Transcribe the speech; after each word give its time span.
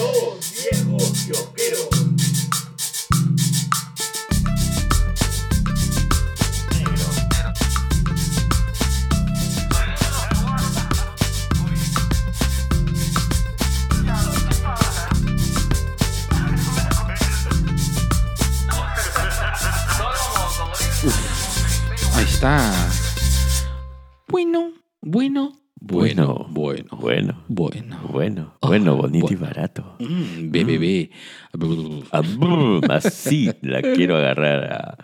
Dos 0.00 0.29
Así 33.30 33.48
la 33.62 33.80
quiero 33.80 34.16
agarrar 34.16 34.72
a, 34.72 34.98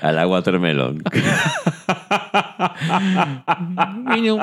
al 0.00 0.18
agua 0.18 0.38
watermelon. 0.38 1.02
Bueno, 4.04 4.38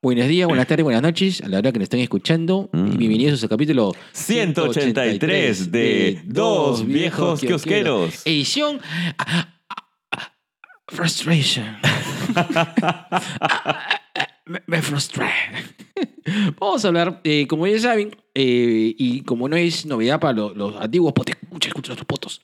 buenos 0.00 0.28
días, 0.28 0.48
buenas 0.48 0.66
tardes, 0.66 0.82
buenas 0.82 1.02
noches 1.02 1.42
a 1.42 1.48
la 1.48 1.58
hora 1.58 1.72
que 1.72 1.78
nos 1.78 1.84
estén 1.84 2.00
escuchando. 2.00 2.70
Mm. 2.72 2.92
Y 2.92 2.96
bienvenidos 2.96 3.34
a 3.34 3.36
su 3.36 3.50
capítulo 3.50 3.94
183 4.12 5.70
de 5.70 6.22
Dos 6.24 6.86
Viejos 6.86 7.42
Kiosqueros. 7.42 8.22
Edición 8.24 8.80
ah, 9.18 9.48
ah, 10.10 10.32
Frustration. 10.88 11.76
me, 14.46 14.62
me 14.66 14.82
frustré. 14.82 15.26
Vamos 16.58 16.84
a 16.84 16.88
hablar, 16.88 17.20
eh, 17.24 17.46
como 17.48 17.66
ya 17.66 17.78
saben, 17.80 18.16
eh, 18.34 18.94
y 18.96 19.22
como 19.22 19.48
no 19.48 19.56
es 19.56 19.84
novedad 19.86 20.20
para 20.20 20.34
los, 20.34 20.56
los 20.56 20.76
antiguos 20.80 21.12
potes, 21.12 21.36
escucha, 21.42 21.68
escucha 21.68 21.94
los 21.94 22.04
potos. 22.04 22.42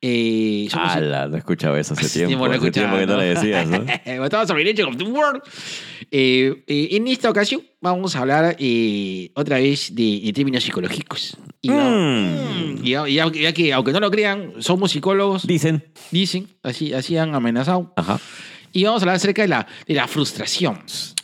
Eh, 0.00 0.68
Ala, 0.72 1.26
no 1.26 1.36
escuchaba 1.36 1.78
eso 1.80 1.94
hace 1.94 2.06
Hace 2.06 2.18
tiempo. 2.26 2.28
tiempo 2.30 2.48
no 2.48 2.54
Hace 2.54 2.70
tiempo 2.70 2.96
que 2.96 3.06
no 3.06 3.16
le 3.18 3.24
decías, 3.34 3.66
¿no? 3.68 3.76
Estamos 4.24 4.50
of 4.50 4.96
the 4.96 5.04
World. 5.04 5.42
Eh, 6.10 6.62
eh, 6.66 6.88
en 6.92 7.08
esta 7.08 7.28
ocasión 7.28 7.62
vamos 7.80 8.14
a 8.16 8.20
hablar 8.20 8.56
eh, 8.58 9.30
otra 9.34 9.58
vez 9.58 9.94
de, 9.94 10.20
de 10.24 10.32
términos 10.32 10.62
psicológicos. 10.62 11.36
Y, 11.60 11.70
Mm. 11.70 12.84
y 12.84 12.90
ya- 12.90 13.08
ya 13.32 13.52
que, 13.52 13.72
aunque 13.72 13.90
no 13.92 13.98
lo 14.00 14.10
crean, 14.10 14.52
somos 14.60 14.92
psicólogos, 14.92 15.44
Dicen. 15.46 15.84
dicen, 16.12 16.46
así, 16.62 16.92
así 16.94 17.16
han 17.16 17.34
amenazado. 17.34 17.92
Ajá. 17.96 18.20
Y 18.72 18.84
vamos 18.84 19.02
a 19.02 19.04
hablar 19.04 19.16
acerca 19.16 19.42
de 19.42 19.48
la, 19.48 19.66
de 19.86 19.94
la 19.94 20.06
frustración. 20.06 20.78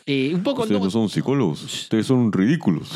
Eh, 0.06 0.32
un 0.34 0.42
poco... 0.42 0.66
no- 0.66 0.90
son 0.90 1.08
psicólogos. 1.08 1.62
Ustedes 1.62 2.06
son 2.06 2.30
ridículos. 2.30 2.90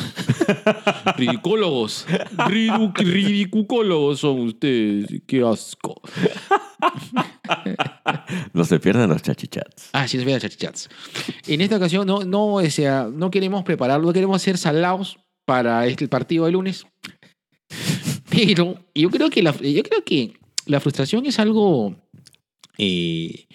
Ridicólogos. 1.17 2.05
Ridu- 2.07 2.93
ridicucólogos 2.95 4.19
son 4.19 4.41
ustedes. 4.41 5.07
Qué 5.25 5.41
asco. 5.43 5.99
No 8.53 8.63
se 8.63 8.79
pierdan 8.79 9.09
los 9.09 9.21
chachichats. 9.21 9.89
Ah, 9.93 10.07
sí, 10.07 10.17
es 10.17 10.25
verdad, 10.25 10.41
chachichats. 10.41 10.89
En 11.47 11.61
esta 11.61 11.77
ocasión 11.77 12.05
no, 12.05 12.23
no, 12.23 12.55
o 12.55 12.69
sea, 12.69 13.09
no 13.11 13.31
queremos 13.31 13.63
prepararlo, 13.63 14.07
no 14.07 14.13
queremos 14.13 14.35
hacer 14.35 14.57
salados 14.57 15.17
para 15.45 15.85
este 15.87 16.03
el 16.05 16.09
partido 16.09 16.45
de 16.45 16.51
lunes. 16.51 16.85
Pero 18.29 18.75
yo 18.93 19.09
creo 19.09 19.29
que 19.29 19.41
la, 19.41 19.51
yo 19.57 19.83
creo 19.83 20.03
que 20.05 20.33
la 20.67 20.79
frustración 20.79 21.25
es 21.25 21.39
algo. 21.39 21.95
eh, 22.77 23.47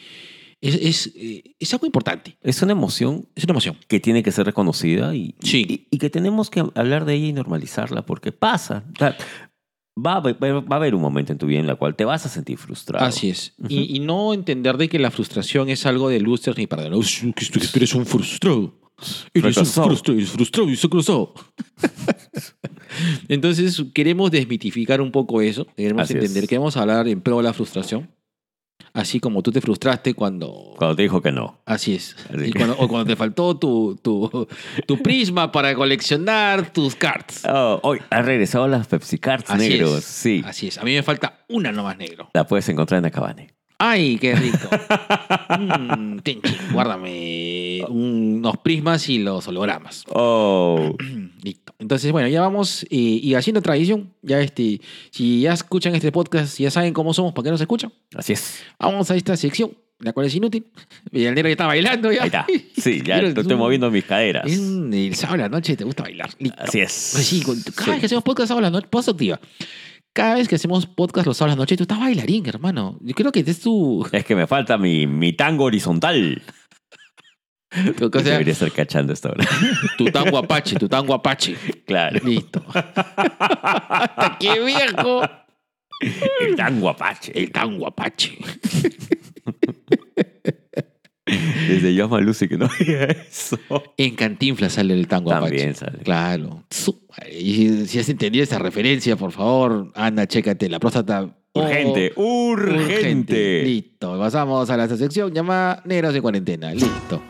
es, 0.68 0.74
es, 1.08 1.12
eh, 1.16 1.54
es 1.58 1.72
algo 1.72 1.86
importante. 1.86 2.36
Es 2.42 2.60
una 2.62 2.72
emoción 2.72 3.26
Es 3.34 3.44
una 3.44 3.52
emoción. 3.52 3.76
que 3.88 4.00
tiene 4.00 4.22
que 4.22 4.32
ser 4.32 4.46
reconocida 4.46 5.14
y, 5.14 5.34
Sí. 5.40 5.66
y, 5.68 5.86
y 5.94 5.98
que 5.98 6.10
tenemos 6.10 6.50
que 6.50 6.64
hablar 6.74 7.04
de 7.04 7.14
ella 7.14 7.26
y 7.26 7.32
normalizarla 7.32 8.04
porque 8.06 8.32
pasa. 8.32 8.84
Va, 9.96 10.14
a 10.14 10.16
haber, 10.16 10.36
va 10.42 10.64
a 10.70 10.76
haber 10.76 10.94
un 10.96 11.00
momento 11.00 11.30
en 11.32 11.38
tu 11.38 11.46
vida 11.46 11.60
en 11.60 11.68
la 11.68 11.76
cual 11.76 11.94
te 11.94 12.04
vas 12.04 12.26
a 12.26 12.28
sentir 12.28 12.58
frustrado. 12.58 13.04
Así 13.06 13.30
es. 13.30 13.54
y, 13.68 13.96
y 13.96 14.00
no 14.00 14.34
entender 14.34 14.76
de 14.76 14.88
que 14.88 14.98
la 14.98 15.10
frustración 15.12 15.68
es 15.68 15.86
algo 15.86 16.08
de 16.08 16.18
losers 16.20 16.58
ni 16.58 16.66
para 16.66 16.88
los 16.88 17.20
que 17.20 17.46
tú 17.46 17.60
que 17.60 17.68
eres 17.76 17.94
un 17.94 18.04
frustrado. 18.04 18.74
Eres 19.34 19.56
un 19.56 19.66
frustrado, 19.66 20.18
eres 20.18 20.30
frustrado 20.30 20.70
y 20.70 20.76
fracasado. 20.76 21.34
Entonces 23.28 23.82
queremos 23.92 24.30
desmitificar 24.30 25.00
un 25.00 25.10
poco 25.10 25.40
eso. 25.40 25.66
Queremos 25.76 26.02
Así 26.04 26.14
entender, 26.14 26.44
es. 26.44 26.48
queremos 26.48 26.76
hablar 26.76 27.08
en 27.08 27.20
pro 27.20 27.38
de 27.38 27.42
la 27.42 27.52
frustración. 27.52 28.08
Así 28.94 29.18
como 29.18 29.42
tú 29.42 29.50
te 29.50 29.60
frustraste 29.60 30.14
cuando... 30.14 30.72
Cuando 30.76 30.94
te 30.94 31.02
dijo 31.02 31.20
que 31.20 31.32
no. 31.32 31.58
Así 31.66 31.96
es. 31.96 32.14
Así 32.32 32.46
Y 32.50 32.52
cuando- 32.52 32.76
o 32.78 32.86
cuando 32.88 33.06
te 33.06 33.16
faltó 33.16 33.56
tu, 33.56 33.96
tu, 34.00 34.46
tu 34.86 35.02
prisma 35.02 35.50
para 35.50 35.74
coleccionar 35.74 36.72
tus 36.72 36.94
cards. 36.94 37.42
Oh, 37.44 37.80
hoy 37.82 37.98
han 38.10 38.24
regresado 38.24 38.68
las 38.68 38.86
Pepsi 38.86 39.18
Cards 39.18 39.50
Así 39.50 39.68
negros. 39.68 39.98
es. 39.98 40.04
Sí. 40.04 40.42
Así 40.46 40.68
es. 40.68 40.78
A 40.78 40.84
mí 40.84 40.94
me 40.94 41.02
falta 41.02 41.40
una 41.48 41.72
nomás 41.72 41.96
negro. 41.98 42.30
La 42.34 42.46
puedes 42.46 42.68
encontrar 42.68 42.98
en 43.00 43.06
Acabane. 43.06 43.53
¡Ay, 43.78 44.18
qué 44.18 44.34
rico! 44.34 44.58
Mm, 45.56 46.18
Tenchi, 46.20 46.56
guárdame 46.72 47.82
unos 47.88 48.56
prismas 48.58 49.08
y 49.08 49.18
los 49.18 49.46
hologramas. 49.46 50.04
Oh. 50.08 50.96
Listo. 51.42 51.74
Entonces, 51.78 52.10
bueno, 52.12 52.28
ya 52.28 52.40
vamos 52.40 52.84
eh, 52.84 52.86
y 52.96 53.34
haciendo 53.34 53.60
tradición. 53.62 54.12
Ya 54.22 54.40
este, 54.40 54.80
si 55.10 55.42
ya 55.42 55.52
escuchan 55.52 55.94
este 55.94 56.10
podcast, 56.12 56.58
ya 56.58 56.70
saben 56.70 56.92
cómo 56.94 57.12
somos, 57.14 57.32
¿para 57.34 57.44
qué 57.44 57.50
nos 57.50 57.60
escuchan? 57.60 57.92
Así 58.16 58.32
es. 58.32 58.62
Vamos 58.78 59.10
a 59.10 59.16
esta 59.16 59.36
sección, 59.36 59.72
la 60.00 60.12
cual 60.12 60.26
es 60.26 60.34
inútil. 60.34 60.66
Y 61.12 61.24
el 61.24 61.34
negro 61.34 61.48
ya 61.48 61.52
está 61.52 61.66
bailando 61.66 62.10
ya. 62.10 62.22
Ahí 62.22 62.26
está. 62.26 62.46
Sí, 62.76 63.02
ya 63.04 63.16
Pero 63.16 63.28
estoy 63.28 63.52
un- 63.52 63.58
moviendo 63.58 63.90
mis 63.90 64.04
caderas. 64.04 64.44
El 64.50 65.14
sábado 65.14 65.34
a 65.34 65.38
la 65.44 65.48
noche 65.50 65.76
te 65.76 65.84
gusta 65.84 66.02
bailar. 66.04 66.30
Listo. 66.38 66.62
Así 66.62 66.80
es. 66.80 67.10
Pues 67.12 67.26
sí, 67.26 67.42
con- 67.42 67.60
cada 67.62 67.84
Sí. 67.84 67.90
vez 67.92 68.00
que 68.00 68.06
hacemos 68.06 68.24
podcast 68.24 68.48
sábado 68.48 68.66
a 68.66 68.70
la 68.70 68.76
noche, 68.76 68.88
post 68.90 69.08
activa. 69.10 69.38
Cada 70.14 70.36
vez 70.36 70.46
que 70.48 70.54
hacemos 70.54 70.86
podcast 70.86 71.26
los 71.26 71.36
sábados 71.36 71.56
la 71.58 71.62
noche, 71.62 71.76
tú 71.76 71.82
estás 71.82 71.98
bailarín, 71.98 72.46
hermano. 72.46 72.96
Yo 73.00 73.14
creo 73.14 73.32
que 73.32 73.40
es 73.40 73.60
tu. 73.60 74.06
Es 74.12 74.24
que 74.24 74.34
me 74.36 74.46
falta 74.46 74.78
mi, 74.78 75.06
mi 75.08 75.32
tango 75.32 75.64
horizontal. 75.64 76.40
tu 77.98 78.10
cosa- 78.12 78.30
Debería 78.30 78.52
estar 78.52 78.70
cachando 78.70 79.12
esta 79.12 79.30
hora. 79.30 79.44
Tu 79.98 80.04
tango 80.06 80.38
apache, 80.38 80.76
tu 80.76 80.88
tango 80.88 81.14
apache. 81.14 81.56
claro. 81.84 82.20
Listo. 82.24 82.64
Hasta 82.72 84.36
¡Qué 84.40 84.60
viejo! 84.64 85.22
El 86.40 86.54
tango 86.56 86.88
apache. 86.90 87.32
El 87.38 87.50
tango 87.50 87.86
apache. 87.88 88.38
Desde 91.26 91.94
Llama 91.94 92.20
Lucy 92.20 92.48
que 92.48 92.58
no 92.58 92.68
veía 92.78 93.04
eso. 93.04 93.58
En 93.96 94.14
Cantinflas 94.14 94.74
sale 94.74 94.92
el 94.94 95.08
tango 95.08 95.30
También 95.30 95.70
apache. 95.70 95.74
sale. 95.86 95.98
Claro. 96.04 96.64
Su- 96.70 97.03
Y 97.30 97.86
si 97.86 97.98
has 97.98 98.08
entendido 98.08 98.42
esa 98.44 98.58
referencia, 98.58 99.16
por 99.16 99.32
favor, 99.32 99.90
anda, 99.94 100.26
chécate 100.26 100.68
la 100.68 100.78
próstata. 100.80 101.36
Urgente, 101.56 102.12
Oh, 102.16 102.48
urgente. 102.50 103.62
Listo. 103.62 104.18
Pasamos 104.18 104.68
a 104.70 104.76
la 104.76 104.88
sección 104.88 105.32
llamada 105.32 105.80
Negros 105.84 106.12
de 106.12 106.20
Cuarentena. 106.20 106.72
Listo. 106.74 107.22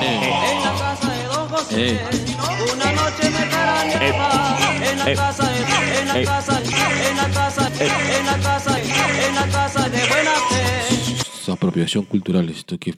En 0.00 0.62
la 0.62 0.74
casa 0.78 1.12
de 1.12 1.24
Don 1.24 1.48
José, 1.48 1.90
Eh. 1.92 2.00
una 2.74 2.92
noche 2.92 3.30
me 3.30 3.48
caraneaba. 3.50 4.56
En 4.90 4.98
la 4.98 5.14
casa, 5.14 5.50
de- 5.50 6.00
en 6.00 6.08
la 6.08 6.22
casa, 6.24 6.60
en 6.62 7.16
la 7.16 7.28
casa, 7.28 7.70
en 7.78 8.26
la 8.26 8.38
casa, 8.38 8.80
en 8.80 9.34
la 9.34 9.46
casa 9.48 9.88
de 9.88 9.98
buena 9.98 10.32
fe. 10.48 11.24
Es 11.42 11.48
apropiación 11.48 12.04
cultural 12.04 12.48
esto. 12.48 12.78
Qué, 12.78 12.94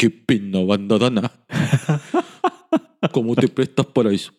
qué 0.00 0.08
pena, 0.08 0.64
bandadana. 0.64 1.30
¿Cómo 3.12 3.36
te 3.36 3.48
prestas 3.48 3.84
para 3.84 4.10
eso? 4.10 4.32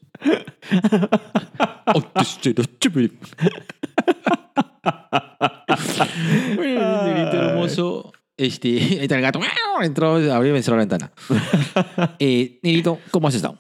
Antes 1.86 2.40
era 2.44 2.64
chévere. 2.80 3.12
bueno, 6.56 7.06
el 7.06 7.36
hermoso. 7.36 8.12
Este, 8.36 8.70
ahí 8.70 9.00
está 9.02 9.18
el 9.18 9.22
gato. 9.22 9.40
Entró, 9.84 10.16
abrió 10.16 10.50
y 10.50 10.54
me 10.54 10.64
cerró 10.64 10.78
la 10.78 10.86
ventana. 10.86 11.12
Eh, 12.18 12.60
Negrito, 12.64 12.98
¿cómo 13.12 13.28
has 13.28 13.36
estado? 13.36 13.60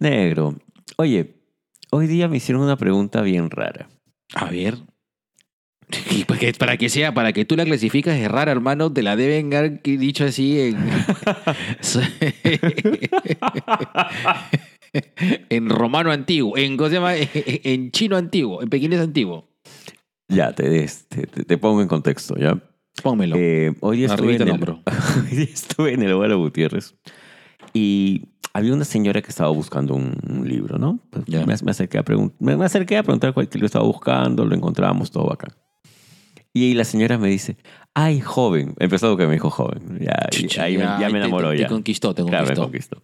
Negro. 0.00 0.54
Oye, 0.96 1.42
hoy 1.90 2.06
día 2.06 2.28
me 2.28 2.38
hicieron 2.38 2.62
una 2.62 2.78
pregunta 2.78 3.20
bien 3.20 3.50
rara. 3.50 3.90
A 4.34 4.46
ver. 4.46 4.78
Y 6.10 6.24
para 6.24 6.38
que, 6.38 6.52
para 6.52 6.76
que 6.76 6.88
sea, 6.88 7.14
para 7.14 7.32
que 7.32 7.44
tú 7.44 7.56
la 7.56 7.64
clasificas 7.64 8.16
es 8.16 8.30
rara, 8.30 8.52
hermano, 8.52 8.92
te 8.92 9.02
la 9.02 9.16
deben 9.16 9.52
haber 9.54 9.82
dicho 9.82 10.24
así 10.24 10.60
en. 10.60 10.76
en 15.50 15.68
romano 15.68 16.10
antiguo, 16.10 16.56
en, 16.56 16.76
¿cómo 16.76 16.88
se 16.88 16.94
llama? 16.96 17.14
En 17.16 17.90
chino 17.90 18.16
antiguo, 18.16 18.62
en 18.62 18.68
pequinés 18.68 19.00
antiguo. 19.00 19.48
Ya, 20.28 20.52
te, 20.52 20.68
des- 20.68 21.06
te, 21.08 21.58
pongo 21.58 21.80
en 21.80 21.88
contexto, 21.88 22.36
¿ya? 22.36 22.60
Pónmelo. 23.02 23.36
Eh, 23.38 23.74
hoy 23.80 24.04
estuve 24.04 24.36
en, 24.36 24.42
el 24.42 24.50
hombro. 24.50 24.82
hoy 25.30 25.36
día 25.36 25.48
estuve 25.52 25.94
en 25.94 26.02
el 26.02 26.12
Abuelo 26.12 26.38
Gutiérrez 26.38 26.94
y 27.72 28.28
había 28.52 28.74
una 28.74 28.84
señora 28.84 29.22
que 29.22 29.30
estaba 29.30 29.50
buscando 29.50 29.94
un, 29.94 30.14
un 30.28 30.46
libro, 30.46 30.78
¿no? 30.78 30.98
Pues 31.10 31.26
me, 31.28 31.46
me 31.46 31.70
acerqué 31.70 31.98
a 31.98 32.04
me, 32.40 32.56
me 32.56 32.64
acerqué 32.64 32.98
a 32.98 33.02
preguntar 33.02 33.32
cuál 33.32 33.48
que 33.48 33.58
lo 33.58 33.66
estaba 33.66 33.86
buscando, 33.86 34.44
lo 34.44 34.54
encontramos, 34.54 35.10
todo 35.10 35.26
bacán. 35.26 35.52
Y 36.54 36.74
la 36.74 36.84
señora 36.84 37.18
me 37.18 37.28
dice, 37.28 37.56
ay, 37.94 38.20
joven. 38.20 38.74
Empezó 38.78 39.16
que 39.16 39.26
me 39.26 39.34
dijo 39.34 39.50
joven. 39.50 39.98
Ya, 40.00 40.28
ahí 40.62 40.76
me- 40.76 40.84
ya, 40.84 40.98
me 40.98 41.10
te- 41.12 41.16
enamoró 41.18 41.50
te, 41.50 41.58
ya. 41.58 41.66
Te 41.66 41.72
conquistó, 41.72 42.14
te 42.14 42.24
Claro, 42.24 42.46
me 42.48 42.54
conquistó. 42.56 42.96
conquistó. 42.96 43.02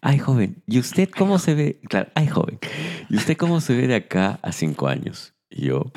ay 0.00 0.18
joven, 0.18 0.62
¿y 0.66 0.78
usted 0.78 1.08
cómo 1.16 1.38
se 1.38 1.54
ve? 1.54 1.80
Claro, 1.88 2.10
ay 2.14 2.26
joven, 2.26 2.58
¿y 3.08 3.16
usted 3.16 3.36
cómo 3.36 3.60
se 3.60 3.76
ve 3.76 3.86
de 3.86 3.94
acá 3.96 4.38
a 4.42 4.52
cinco 4.52 4.88
años? 4.88 5.34
Y 5.50 5.66
yo, 5.66 5.92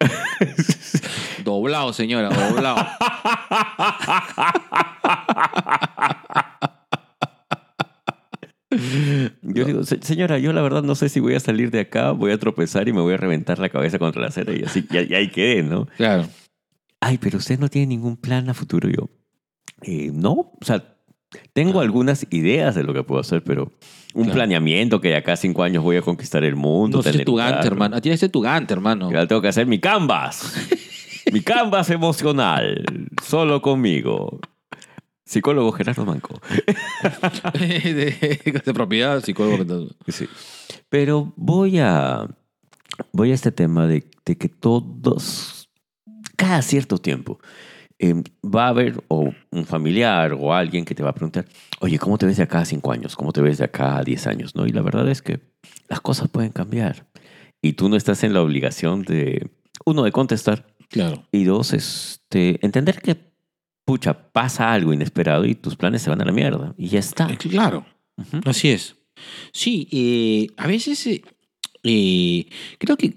Doblado, 1.44 1.92
señora, 1.92 2.28
doblado. 2.30 2.76
yo 9.42 9.64
digo, 9.64 9.82
"Se- 9.84 10.00
señora, 10.02 10.38
yo 10.38 10.52
la 10.52 10.62
verdad 10.62 10.82
no 10.82 10.94
sé 10.94 11.08
si 11.08 11.20
voy 11.20 11.34
a 11.34 11.40
salir 11.40 11.70
de 11.70 11.80
acá, 11.80 12.12
voy 12.12 12.30
a 12.32 12.38
tropezar 12.38 12.88
y 12.88 12.92
me 12.92 13.00
voy 13.00 13.14
a 13.14 13.16
reventar 13.16 13.58
la 13.58 13.68
cabeza 13.68 13.98
contra 13.98 14.22
la 14.22 14.28
acera 14.28 14.54
y 14.54 14.62
así, 14.62 14.86
y, 14.90 15.12
y 15.12 15.14
ahí 15.14 15.28
quedé, 15.30 15.62
¿no? 15.62 15.86
Claro. 15.96 16.26
Ay, 17.00 17.18
pero 17.18 17.38
usted 17.38 17.58
no 17.58 17.68
tiene 17.68 17.88
ningún 17.88 18.16
plan 18.16 18.48
a 18.50 18.54
futuro. 18.54 18.88
Y 18.88 18.94
yo, 18.96 19.08
"Eh, 19.82 20.10
no, 20.14 20.32
o 20.32 20.58
sea, 20.64 20.84
tengo 21.52 21.80
algunas 21.80 22.26
ideas 22.30 22.74
de 22.74 22.82
lo 22.82 22.92
que 22.92 23.02
puedo 23.04 23.20
hacer, 23.20 23.42
pero 23.44 23.72
un 24.14 24.24
Claro. 24.24 24.34
planeamiento 24.34 25.00
que 25.00 25.08
de 25.08 25.16
acá 25.16 25.34
a 25.34 25.36
cinco 25.36 25.62
años 25.62 25.82
voy 25.84 25.96
a 25.96 26.02
conquistar 26.02 26.42
el 26.44 26.56
mundo. 26.56 26.98
No, 26.98 27.02
tener 27.04 27.24
tu 27.24 27.32
un 27.32 27.38
Gantt, 27.38 27.54
carro. 27.58 27.66
hermano. 27.68 28.00
Tienes 28.00 28.30
tu 28.30 28.40
Gantt, 28.40 28.70
hermano. 28.70 29.06
Y 29.10 29.14
ahora 29.14 29.26
tengo 29.28 29.40
que 29.40 29.48
hacer 29.48 29.66
mi 29.66 29.78
canvas. 29.78 30.52
mi 31.32 31.40
canvas 31.40 31.88
emocional. 31.90 32.84
Solo 33.24 33.62
conmigo. 33.62 34.40
Psicólogo 35.30 35.70
Gerardo 35.70 36.04
Manco. 36.04 36.40
de, 37.54 38.40
de 38.64 38.74
propiedad, 38.74 39.22
psicólogo. 39.22 39.88
Sí. 40.08 40.26
Pero 40.88 41.32
voy 41.36 41.78
a. 41.78 42.26
Voy 43.12 43.30
a 43.30 43.34
este 43.34 43.52
tema 43.52 43.86
de, 43.86 44.10
de 44.24 44.36
que 44.36 44.48
todos. 44.48 45.68
Cada 46.36 46.62
cierto 46.62 46.98
tiempo. 46.98 47.38
eh, 48.00 48.14
va 48.42 48.64
a 48.66 48.68
haber 48.70 49.02
o 49.08 49.32
un 49.52 49.64
familiar 49.66 50.32
o 50.32 50.52
alguien 50.52 50.84
que 50.84 50.94
te 50.96 51.02
va 51.02 51.10
a 51.10 51.14
preguntar, 51.14 51.46
oye, 51.80 51.98
¿cómo 51.98 52.18
te 52.18 52.26
ves 52.26 52.38
de 52.38 52.42
acá 52.42 52.60
a 52.60 52.64
cinco 52.64 52.90
años? 52.90 53.14
¿Cómo 53.14 53.32
te 53.32 53.40
ves 53.42 53.58
de 53.58 53.66
acá 53.66 53.98
a 53.98 54.02
diez 54.02 54.26
años? 54.26 54.56
¿No? 54.56 54.66
Y 54.66 54.70
la 54.70 54.82
verdad 54.82 55.08
es 55.08 55.22
que 55.22 55.38
las 55.88 56.00
cosas 56.00 56.28
pueden 56.28 56.50
cambiar. 56.50 57.06
Y 57.62 57.74
tú 57.74 57.88
no 57.88 57.96
estás 57.96 58.24
en 58.24 58.32
la 58.32 58.42
obligación 58.42 59.02
de, 59.02 59.48
uno, 59.84 60.02
de 60.02 60.10
contestar 60.12 60.66
Claro. 60.88 61.22
y 61.30 61.44
dos, 61.44 61.72
este, 61.72 62.58
entender 62.66 63.00
que, 63.00 63.29
pucha, 63.90 64.14
pasa 64.30 64.72
algo 64.72 64.92
inesperado 64.92 65.44
y 65.44 65.56
tus 65.56 65.74
planes 65.74 66.00
se 66.02 66.10
van 66.10 66.22
a 66.22 66.24
la 66.24 66.30
mierda. 66.30 66.74
Y 66.78 66.86
ya 66.88 67.00
está. 67.00 67.28
Eh, 67.28 67.36
Claro. 67.36 67.84
Así 68.44 68.68
es. 68.70 68.94
Sí, 69.52 69.88
eh, 69.90 70.46
a 70.56 70.68
veces 70.68 71.04
eh, 71.82 72.46
creo 72.78 72.96
que 72.96 73.14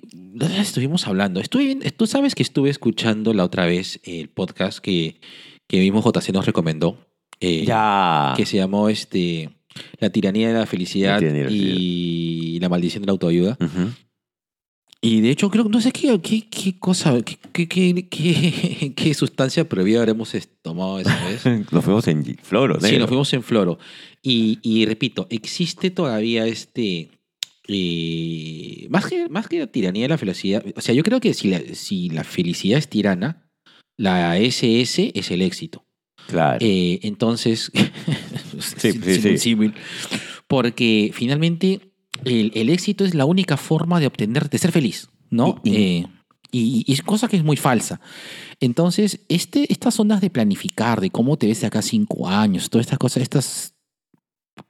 estuvimos 0.59 1.05
hablando. 1.07 1.39
Estuve, 1.39 1.75
tú 1.91 2.07
sabes 2.07 2.33
que 2.33 2.41
estuve 2.41 2.71
escuchando 2.71 3.33
la 3.35 3.43
otra 3.43 3.67
vez 3.67 3.99
el 4.03 4.29
podcast 4.29 4.79
que, 4.79 5.19
que 5.67 5.79
mismo 5.79 6.01
JC 6.01 6.31
nos 6.33 6.45
recomendó. 6.47 6.97
eh, 7.39 7.65
Ya. 7.65 8.33
Que 8.35 8.45
se 8.47 8.57
llamó 8.57 8.89
este, 8.89 9.51
La 9.99 10.09
tiranía 10.09 10.47
de 10.47 10.55
la 10.59 10.65
felicidad, 10.65 11.13
La 11.13 11.19
tiranía 11.19 11.43
de 11.45 11.49
la 11.51 11.55
y 11.55 12.59
la 12.59 12.69
maldición 12.69 13.03
de 13.03 13.07
la 13.07 13.11
autoayuda. 13.11 13.57
Ujú. 13.59 13.91
Y 15.05 15.19
de 15.19 15.31
hecho, 15.31 15.49
creo, 15.49 15.65
no 15.65 15.81
sé 15.81 15.91
qué, 15.91 16.17
qué, 16.21 16.47
qué 16.49 16.79
cosa, 16.79 17.21
qué, 17.23 17.37
qué, 17.51 17.67
qué, 17.67 18.07
qué- 18.09 18.93
qué 18.95 19.13
sustancia 19.13 19.67
prohibida 19.67 19.99
habremos 19.99 20.31
tomado 20.61 20.99
esa 21.01 21.25
vez. 21.27 21.43
Nos 21.73 21.83
fuimos 21.83 22.07
en 22.07 22.23
Floro, 22.41 22.79
Sí, 22.79 22.85
negro. 22.85 22.99
nos 23.01 23.07
fuimos 23.09 23.33
en 23.33 23.43
Floro. 23.43 23.79
Y, 24.21 24.59
y 24.63 24.85
repito, 24.85 25.27
existe 25.29 25.91
todavía 25.91 26.47
este. 26.47 27.09
eh, 27.67 28.87
más, 28.89 29.05
que, 29.07 29.27
más 29.29 29.47
que 29.47 29.59
la 29.59 29.67
tiranía 29.67 30.03
de 30.03 30.09
la 30.09 30.17
felicidad. 30.17 30.63
O 30.75 30.81
sea, 30.81 30.95
yo 30.95 31.03
creo 31.03 31.19
que 31.19 31.33
si 31.33 31.49
la, 31.49 31.59
si 31.73 32.09
la 32.09 32.23
felicidad 32.23 32.79
es 32.79 32.87
tirana, 32.87 33.49
la 33.97 34.37
SS 34.39 35.11
es 35.13 35.31
el 35.31 35.41
éxito. 35.41 35.85
Claro. 36.27 36.59
Eh, 36.61 36.99
entonces. 37.03 37.71
Sí, 38.77 38.91
sí, 38.93 39.37
sí. 39.39 39.57
Porque 40.47 41.11
finalmente 41.13 41.92
el, 42.25 42.51
el 42.55 42.69
éxito 42.69 43.05
es 43.05 43.13
la 43.15 43.25
única 43.25 43.57
forma 43.57 43.99
de 43.99 44.07
obtener, 44.07 44.49
de 44.49 44.57
ser 44.57 44.71
feliz, 44.71 45.09
¿no? 45.29 45.59
Y- 45.63 45.75
Eh, 45.75 46.07
y, 46.55 46.83
y 46.85 46.93
es 46.93 47.01
cosa 47.01 47.27
que 47.27 47.35
es 47.37 47.43
muy 47.43 47.57
falsa. 47.57 47.99
Entonces, 48.59 49.21
este, 49.27 49.71
estas 49.73 49.99
ondas 49.99 50.21
de 50.21 50.29
planificar, 50.29 51.01
de 51.01 51.09
cómo 51.09 51.35
te 51.35 51.47
ves 51.47 51.61
de 51.61 51.67
acá 51.67 51.81
cinco 51.81 52.27
años, 52.27 52.69
todas 52.69 52.85
estas 52.85 52.99
cosas, 52.99 53.23
estas 53.23 53.73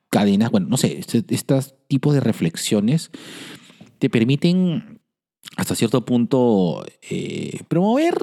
cadenas, 0.10 0.50
bueno, 0.52 0.68
no 0.70 0.78
sé, 0.78 0.98
este- 1.00 1.26
estos 1.30 1.76
tipos 1.90 2.14
de 2.14 2.22
reflexiones 2.22 3.12
te 4.00 4.10
permiten 4.10 5.02
hasta 5.58 5.76
cierto 5.76 6.06
punto 6.06 6.86
eh, 7.10 7.60
promover 7.68 8.16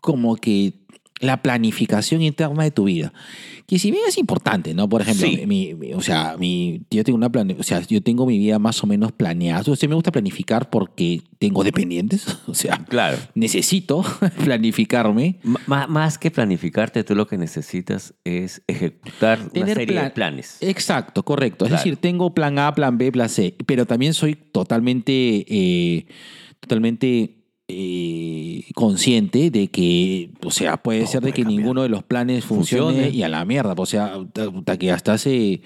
como 0.00 0.34
que 0.36 0.72
la 1.20 1.42
planificación 1.42 2.20
interna 2.22 2.62
de 2.64 2.70
tu 2.70 2.84
vida. 2.84 3.12
Que 3.66 3.78
si 3.78 3.90
bien 3.90 4.02
es 4.06 4.16
importante, 4.18 4.74
¿no? 4.74 4.88
Por 4.88 5.00
ejemplo, 5.02 5.26
Sí. 5.26 5.44
mi, 5.46 5.74
mi- 5.74 5.92
o 5.94 6.00
sea, 6.00 6.36
mi, 6.38 6.82
yo 6.90 7.02
tengo 7.04 7.16
una 7.16 7.30
plane, 7.30 7.56
o 7.58 7.62
sea, 7.62 7.80
yo 7.80 8.00
tengo 8.02 8.24
mi 8.26 8.38
vida 8.38 8.58
más 8.58 8.84
o 8.84 8.86
menos 8.86 9.12
planeada. 9.12 9.62
O 9.66 9.74
sea, 9.76 9.88
me 9.88 9.94
gusta 9.96 10.12
planificar 10.12 10.70
porque 10.70 11.22
tengo 11.38 11.64
dependientes, 11.64 12.26
o 12.46 12.54
sea, 12.54 12.84
Claro. 12.88 13.16
necesito 13.34 14.04
planificarme. 14.44 15.40
M- 15.42 15.56
más 15.88 16.18
que 16.18 16.30
planificarte, 16.30 17.02
tú 17.02 17.14
lo 17.14 17.26
que 17.26 17.38
necesitas 17.38 18.14
es 18.24 18.62
ejecutar 18.66 19.40
una 19.40 19.48
Tener 19.50 19.68
serie 19.76 19.86
de 19.86 20.00
plan- 20.00 20.12
planes. 20.14 20.58
Exacto, 20.60 21.24
correcto. 21.24 21.64
Es 21.64 21.72
decir, 21.72 21.96
tengo 21.96 22.34
plan 22.34 22.58
A, 22.58 22.72
plan 22.74 22.98
B, 22.98 23.10
plan 23.10 23.28
C, 23.28 23.54
pero 23.66 23.86
también 23.86 24.14
soy 24.14 24.34
totalmente, 24.34 25.44
eh, 25.48 26.06
totalmente 26.60 27.35
eh, 27.68 28.64
consciente 28.74 29.50
de 29.50 29.68
que, 29.68 30.30
o 30.44 30.50
sea, 30.50 30.76
puede 30.76 31.00
Todo 31.00 31.08
ser 31.12 31.22
de 31.22 31.32
que 31.32 31.42
cambiar. 31.42 31.58
ninguno 31.60 31.82
de 31.82 31.88
los 31.88 32.02
planes 32.04 32.44
funcione, 32.44 32.92
Funcione. 32.94 33.16
y 33.16 33.22
a 33.22 33.28
la 33.28 33.44
mierda. 33.44 33.74
O 33.76 33.86
sea, 33.86 34.14
hasta 34.56 34.76
que 34.78 34.92
hasta 34.92 35.14
hace, 35.14 35.62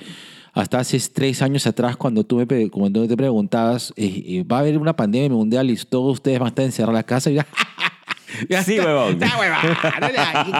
hasta 0.53 0.79
hace 0.79 0.99
tres 1.13 1.43
años 1.43 1.67
atrás, 1.67 1.97
cuando 1.97 2.25
tú 2.25 2.37
me, 2.37 2.71
cuando 2.71 3.07
te 3.07 3.17
preguntabas, 3.17 3.93
eh, 3.97 4.23
eh, 4.27 4.43
va 4.45 4.57
a 4.57 4.61
haber 4.61 4.79
una 4.79 4.97
pandemia 4.97 5.29
mundial 5.31 5.71
y 5.71 5.77
todos 5.77 6.15
ustedes 6.15 6.39
van 6.39 6.47
a 6.47 6.49
estar 6.51 6.65
encerrados 6.65 6.93
en 6.93 6.97
la 6.97 7.03
casa 7.03 7.31
y 7.31 7.35
ya 8.49 8.63
Sí, 8.63 8.79
huevón. 8.79 9.19
Ya, 9.19 9.37
huevón. 9.39 9.59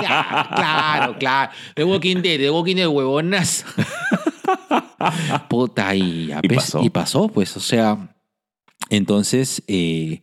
Ya, 0.03 0.49
Claro, 0.55 1.17
claro. 1.19 1.53
The 1.75 1.85
Walking 1.85 2.17
Dead, 2.23 2.39
The 2.39 2.51
Walking 2.51 2.77
Dead, 2.77 2.89
huevonas. 2.89 3.65
Puta, 5.49 5.95
y, 5.95 6.27
ya 6.27 6.41
Y 6.43 6.49
pasó. 6.49 6.83
y 6.83 6.91
pasó, 6.91 7.29
pues, 7.29 7.57
o 7.57 7.61
sea. 7.61 8.15
Entonces, 8.91 9.63
eh, 9.69 10.21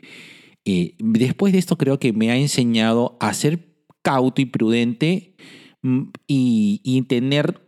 eh, 0.67 0.95
después 0.99 1.53
de 1.53 1.59
esto, 1.59 1.77
creo 1.77 1.97
que 1.97 2.11
me 2.11 2.29
ha 2.29 2.35
enseñado 2.35 3.15
a 3.21 3.33
ser 3.33 3.73
cauto 4.01 4.41
y 4.41 4.45
prudente 4.45 5.37
mm, 5.81 6.01
y, 6.27 6.81
y 6.83 7.01
tener 7.03 7.61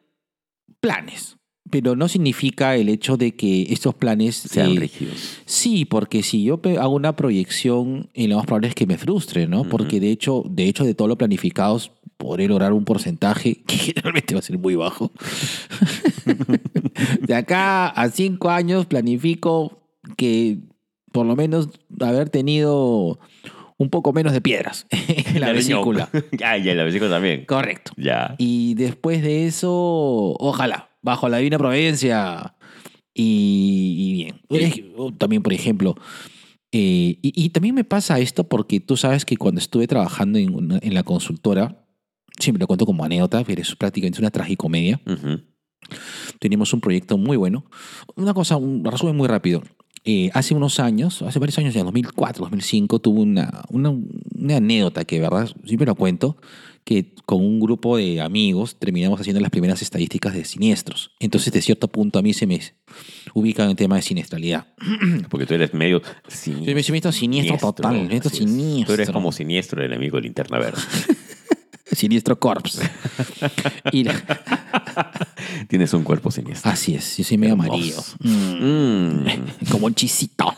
planes. 0.82 1.38
Pero 1.72 1.96
no 1.96 2.10
significa 2.10 2.76
el 2.76 2.90
hecho 2.90 3.16
de 3.16 3.36
que 3.36 3.72
estos 3.72 3.96
planes 3.96 4.36
Sean 4.36 4.72
eh, 4.72 4.80
rígidos. 4.82 5.38
Sí, 5.46 5.86
porque 5.86 6.24
si 6.24 6.44
yo 6.44 6.60
hago 6.78 6.94
una 6.94 7.16
proyección, 7.16 8.10
y 8.14 8.28
lo 8.28 8.36
más 8.36 8.46
probable 8.46 8.68
es 8.68 8.76
que 8.76 8.86
me 8.86 8.98
frustre, 8.98 9.48
¿no? 9.48 9.64
Porque 9.64 10.02
de 10.02 10.12
hecho, 10.12 10.44
de 10.50 10.68
hecho, 10.68 10.84
de 10.84 10.94
todo 10.94 11.08
lo 11.08 11.18
planificados, 11.18 11.94
podré 12.18 12.50
lograr 12.50 12.74
un 12.74 12.84
porcentaje 12.84 13.64
que 13.68 13.78
generalmente 13.78 14.34
va 14.34 14.40
a 14.40 14.44
ser 14.44 14.58
muy 14.58 14.76
bajo. 14.76 15.12
de 17.22 17.34
acá 17.34 17.88
a 17.88 18.10
cinco 18.10 18.50
años 18.50 18.88
planifico 18.88 19.80
que 20.18 20.69
por 21.12 21.26
lo 21.26 21.36
menos 21.36 21.70
haber 22.00 22.30
tenido 22.30 23.20
un 23.78 23.90
poco 23.90 24.12
menos 24.14 24.34
de 24.34 24.42
piedras 24.42 24.88
en 24.92 25.40
la 25.42 25.48
riñón. 25.54 25.56
vesícula. 25.56 26.10
Ah, 26.44 26.58
ya, 26.58 26.74
la 26.76 26.84
vesícula 26.84 27.10
también. 27.10 27.46
Correcto. 27.46 27.92
Ya. 27.98 28.36
Y 28.38 28.74
después 28.76 29.22
de 29.24 29.46
eso, 29.48 29.72
ojalá, 30.40 30.90
bajo 31.02 31.30
la 31.30 31.38
divina 31.38 31.58
providencia. 31.58 32.56
Y, 33.14 33.96
y 33.98 34.14
bien. 34.14 34.36
Es- 34.50 34.82
o 34.98 35.12
También, 35.14 35.42
por 35.44 35.54
ejemplo, 35.54 35.96
eh, 36.72 37.18
y, 37.22 37.34
y 37.36 37.50
también 37.50 37.74
me 37.76 37.84
pasa 37.84 38.20
esto 38.20 38.48
porque 38.48 38.80
tú 38.80 38.96
sabes 38.98 39.26
que 39.26 39.38
cuando 39.38 39.60
estuve 39.60 39.88
trabajando 39.88 40.38
en, 40.40 40.54
una- 40.54 40.80
en 40.82 40.94
la 40.94 41.04
consultora, 41.04 41.86
siempre 42.40 42.60
lo 42.62 42.68
cuento 42.68 42.86
como 42.86 43.04
anécdota, 43.04 43.44
pero 43.44 43.62
es 43.62 43.76
prácticamente 43.76 44.20
una 44.20 44.30
tragicomedia. 44.32 45.02
Ujú. 45.06 45.42
Teníamos 46.40 46.74
un 46.74 46.82
proyecto 46.82 47.18
muy 47.18 47.38
bueno. 47.38 47.66
Una 48.16 48.34
cosa, 48.34 48.58
un 48.58 48.84
resumen 48.86 49.16
muy 49.16 49.28
rápido. 49.28 49.64
Eh, 50.04 50.30
hace 50.34 50.54
unos 50.54 50.80
años, 50.80 51.22
hace 51.22 51.40
varios 51.40 51.58
años, 51.60 51.76
en 51.76 51.86
2004, 51.86 52.44
2005, 52.46 53.00
tuve 53.00 53.22
una, 53.22 53.64
una, 53.70 53.90
una 53.90 54.58
anécdota 54.58 55.04
que, 55.06 55.20
¿verdad? 55.20 55.50
Siempre 55.66 55.86
lo 55.86 55.96
cuento, 55.96 56.38
que 56.84 57.14
con 57.26 57.46
un 57.46 57.60
grupo 57.60 57.98
de 57.98 58.20
amigos 58.22 58.78
terminamos 58.80 59.20
haciendo 59.20 59.40
las 59.42 59.52
primeras 59.52 59.82
estadísticas 59.82 60.34
de 60.34 60.46
siniestros. 60.46 61.12
Entonces, 61.20 61.54
de 61.54 61.62
cierto 61.62 61.88
punto, 61.88 62.18
a 62.18 62.22
mí 62.22 62.34
se 62.34 62.48
me 62.48 62.60
ubica 63.34 63.64
en 63.64 63.72
el 63.72 63.76
tema 63.76 63.98
de 63.98 64.02
siniestralidad. 64.02 64.68
Porque 65.30 65.46
tú 65.46 65.54
eres 65.54 65.74
medio 65.74 66.02
Yo 66.02 66.08
siniestro. 66.28 66.76
me 66.76 66.84
siento 66.84 67.12
siniestro 67.12 67.58
total, 67.58 68.02
me 68.04 68.08
siento 68.10 68.30
así 68.30 68.44
es. 68.44 68.50
siniestro. 68.50 68.88
Tú 68.88 68.94
eres 68.94 69.12
como 69.12 69.32
siniestro 69.32 69.82
el 69.84 69.92
enemigo 69.92 70.18
de 70.18 70.24
linterna 70.24 70.58
verde. 70.58 70.82
Siniestro 71.92 72.40
Corps. 72.40 72.82
y 73.92 74.06
Tienes 75.68 75.94
un 75.94 76.04
cuerpo 76.04 76.32
siniestro. 76.32 76.72
así 76.72 76.96
es, 76.96 77.18
yo 77.18 77.24
soy 77.24 77.38
medio 77.38 77.54
amarillo. 77.54 77.98
Mm. 78.20 79.22
Mm. 79.22 79.26
como 79.72 79.88
un 79.88 79.96
chisito. 79.96 80.54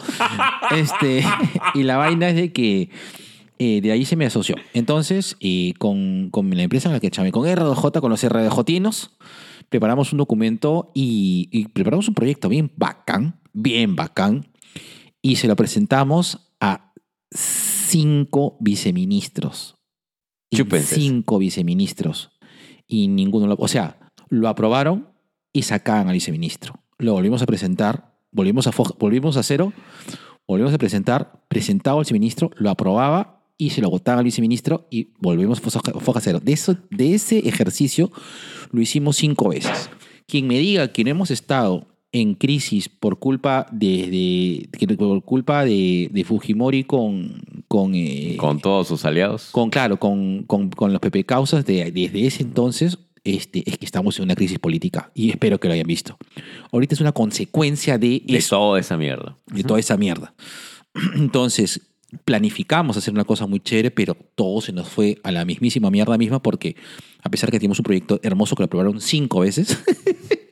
este, 0.71 1.23
y 1.75 1.83
la 1.83 1.97
vaina 1.97 2.29
es 2.29 2.35
de 2.35 2.51
que 2.53 2.89
eh, 3.59 3.81
de 3.81 3.91
ahí 3.91 4.05
se 4.05 4.15
me 4.15 4.25
asoció. 4.25 4.55
Entonces, 4.73 5.38
eh, 5.39 5.73
con, 5.77 6.29
con 6.31 6.50
la 6.50 6.63
empresa 6.63 6.89
en 6.89 6.93
la 6.93 7.00
que 7.00 7.11
chamé, 7.11 7.31
con 7.31 7.45
R2J, 7.45 8.01
con 8.01 8.09
los 8.09 8.27
RDJinos, 8.27 9.11
preparamos 9.69 10.11
un 10.11 10.17
documento 10.17 10.91
y, 10.93 11.47
y 11.51 11.67
preparamos 11.67 12.07
un 12.07 12.15
proyecto 12.15 12.50
bien 12.50 12.71
bacán, 12.75 13.39
bien 13.53 13.95
bacán, 13.95 14.47
y 15.21 15.35
se 15.35 15.47
lo 15.47 15.55
presentamos 15.55 16.51
a 16.59 16.91
cinco 17.31 18.57
viceministros. 18.59 19.80
Chúpense. 20.53 20.96
Cinco 20.96 21.38
viceministros. 21.38 22.31
Y 22.88 23.08
ninguno 23.08 23.48
lo... 23.48 23.55
O 23.58 23.67
sea, 23.67 23.98
lo 24.29 24.48
aprobaron 24.48 25.10
y 25.53 25.63
sacaban 25.63 26.08
al 26.08 26.13
viceministro. 26.13 26.75
Lo 26.98 27.13
volvimos 27.13 27.41
a 27.41 27.46
presentar, 27.46 28.15
volvimos 28.31 28.67
a, 28.67 28.72
volvimos 29.00 29.38
a 29.38 29.43
cero, 29.43 29.74
volvimos 30.48 30.74
a 30.74 30.77
presentar, 30.77 31.43
presentado 31.48 31.98
al 31.98 32.03
viceministro, 32.03 32.51
lo 32.55 32.70
aprobaba 32.70 33.43
y 33.58 33.72
se 33.72 33.81
lo 33.81 33.89
votaba 33.89 34.20
al 34.20 34.24
viceministro 34.24 34.88
y 34.89 35.10
volvemos 35.20 35.60
a 35.60 35.62
foja, 36.00 36.22
cero. 36.22 36.39
De, 36.41 36.53
eso, 36.53 36.77
de 36.89 37.13
ese 37.13 37.39
ejercicio 37.48 38.12
lo 38.72 38.81
hicimos 38.81 39.17
cinco 39.17 39.50
veces. 39.50 39.89
Quien 40.27 40.48
me 40.48 40.60
diga 40.60 40.91
que 40.91 41.03
no 41.03 41.12
hemos 41.12 41.31
estado 41.31 41.88
en 42.13 42.36
crisis 42.36 42.89
por 42.89 43.20
culpa 43.20 43.68
de, 43.72 44.68
de- 44.77 44.98
por 44.98 45.24
culpa 45.24 45.63
de, 45.65 46.10
de 46.12 46.24
Fujimori 46.24 46.84
con 46.84 47.41
con, 47.68 47.96
eh, 47.96 48.36
Con 48.38 48.60
todos 48.60 48.88
sus 48.89 49.06
aliados. 49.06 49.50
con 49.51 49.70
claro 49.70 49.98
con, 49.98 50.44
con, 50.44 50.70
con 50.72 50.91
los 50.91 51.00
PP 51.00 51.24
causas 51.25 51.65
de, 51.65 51.89
desde 51.91 52.27
ese 52.27 52.44
entonces 52.44 52.98
este, 53.24 53.63
es 53.65 53.77
que 53.77 53.86
estamos 53.86 54.18
en 54.18 54.24
una 54.25 54.36
crisis 54.36 54.60
política 54.60 55.12
y 55.13 55.30
espero 55.30 55.60
que 55.60 55.68
lo 55.68 55.74
hayan 55.75 55.86
visto. 55.88 56.18
Ahorita 56.72 56.96
es 56.96 57.01
una 57.01 57.12
consecuencia 57.13 57.98
de, 57.98 58.24
de 58.25 58.38
eso, 58.38 58.58
toda 58.58 58.80
esa 58.80 58.98
mierda. 58.98 59.38
de 59.46 59.63
toda 59.63 59.80
esa 59.80 59.96
mierda. 59.96 60.34
Entonces, 61.15 61.82
planificamos 62.25 62.98
hacer 62.98 63.13
una 63.13 63.24
cosa 63.24 63.46
muy 63.48 63.60
chévere, 63.60 63.91
pero 63.91 64.15
todo 64.36 64.60
se 64.60 64.74
nos 64.74 64.89
fue 64.89 65.20
a 65.24 65.32
la 65.32 65.46
mismísima 65.46 65.89
mierda 65.91 66.18
misma 66.18 66.41
porque 66.41 66.75
a 67.24 67.30
pesar 67.30 67.51
que 67.51 67.60
teníamos 67.60 67.80
un 67.80 67.84
proyecto 67.84 68.20
hermoso 68.24 68.56
que 68.56 68.63
lo 68.63 68.65
aprobaron 68.65 69.00
cinco 69.00 69.41
veces, 69.41 69.77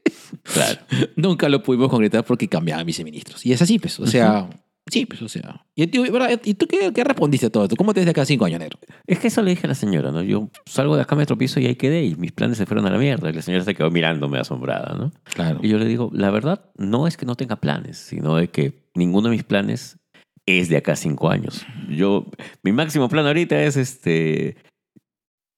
Claro. 0.53 0.79
nunca 1.15 1.50
lo 1.50 1.63
pudimos 1.63 1.89
concretar 1.89 2.24
porque 2.24 2.48
cambiaban 2.48 2.86
viceministros. 2.86 3.45
Y 3.45 3.53
es 3.53 3.62
así, 3.62 3.79
pues. 3.79 4.00
O 4.00 4.07
sea, 4.07 4.50
sí, 4.89 5.05
pues, 5.05 5.21
o 5.21 5.29
sea. 5.29 5.65
¿Y, 5.75 5.88
tú. 5.88 6.05
¿Y 6.43 6.53
tú 6.55 6.67
qué, 6.67 6.91
qué 6.93 7.03
respondiste 7.03 7.48
a 7.48 7.50
todo 7.50 7.63
esto? 7.63 7.75
¿Cómo 7.75 7.93
te 7.93 8.00
ves 8.00 8.05
de 8.05 8.12
acá 8.12 8.25
cinco 8.25 8.45
años, 8.45 8.59
negro? 8.59 8.79
Es 9.07 9.19
que 9.19 9.27
eso 9.27 9.41
le 9.41 9.51
dije 9.51 9.67
a 9.67 9.69
la 9.69 9.75
señora, 9.75 10.12
¿no? 10.12 10.21
Yo 10.24 10.50
salgo 10.65 10.95
de 10.95 11.01
acá, 11.01 11.15
me 11.15 11.25
tropiezo 11.25 11.59
y 11.59 11.67
ahí 11.67 11.75
quedé 11.75 12.03
y 12.05 12.15
mis 12.15 12.31
planes 12.31 12.57
se 12.57 12.65
fueron 12.65 12.86
a 12.86 12.89
la 12.89 12.98
mierda. 12.98 13.29
Y 13.29 13.33
la 13.33 13.41
señora 13.41 13.63
se 13.63 13.75
quedó 13.75 13.91
mirándome 13.91 14.39
asombrada, 14.39 14.95
¿no? 14.98 15.12
Claro. 15.24 15.59
Y 15.62 15.69
yo 15.69 15.77
le 15.77 15.86
digo, 15.86 16.09
la 16.13 16.31
verdad 16.31 16.65
no 16.77 17.07
es 17.07 17.17
que 17.17 17.25
no 17.25 17.36
tenga 17.36 17.57
planes, 17.57 17.98
sino 17.98 18.36
de 18.36 18.50
que 18.50 18.89
ninguno 18.95 19.29
de 19.29 19.36
mis 19.36 19.43
planes 19.43 19.98
es 20.45 20.69
de 20.69 20.77
acá 20.77 20.95
cinco 20.95 21.29
años. 21.29 21.65
Yo, 21.89 22.25
mi 22.63 22.71
máximo 22.71 23.07
plan 23.07 23.25
ahorita 23.27 23.62
es 23.62 23.77
este, 23.77 24.57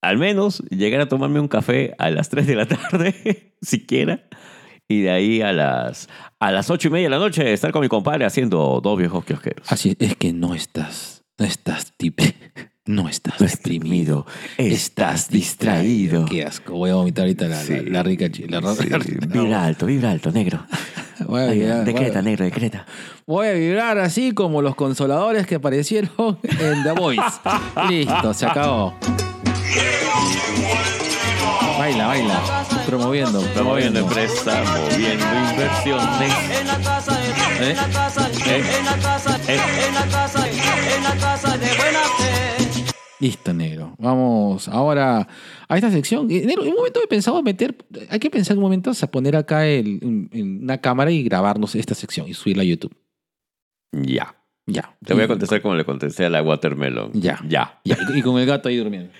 al 0.02 0.18
menos 0.18 0.60
llegar 0.68 1.00
a 1.00 1.08
tomarme 1.08 1.40
un 1.40 1.48
café 1.48 1.94
a 1.98 2.10
las 2.10 2.28
3 2.28 2.46
de 2.46 2.56
la 2.56 2.66
tarde, 2.66 3.54
siquiera, 3.62 4.28
y 4.92 5.02
de 5.02 5.10
ahí 5.10 5.42
a 5.42 5.52
las, 5.52 6.08
a 6.40 6.50
las 6.52 6.70
ocho 6.70 6.88
y 6.88 6.90
media 6.90 7.06
de 7.06 7.10
la 7.10 7.18
noche 7.18 7.52
estar 7.52 7.72
con 7.72 7.82
mi 7.82 7.88
compadre 7.88 8.24
haciendo 8.24 8.80
dos 8.82 8.98
viejos 8.98 9.24
kiosqueros. 9.24 9.70
Así 9.70 9.96
es 9.98 10.16
que 10.16 10.32
no 10.32 10.54
estás, 10.54 11.22
no 11.38 11.44
estás 11.46 11.92
tip, 11.96 12.20
no 12.86 13.08
estás 13.08 13.40
No 13.40 13.46
deprimido, 13.46 14.26
estás 14.58 15.28
distraído. 15.30 16.24
Qué 16.26 16.44
asco, 16.44 16.74
voy 16.74 16.90
a 16.90 16.94
vomitar 16.94 17.22
ahorita 17.24 17.46
la, 17.48 17.56
Sí. 17.60 17.74
la, 17.76 17.82
la 17.90 18.02
rica 18.02 18.30
chi- 18.30 18.46
la, 18.48 18.60
Sí, 18.74 18.88
la- 18.88 18.98
vibra 18.98 19.64
alto, 19.64 19.86
vibra 19.86 20.10
alto, 20.10 20.30
negro. 20.32 20.64
Voy 21.28 21.40
a, 21.42 21.46
vibrar, 21.52 21.76
voy, 21.84 21.92
decreta, 21.92 22.18
a, 22.18 22.22
negro, 22.22 22.44
decreta. 22.44 22.86
voy 23.28 23.46
a 23.46 23.52
vibrar 23.52 23.96
así 23.98 24.32
como 24.32 24.60
los 24.60 24.74
consoladores 24.74 25.46
que 25.46 25.54
aparecieron 25.56 26.10
en 26.42 26.82
The 26.82 26.92
Voice. 26.92 27.22
Listo, 27.88 28.34
se 28.34 28.46
acabó. 28.46 28.94
Baila, 31.78 32.06
baila. 32.08 32.61
Promoviendo, 32.86 33.40
Promoviendo 33.54 34.00
empresa, 34.00 34.62
moviendo 34.64 35.24
inversiones. 35.50 36.32
En 36.60 36.66
la 36.66 36.78
casa, 36.78 37.18
¿Eh? 37.60 37.70
en 37.70 37.76
la 37.76 37.88
casa, 37.92 38.30
en 38.38 38.84
la 38.84 38.98
casa, 38.98 39.38
en 39.48 39.94
la 39.94 40.06
casa, 40.10 40.48
en 40.48 41.04
la 41.04 41.16
casa 41.16 41.58
de 41.58 41.66
buena 41.76 42.00
fe. 42.18 42.84
Listo, 43.20 43.52
negro. 43.54 43.94
Vamos 43.98 44.66
ahora 44.68 45.28
a 45.68 45.76
esta 45.76 45.90
sección. 45.90 46.28
Eh, 46.30 46.44
Negro, 46.44 46.64
en 46.64 46.70
un 46.70 46.76
momento 46.76 47.00
he 47.02 47.06
pensado 47.06 47.40
meter, 47.42 47.76
hay 48.10 48.18
que 48.18 48.30
pensar 48.30 48.54
en 48.54 48.58
un 48.58 48.64
momento 48.64 48.90
a 49.00 49.06
poner 49.06 49.36
acá 49.36 49.66
el- 49.66 50.00
en- 50.02 50.28
en 50.32 50.62
una 50.64 50.78
cámara 50.78 51.10
y 51.12 51.22
grabarnos 51.22 51.74
esta 51.76 51.94
sección 51.94 52.28
y 52.28 52.34
subirla 52.34 52.62
a 52.62 52.66
YouTube. 52.66 52.94
Ya. 53.92 54.34
Ya. 54.66 54.96
Te 55.04 55.14
voy 55.14 55.24
a 55.24 55.28
contestar 55.28 55.60
como 55.62 55.74
le 55.74 55.84
contesté 55.84 56.24
a 56.24 56.30
la 56.30 56.42
Watermelon. 56.42 57.12
Ya. 57.14 57.38
Ya. 57.48 57.80
Ya, 57.84 57.96
y, 58.14 58.18
y 58.18 58.22
con 58.22 58.38
el 58.40 58.46
gato 58.46 58.68
ahí 58.68 58.76
durmiendo. 58.76 59.10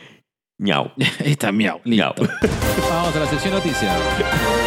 Ahí 1.18 1.32
está, 1.32 1.50
miau. 1.50 1.80
Listo. 1.84 2.14
Miau. 2.22 2.30
Vamos 2.90 3.16
a 3.16 3.20
la 3.20 3.26
sección 3.26 3.54
noticias. 3.54 3.96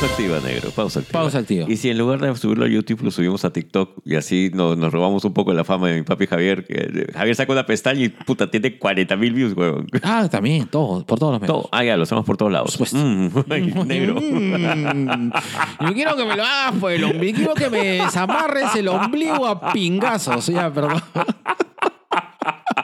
Pausa 0.00 0.14
activa, 0.14 0.40
negro. 0.40 0.70
Pausa 0.70 1.00
activa. 1.00 1.20
Pausa 1.20 1.38
activa. 1.40 1.66
Y 1.68 1.76
si 1.76 1.90
en 1.90 1.98
lugar 1.98 2.20
de 2.20 2.34
subirlo 2.34 2.64
a 2.64 2.68
YouTube 2.68 3.02
lo 3.02 3.10
subimos 3.10 3.44
a 3.44 3.52
TikTok 3.52 3.98
y 4.06 4.16
así 4.16 4.50
nos, 4.54 4.78
nos 4.78 4.94
robamos 4.94 5.26
un 5.26 5.34
poco 5.34 5.52
la 5.52 5.62
fama 5.62 5.88
de 5.88 5.96
mi 5.96 6.02
papi 6.04 6.26
Javier. 6.26 6.64
Que 6.64 7.12
Javier 7.12 7.36
saca 7.36 7.52
una 7.52 7.66
pestaña 7.66 8.00
y 8.00 8.08
puta, 8.08 8.50
tiene 8.50 8.78
40 8.78 9.14
mil 9.16 9.34
views, 9.34 9.54
weón. 9.54 9.86
Ah, 10.02 10.26
también, 10.30 10.68
todo, 10.68 11.04
por 11.04 11.18
todos 11.18 11.32
los 11.32 11.42
medios. 11.42 11.54
Todo. 11.54 11.68
Ah, 11.70 11.84
ya, 11.84 11.98
lo 11.98 12.04
hacemos 12.04 12.24
por 12.24 12.38
todos 12.38 12.50
lados. 12.50 12.78
Por 12.78 12.88
supuesto. 12.88 12.96
Mm, 12.96 13.86
negro. 13.86 14.14
Mm. 14.18 15.32
Yo 15.86 15.92
quiero 15.92 16.16
que 16.16 16.24
me 16.24 16.34
lo 16.34 16.44
hagas 16.44 16.80
por 16.80 16.92
el 16.92 17.04
ombligo. 17.04 17.36
Quiero 17.36 17.54
que 17.54 17.68
me 17.68 17.84
desamarres 18.02 18.74
el 18.76 18.88
ombligo 18.88 19.46
a 19.46 19.70
pingazos. 19.70 20.46
Ya, 20.46 20.72
perdón. 20.72 21.02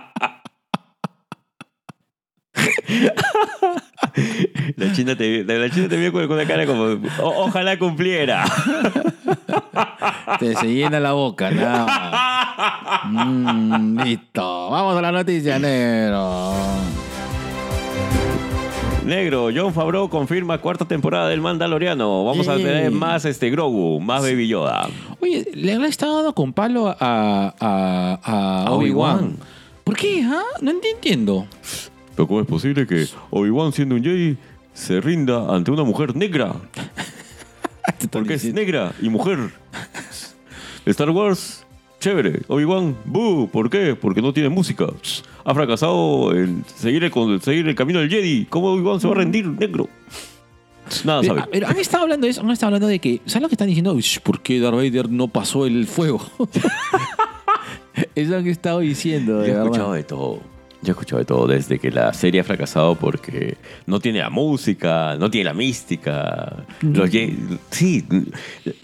La 4.76 4.92
china 4.92 5.16
te, 5.16 5.44
la 5.44 5.68
china 5.70 5.88
te 5.88 5.96
vio 5.96 6.12
con 6.12 6.30
una 6.30 6.46
cara 6.46 6.66
como, 6.66 6.84
"O- 7.22 7.44
ojalá 7.46 7.78
cumpliera. 7.78 8.44
Te 10.38 10.54
se 10.56 10.66
llena 10.66 11.00
la 11.00 11.12
boca, 11.12 11.50
nada 11.50 11.86
más. 11.86 13.26
Mm, 13.26 14.00
listo. 14.02 14.70
Vamos 14.70 14.96
a 14.96 15.02
la 15.02 15.12
noticia, 15.12 15.58
negro. 15.58 16.52
Negro, 19.04 19.50
John 19.54 19.72
Favreau 19.72 20.08
confirma 20.08 20.58
cuarta 20.58 20.84
temporada 20.84 21.28
del 21.28 21.40
Mandaloriano. 21.40 22.24
Vamos 22.24 22.48
a 22.48 22.56
tener 22.56 22.90
más 22.90 23.24
este 23.24 23.50
Grogu, 23.50 24.00
más 24.00 24.22
Baby 24.22 24.48
Yoda. 24.48 24.88
Oye, 25.20 25.46
le 25.54 25.74
han 25.74 25.84
estado 25.84 26.16
dando 26.16 26.34
con 26.34 26.52
palo 26.52 26.88
a, 26.88 26.96
a, 27.00 28.18
a 28.22 28.64
A 28.66 28.70
Obi-Wan. 28.72 29.36
¿Por 29.84 29.96
qué? 29.96 30.24
ah? 30.28 30.42
No 30.60 30.72
ent- 30.72 30.84
entiendo. 30.92 31.46
Pero 32.16 32.26
¿cómo 32.26 32.40
es 32.40 32.46
posible 32.46 32.86
que 32.86 33.06
Obi-Wan 33.30 33.72
siendo 33.72 33.94
un 33.94 34.02
Jedi 34.02 34.36
se 34.74 35.00
rinda 35.00 35.54
ante 35.54 35.70
una 35.70 35.84
mujer 35.84 36.16
negra? 36.16 36.54
Porque 38.10 38.34
es 38.34 38.44
negra 38.52 38.92
y 39.00 39.08
mujer. 39.08 39.38
Star 40.86 41.10
Wars, 41.10 41.64
chévere. 42.00 42.42
Obi-Wan, 42.48 42.96
boo. 43.04 43.48
¿Por 43.48 43.68
qué? 43.70 43.94
Porque 43.94 44.22
no 44.22 44.32
tiene 44.32 44.48
música. 44.48 44.86
Ha 45.44 45.54
fracasado 45.54 46.34
en 46.34 46.64
seguir 46.76 47.04
el, 47.04 47.10
con- 47.10 47.40
seguir 47.40 47.68
el 47.68 47.74
camino 47.74 48.00
del 48.00 48.08
Jedi. 48.10 48.46
¿Cómo 48.46 48.72
Obi-Wan 48.72 49.00
se 49.00 49.06
va 49.08 49.14
a 49.14 49.16
rendir 49.18 49.46
negro? 49.46 49.88
Nada 51.04 51.20
Pero, 51.20 51.34
sabe. 51.34 51.48
pero 51.50 51.66
han 51.66 51.76
estado 51.78 52.04
hablando 52.04 52.26
de 52.26 52.30
eso, 52.30 52.40
han 52.42 52.50
estado 52.50 52.68
hablando 52.68 52.86
de 52.86 53.00
que, 53.00 53.20
¿sabes 53.26 53.42
lo 53.42 53.48
que 53.48 53.54
están 53.54 53.66
diciendo? 53.66 53.96
¿Por 54.22 54.40
qué 54.40 54.60
Darth 54.60 54.76
Vader 54.76 55.10
no 55.10 55.26
pasó 55.28 55.66
el 55.66 55.86
fuego? 55.88 56.20
eso 58.14 58.36
han 58.36 58.46
estado 58.46 58.80
diciendo, 58.80 59.38
Yo 59.40 59.44
he 59.44 59.46
verdad. 59.48 59.64
escuchado 59.64 59.92
de 59.94 60.04
todo. 60.04 60.40
Yo 60.86 60.92
he 60.92 60.94
escuchado 60.94 61.18
de 61.18 61.24
todo, 61.24 61.48
desde 61.48 61.80
que 61.80 61.90
la 61.90 62.12
serie 62.14 62.40
ha 62.40 62.44
fracasado 62.44 62.94
porque 62.94 63.56
no 63.86 63.98
tiene 63.98 64.20
la 64.20 64.30
música, 64.30 65.16
no 65.18 65.28
tiene 65.28 65.46
la 65.46 65.52
mística. 65.54 66.64
Los 66.80 67.10
ye- 67.10 67.36
sí, 67.70 68.04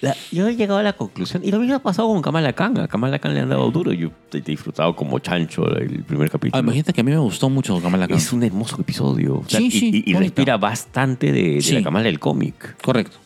la- 0.01 0.17
yo 0.33 0.49
he 0.49 0.57
llegado 0.57 0.81
a 0.81 0.83
la 0.83 0.95
conclusión, 0.95 1.45
y 1.45 1.53
lo 1.53 1.61
mismo 1.61 1.77
ha 1.77 1.79
pasado 1.79 2.09
con 2.09 2.21
Kamala 2.21 2.53
Khan. 2.55 2.77
A 2.79 2.89
Kamala 2.89 3.21
Khan 3.21 3.35
le 3.35 3.41
han 3.41 3.49
dado 3.51 3.71
duro. 3.71 3.93
Yo 3.93 4.11
he 4.33 4.41
disfrutado 4.41 4.97
como 4.97 5.21
chancho 5.21 5.65
el 5.77 6.03
primer 6.03 6.27
Ah, 6.27 6.33
capítulo. 6.33 6.61
imagínate 6.61 6.93
que 6.93 7.01
a 7.03 7.05
mí 7.05 7.13
me 7.13 7.19
gustó 7.19 7.49
mucho 7.49 7.81
Kamala 7.81 8.09
Khan. 8.09 8.17
es 8.19 8.33
un 8.33 8.43
hermoso 8.43 8.81
episodio. 8.81 9.37
O 9.37 9.45
sea, 9.49 9.61
Sí, 9.61 9.67
y- 9.67 9.71
sí, 9.71 10.03
y, 10.05 10.15
respira 10.15 10.57
bastante 10.57 11.31
de, 11.31 11.43
de 11.55 11.61
Sí. 11.61 11.75
la 11.75 11.83
Kamala 11.85 12.07
del 12.07 12.19
cómic. 12.19 12.77
Correcto. 12.83 13.19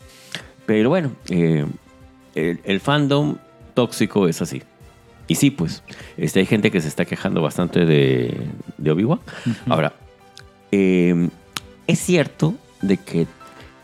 Pero 0.67 0.91
bueno, 0.91 1.13
eh, 1.31 1.65
el, 2.35 2.61
el 2.65 2.81
fandom 2.81 3.37
tóxico 3.73 4.29
es 4.29 4.43
así. 4.43 4.63
Y 5.29 5.35
sí, 5.35 5.51
pues, 5.51 5.83
este, 6.17 6.41
hay 6.41 6.47
gente 6.47 6.71
que 6.71 6.81
se 6.81 6.89
está 6.89 7.05
quejando 7.05 7.43
bastante 7.43 7.85
de, 7.85 8.37
de 8.79 8.91
Obi-Wan. 8.91 9.21
Ahora, 9.69 9.93
eh, 10.73 11.29
es 11.87 11.99
cierto 11.99 12.55
de 12.83 12.97
que 12.99 13.27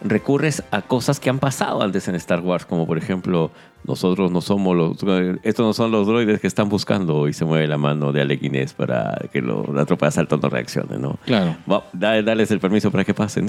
recurres 0.03 0.65
a 0.73 0.83
cosas 0.83 1.21
que 1.21 1.31
han 1.31 1.39
pasado 1.39 1.83
antes 1.83 2.09
en 2.09 2.15
Star 2.17 2.41
Wars, 2.41 2.67
como 2.67 2.87
por 2.87 2.99
ejemplo, 2.99 3.51
nosotros 3.85 4.31
no 4.33 4.41
somos 4.41 4.77
los, 4.77 4.97
estos 5.45 5.65
no 5.67 5.73
son 5.73 5.91
los 5.93 6.07
droides 6.09 6.41
que 6.41 6.47
están 6.49 6.69
buscando 6.69 7.29
y 7.29 7.33
se 7.33 7.45
mueve 7.45 7.67
la 7.69 7.79
mano 7.79 8.13
de 8.13 8.21
Alec 8.23 8.41
Guinness 8.41 8.73
para 8.75 9.17
que 9.33 9.41
lo- 9.41 9.73
la 9.73 9.85
tropa 9.85 10.07
de 10.07 10.09
asalto 10.09 10.37
no 10.39 10.49
reaccione, 10.49 10.99
¿no? 10.99 11.19
Claro. 11.25 11.57
Va, 11.71 11.85
da- 11.93 12.21
darles 12.23 12.51
el 12.51 12.59
permiso 12.61 12.91
para 12.91 13.05
que 13.05 13.15
pasen. 13.15 13.47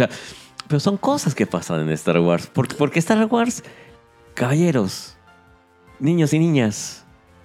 Pero 0.67 0.79
son 0.79 0.97
cosas 0.97 1.33
que 1.35 1.45
pasan 1.47 1.81
en 1.81 1.89
Star 1.91 2.19
Wars. 2.19 2.49
Porque, 2.53 2.75
porque 2.75 2.99
Star 2.99 3.25
Wars, 3.25 3.63
caballeros, 4.33 5.15
niños 5.99 6.33
y 6.33 6.39
niñas, 6.39 7.02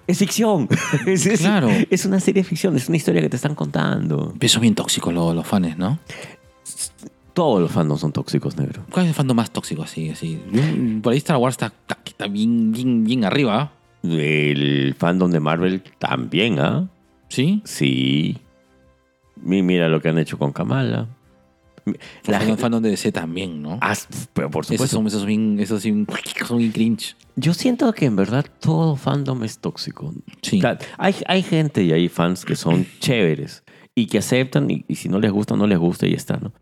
Es 0.09 0.17
ficción. 0.17 0.67
Es, 1.05 1.25
es- 1.25 1.39
Claro. 1.41 1.69
es 1.89 2.05
una 2.05 2.19
serie 2.19 2.41
de 2.43 2.49
ficción, 2.49 2.75
es 2.75 2.87
una 2.87 2.97
historia 2.97 3.21
que 3.21 3.29
te 3.29 3.35
están 3.35 3.53
contando. 3.55 4.33
Eso 4.39 4.57
es 4.57 4.61
bien 4.61 4.73
tóxico 4.75 5.11
lo- 5.11 5.33
los 5.33 5.45
fans, 5.45 5.77
¿no? 5.77 5.99
Todos 7.33 7.61
los 7.61 7.71
fandoms 7.71 8.01
son 8.01 8.11
tóxicos, 8.11 8.57
negro. 8.57 8.83
¿Cuál 8.91 9.05
es 9.05 9.09
el 9.09 9.15
fandom 9.15 9.37
más 9.37 9.51
tóxico 9.51 9.83
así? 9.83 10.09
así? 10.09 10.41
Por 11.01 11.13
ahí 11.13 11.19
Star 11.19 11.37
Wars 11.37 11.53
está, 11.53 11.71
está- 12.05 12.27
bien, 12.27 12.71
bien, 12.71 13.03
bien 13.05 13.23
arriba, 13.23 13.61
¿ah? 13.61 13.71
El 14.03 14.95
fandom 14.97 15.29
de 15.31 15.39
Marvel 15.39 15.81
también, 15.99 16.59
¿ah? 16.59 16.89
¿sí? 17.29 17.61
Sí. 17.65 18.37
Mi- 19.37 19.61
Mira 19.63 19.87
lo 19.89 20.01
que 20.01 20.09
han 20.09 20.17
hecho 20.17 20.37
con 20.37 20.51
Kamala. 20.51 21.07
La 22.25 22.39
gente- 22.39 22.61
fandom 22.61 22.81
de 22.83 22.89
DC 22.89 23.11
también, 23.11 23.61
¿no? 23.61 23.77
Ah, 23.81 23.93
pero 24.33 24.49
por 24.49 24.63
esos 24.65 24.75
supuesto. 24.75 24.95
son, 24.97 25.07
esos 25.07 25.25
bien, 25.25 25.59
esos 25.59 25.83
bien, 25.83 26.05
son 26.47 26.57
bien 26.57 26.71
cringe. 26.71 27.15
Yo 27.35 27.53
siento 27.53 27.91
que 27.93 28.05
en 28.05 28.15
verdad 28.15 28.45
todo 28.59 28.95
fandom 28.95 29.43
es 29.43 29.59
tóxico. 29.59 30.13
Sí. 30.41 30.61
Hay, 30.97 31.15
hay 31.27 31.43
gente 31.43 31.83
y 31.83 31.91
hay 31.91 32.09
fans 32.09 32.45
que 32.45 32.55
son 32.55 32.85
chéveres 32.99 33.63
y 33.95 34.07
que 34.07 34.17
aceptan 34.19 34.69
y, 34.69 34.85
y 34.87 34.95
si 34.95 35.09
no 35.09 35.19
les 35.19 35.31
gusta, 35.31 35.55
no 35.55 35.67
les 35.67 35.77
gusta 35.77 36.05
y 36.07 36.11
ya 36.11 36.17
está, 36.17 36.37
¿no? 36.37 36.53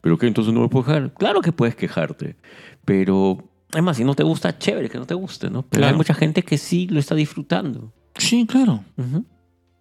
¿Pero 0.00 0.16
qué? 0.18 0.26
Entonces 0.28 0.52
no 0.54 0.60
me 0.60 0.68
puedo 0.68 0.84
quejar. 0.86 1.12
Claro 1.14 1.40
que 1.40 1.52
puedes 1.52 1.74
quejarte, 1.76 2.36
pero... 2.84 3.44
Además, 3.72 3.98
si 3.98 4.04
no 4.04 4.14
te 4.14 4.22
gusta, 4.22 4.56
chévere 4.58 4.88
que 4.88 4.96
no 4.96 5.04
te 5.06 5.12
guste, 5.12 5.50
¿no? 5.50 5.60
Pero 5.62 5.80
Claro. 5.80 5.92
hay 5.92 5.96
mucha 5.98 6.14
gente 6.14 6.42
que 6.42 6.56
sí 6.56 6.86
lo 6.88 6.98
está 7.00 7.14
disfrutando. 7.14 7.92
Sí, 8.16 8.46
claro. 8.46 8.82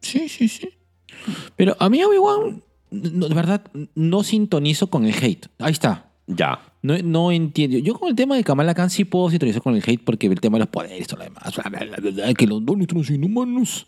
Sí, 0.02 0.28
sí, 0.28 0.50
sí. 0.50 0.68
Pero 1.56 1.74
a 1.80 1.90
mí 1.90 2.04
Obi-Wan, 2.04 2.64
no, 2.92 3.28
de 3.28 3.36
verdad, 3.36 3.64
no 3.96 4.24
sintonizo 4.24 4.88
con 4.88 5.06
el 5.06 5.14
hate. 5.14 5.48
Ahí 5.60 5.72
está. 5.72 6.12
Ya. 6.28 6.60
No, 6.82 6.98
no 7.00 7.32
entiendo. 7.32 7.78
Yo 7.78 7.96
con 7.96 8.10
el 8.10 8.16
tema 8.16 8.36
de 8.36 8.44
Kamala 8.44 8.74
Khan 8.74 8.90
sí 8.90 9.06
puedo 9.06 9.30
sintonizar 9.30 9.62
con 9.62 9.76
el 9.76 9.84
hate 9.86 10.04
porque 10.04 10.28
el 10.28 10.40
tema 10.40 10.58
de 10.58 10.60
los 10.60 10.70
poderes, 10.70 11.08
todo 11.08 11.20
lo 11.20 11.24
demás. 11.26 11.54
bla, 11.56 11.70
bla, 11.70 12.12
bla, 12.12 12.34
que 12.34 12.48
los 12.48 12.66
¿Dónde 12.66 12.84
están 12.84 12.98
los 12.98 13.10
inhumanos? 13.10 13.88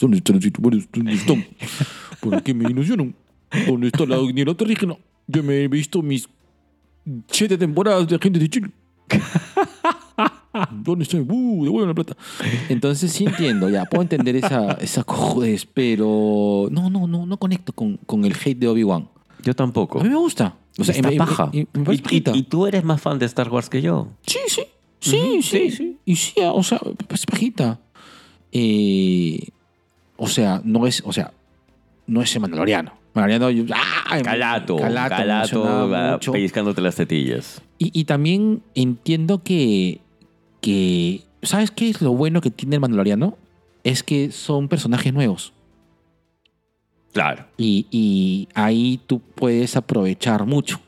¿Dónde 0.00 0.18
están 0.18 0.36
los 0.36 0.46
inhumanos? 0.46 0.88
¿Dónde 0.92 1.12
están? 1.14 1.46
¿Por 2.20 2.42
qué 2.42 2.54
me 2.54 2.70
ilusionan? 2.70 3.14
¿Dónde 3.66 3.88
está 3.88 4.04
la 4.06 4.18
dignidad 4.18 4.56
alienígena? 4.58 4.96
Yo 5.26 5.42
me 5.42 5.62
he 5.62 5.68
visto 5.68 6.02
mis 6.02 6.28
siete 7.28 7.56
temporadas 7.56 8.06
de 8.08 8.16
Agentes 8.16 8.42
de 8.42 8.48
Chile. 8.48 8.70
¿Dónde 10.70 11.04
está? 11.04 11.16
¡Uh! 11.18 11.64
Devuelven 11.64 11.88
la 11.88 11.94
plata. 11.94 12.16
Entonces 12.68 13.12
sí 13.12 13.24
entiendo, 13.24 13.68
ya, 13.70 13.84
puedo 13.84 14.02
entender 14.02 14.36
esa, 14.36 14.72
esa 14.80 15.04
cojudez, 15.04 15.66
pero 15.66 16.68
no, 16.70 16.90
no, 16.90 17.06
no, 17.06 17.26
no 17.26 17.36
conecto 17.38 17.72
con, 17.72 17.96
con 18.06 18.24
el 18.24 18.34
hate 18.34 18.58
de 18.58 18.68
Obi-Wan. 18.68 19.08
Yo 19.42 19.54
tampoco. 19.54 20.00
A 20.00 20.02
mí 20.04 20.08
me 20.08 20.16
gusta. 20.16 20.56
O 20.78 20.84
sea, 20.84 20.94
Está 20.94 21.08
me- 21.08 21.14
me- 21.14 21.18
paja. 21.18 21.50
me- 21.52 21.66
me 21.72 21.84
parece 21.84 21.92
Y- 21.92 22.16
y, 22.16 22.20
pajita. 22.20 22.36
y 22.36 22.42
tú 22.44 22.66
eres 22.66 22.84
más 22.84 23.00
fan 23.00 23.18
de 23.18 23.26
Star 23.26 23.48
Wars 23.50 23.68
que 23.68 23.82
yo. 23.82 24.08
Sí, 24.26 24.38
sí. 24.46 24.62
Sí, 25.00 25.16
Ujú, 25.16 25.42
sí, 25.42 25.42
sí, 25.42 25.70
sí. 25.72 25.96
Y 26.04 26.16
sí, 26.16 26.34
o 26.40 26.62
sea, 26.62 26.78
pues 27.08 27.26
pajita. 27.26 27.80
Eh, 28.52 29.48
o 30.16 30.28
sea, 30.28 30.60
no 30.64 30.86
es, 30.86 31.02
o 31.04 31.12
sea, 31.12 31.32
no 32.06 32.22
es 32.22 32.34
el 32.34 32.40
Mandaloriano. 32.42 32.92
Mandaloriano, 33.14 33.50
yo- 33.50 33.74
¡ah! 33.74 34.18
Calato. 34.22 34.76
Calato, 34.76 35.14
me 35.14 35.18
Calato, 35.18 35.56
emocionaba 35.56 36.08
ah, 36.08 36.12
mucho. 36.12 36.32
pellizcándote 36.32 36.80
las 36.82 36.94
tetillas. 36.96 37.60
Y, 37.78 37.90
y 37.98 38.04
también 38.04 38.62
entiendo 38.74 39.42
que, 39.42 40.01
que, 40.62 41.24
¿sabes 41.42 41.70
qué 41.70 41.90
es 41.90 42.00
lo 42.00 42.12
bueno 42.14 42.40
que 42.40 42.50
tiene 42.50 42.76
el 42.76 42.80
Mandaloriano? 42.80 43.36
Es 43.84 44.02
que 44.02 44.30
son 44.30 44.68
personajes 44.68 45.12
nuevos. 45.12 45.52
Claro. 47.12 47.44
Y, 47.58 47.86
y 47.90 48.48
ahí 48.54 48.98
tú 49.06 49.20
puedes 49.20 49.76
aprovechar 49.76 50.46
mucho. 50.46 50.80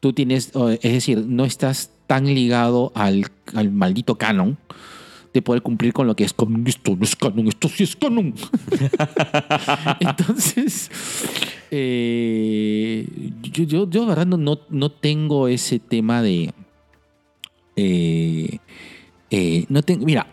Tú 0.00 0.12
tienes, 0.12 0.52
es 0.82 0.92
decir, 0.92 1.24
no 1.26 1.46
estás 1.46 1.90
tan 2.06 2.26
ligado 2.26 2.92
al, 2.94 3.26
al 3.54 3.70
maldito 3.70 4.16
canon 4.16 4.58
de 5.32 5.42
poder 5.42 5.62
cumplir 5.62 5.92
con 5.92 6.06
lo 6.06 6.16
que 6.16 6.24
es 6.24 6.32
canon. 6.32 6.66
Esto 6.66 6.96
no 6.96 7.04
es 7.04 7.16
canon, 7.16 7.48
esto 7.48 7.68
sí 7.68 7.84
es 7.84 7.96
canon. 7.96 8.34
Entonces, 10.00 10.90
eh, 11.70 13.06
yo, 13.42 13.64
yo, 13.64 13.90
yo 13.90 14.00
de 14.02 14.06
verdad 14.06 14.26
no, 14.26 14.36
no, 14.36 14.58
no 14.68 14.90
tengo 14.90 15.48
ese 15.48 15.78
tema 15.78 16.22
de... 16.22 16.52
eh, 17.82 18.58
eh, 19.30 19.64
no 19.68 19.82
tengo, 19.82 20.04
mira, 20.04 20.26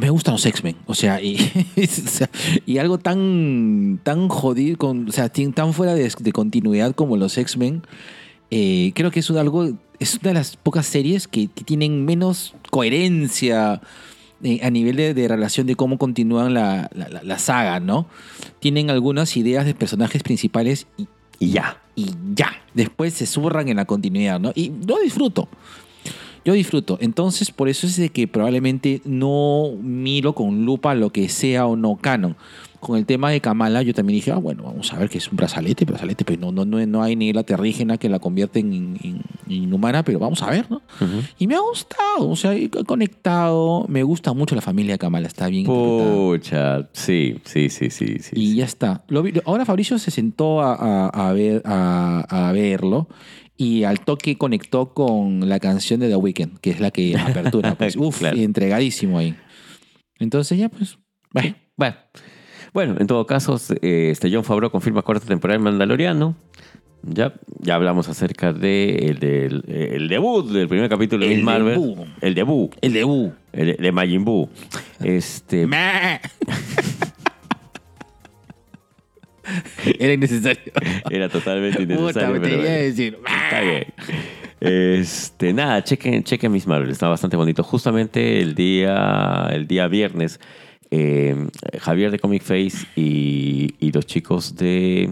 me 0.00 0.10
gustan 0.10 0.34
los 0.34 0.44
X-Men, 0.44 0.76
o 0.86 0.94
sea, 0.94 1.20
y, 1.22 1.36
algo 2.78 2.98
tan, 2.98 4.00
tan 4.02 4.28
jodido, 4.28 4.76
con, 4.78 5.08
o 5.08 5.12
sea, 5.12 5.28
tan 5.28 5.72
fuera 5.72 5.94
de, 5.94 6.10
de 6.18 6.32
continuidad 6.32 6.94
como 6.94 7.16
los 7.16 7.38
X-Men, 7.38 7.82
eh, 8.50 8.92
creo 8.94 9.10
que 9.10 9.20
es 9.20 9.30
un- 9.30 9.36
algo, 9.38 9.70
es 10.00 10.14
una 10.14 10.28
de 10.30 10.34
las 10.34 10.56
pocas 10.56 10.86
series 10.86 11.28
que, 11.28 11.46
que 11.48 11.62
tienen 11.64 12.04
menos 12.04 12.54
coherencia 12.70 13.80
eh, 14.42 14.60
a 14.62 14.70
nivel 14.70 14.96
de, 14.96 15.14
de 15.14 15.28
relación 15.28 15.66
de 15.66 15.76
cómo 15.76 15.98
continúan 15.98 16.54
la, 16.54 16.90
la- 16.94 17.08
la- 17.08 17.22
la 17.22 17.38
saga, 17.38 17.78
¿no? 17.80 18.06
Tienen 18.60 18.90
algunas 18.90 19.36
ideas 19.36 19.64
de 19.66 19.74
personajes 19.74 20.22
principales 20.22 20.86
y, 20.96 21.06
Y 21.38 21.50
ya. 21.52 21.80
y 21.94 22.06
ya. 22.34 22.50
Después 22.74 23.14
se 23.14 23.26
zurran 23.26 23.68
en 23.68 23.76
la 23.76 23.84
continuidad, 23.84 24.40
¿no? 24.40 24.50
Y 24.54 24.72
yo 24.80 24.98
disfruto. 25.00 25.48
Yo 26.44 26.52
disfruto. 26.54 26.98
Entonces, 27.00 27.50
por 27.50 27.68
eso 27.68 27.86
es 27.86 27.96
de 27.96 28.08
que 28.10 28.26
probablemente 28.28 29.00
no 29.04 29.72
miro 29.80 30.34
con 30.34 30.64
lupa 30.64 30.94
lo 30.94 31.10
que 31.10 31.28
sea 31.28 31.66
o 31.66 31.76
no 31.76 31.96
canon. 31.96 32.36
Con 32.80 32.96
el 32.96 33.06
tema 33.06 33.30
de 33.30 33.40
Kamala, 33.40 33.82
yo 33.82 33.92
también 33.92 34.18
dije, 34.18 34.30
ah, 34.30 34.36
bueno, 34.36 34.62
vamos 34.62 34.92
a 34.92 34.98
ver 34.98 35.08
que 35.08 35.18
es 35.18 35.28
un 35.28 35.36
brazalete, 35.36 35.84
brazalete, 35.84 36.24
pero 36.24 36.40
no, 36.40 36.52
no, 36.52 36.64
no, 36.64 36.86
no 36.86 37.02
hay 37.02 37.16
ni 37.16 37.32
la 37.32 37.42
terrígena 37.42 37.98
que 37.98 38.08
la 38.08 38.20
convierte 38.20 38.60
en, 38.60 38.72
en- 38.72 38.98
en 39.02 39.52
inhumana, 39.64 40.04
pero 40.04 40.20
vamos 40.20 40.42
a 40.44 40.50
ver, 40.50 40.70
¿no? 40.70 40.80
Y 41.40 41.48
me 41.48 41.56
ha 41.56 41.60
gustado, 41.60 42.28
o 42.30 42.36
sea, 42.36 42.54
he 42.54 42.70
conectado. 42.70 43.84
Me 43.88 44.04
gusta 44.04 44.32
mucho 44.32 44.54
la 44.54 44.60
familia 44.60 44.94
de 44.94 44.98
Kamala, 44.98 45.26
está 45.26 45.48
bien 45.48 45.66
interpretada. 45.66 46.14
Pucha, 46.16 46.88
sí, 46.92 47.40
sí, 47.44 47.68
sí, 47.68 47.90
sí. 47.90 48.18
sí, 48.20 48.30
Y 48.36 48.46
sí. 48.50 48.54
ya 48.56 48.64
está. 48.64 49.02
Lo 49.08 49.24
vi- 49.24 49.32
ahora 49.44 49.64
Fabricio 49.64 49.98
se 49.98 50.12
sentó 50.12 50.60
a, 50.60 50.74
a- 50.74 51.08
a 51.30 51.32
ver, 51.32 51.62
a, 51.64 52.48
a 52.48 52.52
verlo 52.52 53.08
y 53.58 53.84
al 53.84 54.00
toque 54.00 54.38
conectó 54.38 54.94
con 54.94 55.46
la 55.48 55.58
canción 55.60 56.00
de 56.00 56.08
The 56.08 56.16
Weeknd, 56.16 56.58
que 56.60 56.70
es 56.70 56.80
la 56.80 56.90
que 56.90 57.14
apertura. 57.18 57.74
Pues, 57.74 57.94
uf, 57.98 58.20
Claro. 58.20 58.36
entregadísimo 58.38 59.18
ahí. 59.18 59.34
Entonces 60.18 60.56
ya, 60.58 60.68
pues, 60.70 60.96
bueno, 61.32 61.54
Bueno, 61.76 61.96
bueno, 62.72 62.96
en 62.98 63.06
todo 63.06 63.26
caso, 63.26 63.60
eh, 63.82 64.08
este 64.12 64.32
John 64.32 64.44
Favreau 64.44 64.70
confirma 64.70 65.02
cuarta 65.02 65.26
temporada 65.26 65.58
de 65.58 65.64
Mandaloriano. 65.64 66.36
Ya, 67.02 67.32
ya 67.60 67.76
hablamos 67.76 68.08
acerca 68.08 68.52
de 68.52 68.96
el, 68.96 69.18
del- 69.20 69.64
el 69.68 70.08
debut 70.08 70.50
del 70.50 70.66
primer 70.68 70.88
capítulo 70.88 71.24
de 71.26 71.34
El 71.34 71.42
Marvel. 71.44 71.74
debut. 71.74 71.98
El 72.20 72.34
debut. 72.34 72.74
el 72.80 72.92
debut. 72.92 73.32
El 73.52 73.66
de, 73.68 73.74
de 73.74 73.92
Majin 73.92 74.24
Buu. 74.24 74.48
Este. 75.02 75.68
Era 79.98 80.12
innecesario. 80.12 80.72
era 81.10 81.28
totalmente 81.28 81.78
Puta, 81.86 81.92
innecesario. 81.94 82.42
pero 82.42 82.56
bueno. 82.56 82.70
decir. 82.70 83.18
Está 83.44 83.60
bien. 83.60 83.84
Este, 84.60 85.52
nada, 85.52 85.82
chequen, 85.84 86.24
chequen 86.24 86.50
Miss 86.52 86.66
Marvel, 86.66 86.90
está 86.90 87.08
bastante 87.08 87.36
bonito. 87.36 87.62
Justamente 87.62 88.40
el 88.40 88.54
día, 88.54 89.48
el 89.52 89.66
día 89.68 89.86
viernes, 89.88 90.40
eh, 90.90 91.36
Javier 91.80 92.10
de 92.10 92.18
Comic 92.18 92.42
Face 92.42 92.86
y, 92.96 93.74
y 93.78 93.92
los 93.92 94.06
chicos 94.06 94.56
de 94.56 95.10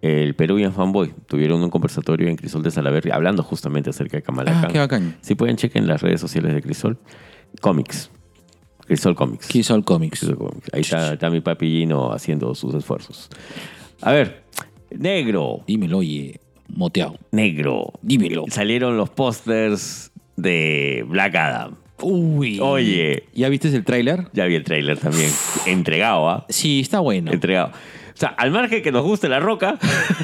el 0.00 0.34
Peruvian 0.36 0.72
Fanboy 0.72 1.12
tuvieron 1.26 1.60
un 1.62 1.70
conversatorio 1.70 2.28
en 2.28 2.36
Crisol 2.36 2.62
de 2.62 2.70
Salaverry 2.70 3.10
hablando 3.10 3.42
justamente 3.42 3.90
acerca 3.90 4.16
de 4.16 4.22
Kamala 4.22 4.52
Ah, 4.56 4.60
Khan. 4.62 4.72
qué 4.72 4.78
bacán. 4.78 5.16
Si 5.22 5.34
pueden, 5.34 5.56
chequen 5.56 5.88
las 5.88 6.02
redes 6.02 6.20
sociales 6.20 6.54
de 6.54 6.62
Crisol. 6.62 6.98
Comics. 7.60 8.10
Crisol 8.88 9.14
Comics. 9.14 9.70
All 9.70 9.84
Comics. 9.84 10.20
Crisol 10.20 10.36
Comics. 10.38 10.68
Ahí 10.72 10.80
está, 10.80 11.12
está 11.12 11.30
mi 11.30 11.40
papi 11.40 11.66
Gino 11.68 12.12
haciendo 12.12 12.54
sus 12.54 12.74
esfuerzos. 12.74 13.28
A 14.02 14.12
ver, 14.12 14.42
negro, 14.90 15.60
Dímelo, 15.66 15.98
oye, 15.98 16.40
moteado. 16.68 17.16
negro. 17.32 17.92
Dímelo. 18.02 18.44
Salieron 18.48 18.96
los 18.96 19.10
pósters 19.10 20.10
de 20.36 21.04
Black 21.08 21.34
Adam. 21.36 21.74
Uy. 22.00 22.58
Oye. 22.60 23.24
¿Ya 23.34 23.48
viste 23.48 23.68
el 23.68 23.84
tráiler? 23.84 24.28
Ya 24.32 24.46
vi 24.46 24.54
el 24.54 24.64
tráiler 24.64 24.98
también. 24.98 25.30
Entregado, 25.66 26.28
¿ah? 26.30 26.46
Sí, 26.48 26.80
está 26.80 27.00
bueno. 27.00 27.32
Entregado. 27.32 27.68
O 27.68 28.16
sea, 28.20 28.28
al 28.30 28.50
margen 28.50 28.82
que 28.82 28.90
nos 28.92 29.02
guste 29.04 29.28
la 29.28 29.40
roca, 29.40 29.78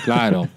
Claro. 0.05 0.48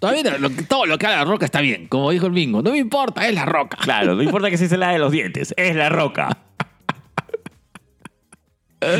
Todavía 0.00 0.36
lo- 0.38 0.50
todo 0.68 0.84
lo 0.84 0.98
que 0.98 1.06
haga 1.06 1.16
la 1.18 1.24
roca 1.24 1.46
está 1.46 1.60
bien, 1.62 1.86
como 1.86 2.10
dijo 2.10 2.26
el 2.26 2.32
bingo. 2.32 2.60
No 2.60 2.72
me 2.72 2.78
importa, 2.78 3.26
es 3.26 3.34
la 3.34 3.46
roca. 3.46 3.78
claro, 3.80 4.14
no 4.14 4.22
importa 4.22 4.50
que 4.50 4.58
se 4.58 4.76
la 4.76 4.90
de 4.90 4.98
los 4.98 5.10
dientes, 5.12 5.54
es 5.56 5.76
la 5.76 5.88
roca. 5.88 6.36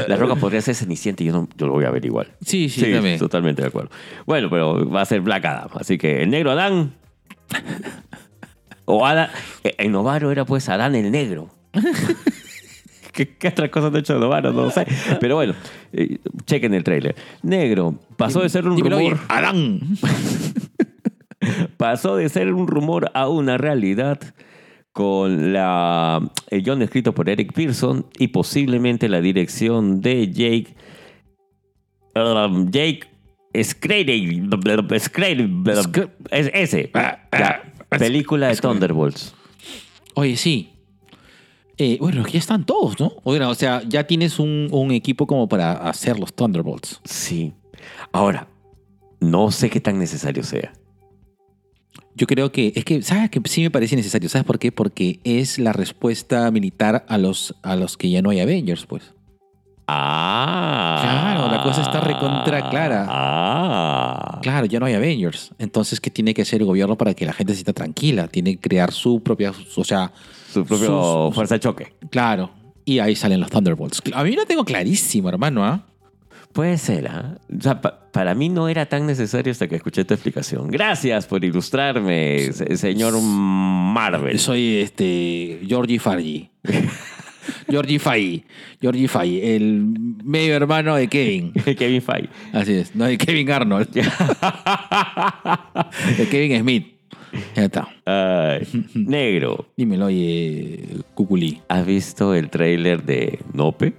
La 0.09 0.17
roca 0.17 0.37
podría 0.37 0.61
ser 0.61 0.75
cenicienta 0.75 1.23
y 1.23 1.27
yo, 1.27 1.33
no, 1.33 1.49
yo 1.57 1.67
lo 1.67 1.73
voy 1.73 1.85
a 1.85 1.91
ver 1.91 2.05
igual. 2.05 2.29
Sí, 2.45 2.69
sí, 2.69 2.93
también. 2.93 3.19
totalmente 3.19 3.63
de 3.63 3.69
acuerdo. 3.69 3.91
Bueno, 4.27 4.49
pero 4.51 4.89
va 4.89 5.03
a 5.03 5.05
ser 5.05 5.21
Black 5.21 5.45
Adam. 5.45 5.69
Así 5.75 5.99
que 5.99 6.23
el 6.23 6.31
negro 6.31 6.51
Adán. 6.53 6.93
O 8.85 9.07
Adán. 9.07 9.31
eh, 9.63 9.75
En 9.79 9.93
Novaro 9.93 10.31
era 10.31 10.45
pues 10.45 10.69
Adán 10.69 10.95
el 10.95 11.11
negro. 11.11 11.51
¿Qué, 13.13 13.37
qué 13.37 13.49
otras 13.49 13.71
cosas 13.71 13.91
han 13.93 13.97
hecho 14.01 14.15
de 14.15 14.21
Novaro? 14.21 14.53
No 14.53 14.65
lo 14.65 14.71
sé. 14.71 14.87
Pero 15.21 15.37
bueno, 15.37 15.55
eh, 15.93 16.19
chequen 16.47 16.75
el 16.75 16.83
trailer. 16.83 17.15
Negro 17.43 17.95
pasó 18.17 18.41
de 18.41 18.49
ser 18.49 18.67
un 18.69 18.75
Dímelo, 18.77 18.97
oye, 18.97 19.11
rumor. 19.11 19.25
Adán. 19.29 19.81
Pasó 21.77 22.17
de 22.17 22.29
ser 22.31 22.53
un 22.55 22.67
rumor 22.67 23.11
a 23.13 23.29
una 23.29 23.59
realidad 23.59 24.19
con 24.95 25.53
la, 25.53 26.21
el 26.51 26.63
guion 26.63 26.81
escrito 26.83 27.13
por 27.13 27.29
Eric 27.29 27.53
Pearson 27.53 28.07
y 28.19 28.29
posiblemente 28.29 29.09
la 29.11 29.21
dirección 29.21 30.01
de 30.01 30.29
Jake. 30.33 30.75
um, 32.15 32.71
Jake 32.71 33.01
Scrady. 33.63 34.41
Scr- 34.41 36.11
Es 36.31 36.51
ese. 36.55 36.91
Ah, 36.95 37.19
Ya. 37.33 37.63
ah, 37.91 37.99
Película 37.99 38.49
de. 38.49 38.57
Thunderbolts. 38.57 39.35
Oye, 40.15 40.37
sí. 40.37 40.71
Eh, 41.77 41.99
bueno, 42.01 42.25
ya 42.29 42.39
están 42.39 42.65
todos, 42.65 43.01
¿no? 43.01 43.15
Bueno, 43.25 43.51
o 43.51 43.55
sea, 43.57 43.83
ya 43.89 44.07
tienes 44.07 44.39
un, 44.39 44.69
un 44.71 44.93
equipo 44.93 45.27
como 45.27 45.49
para 45.49 45.73
hacer 45.89 46.21
los 46.21 46.33
Thunderbolts. 46.33 47.01
Sí. 47.05 47.53
Ahora, 48.13 48.47
no 49.19 49.51
sé 49.51 49.71
qué 49.71 49.81
tan 49.81 49.99
necesario 49.99 50.45
sea. 50.45 50.73
Yo 52.17 52.27
creo 52.27 52.53
que, 52.53 52.73
es 52.77 52.85
que, 52.85 53.03
¿sabes? 53.03 53.29
Que 53.31 53.41
sí 53.47 53.63
me 53.63 53.71
parece 53.71 53.97
necesario. 53.97 54.29
¿Sabes 54.29 54.47
por 54.47 54.59
qué? 54.59 54.71
Porque 54.71 55.21
es 55.25 55.59
la 55.59 55.73
respuesta 55.73 56.51
militar 56.51 57.05
a 57.09 57.19
los, 57.19 57.55
a 57.63 57.75
los 57.77 57.97
que 57.97 58.09
ya 58.11 58.23
no 58.23 58.31
hay 58.31 58.41
Avengers, 58.41 58.87
pues. 58.87 59.13
Ah. 59.87 60.99
Claro, 61.03 61.51
la 61.55 61.63
cosa 61.63 61.83
está 61.83 62.01
recontra 62.01 62.71
clara. 62.71 63.07
Ah. 63.09 64.39
Claro, 64.43 64.67
ya 64.67 64.81
no 64.81 64.87
hay 64.87 64.95
Avengers. 64.95 65.51
Entonces, 65.59 66.01
¿qué 66.01 66.11
tiene 66.11 66.35
que 66.35 66.43
hacer 66.43 66.61
el 66.61 66.67
gobierno 66.67 66.97
para 66.97 67.15
que 67.15 67.27
la 67.27 67.33
gente 67.33 67.53
se 67.53 67.59
sienta 67.59 67.73
tranquila? 67.73 68.29
Tiene 68.29 68.53
que 68.57 68.61
crear 68.61 68.93
su 68.93 69.23
propia, 69.23 69.53
o 69.77 69.85
sea, 69.85 70.13
Su 70.53 70.65
propio 70.65 71.27
Sus- 71.27 71.35
fuerza 71.35 71.55
de 71.57 71.61
choque. 71.61 71.95
claro. 72.11 72.51
Y 72.87 72.99
ahí 72.99 73.17
salen 73.17 73.41
los 73.41 73.49
Thunderbolts. 73.51 74.03
A 74.13 74.23
mí 74.25 74.33
lo 74.33 74.45
tengo 74.45 74.63
clarísimo, 74.63 75.31
hermano, 75.31 75.65
¿ah? 75.65 75.87
Puede 76.55 76.79
ser, 76.79 77.09
¿ah? 77.09 77.37
O 77.57 77.61
sea, 77.61 77.81
pa- 77.81 78.11
para 78.13 78.35
mí 78.35 78.49
no 78.49 78.69
era 78.69 78.87
tan 78.87 79.07
necesario 79.07 79.51
hasta 79.51 79.67
que 79.69 79.77
escuché 79.77 80.05
tu 80.05 80.15
explicación. 80.15 80.69
Gracias 80.69 81.27
por 81.27 81.45
ilustrarme, 81.45 82.53
se- 82.53 82.77
señor 82.77 83.15
Marvel. 83.21 84.39
Soy 84.39 84.77
este 84.77 85.61
Georgie 85.67 85.99
Fargi. 85.99 86.51
Georgie 87.69 87.99
Fay. 87.99 88.45
Georgie 88.81 89.09
Fay, 89.09 89.41
el 89.43 89.83
medio 90.25 90.55
hermano 90.55 90.95
de 90.95 91.09
Kevin. 91.09 91.53
Kevin 91.77 92.01
Feige. 92.01 92.29
Así 92.53 92.73
es, 92.75 92.95
no 92.95 93.05
de 93.05 93.19
Kevin 93.19 93.51
Arnold. 93.51 93.89
de 96.19 96.29
Kevin 96.31 96.61
Smith. 96.61 96.87
Ya 97.57 97.65
está. 97.65 97.89
Ay, 98.07 98.67
negro, 98.95 99.67
Dímelo, 99.77 100.07
oye, 100.07 100.85
Cuculí. 101.15 101.61
¿has 101.69 101.85
visto 101.85 102.33
el 102.35 102.49
tráiler 102.49 103.03
de 103.03 103.41
Nope? 103.53 103.93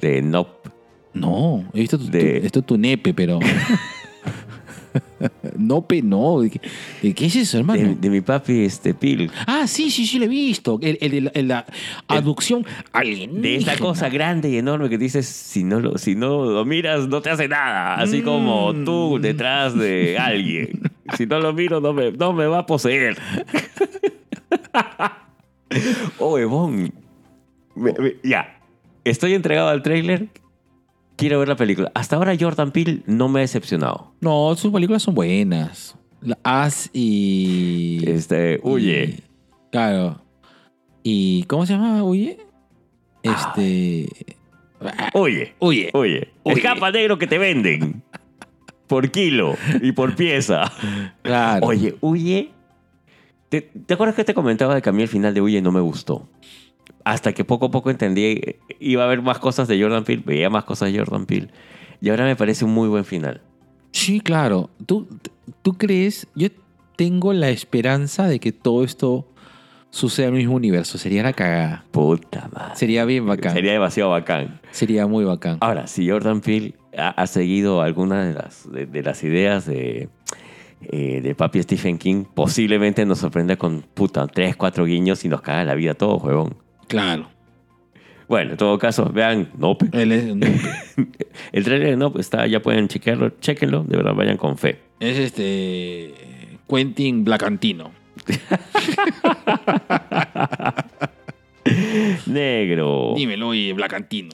De 0.00 0.20
Nope. 0.20 0.70
No, 1.14 1.64
he 1.72 1.80
visto 1.80 1.98
tu, 1.98 2.10
De- 2.10 2.40
tu- 2.40 2.46
esto 2.46 2.58
es 2.60 2.66
tu 2.66 2.76
nepe, 2.78 3.14
pero. 3.14 3.38
Nope, 5.56 6.02
no. 6.02 6.40
¿De 6.40 6.50
qué, 6.50 6.60
de 7.02 7.14
qué 7.14 7.26
es 7.26 7.36
eso, 7.36 7.58
hermano? 7.58 7.82
De, 7.82 7.94
de 7.94 8.10
mi 8.10 8.20
papi, 8.20 8.64
este, 8.64 8.94
Pil. 8.94 9.30
Ah, 9.46 9.66
sí, 9.66 9.90
sí, 9.90 10.06
sí, 10.06 10.18
lo 10.18 10.26
he 10.26 10.28
visto. 10.28 10.78
El, 10.82 10.98
el 11.00 11.10
de 11.10 11.20
la, 11.22 11.30
el- 11.34 11.48
la 11.48 11.66
aducción 12.08 12.64
alienígena. 12.92 13.40
De 13.40 13.56
esta 13.56 13.78
cosa 13.78 14.08
grande 14.08 14.50
y 14.50 14.56
enorme 14.58 14.88
que 14.90 14.98
dices, 14.98 15.26
si 15.26 15.64
no 15.64 15.80
lo, 15.80 15.98
si 15.98 16.14
no 16.14 16.44
lo 16.44 16.64
miras, 16.64 17.08
no 17.08 17.22
te 17.22 17.30
hace 17.30 17.48
nada. 17.48 17.96
Así 17.96 18.20
Mm. 18.20 18.24
como 18.24 18.74
tú 18.84 19.18
detrás 19.20 19.76
de 19.76 20.18
alguien. 20.18 20.82
Si 21.16 21.26
no 21.26 21.40
lo 21.40 21.52
miro, 21.54 21.80
no 21.80 21.92
me, 21.92 22.12
no 22.12 22.32
me 22.32 22.46
va 22.46 22.58
a 22.60 22.66
poseer. 22.66 23.16
oh, 26.18 26.38
Ebon. 26.38 26.92
Ya. 28.22 28.58
Estoy 29.04 29.34
entregado 29.34 29.68
al 29.68 29.82
tráiler. 29.82 30.28
Quiero 31.16 31.38
ver 31.38 31.48
la 31.48 31.56
película. 31.56 31.90
Hasta 31.94 32.16
ahora 32.16 32.34
Jordan 32.38 32.70
Peele 32.72 33.02
no 33.06 33.28
me 33.28 33.40
ha 33.40 33.42
decepcionado. 33.42 34.12
No, 34.20 34.54
sus 34.56 34.72
películas 34.72 35.02
son 35.02 35.14
buenas. 35.14 35.96
La 36.20 36.38
As 36.42 36.90
y. 36.92 38.02
Este, 38.08 38.58
huye. 38.62 39.16
y- 39.18 39.22
claro. 39.70 40.20
¿Y 41.02 41.44
cómo 41.44 41.66
se 41.66 41.74
llama 41.74 42.02
Huye? 42.02 42.38
Este. 43.22 44.08
Oye, 45.12 45.54
Huye. 45.60 45.90
oye. 45.92 46.30
Oye. 46.42 46.56
Escapa 46.56 46.90
negro 46.90 47.18
que 47.18 47.26
te 47.26 47.38
venden. 47.38 48.02
Por 48.86 49.10
kilo 49.10 49.54
y 49.82 49.92
por 49.92 50.14
pieza. 50.16 50.70
Claro. 51.22 51.66
Oye, 51.66 51.96
Huye. 52.00 52.50
¿Te, 53.50 53.60
te 53.62 53.94
acuerdas 53.94 54.16
que 54.16 54.24
te 54.24 54.34
comentaba 54.34 54.74
de 54.74 54.82
que 54.82 54.88
a 54.88 54.92
mí 54.92 55.02
el 55.02 55.08
final 55.08 55.32
de 55.34 55.40
Huye 55.40 55.62
no 55.62 55.72
me 55.72 55.80
gustó? 55.80 56.28
Hasta 57.04 57.32
que 57.32 57.44
poco 57.44 57.66
a 57.66 57.70
poco 57.70 57.90
entendí, 57.90 58.40
iba 58.80 59.02
a 59.02 59.06
haber 59.06 59.22
más 59.22 59.38
cosas 59.38 59.68
de 59.68 59.80
Jordan 59.80 60.04
Peele, 60.04 60.22
veía 60.24 60.50
más 60.50 60.64
cosas 60.64 60.90
de 60.90 60.98
Jordan 60.98 61.26
Peele. 61.26 61.48
Y 62.00 62.08
ahora 62.10 62.24
me 62.24 62.36
parece 62.36 62.64
un 62.64 62.72
muy 62.72 62.88
buen 62.88 63.04
final. 63.04 63.42
Sí, 63.92 64.20
claro. 64.20 64.70
¿Tú, 64.86 65.06
¿Tú 65.62 65.74
crees? 65.74 66.26
Yo 66.34 66.48
tengo 66.96 67.32
la 67.32 67.50
esperanza 67.50 68.26
de 68.26 68.40
que 68.40 68.52
todo 68.52 68.84
esto 68.84 69.28
suceda 69.90 70.26
en 70.28 70.34
el 70.34 70.38
mismo 70.40 70.56
universo. 70.56 70.98
Sería 70.98 71.22
la 71.22 71.32
cagada. 71.32 71.84
Puta 71.90 72.48
madre. 72.52 72.76
Sería 72.76 73.04
bien 73.04 73.26
bacán. 73.26 73.52
Sería 73.52 73.72
demasiado 73.72 74.10
bacán. 74.10 74.60
Sería 74.72 75.06
muy 75.06 75.24
bacán. 75.24 75.58
Ahora, 75.60 75.86
si 75.86 76.08
Jordan 76.08 76.40
Peele 76.40 76.74
ha, 76.96 77.10
ha 77.10 77.26
seguido 77.26 77.82
algunas 77.82 78.26
de 78.26 78.34
las, 78.34 78.70
de, 78.70 78.86
de 78.86 79.02
las 79.02 79.22
ideas 79.22 79.66
de, 79.66 80.08
eh, 80.82 81.20
de 81.22 81.34
papi 81.34 81.62
Stephen 81.62 81.98
King, 81.98 82.24
posiblemente 82.34 83.06
nos 83.06 83.18
sorprenda 83.18 83.56
con 83.56 83.82
puta, 83.94 84.26
tres, 84.26 84.56
cuatro 84.56 84.84
guiños 84.84 85.24
y 85.24 85.28
nos 85.28 85.40
caga 85.40 85.64
la 85.64 85.74
vida 85.74 85.94
todo, 85.94 86.16
huevón. 86.16 86.56
Claro. 86.88 87.28
Bueno, 88.28 88.52
en 88.52 88.56
todo 88.56 88.78
caso, 88.78 89.10
vean 89.12 89.50
Nope. 89.58 89.86
Él 89.92 90.12
es, 90.12 90.24
El 91.52 91.64
trailer 91.64 91.90
de 91.90 91.96
Nope 91.96 92.20
está, 92.20 92.46
ya 92.46 92.60
pueden 92.60 92.88
chequearlo, 92.88 93.30
chequenlo, 93.40 93.84
de 93.84 93.96
verdad, 93.96 94.14
vayan 94.14 94.36
con 94.36 94.56
fe. 94.56 94.78
es 95.00 95.18
este. 95.18 96.14
Quentin 96.68 97.24
Blacantino. 97.24 97.92
Negro. 102.26 103.14
Dímelo, 103.16 103.48
oye, 103.48 103.72
Blacantino. 103.72 104.30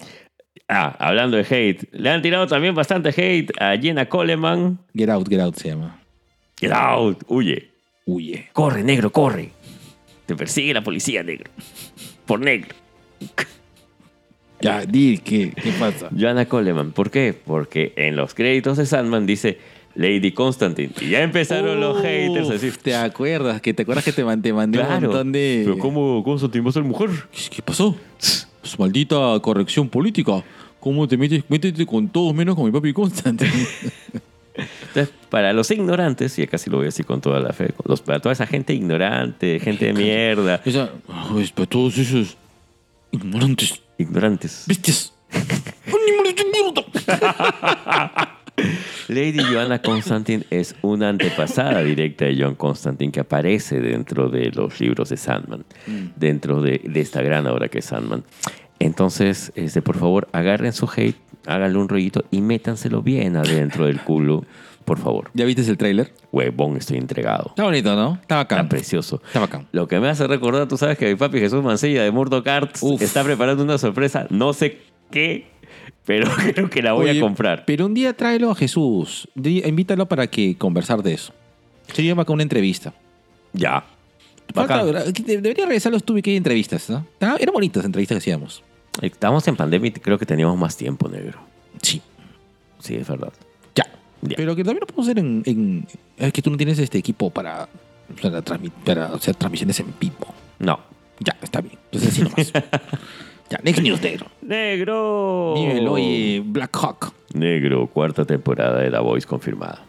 Ah, 0.69 0.95
hablando 1.01 1.37
de 1.37 1.43
hate, 1.43 1.89
le 1.93 2.11
han 2.11 2.23
tirado 2.23 2.47
también 2.47 2.75
bastante 2.75 3.09
hate 3.09 3.51
a 3.61 3.77
Jenna 3.77 4.09
Coleman. 4.09 4.79
Get 4.95 5.11
Out, 5.11 5.29
Get 5.29 5.41
Out 5.41 5.57
se 5.57 5.69
llama. 5.71 6.01
Get 6.61 6.73
out, 6.73 7.25
huye. 7.27 7.71
Huye. 8.07 8.51
Corre, 8.53 8.85
negro, 8.85 9.11
corre. 9.11 9.51
Te 10.27 10.37
persigue 10.37 10.73
la 10.75 10.83
policía, 10.83 11.23
negro. 11.25 11.51
Por 12.31 12.41
negro. 12.41 12.69
Ya, 14.63 14.85
di, 14.85 15.17
¿qué, 15.17 15.55
qué 15.55 15.73
pasa? 15.81 16.11
Joanna 16.15 16.45
Coleman. 16.45 16.93
¿Por 16.93 17.11
qué? 17.11 17.35
Porque 17.47 17.95
en 17.97 18.15
los 18.15 18.35
créditos 18.35 18.77
de 18.77 18.85
Sandman 18.85 19.25
dice 19.25 19.59
Lady 19.95 20.33
Constantine. 20.33 20.91
Y 21.01 21.09
ya 21.09 21.23
empezaron 21.23 21.81
los 21.81 22.03
haters 22.03 22.51
a 22.51 22.53
decir. 22.53 22.77
¿Te 22.77 22.95
acuerdas? 22.95 23.63
Que 23.63 23.73
¿Te 23.73 23.83
acuerdas 23.83 24.05
que 24.05 24.13
te, 24.13 24.23
te 24.23 24.53
mandé 24.53 24.53
un 24.53 24.71
Claro. 24.87 25.01
montón 25.09 25.33
de. 25.33 25.63
Pero 25.65 25.79
¿cómo 25.79 26.23
Constantine 26.23 26.63
va 26.63 26.69
a 26.69 26.73
ser 26.75 26.85
mujer? 26.85 27.09
¿Qué 27.51 27.63
pasó? 27.63 27.97
Pues, 28.61 28.79
maldita 28.79 29.41
corrección 29.41 29.89
política. 29.89 30.45
¿Cómo 30.79 31.09
te 31.09 31.17
metes? 31.17 31.43
Métete 31.49 31.87
con 31.87 32.09
todos 32.09 32.35
menos 32.35 32.55
con 32.55 32.67
mi 32.67 32.71
papi 32.71 32.93
Constantine. 32.93 33.51
Entonces, 34.89 35.15
para 35.31 35.53
los 35.53 35.71
ignorantes, 35.71 36.39
y 36.39 36.43
acá 36.43 36.59
sí 36.59 36.71
lo 36.71 36.77
voy 36.79 36.85
a 36.85 36.89
decir 36.89 37.07
con 37.07 37.21
toda 37.21 37.41
la 37.41 37.53
fe, 37.53 37.73
los- 37.85 38.01
para 38.03 38.21
toda 38.21 38.33
esa 38.33 38.47
gente 38.47 38.73
ignorante, 38.75 39.61
gente 39.61 39.87
de 39.87 39.93
mierda, 39.93 40.61
Esa, 40.65 40.91
pues, 41.31 41.53
para 41.53 41.67
todos 41.67 41.97
esos 41.99 42.37
ignorantes, 43.13 43.81
ignorantes. 43.99 44.65
bestias. 44.67 45.13
¡Animales 45.33 46.35
de 46.37 46.45
mierda! 46.45 48.37
Lady 49.09 49.39
Joanna 49.43 49.81
Constantine 49.81 50.45
es 50.51 50.75
una 50.83 51.09
antepasada 51.09 51.83
directa 51.83 52.27
de 52.27 52.37
John 52.41 52.55
Constantine 52.55 53.11
que 53.11 53.21
aparece 53.21 53.81
dentro 53.81 54.29
de 54.29 54.51
los 54.53 54.79
libros 54.81 55.09
de 55.09 55.17
Sandman, 55.17 55.65
dentro 56.17 56.61
de, 56.61 56.81
de 56.85 57.01
esta 57.01 57.23
gran 57.23 57.47
obra 57.47 57.69
que 57.69 57.79
es 57.79 57.87
Sandman. 57.87 58.23
Entonces, 58.79 59.51
este, 59.57 59.83
por 59.83 59.97
favor, 59.99 60.29
agarren 60.33 60.73
su 60.73 60.89
hate, 60.95 61.17
háganle 61.47 61.79
un 61.79 61.89
rollito 61.89 62.25
y 62.31 62.41
métanselo 62.41 63.03
bien 63.03 63.37
adentro 63.37 63.87
del 63.87 64.01
culo, 64.01 64.45
por 64.85 64.99
favor. 64.99 65.31
¿Ya 65.35 65.45
viste 65.45 65.63
el 65.63 65.77
tráiler? 65.77 66.13
Huevón, 66.33 66.77
estoy 66.77 66.99
entregado. 66.99 67.47
Está 67.51 67.65
bonito, 67.65 67.95
¿no? 67.95 68.19
Está 68.21 68.37
bacán. 68.37 68.59
Está 68.61 68.69
precioso. 68.69 69.23
Está 69.27 69.41
bacán. 69.41 69.67
Lo 69.73 69.87
que 69.89 70.01
me 70.01 70.09
hace 70.09 70.27
recordar, 70.27 70.67
tú 70.69 70.77
sabes 70.77 70.99
que 70.99 71.09
mi 71.09 71.15
papi 71.15 71.39
Jesús 71.39 71.63
Mancilla 71.63 72.03
de 72.03 72.11
Murdoch 72.11 72.47
Arts 72.47 72.83
Uf. 72.83 73.01
está 73.03 73.23
preparando 73.25 73.63
una 73.63 73.79
sorpresa, 73.79 74.27
no 74.31 74.53
sé 74.53 74.79
qué, 75.11 75.47
pero 76.05 76.29
creo 76.55 76.69
que 76.71 76.83
la 76.83 76.93
voy 76.93 77.11
Oye, 77.11 77.19
a 77.19 77.23
comprar. 77.23 77.65
Pero 77.67 77.87
un 77.87 77.95
día 77.95 78.13
tráelo 78.17 78.51
a 78.51 78.55
Jesús. 78.55 79.29
Invítalo 79.37 80.07
para 80.07 80.27
que 80.27 80.57
conversar 80.57 81.03
de 81.03 81.15
eso. 81.15 81.33
Sería 81.93 82.15
bacán 82.15 82.35
una 82.35 82.43
entrevista. 82.43 82.93
Ya. 83.53 83.85
Falta- 84.55 84.85
debería 84.85 85.67
revisar 85.67 85.93
los 85.93 86.03
tuve 86.03 86.23
que 86.23 86.31
hay 86.31 86.37
entrevistas, 86.37 86.91
¿no? 86.91 87.07
Estaban- 87.13 87.37
Eran 87.41 87.53
bonitas 87.53 87.79
las 87.79 87.87
entrevistas 87.87 88.17
que 88.17 88.19
hacíamos. 88.19 88.63
Estamos 89.01 89.47
en 89.49 89.57
pandemia 89.57 89.89
y 89.89 89.93
creo 89.93 90.19
que 90.19 90.27
teníamos 90.27 90.57
más 90.59 90.77
tiempo, 90.77 91.09
negro. 91.09 91.39
Sí. 91.83 92.03
Sí, 92.81 92.97
es 92.97 93.09
verdad. 93.09 93.33
Ya. 93.75 93.87
Ya. 94.23 94.37
Pero 94.37 94.55
que 94.57 94.63
también 94.65 94.81
lo 94.81 94.87
podemos 94.87 95.07
hacer 95.07 95.19
en, 95.19 95.43
en- 95.47 95.87
Es 96.17 96.33
que 96.33 96.43
tú 96.43 96.51
no 96.51 96.57
tienes 96.57 96.79
este 96.79 96.99
equipo 96.99 97.31
para, 97.31 97.69
para, 98.23 98.43
para 98.85 99.07
hacer 99.07 99.35
transmisiones 99.35 99.81
en 99.81 99.95
vivo. 99.99 100.35
No. 100.59 100.79
Ya, 101.21 101.37
está 101.43 101.61
bien. 101.61 101.79
Entonces 101.93 102.11
así 102.13 102.23
nomás. 102.23 102.53
ya, 103.51 103.61
Next 103.63 103.83
News 103.83 104.01
Negro. 104.03 104.27
Negro. 104.43 105.55
Dímelo, 105.57 105.93
oye, 105.93 106.43
Black 106.45 106.77
Hawk. 106.77 107.13
Negro, 107.35 107.87
cuarta 107.87 108.25
temporada 108.25 108.81
de 108.81 108.91
The 108.91 108.99
Voice 108.99 109.27
confirmada. 109.27 109.83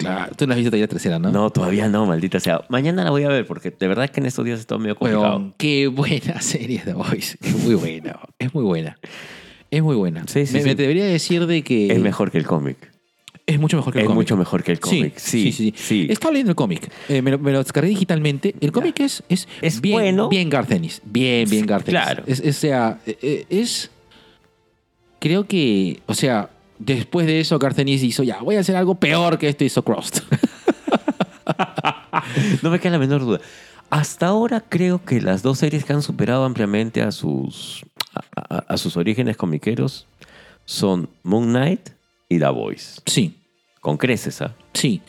Claro, 0.00 0.32
tú 0.36 0.46
no 0.46 0.52
has 0.52 0.56
visto 0.58 0.70
todavía 0.70 0.84
la 0.84 0.88
tercera, 0.90 1.18
¿no? 1.18 1.30
No, 1.30 1.50
todavía 1.50 1.88
no, 1.88 2.06
maldita 2.06 2.40
sea. 2.40 2.62
Mañana 2.68 3.04
la 3.04 3.10
voy 3.10 3.22
a 3.24 3.28
ver 3.28 3.46
porque 3.46 3.70
de 3.70 3.88
verdad 3.88 4.08
que 4.10 4.20
en 4.20 4.26
estos 4.26 4.44
días 4.44 4.58
he 4.58 4.60
estado 4.62 4.78
medio 4.78 4.96
complicado. 4.96 5.36
Weón, 5.36 5.54
qué 5.58 5.86
buena 5.86 6.40
serie 6.40 6.80
The 6.84 6.94
Voice. 6.94 7.36
Es 7.42 7.56
muy 7.64 7.74
buena. 7.74 8.18
Es 8.38 8.54
muy 8.54 8.64
buena. 8.64 8.98
Es 9.70 9.82
muy 9.82 9.94
buena. 9.96 10.24
Sí, 10.26 10.46
sí, 10.46 10.54
me, 10.54 10.60
sí. 10.62 10.66
me 10.68 10.74
debería 10.74 11.04
decir 11.04 11.46
de 11.46 11.62
que. 11.62 11.92
Es 11.92 12.00
mejor 12.00 12.30
que 12.30 12.38
el 12.38 12.46
cómic. 12.46 12.90
Es 13.46 13.58
mucho 13.58 13.76
mejor 13.76 13.92
que 13.92 13.98
el 13.98 14.04
Es 14.04 14.06
cómic. 14.08 14.16
mucho 14.18 14.36
mejor 14.36 14.62
que 14.62 14.72
el 14.72 14.80
cómic. 14.80 15.18
Sí, 15.18 15.52
sí, 15.52 15.52
sí. 15.52 15.74
sí. 15.76 16.06
Estaba 16.08 16.32
leyendo 16.32 16.50
el 16.52 16.56
cómic. 16.56 16.90
Eh, 17.08 17.20
me, 17.20 17.32
lo, 17.32 17.38
me 17.38 17.50
lo 17.52 17.58
descargué 17.58 17.88
digitalmente. 17.90 18.54
El 18.60 18.70
cómic 18.72 19.00
es, 19.00 19.22
es, 19.28 19.48
Es 19.60 19.80
bien, 19.80 19.94
bueno. 19.94 20.28
bien 20.28 20.48
Garcenis. 20.48 21.02
Bien, 21.04 21.48
bien 21.50 21.66
Garcenis. 21.66 21.90
claro. 22.00 22.22
Es, 22.26 22.40
es- 22.40 22.56
o 22.56 22.60
sea, 22.60 23.00
eh, 23.06 23.18
eh, 23.22 23.46
es. 23.50 23.90
Creo 25.18 25.46
que. 25.46 26.00
O 26.06 26.14
sea, 26.14 26.50
después 26.80 27.26
de 27.28 27.38
eso, 27.40 27.58
Garcenis 27.60 28.02
hizo 28.02 28.22
ya, 28.24 28.40
voy 28.40 28.56
a 28.56 28.60
hacer 28.60 28.74
algo 28.74 28.96
peor 28.96 29.38
que 29.38 29.48
esto 29.48 29.62
hizo 29.64 29.82
Crossed. 29.84 30.22
No 32.62 32.70
me 32.70 32.78
queda 32.78 32.92
la 32.92 32.98
menor 32.98 33.20
duda. 33.22 33.40
Hasta 33.90 34.26
ahora 34.28 34.60
creo 34.68 35.04
que 35.04 35.20
las 35.20 35.42
dos 35.42 35.58
series 35.58 35.84
que 35.84 35.92
han 35.92 36.02
superado 36.02 36.44
ampliamente 36.44 37.02
a 37.02 37.10
sus, 37.10 37.84
a, 38.14 38.56
a- 38.56 38.64
a 38.68 38.76
sus 38.76 38.96
orígenes 38.96 39.36
comiqueros 39.36 40.06
son 40.64 41.08
Moon 41.24 41.48
Knight 41.48 41.90
y 42.28 42.38
The 42.38 42.48
Voice. 42.50 43.00
sí, 43.06 43.34
Con 43.80 43.96
creces, 43.96 44.40
¿ah? 44.42 44.54
sí. 44.74 45.00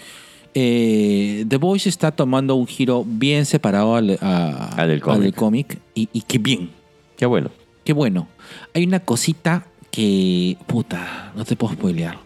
Eh, 0.54 1.46
The 1.48 1.58
Voice 1.58 1.88
está 1.88 2.12
tomando 2.12 2.56
un 2.56 2.66
giro 2.68 3.04
bien 3.06 3.46
separado 3.46 3.96
al, 3.96 4.18
a- 4.22 4.70
Al 4.76 4.90
del 4.90 5.02
cómic. 5.02 5.36
cómic. 5.36 5.80
Y, 5.94 6.10
y 6.12 6.22
qué 6.22 6.40
bien. 6.40 6.72
Qué 7.18 7.26
bueno. 7.26 7.52
Qué 7.84 7.94
bueno. 7.94 8.28
Hay 8.74 8.84
una 8.84 9.00
cosita 9.02 9.66
que. 9.92 10.58
Puta, 10.68 11.32
no 11.36 11.46
te 11.46 11.56
puedo 11.56 11.74
spoilear. 11.74 12.18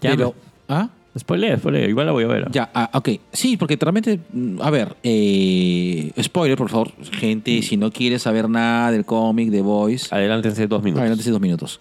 Pero. 0.00 0.34
¿Ah? 0.68 0.88
Spoiler, 1.18 1.58
spoiler. 1.58 1.90
Igual 1.90 2.06
la 2.06 2.12
voy 2.12 2.24
a 2.24 2.28
ver. 2.28 2.50
Ya, 2.52 2.70
ah, 2.72 2.88
ok. 2.94 3.10
Sí, 3.32 3.58
porque 3.58 3.76
realmente. 3.78 4.18
mm, 4.32 4.62
A 4.62 4.70
ver, 4.70 4.96
eh, 5.02 6.10
spoiler, 6.22 6.56
por 6.56 6.70
favor. 6.70 6.92
Gente, 7.12 7.60
si 7.62 7.76
no 7.76 7.90
quieres 7.90 8.22
saber 8.22 8.48
nada 8.48 8.90
del 8.90 9.04
cómic, 9.04 9.50
de 9.50 9.60
Voice, 9.60 10.06
Adelántense 10.14 10.66
dos 10.66 10.82
minutos. 10.82 11.00
adelante 11.02 11.30
dos 11.30 11.40
minutos. 11.40 11.80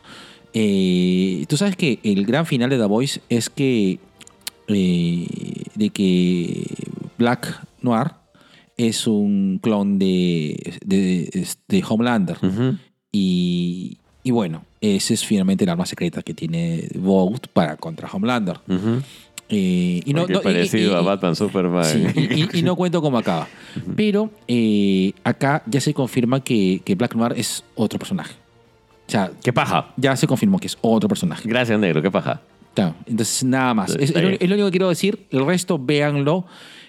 Eh, 0.53 1.45
Tú 1.47 1.55
sabes 1.55 1.77
que 1.77 1.99
el 2.03 2.25
gran 2.25 2.45
final 2.45 2.69
de 2.69 2.77
The 2.77 2.86
Voice 2.86 3.21
es 3.29 3.49
que. 3.49 3.99
eh, 4.67 5.27
de 5.75 5.89
que 5.91 6.65
Black 7.17 7.62
Noir 7.81 8.12
es 8.77 9.07
un 9.07 9.60
clon 9.62 9.97
de, 9.97 10.77
de, 10.86 11.47
de 11.69 11.84
Homelander. 11.88 12.38
Y, 13.13 13.97
y 14.23 14.31
bueno, 14.31 14.63
ese 14.82 15.13
es 15.13 15.24
finalmente 15.26 15.63
el 15.63 15.70
arma 15.70 15.86
secreta 15.86 16.22
que 16.24 16.34
tiene 16.34 16.88
Vogt 16.96 17.48
para 17.48 17.78
contra 17.78 18.10
Homelander. 18.12 18.58
Ujú. 18.67 19.02
Eh, 19.54 20.02
y 20.06 20.13
no, 20.13 20.26
no- 20.28 20.41
parecido 20.41 20.94
y- 20.94 20.96
a 20.96 21.02
y- 21.02 21.06
Batman 21.06 21.36
Superman. 21.36 21.84
sí, 21.86 22.06
y, 22.15 22.60
y- 22.60 22.63
no 22.63 22.76
cuento 22.78 23.02
cómo 23.02 23.17
acaba. 23.17 23.48
Pero 23.96 24.32
eh, 24.48 25.13
acá 25.24 25.62
ya 25.67 25.82
se 25.82 25.94
confirma 25.94 26.41
que, 26.44 26.82
que 26.86 26.96
Black 26.96 27.15
Noir 27.15 27.34
es 27.38 27.63
otro 27.76 28.00
personaje. 28.00 28.34
O 29.08 29.12
sea, 29.12 29.30
Qué 29.44 29.52
paja. 29.52 29.94
ya 29.98 30.15
se 30.15 30.26
confirmó 30.26 30.58
que 30.58 30.67
es 30.67 30.78
otro 30.82 31.10
personaje. 31.10 31.48
Gracias, 31.50 31.78
negro. 31.80 32.02
Qué 32.02 32.10
paja. 32.10 32.41
Entonces, 33.06 33.44
nada 33.44 33.74
más. 33.74 33.94
Es, 33.96 34.12
es 34.15 34.50
lo 34.50 34.56
único 34.56 34.67
que 34.67 34.72
quiero 34.72 34.88
decir. 34.88 35.28
El 35.32 35.46
resto, 35.46 35.78
véanlo. 35.78 36.46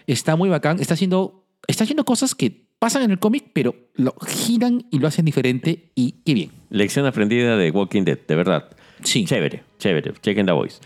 Está 0.06 0.36
muy 0.36 0.48
bacán. 0.48 0.78
Está 0.78 0.94
haciendo, 0.94 1.44
está 1.66 1.82
haciendo 1.82 2.04
cosas 2.04 2.36
que 2.36 2.62
pasan 2.82 3.04
en 3.04 3.12
el 3.12 3.20
cómic, 3.20 3.44
pero 3.52 3.76
lo 3.94 4.12
giran 4.26 4.84
y 4.90 4.98
lo 4.98 5.06
hacen 5.06 5.24
diferente. 5.24 5.92
Y 5.94 6.16
qué 6.24 6.34
bien. 6.34 6.50
Lección 6.68 7.06
aprendida 7.06 7.56
de 7.56 7.70
Walking 7.70 8.02
Dead, 8.02 8.18
de 8.26 8.34
verdad. 8.34 8.70
Sí. 9.04 9.24
Chévere, 9.24 9.62
chévere. 9.78 10.14
Chequen 10.20 10.46
The 10.46 10.50
Voice. 10.52 10.80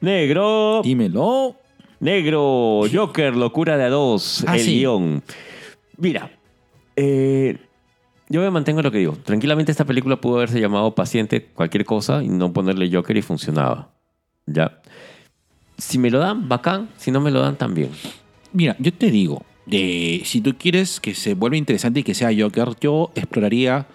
Negro. 0.00 0.80
Dímelo. 0.82 1.56
Negro, 2.00 2.84
Joker, 2.90 3.36
locura 3.36 3.76
de 3.76 3.84
a 3.84 3.90
dos, 3.90 4.44
Ah, 4.46 4.56
el 4.56 4.62
sí. 4.62 4.78
guion. 4.78 5.22
Mira, 5.98 6.30
eh, 6.96 7.58
yo 8.30 8.40
me 8.40 8.50
mantengo 8.50 8.80
en 8.80 8.84
lo 8.84 8.90
que 8.90 8.98
digo. 8.98 9.12
Tranquilamente 9.22 9.70
esta 9.72 9.84
película 9.84 10.18
pudo 10.20 10.36
haberse 10.36 10.58
llamado 10.58 10.94
Paciente, 10.94 11.44
cualquier 11.44 11.84
cosa, 11.84 12.22
y 12.24 12.28
no 12.28 12.50
ponerle 12.54 12.90
Joker 12.90 13.14
y 13.18 13.20
funcionaba. 13.22 13.90
Ya. 14.46 14.80
Si 15.76 15.98
me 15.98 16.10
lo 16.10 16.18
dan, 16.18 16.48
bacán. 16.48 16.88
Si 16.96 17.10
no 17.10 17.20
me 17.20 17.30
lo 17.30 17.40
dan, 17.40 17.56
también. 17.56 17.90
Mira, 18.54 18.74
yo 18.78 18.90
te 18.92 19.10
digo, 19.10 19.44
de, 19.66 20.22
si 20.24 20.40
tú 20.40 20.54
quieres 20.58 20.98
que 21.00 21.14
se 21.14 21.34
vuelva 21.34 21.56
interesante 21.56 22.00
y 22.00 22.02
que 22.02 22.14
sea 22.14 22.30
Joker, 22.36 22.70
yo 22.80 23.10
exploraría 23.14 23.86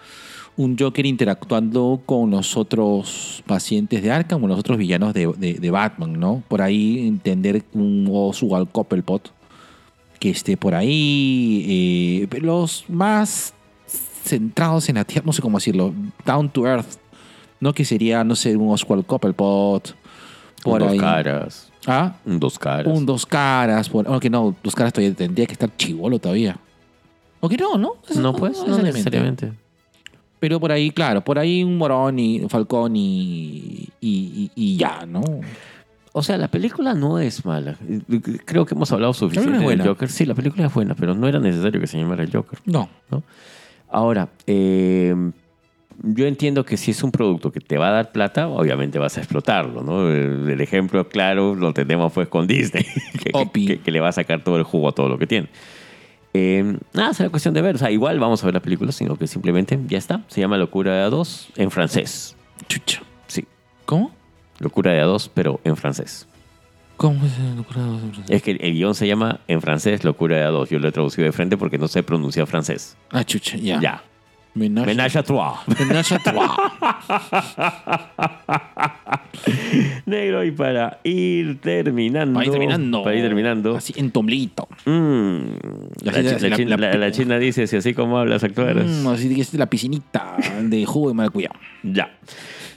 un 0.56 0.76
Joker 0.76 1.06
interactuando 1.06 2.00
con 2.04 2.30
los 2.32 2.56
otros 2.56 3.42
pacientes 3.46 4.02
de 4.02 4.10
Arkham 4.10 4.42
o 4.42 4.48
los 4.48 4.58
otros 4.58 4.76
villanos 4.78 5.14
de, 5.14 5.26
de- 5.36 5.54
de 5.54 5.70
Batman, 5.70 6.18
¿no? 6.18 6.42
Por 6.48 6.62
ahí 6.62 7.06
entender 7.06 7.62
un 7.74 8.08
Oswald 8.10 8.68
Cobblepot 8.72 9.32
que 10.18 10.30
esté 10.30 10.56
por 10.56 10.74
ahí. 10.74 12.26
eh, 12.32 12.40
los 12.40 12.84
más 12.88 13.54
centrados 14.24 14.88
en 14.88 14.96
la 14.96 15.04
tierra, 15.04 15.24
no 15.26 15.32
sé 15.32 15.40
cómo 15.42 15.58
decirlo, 15.58 15.94
down 16.26 16.48
to 16.48 16.66
earth, 16.66 16.98
¿no? 17.60 17.72
Que 17.72 17.84
sería, 17.84 18.24
no 18.24 18.34
sé, 18.34 18.56
un 18.56 18.72
Oswald 18.72 19.06
Cobblepot. 19.06 19.94
Por 20.64 20.82
ahí. 20.82 20.98
caras. 20.98 21.67
¿Ah? 21.88 22.14
Un 22.26 22.38
dos 22.38 22.58
caras. 22.58 22.86
Un 22.86 23.04
dos 23.06 23.24
caras. 23.26 23.88
Por, 23.88 24.06
aunque 24.06 24.28
no, 24.30 24.54
dos 24.62 24.74
caras 24.74 24.92
todavía 24.92 25.14
tendría 25.16 25.46
que 25.46 25.52
estar 25.54 25.74
chivolo 25.76 26.18
todavía. 26.18 26.56
O 27.40 27.48
que 27.48 27.56
no, 27.56 27.76
¿no? 27.78 27.94
Eso 28.08 28.20
no, 28.20 28.34
pues, 28.34 28.62
no 28.66 28.78
necesariamente. 28.78 29.52
Pero 30.40 30.60
por 30.60 30.70
ahí, 30.70 30.90
claro, 30.90 31.22
por 31.24 31.38
ahí 31.38 31.64
un 31.64 31.76
Morón 31.78 32.18
y 32.18 32.40
un 32.40 32.48
Falcón 32.48 32.94
y, 32.94 33.88
y, 34.00 34.10
y- 34.10 34.50
y 34.54 34.76
ya, 34.76 35.04
¿no? 35.06 35.22
O 36.12 36.22
sea, 36.22 36.36
la 36.36 36.48
película 36.48 36.94
no 36.94 37.18
es 37.18 37.44
mala. 37.44 37.76
Creo 38.44 38.64
que 38.66 38.74
hemos 38.74 38.90
hablado 38.92 39.12
suficiente 39.14 39.58
del. 39.58 39.82
Joker. 39.86 40.08
Sí, 40.08 40.26
la 40.26 40.34
película 40.34 40.66
es 40.66 40.74
buena, 40.74 40.94
pero 40.94 41.14
no 41.14 41.26
era 41.28 41.38
necesario 41.40 41.80
que 41.80 41.86
se 41.86 41.98
llamara 41.98 42.22
el 42.22 42.30
Joker. 42.32 42.58
No. 42.66 42.88
Ahora, 43.90 44.28
eh, 44.46 45.14
yo 46.02 46.26
entiendo 46.26 46.64
que 46.64 46.76
si 46.76 46.92
es 46.92 47.02
un 47.02 47.10
producto 47.10 47.50
que 47.50 47.60
te 47.60 47.76
va 47.78 47.88
a 47.88 47.90
dar 47.90 48.12
plata, 48.12 48.48
obviamente 48.48 48.98
vas 48.98 49.16
a 49.16 49.20
explotarlo, 49.20 49.82
¿no? 49.82 50.10
El, 50.10 50.48
el 50.48 50.60
ejemplo 50.60 51.08
claro 51.08 51.54
lo 51.54 51.72
tenemos 51.72 52.12
pues 52.12 52.28
con 52.28 52.46
Disney, 52.46 52.84
que, 53.12 53.18
que- 53.18 53.30
Opi. 53.32 53.66
que- 53.66 53.78
que 53.80 53.90
le 53.90 54.00
va 54.00 54.08
a 54.08 54.12
sacar 54.12 54.42
todo 54.44 54.56
el 54.56 54.62
jugo 54.62 54.88
a 54.88 54.92
todo 54.92 55.08
lo 55.08 55.18
que 55.18 55.26
tiene. 55.26 55.48
Eh, 56.34 56.76
nada, 56.92 57.14
será 57.14 57.30
cuestión 57.30 57.54
de 57.54 57.62
ver. 57.62 57.74
O 57.76 57.78
sea, 57.78 57.90
igual 57.90 58.20
vamos 58.20 58.42
a 58.42 58.46
ver 58.46 58.54
la 58.54 58.60
película, 58.60 58.92
sino 58.92 59.16
que 59.16 59.26
simplemente 59.26 59.78
ya 59.88 59.98
está. 59.98 60.22
Se 60.28 60.40
llama 60.40 60.56
Locura 60.58 60.94
de 60.94 61.10
A2 61.10 61.48
en 61.56 61.70
francés. 61.70 62.36
Chucha. 62.68 63.02
Sí, 63.26 63.44
¿Cómo? 63.86 64.12
Locura 64.60 64.92
de 64.92 65.02
A2, 65.02 65.30
pero 65.32 65.60
en 65.64 65.76
francés. 65.76 66.28
¿Cómo 66.96 67.24
es 67.24 67.38
locura 67.56 67.82
de 67.84 67.90
los- 67.90 68.28
Es 68.30 68.42
que 68.42 68.50
el, 68.52 68.58
el 68.60 68.72
guion 68.74 68.94
se 68.94 69.06
llama 69.06 69.40
en 69.48 69.60
francés 69.62 70.04
Locura 70.04 70.36
de 70.36 70.44
A2. 70.46 70.68
Yo 70.68 70.78
lo 70.80 70.88
he 70.88 70.92
traducido 70.92 71.24
de 71.26 71.32
frente 71.32 71.56
porque 71.56 71.78
no 71.78 71.86
sé 71.88 72.02
pronunciar 72.02 72.46
francés. 72.48 72.96
Ah, 73.10 73.24
chucha, 73.24 73.56
ya. 73.56 73.80
Ya. 73.80 74.02
Menage, 74.54 74.86
Menage 74.86 75.16
à 75.16 75.22
trois. 75.22 75.62
Menage 75.78 76.12
à 76.12 76.18
trois. 76.18 76.56
Negro 80.06 80.44
y 80.44 80.50
para 80.50 80.98
ir 81.04 81.60
terminando. 81.60 82.34
Para 82.34 82.46
ir 82.46 82.50
terminando. 82.52 83.02
Para 83.04 83.16
ir 83.16 83.22
terminando. 83.22 83.76
Así, 83.76 83.92
en 83.96 84.10
tomblito. 84.10 84.68
Mm, 84.84 85.38
la, 86.02 86.12
china, 86.56 86.76
la- 86.76 86.90
la- 86.90 86.96
la 86.98 87.10
china 87.12 87.38
dice, 87.38 87.66
si 87.66 87.76
así 87.76 87.94
como 87.94 88.18
hablas 88.18 88.42
actuaras. 88.42 88.86
Mm, 88.86 89.06
así 89.08 89.34
que 89.34 89.42
es 89.42 89.54
la 89.54 89.66
piscinita 89.66 90.36
de 90.62 90.84
jugo 90.86 91.08
de 91.08 91.14
maracuyá. 91.14 91.50
Ya. 91.82 92.10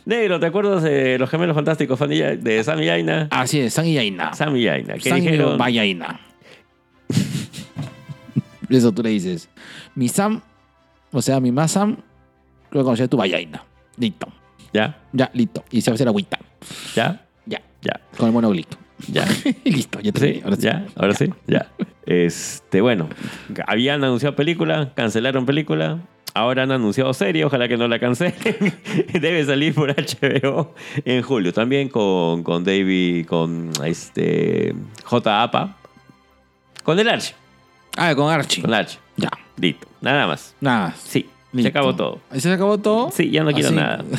Negro, 0.05 0.39
¿te 0.39 0.47
acuerdas 0.47 0.83
de 0.83 1.17
los 1.19 1.29
gemelos 1.29 1.55
fantásticos 1.55 1.99
de 1.99 2.61
Sam 2.63 2.81
y 2.81 2.89
Aina? 2.89 3.27
Así 3.31 3.59
es, 3.59 3.73
San 3.73 3.85
y 3.87 3.93
Yaina. 3.93 4.33
Sam 4.33 4.55
y 4.55 4.67
Aina. 4.67 4.95
¿Qué 4.95 5.09
San 5.09 5.19
y 5.19 5.21
dijeron? 5.21 5.57
Vallaina. 5.57 6.19
Eso 8.69 8.91
tú 8.91 9.03
le 9.03 9.09
dices. 9.09 9.49
Mi 9.95 10.07
Sam, 10.07 10.41
o 11.11 11.21
sea, 11.21 11.39
mi 11.39 11.51
más 11.51 11.71
Sam, 11.71 11.97
lo 12.71 12.83
conocí 12.83 13.03
a 13.03 13.07
tu 13.07 13.17
Vallaina. 13.17 13.63
Listo. 13.97 14.27
¿Ya? 14.73 14.99
Ya, 15.11 15.29
listo. 15.33 15.63
Y 15.71 15.81
se 15.81 15.91
va 15.91 15.93
a 15.93 15.95
hacer 15.95 16.07
agüita. 16.07 16.39
¿Ya? 16.95 17.25
Ya. 17.45 17.61
¿Ya? 17.81 17.99
Con 18.17 18.27
el 18.27 18.33
monoglito. 18.33 18.77
¿Ya? 19.07 19.25
listo, 19.63 19.99
ya 19.99 20.11
¿Sí? 20.11 20.11
terminé. 20.11 20.41
Ahora 20.43 20.55
sí. 20.55 20.63
¿Ya? 20.63 20.85
Ahora 20.95 21.13
sí. 21.13 21.33
Ya. 21.47 21.67
Este, 22.05 22.81
bueno, 22.81 23.09
habían 23.67 24.03
anunciado 24.03 24.35
película, 24.35 24.93
cancelaron 24.95 25.45
película. 25.45 25.99
Ahora 26.33 26.63
han 26.63 26.71
anunciado 26.71 27.13
serie, 27.13 27.43
ojalá 27.43 27.67
que 27.67 27.75
no 27.75 27.89
la 27.89 27.99
cancelen. 27.99 28.33
Debe 29.13 29.43
salir 29.45 29.75
por 29.75 29.93
HBO 29.93 30.73
en 31.03 31.21
julio. 31.23 31.51
También 31.51 31.89
con, 31.89 32.43
con 32.43 32.63
David, 32.63 33.25
con 33.25 33.71
este 33.83 34.73
J. 35.03 35.43
Apa. 35.43 35.77
Con 36.83 36.97
el 36.99 37.09
Arch. 37.09 37.35
Ah, 37.97 38.15
con 38.15 38.31
Archie. 38.31 38.61
Con 38.61 38.71
el 38.71 38.79
Arch. 38.79 38.93
Ya. 38.93 39.00
Listo. 39.61 39.87
Nada 40.01 40.27
más. 40.27 40.55
Nada. 40.59 40.87
más. 40.87 40.99
Sí. 40.99 41.27
Se 41.51 41.57
Listo. 41.57 41.69
acabó 41.69 41.95
todo. 41.95 42.19
¿Se 42.35 42.51
acabó 42.51 42.77
todo? 42.77 43.11
Sí, 43.11 43.29
ya 43.29 43.43
no 43.43 43.51
quiero 43.51 43.67
Así. 43.69 43.75
nada. 43.77 44.03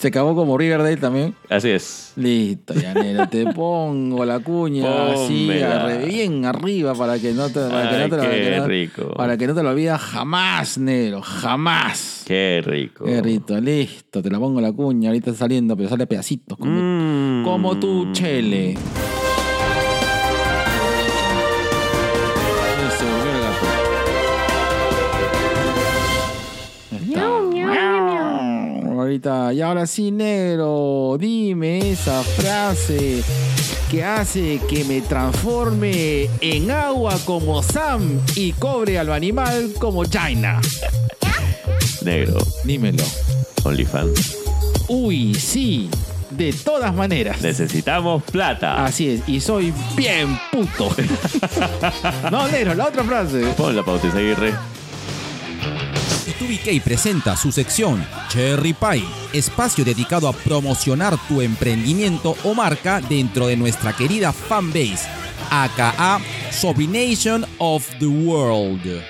Se 0.00 0.08
acabó 0.08 0.34
como 0.34 0.58
Riverdale 0.58 0.96
también. 0.96 1.34
Así 1.48 1.70
es. 1.70 2.12
Listo, 2.16 2.74
Yanela, 2.74 3.30
te 3.30 3.46
pongo 3.54 4.24
la 4.24 4.40
cuña 4.40 5.12
así, 5.12 5.48
arre- 5.48 6.04
bien 6.06 6.44
arriba 6.44 6.92
para 6.94 7.18
que 7.20 7.32
no 7.32 7.48
te, 7.48 7.60
para 7.60 7.88
que 7.88 7.94
Ay, 7.94 8.02
no 8.02 8.08
te, 8.10 8.16
lo- 8.16 8.30
qué 8.30 8.42
que 8.42 8.56
no- 8.58 8.66
rico. 8.66 9.14
para 9.14 9.36
que 9.38 9.46
no 9.46 9.54
te 9.54 9.62
lo 9.62 9.70
olvides 9.70 9.98
jamás, 10.00 10.76
negro, 10.76 11.22
jamás. 11.22 12.24
Qué 12.26 12.62
rico. 12.66 13.04
Qué 13.04 13.22
rico, 13.22 13.56
listo, 13.60 14.20
te 14.22 14.28
la 14.28 14.40
pongo 14.40 14.60
la 14.60 14.72
cuña, 14.72 15.10
ahorita 15.10 15.30
está 15.30 15.44
saliendo, 15.44 15.76
pero 15.76 15.88
sale 15.88 16.02
a 16.02 16.06
pedacitos, 16.06 16.58
como, 16.58 16.72
Mm. 16.74 17.44
como 17.44 17.78
tu 17.78 18.12
chele. 18.12 18.76
Ahorita. 29.06 29.52
Y 29.52 29.62
ahora 29.62 29.86
sí, 29.86 30.10
negro, 30.10 31.16
dime 31.18 31.92
esa 31.92 32.22
frase 32.22 33.22
que 33.90 34.04
hace 34.04 34.60
que 34.68 34.84
me 34.84 35.00
transforme 35.00 36.28
en 36.40 36.70
agua 36.70 37.16
como 37.24 37.62
Sam 37.62 38.20
y 38.34 38.52
cobre 38.52 38.98
a 38.98 39.04
lo 39.04 39.14
animal 39.14 39.72
como 39.78 40.04
China. 40.04 40.60
Negro, 42.04 42.38
Dímelo. 42.64 43.04
OnlyFans. 43.64 44.36
Uy, 44.88 45.34
sí, 45.34 45.88
de 46.30 46.52
todas 46.52 46.94
maneras. 46.94 47.40
Necesitamos 47.42 48.22
plata. 48.24 48.84
Así 48.84 49.08
es, 49.08 49.28
y 49.28 49.40
soy 49.40 49.72
bien 49.96 50.38
puto. 50.52 50.94
no, 52.30 52.46
negro, 52.48 52.74
la 52.74 52.86
otra 52.86 53.02
frase. 53.04 53.40
Pon 53.56 53.74
la 53.74 53.84
pauta, 53.84 54.08
Aguirre. 54.08 54.52
TubiK 56.38 56.82
presenta 56.82 57.36
su 57.36 57.50
sección 57.50 58.06
Cherry 58.28 58.74
Pie, 58.74 59.04
espacio 59.32 59.84
dedicado 59.84 60.28
a 60.28 60.32
promocionar 60.32 61.16
tu 61.28 61.40
emprendimiento 61.40 62.36
o 62.44 62.54
marca 62.54 63.00
dentro 63.00 63.46
de 63.46 63.56
nuestra 63.56 63.94
querida 63.94 64.32
fanbase, 64.32 65.08
aka 65.50 66.20
Sobination 66.50 67.46
of 67.58 67.88
the 67.98 68.06
World. 68.06 69.02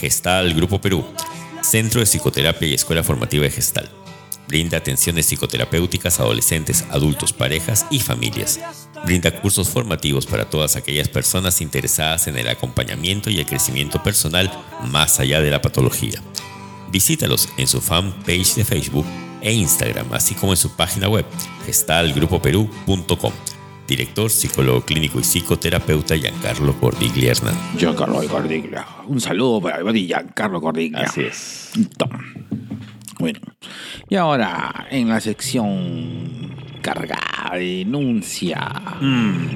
Gestal 0.00 0.54
Grupo 0.54 0.80
Perú, 0.80 1.04
Centro 1.62 2.00
de 2.00 2.06
Psicoterapia 2.06 2.68
y 2.68 2.74
Escuela 2.74 3.02
Formativa 3.02 3.44
de 3.44 3.50
Gestal. 3.50 3.88
Brinda 4.48 4.78
atenciones 4.78 5.26
psicoterapéuticas 5.26 6.18
a 6.18 6.24
adolescentes, 6.24 6.84
adultos, 6.90 7.32
parejas 7.32 7.86
y 7.90 8.00
familias. 8.00 8.58
Brinda 9.04 9.30
cursos 9.40 9.68
formativos 9.68 10.26
para 10.26 10.48
todas 10.48 10.76
aquellas 10.76 11.08
personas 11.08 11.60
interesadas 11.60 12.26
en 12.26 12.36
el 12.36 12.48
acompañamiento 12.48 13.30
y 13.30 13.38
el 13.38 13.46
crecimiento 13.46 14.02
personal 14.02 14.50
más 14.90 15.20
allá 15.20 15.40
de 15.40 15.50
la 15.50 15.62
patología. 15.62 16.20
Visítalos 16.92 17.48
en 17.56 17.66
su 17.66 17.80
fanpage 17.80 18.54
de 18.56 18.64
Facebook 18.64 19.06
e 19.40 19.52
Instagram, 19.52 20.12
así 20.12 20.34
como 20.34 20.52
en 20.52 20.56
su 20.56 20.76
página 20.76 21.08
web 21.08 21.24
gestalgrupoperú.com. 21.66 23.32
Director, 23.86 24.30
psicólogo 24.30 24.82
clínico 24.82 25.18
y 25.18 25.24
psicoterapeuta 25.24 26.16
Giancarlo 26.16 26.78
Cordiglia 26.78 27.32
Hernán. 27.32 27.56
Giancarlo 27.76 28.22
Cordiglia. 28.28 28.86
Un 29.08 29.20
saludo 29.20 29.60
para 29.60 29.78
el 29.78 30.06
Giancarlo 30.06 30.60
Cordiglia. 30.60 31.06
Así 31.06 31.22
es. 31.22 31.70
Toma. 31.96 32.22
Bueno, 33.18 33.40
y 34.08 34.14
ahora 34.14 34.86
en 34.90 35.08
la 35.08 35.20
sección 35.20 36.54
cargada 36.80 37.56
de 37.56 37.78
denuncia, 37.84 38.70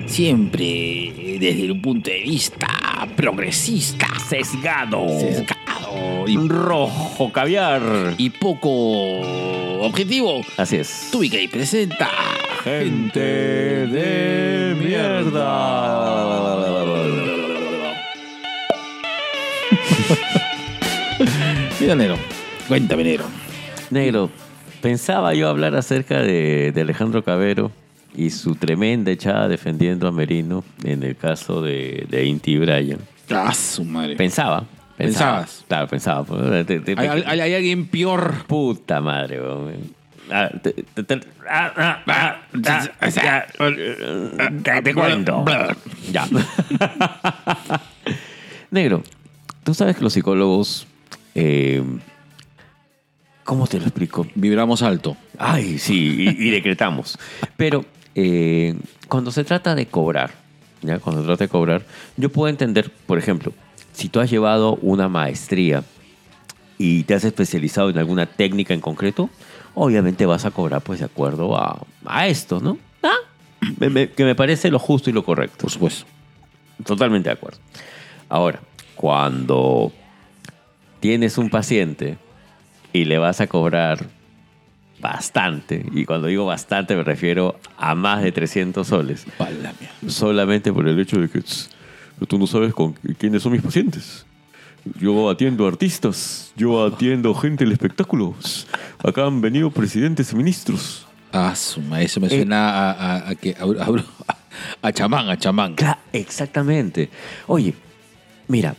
siempre 0.06 1.36
desde 1.40 1.70
un 1.70 1.80
punto 1.80 2.10
de 2.10 2.20
vista 2.22 2.68
progresista, 3.16 4.06
Sesgado. 4.28 5.06
sesgado 5.20 6.24
y, 6.26 6.36
Rojo 6.48 7.30
caviar. 7.32 8.14
y 8.18 8.30
poco 8.30 8.70
objetivo, 9.80 10.40
Así 10.56 10.76
es. 10.76 11.08
Tubicay 11.12 11.48
presenta 11.48 12.08
Gente 12.64 13.20
de 13.20 14.74
mierda. 14.80 15.44
Mira, 21.80 21.94
Nero, 21.94 22.16
cuéntame, 22.68 23.04
Nero. 23.04 23.24
Negro, 23.90 24.30
pensaba 24.84 25.32
yo 25.32 25.48
hablar 25.48 25.74
acerca 25.76 26.20
de, 26.20 26.70
de 26.72 26.80
Alejandro 26.82 27.24
Cabero 27.24 27.72
y 28.14 28.28
su 28.28 28.54
tremenda 28.54 29.10
echada 29.10 29.48
defendiendo 29.48 30.06
a 30.06 30.12
Merino 30.12 30.62
en 30.84 31.02
el 31.02 31.16
caso 31.16 31.62
de, 31.62 32.06
de 32.10 32.26
Inti 32.26 32.58
Bryan. 32.58 32.98
Ah, 33.30 33.54
su 33.54 33.82
madre. 33.82 34.14
Pensaba. 34.16 34.66
pensaba 34.98 35.38
Pensabas. 35.38 35.64
Claro, 35.66 35.88
pensaba. 35.88 36.24
pues, 36.24 36.66
te- 36.66 36.80
te- 36.80 36.94
¿Hay, 37.00 37.22
hay- 37.26 37.40
hay 37.40 37.54
alguien 37.54 37.86
peor? 37.86 38.44
Puta 38.46 39.00
madre, 39.00 39.40
te 44.84 44.94
cuento. 44.94 45.44
Ya. 46.12 46.26
Negro, 48.70 49.02
tú 49.64 49.72
sabes 49.72 49.96
que 49.96 50.02
los 50.02 50.12
psicólogos. 50.12 50.86
eh, 51.34 51.82
¿Cómo 53.44 53.66
te 53.66 53.78
lo 53.78 53.84
explico? 53.84 54.26
Vibramos 54.34 54.82
alto. 54.82 55.16
Ay, 55.38 55.78
sí, 55.78 56.16
y, 56.38 56.46
y 56.48 56.50
decretamos. 56.50 57.18
Pero 57.56 57.84
eh, 58.14 58.74
cuando 59.08 59.30
se 59.30 59.44
trata 59.44 59.74
de 59.74 59.86
cobrar, 59.86 60.30
¿ya? 60.82 60.98
Cuando 60.98 61.22
se 61.22 61.26
trata 61.26 61.44
de 61.44 61.48
cobrar, 61.48 61.82
yo 62.16 62.30
puedo 62.30 62.48
entender, 62.48 62.90
por 63.06 63.18
ejemplo, 63.18 63.52
si 63.92 64.08
tú 64.08 64.20
has 64.20 64.30
llevado 64.30 64.76
una 64.76 65.08
maestría 65.08 65.84
y 66.78 67.02
te 67.04 67.14
has 67.14 67.24
especializado 67.24 67.90
en 67.90 67.98
alguna 67.98 68.26
técnica 68.26 68.72
en 68.74 68.80
concreto, 68.80 69.28
obviamente 69.74 70.24
vas 70.26 70.44
a 70.46 70.50
cobrar 70.50 70.80
pues 70.80 71.00
de 71.00 71.04
acuerdo 71.04 71.56
a, 71.56 71.84
a 72.06 72.26
esto, 72.26 72.60
¿no? 72.60 72.78
Ah, 73.02 73.14
me- 73.78 73.90
me- 73.90 74.10
que 74.10 74.24
me 74.24 74.34
parece 74.34 74.70
lo 74.70 74.78
justo 74.78 75.10
y 75.10 75.12
lo 75.12 75.24
correcto. 75.24 75.58
Por 75.62 75.70
supuesto. 75.70 76.06
Totalmente 76.84 77.28
de 77.28 77.34
acuerdo. 77.34 77.58
Ahora, 78.28 78.60
cuando 78.96 79.92
tienes 81.00 81.38
un 81.38 81.50
paciente 81.50 82.16
y 82.94 83.04
le 83.04 83.18
vas 83.18 83.42
a 83.42 83.46
cobrar 83.46 84.06
bastante, 85.00 85.84
y 85.92 86.04
cuando 86.06 86.28
digo 86.28 86.46
bastante 86.46 86.96
me 86.96 87.02
refiero 87.04 87.58
a 87.76 87.94
más 87.94 88.22
de 88.22 88.32
300 88.32 88.86
soles, 88.86 89.26
solamente 90.08 90.72
por 90.72 90.88
el 90.88 90.98
hecho 90.98 91.18
de 91.20 91.28
que 91.28 91.40
tss, 91.42 91.68
tú 92.28 92.38
no 92.38 92.46
sabes 92.46 92.72
con 92.72 92.92
quiénes 93.18 93.42
son 93.42 93.52
mis 93.52 93.60
pacientes. 93.62 94.24
Yo 95.00 95.30
atiendo 95.30 95.66
artistas, 95.66 96.52
yo 96.56 96.84
atiendo 96.86 97.34
gente 97.34 97.64
del 97.64 97.72
espectáculo. 97.72 98.34
Acá 99.02 99.24
han 99.26 99.40
venido 99.40 99.70
presidentes 99.70 100.32
y 100.32 100.36
ministros. 100.36 101.06
Ah, 101.32 101.54
su 101.56 101.80
madre, 101.80 102.04
eso 102.04 102.20
me 102.20 102.28
suena 102.28 102.68
a, 102.68 102.90
a- 102.92 103.28
a 103.30 103.34
que- 103.34 103.56
a- 103.58 103.64
a- 103.84 104.36
a 104.88 104.92
chamán, 104.92 105.28
a 105.28 105.36
chamán. 105.38 105.74
Exactamente. 106.12 107.08
Oye, 107.46 107.74
mira, 108.46 108.76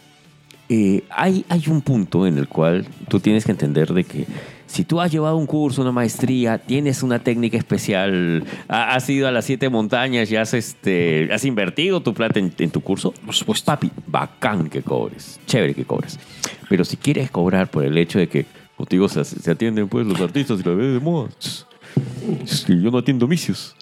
eh, 0.70 1.04
hay, 1.10 1.46
hay 1.50 1.64
un 1.68 1.82
punto 1.82 2.26
en 2.28 2.38
el 2.38 2.48
cual 2.48 2.86
tú 3.08 3.20
tienes 3.20 3.46
que 3.46 3.52
entender 3.52 3.94
de 3.94 4.04
que 4.04 4.26
si 4.68 4.84
tú 4.84 5.00
has 5.00 5.12
llevado 5.12 5.38
un 5.38 5.46
curso, 5.46 5.82
una 5.84 5.92
maestría, 5.92 6.58
tienes 6.58 7.04
una 7.04 7.20
técnica 7.20 7.58
especial, 7.58 8.44
ha- 8.68 8.96
has 8.96 9.08
ido 9.10 9.28
a 9.28 9.32
las 9.32 9.46
siete 9.46 9.70
montañas 9.70 10.30
y 10.32 10.36
has, 10.36 10.54
este, 10.54 11.30
has 11.32 11.46
invertido 11.46 12.02
tu 12.02 12.14
plata 12.14 12.40
en, 12.40 12.52
en 12.58 12.72
tu 12.72 12.82
curso, 12.82 13.12
Por 13.26 13.36
supuesto. 13.36 13.66
papi, 13.68 13.92
bacán 14.08 14.70
que 14.70 14.82
cobres, 14.82 15.40
chévere 15.46 15.74
que 15.76 15.86
cobres. 15.86 16.20
Pero 16.68 16.84
si 16.84 16.98
quieres 16.98 17.30
cobrar 17.30 17.70
por 17.70 17.86
el 17.86 17.96
hecho 17.98 18.18
de 18.20 18.28
que 18.28 18.46
contigo 18.76 19.08
se, 19.08 19.24
se 19.24 19.52
atienden 19.52 19.88
pues 19.88 20.06
los 20.08 20.20
artistas 20.20 20.60
y 20.60 20.64
la 20.64 20.72
bebé 20.76 20.94
de 20.94 21.00
moda, 21.00 21.30
yo 22.68 22.92
no 22.92 22.98
atiendo 22.98 23.28
vicios. 23.28 23.76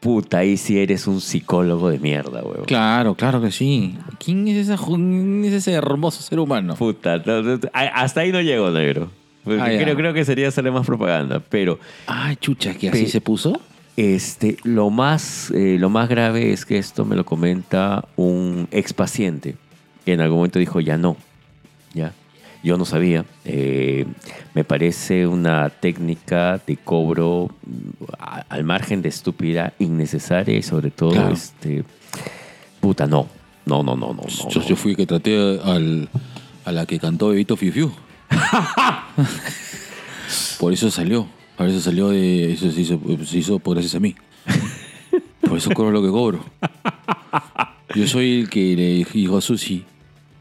Puta, 0.00 0.38
ahí 0.38 0.56
sí 0.56 0.78
eres 0.78 1.06
un 1.06 1.20
psicólogo 1.20 1.88
de 1.90 1.98
mierda, 1.98 2.42
weón. 2.42 2.64
Claro, 2.66 3.14
claro 3.14 3.40
que 3.40 3.50
sí. 3.50 3.96
¿Quién 4.22 4.46
es, 4.46 4.56
esa, 4.56 4.76
ju- 4.76 4.94
quién 4.96 5.44
es 5.44 5.52
ese 5.54 5.72
hermoso 5.72 6.22
ser 6.22 6.38
humano? 6.38 6.74
Puta, 6.76 7.18
no, 7.24 7.42
no, 7.42 7.58
a- 7.72 8.02
hasta 8.02 8.20
ahí 8.20 8.30
no 8.30 8.40
llego, 8.40 8.70
negro. 8.70 9.10
Ah, 9.58 9.68
creo, 9.78 9.96
creo 9.96 10.12
que 10.12 10.24
sería 10.24 10.48
hacerle 10.48 10.70
más 10.72 10.84
propaganda. 10.86 11.40
Pero 11.48 11.78
Ah, 12.06 12.34
chucha, 12.40 12.74
que 12.74 12.88
así 12.88 13.06
se 13.06 13.20
puso. 13.20 13.60
este, 13.96 14.56
lo, 14.64 14.90
más, 14.90 15.50
eh, 15.52 15.76
lo 15.78 15.88
más 15.88 16.08
grave 16.08 16.52
es 16.52 16.64
que 16.66 16.78
esto 16.78 17.04
me 17.04 17.16
lo 17.16 17.24
comenta 17.24 18.04
un 18.16 18.68
ex 18.72 18.92
paciente 18.92 19.56
que 20.04 20.12
en 20.12 20.20
algún 20.20 20.38
momento 20.38 20.58
dijo, 20.58 20.80
ya 20.80 20.96
no. 20.98 21.16
Ya. 21.94 22.12
Yo 22.66 22.76
no 22.76 22.84
sabía. 22.84 23.24
Eh, 23.44 24.04
me 24.52 24.64
parece 24.64 25.24
una 25.28 25.70
técnica 25.70 26.60
de 26.66 26.76
cobro 26.76 27.48
mm, 27.64 28.04
a- 28.18 28.44
al 28.48 28.64
margen 28.64 29.02
de 29.02 29.08
estúpida, 29.08 29.72
innecesaria 29.78 30.58
y 30.58 30.62
sobre 30.64 30.90
todo, 30.90 31.12
Claro. 31.12 31.32
este, 31.32 31.84
puta, 32.80 33.06
no. 33.06 33.28
No, 33.66 33.84
no, 33.84 33.94
no, 33.94 34.12
no. 34.12 34.26
yo, 34.26 34.60
no. 34.60 34.66
yo 34.66 34.74
fui 34.76 34.90
el 34.92 34.96
que 34.96 35.06
traté 35.06 35.60
al, 35.62 36.08
a 36.64 36.72
la 36.72 36.86
que 36.86 36.98
cantó 36.98 37.28
Bebito 37.28 37.56
Fiu 37.56 37.72
Fiu. 37.72 37.92
por 40.58 40.72
eso 40.72 40.90
salió. 40.90 41.26
Por 41.56 41.68
eso 41.68 41.80
salió 41.80 42.08
de. 42.08 42.52
Eso 42.52 42.70
se 42.70 42.80
hizo, 42.80 43.00
se 43.24 43.38
hizo 43.38 43.58
por 43.58 43.74
gracias 43.76 43.94
a 43.94 44.00
mí. 44.00 44.14
Por 45.40 45.58
eso 45.58 45.70
cobro 45.70 45.90
lo 45.92 46.02
que 46.02 46.08
cobro. 46.10 46.44
Yo 47.94 48.06
soy 48.06 48.40
el 48.40 48.50
que 48.50 48.76
le 48.76 49.04
dijo 49.12 49.38
a 49.38 49.40
Susi 49.40 49.84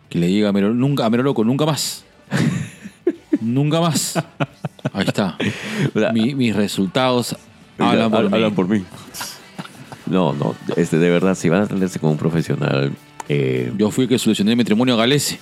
que 0.10 0.20
le 0.20 0.28
diga 0.28 0.50
a 0.50 0.54
Mero, 0.54 0.74
nunca, 0.74 1.06
a 1.06 1.10
Mero 1.10 1.24
Loco, 1.24 1.44
nunca 1.44 1.66
más. 1.66 2.05
Nunca 3.46 3.80
más. 3.82 4.16
Ahí 4.94 5.06
está. 5.08 5.38
Mi- 6.14 6.36
mis 6.36 6.56
resultados 6.56 7.36
hablan 7.78 8.12
por 8.12 8.24
mí. 8.24 8.30
Hablan 8.34 8.56
por 8.56 8.68
mí. 8.68 8.84
No, 10.08 10.34
no, 10.34 10.56
este, 10.76 10.98
de 11.00 11.10
verdad, 11.10 11.34
si 11.36 11.50
van 11.50 11.62
a 11.62 11.64
atenderse 11.64 12.00
como 12.00 12.12
un 12.12 12.18
profesional, 12.18 12.94
eh, 13.28 13.72
Yo 13.78 13.90
fui 13.90 14.04
el 14.04 14.10
que 14.10 14.20
solucioné 14.20 14.52
el 14.52 14.58
matrimonio 14.58 14.94
a 14.94 14.98
Galese. 14.98 15.40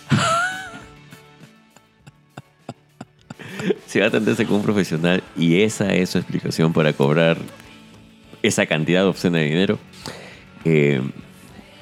si 3.88 4.00
van 4.00 4.06
a 4.06 4.10
atenderse 4.10 4.46
como 4.46 4.58
un 4.60 4.64
profesional 4.64 5.24
y 5.38 5.62
esa 5.62 5.94
es 5.94 6.10
su 6.12 6.18
explicación 6.18 6.74
para 6.74 6.94
cobrar 6.94 7.38
esa 8.42 8.66
cantidad 8.66 9.06
obscena 9.08 9.38
de 9.40 9.46
dinero, 9.46 9.80
eh, 10.66 11.02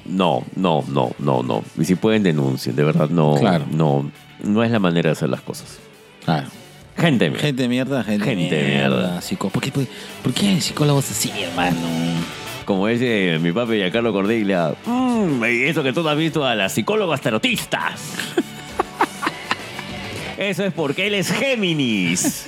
No, 0.04 0.44
no, 0.56 0.84
no, 0.88 1.12
no, 1.20 1.44
no. 1.44 1.62
Y 1.78 1.84
si 1.84 1.94
pueden 1.94 2.24
denuncien, 2.24 2.74
de 2.74 2.82
verdad 2.82 3.08
no, 3.08 3.36
Claro. 3.38 3.66
no, 3.70 4.10
no 4.42 4.64
es 4.64 4.70
la 4.72 4.80
manera 4.80 5.10
de 5.10 5.12
hacer 5.12 5.28
las 5.28 5.40
cosas. 5.42 5.78
Claro. 6.24 6.48
Gente, 6.96 7.30
mía. 7.30 7.38
Gente 7.40 7.62
de 7.62 7.68
mierda, 7.68 8.04
gente, 8.04 8.24
Gente 8.24 8.54
de 8.54 8.62
mierda. 8.68 8.96
mierda. 8.96 9.20
psico- 9.22 9.50
¿Por, 9.50 9.62
qué, 9.62 9.72
por, 9.72 9.86
por 10.22 10.32
qué 10.34 10.48
hay 10.48 10.60
psicólogos 10.60 11.10
así, 11.10 11.32
hermano? 11.40 11.78
como 12.64 12.86
dice 12.86 13.38
mi 13.40 13.50
papi 13.50 13.72
Giancarlo 13.74 14.12
Cordiglia, 14.12 14.72
"Mm, 14.86 15.42
eso 15.44 15.82
que 15.82 15.92
tú 15.92 16.02
no 16.04 16.10
has 16.10 16.16
visto 16.16 16.46
a 16.46 16.54
las 16.54 16.72
psicólogas 16.72 17.20
tarotistas. 17.20 17.98
eso 20.38 20.64
es 20.64 20.72
porque 20.72 21.08
él 21.08 21.14
es 21.14 21.32
Géminis. 21.32 22.46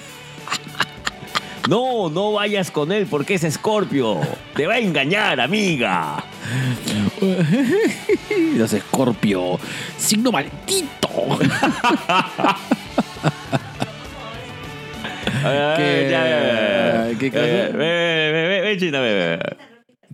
No, 1.68 2.10
no 2.10 2.32
vayas 2.32 2.70
con 2.70 2.92
él 2.92 3.06
porque 3.10 3.34
es 3.34 3.44
Escorpio. 3.44 4.20
Te 4.54 4.66
va 4.66 4.74
a 4.74 4.78
engañar, 4.78 5.40
amiga. 5.40 6.22
Los 8.56 8.72
Escorpio. 8.72 9.58
Signo 9.98 10.30
maldito. 10.30 11.08
China, 18.78 19.00
ven, 19.00 19.38
ven. 19.40 19.40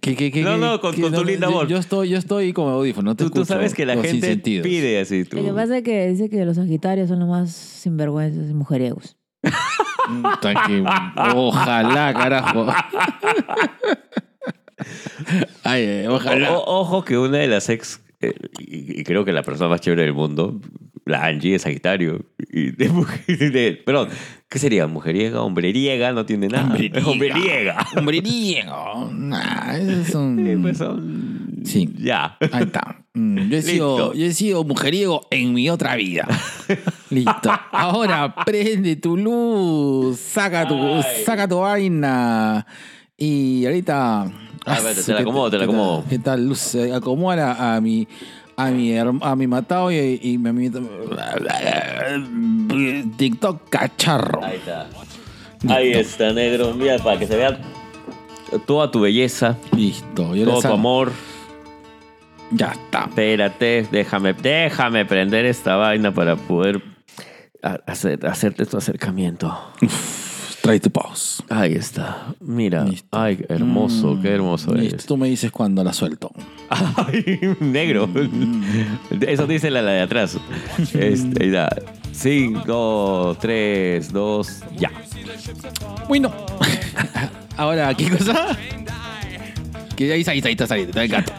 ¿Qué, 0.00 0.16
qué, 0.16 0.30
qué, 0.32 0.42
No, 0.42 0.52
qué- 0.54 0.58
no, 0.58 0.80
con- 0.80 0.94
qué- 0.94 1.02
con 1.02 1.12
tu 1.12 1.24
linda 1.24 1.48
voz. 1.48 1.68
Yo 1.68 1.76
estoy, 1.76 2.08
yo 2.08 2.16
estoy 2.16 2.52
como 2.54 2.70
audífono. 2.70 3.10
No 3.10 3.16
te 3.16 3.28
Tú, 3.28 3.44
sabes 3.44 3.74
que 3.74 3.84
la 3.84 3.96
gente 4.02 4.36
pide 4.38 5.00
así. 5.00 5.24
Tú. 5.24 5.36
Lo 5.38 5.44
que 5.44 5.52
pasa 5.52 5.76
es 5.78 5.82
que 5.84 6.08
dice 6.08 6.30
que 6.30 6.44
los 6.46 6.56
sagitarios 6.56 7.08
son 7.08 7.18
los 7.20 7.28
más 7.28 7.50
sinvergüenzas 7.52 8.50
y 8.50 8.54
mujeriegos. 8.54 9.16
Que- 10.66 10.84
Ojalá, 11.34 12.14
carajo. 12.14 12.66
Ay, 15.64 15.84
ay, 15.86 16.06
ojalá. 16.06 16.52
O- 16.52 16.58
o- 16.64 16.80
ojo 16.80 17.04
que 17.04 17.18
una 17.18 17.38
de 17.38 17.46
las 17.48 17.68
ex, 17.68 18.02
eh, 18.20 18.32
y, 18.58 19.00
y 19.00 19.04
creo 19.04 19.24
que 19.24 19.32
la 19.32 19.42
persona 19.42 19.68
más 19.68 19.80
chévere 19.82 20.02
del 20.02 20.14
mundo, 20.14 20.60
la 21.04 21.24
Angie 21.26 21.54
es 21.54 21.62
Sagitario. 21.62 22.24
Y 22.50 22.70
de 22.72 22.88
mujer, 22.88 23.20
de- 23.52 23.80
perdón, 23.84 24.08
¿qué 24.50 24.58
sería? 24.58 24.86
¿Mujeriega? 24.86 25.40
¿Hombreriega? 25.40 26.12
No 26.12 26.26
tiene 26.26 26.48
nada. 26.48 26.76
Hombreriega. 27.06 27.86
Hombreriega. 27.96 28.74
Nah, 29.12 29.76
esos 29.78 30.08
son. 30.08 30.46
Eh, 30.46 30.58
pues 30.60 30.76
son- 30.76 31.62
Sí. 31.64 31.88
Ya. 31.98 32.36
Ahí 32.52 32.64
está. 32.64 32.96
Mm, 33.14 33.48
Yo 33.48 33.56
he, 33.58 33.62
sido, 33.62 34.12
yo 34.14 34.24
he 34.26 34.32
sido 34.32 34.64
mujeriego 34.64 35.26
en 35.30 35.52
mi 35.54 35.68
otra 35.70 35.94
vida. 35.96 36.26
Listo. 37.10 37.50
Ahora 37.72 38.34
prende 38.44 38.96
tu 38.96 39.16
luz, 39.16 40.18
saca 40.18 40.66
tu, 40.68 40.76
saca 41.24 41.46
tu 41.48 41.58
vaina. 41.58 42.66
Y 43.16 43.66
ahorita. 43.66 44.22
A 44.22 44.80
ver, 44.80 44.94
te 44.94 45.10
la 45.12 45.16
¿qué- 45.18 45.22
acomodo, 45.22 45.50
te 45.50 45.58
la 45.58 45.64
acomodo. 45.64 46.04
¿Qué 46.08 46.18
tal, 46.18 46.46
luz? 46.46 46.74
Acomoda 46.94 47.74
a 47.76 47.80
mi. 47.80 48.06
A 48.66 48.70
mi, 48.70 48.96
a 48.96 49.36
mi 49.36 49.46
matado 49.46 49.90
y, 49.90 50.20
y 50.22 50.38
mi. 50.38 50.70
TikTok 53.16 53.68
cacharro. 53.68 54.44
Ahí 54.44 54.56
está. 54.56 54.86
Ahí 55.68 55.92
está, 55.92 56.32
negro. 56.32 56.74
Mira, 56.74 56.98
para 56.98 57.18
que 57.18 57.26
se 57.26 57.36
vea 57.36 57.58
toda 58.66 58.90
tu 58.90 59.00
belleza, 59.00 59.56
Listo. 59.76 60.34
Yo 60.34 60.44
todo 60.44 60.62
tu 60.62 60.68
amor. 60.68 61.12
Ya 62.50 62.72
está. 62.72 63.04
Espérate, 63.04 63.86
déjame, 63.90 64.32
déjame 64.32 65.04
prender 65.04 65.44
esta 65.44 65.76
vaina 65.76 66.12
para 66.12 66.36
poder 66.36 66.82
hacer, 67.86 68.26
hacerte 68.26 68.66
tu 68.66 68.76
acercamiento. 68.76 69.56
Trae 70.62 70.78
tu 70.78 70.90
pause. 70.90 71.42
Ahí 71.48 71.74
está. 71.74 72.34
Mira. 72.40 72.84
Listo. 72.84 73.08
Ay, 73.12 73.44
hermoso, 73.48 74.18
qué 74.20 74.28
hermoso 74.28 74.74
Listo. 74.74 75.04
Tú 75.06 75.16
me 75.16 75.28
dices 75.28 75.50
cuando 75.50 75.82
la 75.82 75.92
suelto. 75.92 76.30
Ay, 76.68 77.40
negro. 77.60 78.08
Eso 79.26 79.46
dice 79.46 79.70
la, 79.70 79.80
la 79.82 79.92
de 79.92 80.00
atrás. 80.02 80.36
Este, 80.92 81.50
ahí 82.66 83.38
tres, 83.40 84.12
dos, 84.12 84.60
ya. 84.76 84.90
Bueno. 86.08 86.32
Ahora, 87.56 87.94
¿qué 87.94 88.10
cosa? 88.10 88.56
Que 89.96 90.12
ahí 90.12 90.20
está, 90.20 90.32
ahí 90.32 90.38
está, 90.38 90.48
ahí 90.48 90.54
está, 90.54 90.74
ahí 90.74 90.82
está 90.82 91.02
el 91.02 91.08
gato. 91.08 91.32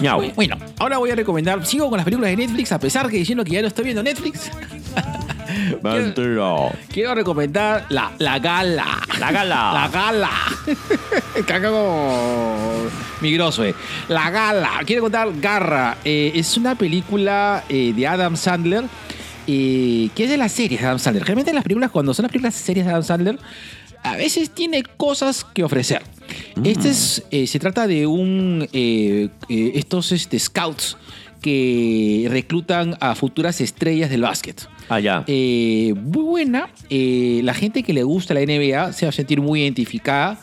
Miau. 0.00 0.32
Bueno, 0.34 0.56
ahora 0.78 0.98
voy 0.98 1.10
a 1.10 1.14
recomendar. 1.14 1.64
Sigo 1.66 1.88
con 1.88 1.96
las 1.96 2.04
películas 2.04 2.30
de 2.30 2.36
Netflix, 2.36 2.72
a 2.72 2.78
pesar 2.78 3.08
que 3.08 3.16
diciendo 3.18 3.44
que 3.44 3.52
ya 3.52 3.62
no 3.62 3.68
estoy 3.68 3.84
viendo 3.84 4.02
Netflix. 4.02 4.50
Mentira. 5.82 6.72
Quiero 6.92 7.14
recomendar 7.14 7.86
La, 7.88 8.12
la 8.18 8.38
Gala. 8.38 8.86
La 9.20 9.30
Gala. 9.30 9.72
La 9.74 9.88
Gala. 9.88 10.30
Cago 11.46 12.88
migroso, 13.20 13.64
eh. 13.64 13.74
La 14.08 14.30
Gala. 14.30 14.70
Quiero 14.86 15.02
contar 15.02 15.28
Garra. 15.40 15.96
Eh, 16.04 16.32
es 16.34 16.56
una 16.56 16.74
película 16.74 17.64
eh, 17.68 17.92
de 17.94 18.06
Adam 18.06 18.36
Sandler. 18.36 18.84
eh, 19.46 20.08
que 20.14 20.24
es 20.24 20.30
de 20.30 20.36
las 20.38 20.52
series 20.52 20.80
de 20.80 20.86
Adam 20.86 20.98
Sandler. 20.98 21.24
Realmente 21.24 21.52
las 21.52 21.62
películas, 21.62 21.90
cuando 21.90 22.14
son 22.14 22.24
las 22.24 22.32
películas 22.32 22.54
series 22.54 22.84
de 22.86 22.90
Adam 22.92 23.04
Sandler, 23.04 23.38
a 24.02 24.16
veces 24.16 24.50
tiene 24.50 24.82
cosas 24.82 25.44
que 25.44 25.62
ofrecer. 25.64 26.02
Este 26.64 26.90
es, 26.90 27.22
eh, 27.30 27.46
se 27.46 27.58
trata 27.58 27.86
de 27.86 28.06
un 28.06 28.68
eh, 28.72 29.28
eh, 29.48 29.72
estos 29.74 30.12
este, 30.12 30.38
scouts 30.38 30.96
que 31.42 32.26
reclutan 32.30 32.96
a 33.00 33.14
futuras 33.14 33.60
estrellas 33.60 34.08
del 34.08 34.22
básquet. 34.22 34.66
Ah, 34.88 34.98
ya. 35.00 35.24
Eh, 35.26 35.92
muy 35.94 36.22
buena. 36.24 36.70
La 36.90 37.52
gente 37.54 37.82
que 37.82 37.92
le 37.92 38.02
gusta 38.02 38.32
la 38.32 38.40
NBA 38.40 38.92
se 38.94 39.04
va 39.04 39.10
a 39.10 39.12
sentir 39.12 39.40
muy 39.42 39.60
identificada. 39.62 40.38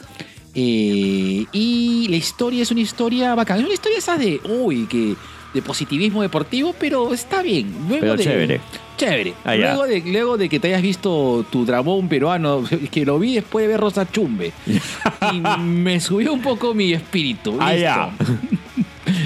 Y 0.54 2.08
la 2.10 2.16
historia 2.18 2.62
es 2.62 2.72
una 2.72 2.82
historia 2.82 3.34
bacana. 3.36 3.60
Es 3.62 3.66
una 3.66 3.74
historia 3.74 3.98
esa 3.98 4.18
de, 4.18 4.40
uy, 4.62 4.86
que 4.86 5.16
de 5.54 5.62
positivismo 5.62 6.22
deportivo, 6.22 6.74
pero 6.80 7.14
está 7.14 7.42
bien. 7.42 7.74
Luego 7.88 8.02
Pero 8.02 8.16
de- 8.18 8.24
chévere. 8.24 8.62
Chévere. 9.02 9.34
Ah, 9.44 9.56
ya. 9.56 9.74
luego, 9.74 9.88
de, 9.88 10.00
luego 10.06 10.38
de 10.38 10.48
que 10.48 10.60
te 10.60 10.68
hayas 10.68 10.84
visto 10.84 11.44
tu 11.50 11.66
dramón 11.66 12.08
peruano, 12.08 12.64
que 12.92 13.04
lo 13.04 13.18
vi 13.18 13.36
después 13.36 13.64
de 13.64 13.70
ver 13.70 13.80
Rosa 13.80 14.08
Chumbe. 14.12 14.52
y 15.34 15.40
me 15.60 16.00
subió 16.00 16.32
un 16.34 16.42
poco 16.42 16.76
mi 16.76 16.94
espíritu. 16.94 17.58
Ah, 17.60 17.76
ya. 17.76 18.12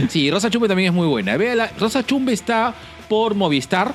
Sí, 0.09 0.31
Rosa 0.31 0.49
Chumbe 0.49 0.67
también 0.67 0.89
es 0.89 0.95
muy 0.95 1.07
buena. 1.07 1.37
Véala, 1.37 1.71
Rosa 1.77 2.03
Chumbe 2.03 2.33
está 2.33 2.73
por 3.07 3.35
Movistar, 3.35 3.93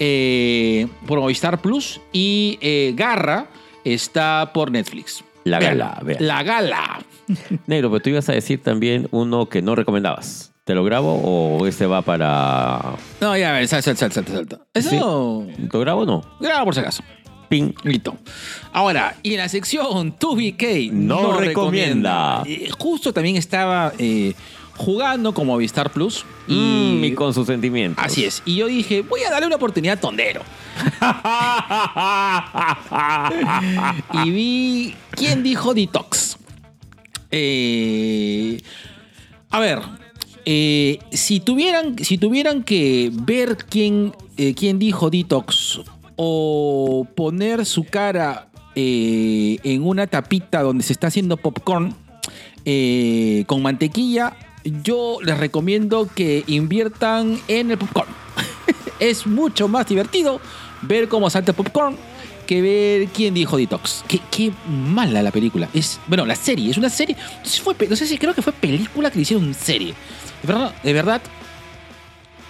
eh, 0.00 0.88
por 1.06 1.20
Movistar 1.20 1.60
Plus 1.60 2.00
y 2.12 2.58
eh, 2.60 2.94
Garra 2.96 3.46
está 3.84 4.50
por 4.52 4.72
Netflix. 4.72 5.22
La 5.44 5.58
Véala. 5.60 5.90
Gala, 5.90 6.02
véala. 6.02 6.26
La 6.26 6.42
Gala. 6.42 7.00
Negro, 7.66 7.90
pero 7.90 8.02
tú 8.02 8.10
ibas 8.10 8.28
a 8.28 8.32
decir 8.32 8.62
también 8.62 9.06
uno 9.12 9.46
que 9.46 9.62
no 9.62 9.76
recomendabas. 9.76 10.49
¿Te 10.64 10.74
lo 10.74 10.84
grabo 10.84 11.14
o 11.14 11.66
este 11.66 11.86
va 11.86 12.02
para. 12.02 12.94
No, 13.20 13.36
ya, 13.36 13.50
a 13.50 13.52
ver, 13.58 13.66
salta, 13.68 13.94
salta, 13.96 14.14
salta, 14.14 14.32
salta. 14.32 14.58
Eso, 14.74 15.46
¿Te 15.56 15.68
lo 15.76 15.80
grabo 15.80 16.02
o 16.02 16.06
no? 16.06 16.22
graba 16.38 16.64
por 16.64 16.74
si 16.74 16.80
acaso. 16.80 17.02
Ping. 17.48 17.72
Listo. 17.82 18.16
Ahora, 18.72 19.16
y 19.24 19.32
en 19.32 19.38
la 19.38 19.48
sección 19.48 20.16
2BK 20.16 20.92
No 20.92 21.36
recomienda. 21.38 22.44
Eh, 22.46 22.68
justo 22.78 23.12
también 23.12 23.34
estaba 23.36 23.92
eh, 23.98 24.34
jugando 24.76 25.34
con 25.34 25.48
Movistar 25.48 25.90
Plus. 25.90 26.24
Y, 26.46 26.54
Mm, 27.00 27.04
y 27.04 27.12
con 27.14 27.34
sus 27.34 27.46
sentimientos. 27.48 28.04
Así 28.04 28.24
es. 28.24 28.42
Y 28.44 28.54
yo 28.56 28.66
dije, 28.68 29.02
voy 29.02 29.22
a 29.24 29.30
darle 29.30 29.46
una 29.48 29.56
oportunidad 29.56 29.98
a 29.98 30.00
Tondero. 30.00 30.42
y 34.24 34.30
vi 34.30 34.94
quién 35.12 35.42
dijo 35.42 35.74
Detox. 35.74 36.36
Eh, 37.32 38.60
a 39.50 39.58
ver, 39.60 39.80
eh, 40.44 40.98
si, 41.12 41.40
tuvieran, 41.40 41.98
si 41.98 42.18
tuvieran 42.18 42.62
que 42.62 43.10
ver 43.12 43.56
quién, 43.56 44.12
eh, 44.36 44.54
quién 44.54 44.78
dijo 44.78 45.10
Detox 45.10 45.80
o 46.16 47.06
poner 47.14 47.66
su 47.66 47.84
cara 47.84 48.48
eh, 48.74 49.58
en 49.62 49.86
una 49.86 50.06
tapita 50.06 50.62
donde 50.62 50.84
se 50.84 50.92
está 50.92 51.08
haciendo 51.08 51.36
popcorn 51.36 51.94
con 53.46 53.62
mantequilla, 53.62 54.36
yo 54.84 55.18
les 55.24 55.38
recomiendo 55.38 56.08
que 56.14 56.44
inviertan 56.46 57.40
en 57.48 57.70
el 57.70 57.78
popcorn. 57.78 58.10
es 59.00 59.26
mucho 59.26 59.66
más 59.66 59.86
divertido 59.86 60.40
ver 60.82 61.08
cómo 61.08 61.30
salta 61.30 61.52
popcorn 61.52 61.96
que 62.50 62.62
ver 62.62 63.08
quién 63.10 63.32
dijo 63.32 63.56
Detox. 63.56 64.04
Qué, 64.08 64.20
qué 64.28 64.52
mala 64.68 65.22
la 65.22 65.30
película. 65.30 65.68
Es, 65.72 66.00
bueno, 66.08 66.26
la 66.26 66.34
serie, 66.34 66.68
es 66.68 66.78
una 66.78 66.90
serie. 66.90 67.16
No 67.16 67.44
sé 67.44 67.50
si, 67.50 67.60
fue, 67.60 67.76
no 67.88 67.94
sé 67.94 68.08
si 68.08 68.18
creo 68.18 68.34
que 68.34 68.42
fue 68.42 68.52
película 68.52 69.08
que 69.08 69.18
le 69.18 69.22
hicieron 69.22 69.54
serie. 69.54 69.94
De 70.42 70.48
verdad, 70.52 70.74
de 70.82 70.92
verdad 70.92 71.22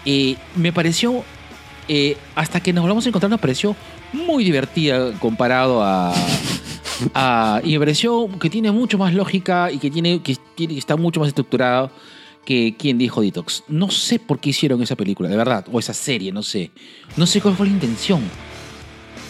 eh, 0.04 0.36
me 0.56 0.72
pareció, 0.72 1.24
eh, 1.88 2.16
hasta 2.34 2.60
que 2.60 2.72
nos 2.72 2.82
volvamos 2.82 3.04
a 3.04 3.08
encontrar, 3.08 3.30
nos 3.30 3.40
pareció 3.40 3.76
muy 4.12 4.44
divertida 4.44 5.12
comparado 5.18 5.82
a, 5.82 6.12
a- 7.14 7.60
y 7.64 7.72
me 7.72 7.78
pareció 7.80 8.28
que 8.38 8.48
tiene 8.50 8.70
mucho 8.70 8.96
más 8.98 9.12
lógica 9.14 9.70
y 9.70 9.78
que, 9.78 9.90
tiene, 9.90 10.20
que, 10.22 10.36
está 10.76 10.96
mucho 10.96 11.20
más 11.20 11.28
estructurado 11.28 11.90
que 12.44 12.74
quien 12.78 12.96
dijo 12.98 13.20
Detox. 13.20 13.64
No 13.68 13.90
sé 13.90 14.18
por 14.18 14.40
qué 14.40 14.50
hicieron 14.50 14.82
esa 14.82 14.96
película, 14.96 15.28
de 15.28 15.36
verdad, 15.36 15.66
o 15.70 15.78
esa 15.78 15.92
serie, 15.94 16.32
no 16.32 16.42
sé. 16.42 16.70
No 17.16 17.26
sé 17.26 17.40
cuál 17.40 17.54
fue 17.56 17.66
la 17.66 17.72
intención. 17.72 18.22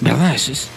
¿Verdad? 0.00 0.34
Es, 0.34 0.48
es- 0.48 0.68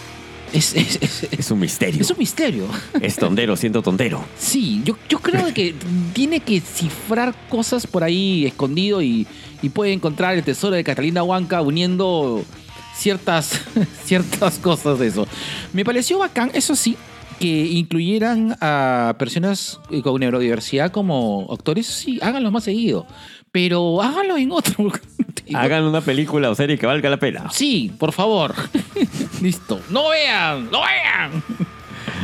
Es, 0.54 0.74
es, 0.74 0.98
es- 1.02 1.28
Es 1.32 1.50
un 1.50 1.58
misterio. 1.60 2.00
es 2.00 2.10
un 2.10 2.18
misterio. 2.18 2.66
Es 3.00 3.16
tondero 3.16 3.56
siendo 3.56 3.82
tondero. 3.82 4.24
Sí, 4.38 4.80
yo, 4.84 4.96
yo 5.08 5.18
creo 5.18 5.52
que 5.52 5.74
tiene 6.12 6.40
que 6.40 6.60
cifrar 6.60 7.34
cosas 7.48 7.86
por 7.86 8.04
ahí 8.04 8.46
escondido 8.46 9.02
y, 9.02 9.26
y 9.62 9.68
puede 9.70 9.92
encontrar 9.92 10.34
el 10.34 10.44
tesoro 10.44 10.76
de 10.76 10.84
Catalina 10.84 11.22
Huanca 11.22 11.60
uniendo 11.60 12.44
ciertas, 12.96 13.60
ciertas 14.04 14.58
cosas 14.58 14.98
de 14.98 15.08
eso. 15.08 15.26
Me 15.72 15.84
pareció 15.84 16.18
bacán, 16.18 16.50
eso 16.54 16.76
sí, 16.76 16.96
que 17.40 17.66
incluyeran 17.66 18.56
a 18.60 19.16
personas 19.18 19.80
eh, 19.90 20.02
con 20.02 20.20
neurodiversidad 20.20 20.92
como 20.92 21.48
actores. 21.52 21.86
Sí, 21.86 22.18
háganlo 22.22 22.52
más 22.52 22.62
seguido, 22.64 23.06
pero 23.54 24.02
háganlo 24.02 24.36
en 24.36 24.50
otro. 24.50 24.90
Hagan 25.54 25.84
una 25.84 26.00
película 26.00 26.50
o 26.50 26.56
serie 26.56 26.76
que 26.76 26.86
valga 26.86 27.08
la 27.08 27.18
pena. 27.18 27.48
Sí, 27.52 27.92
por 28.00 28.10
favor. 28.10 28.52
Listo. 29.40 29.80
No 29.90 30.08
vean, 30.08 30.68
no 30.72 30.80
vean. 30.80 31.40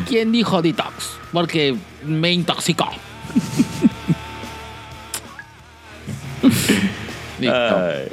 ¿Quién 0.09 0.33
dijo 0.33 0.61
detox? 0.61 1.19
Porque 1.33 1.77
me 2.05 2.33
intoxicó. 2.33 2.89
Listo. 7.39 7.57
Ay. 7.57 8.09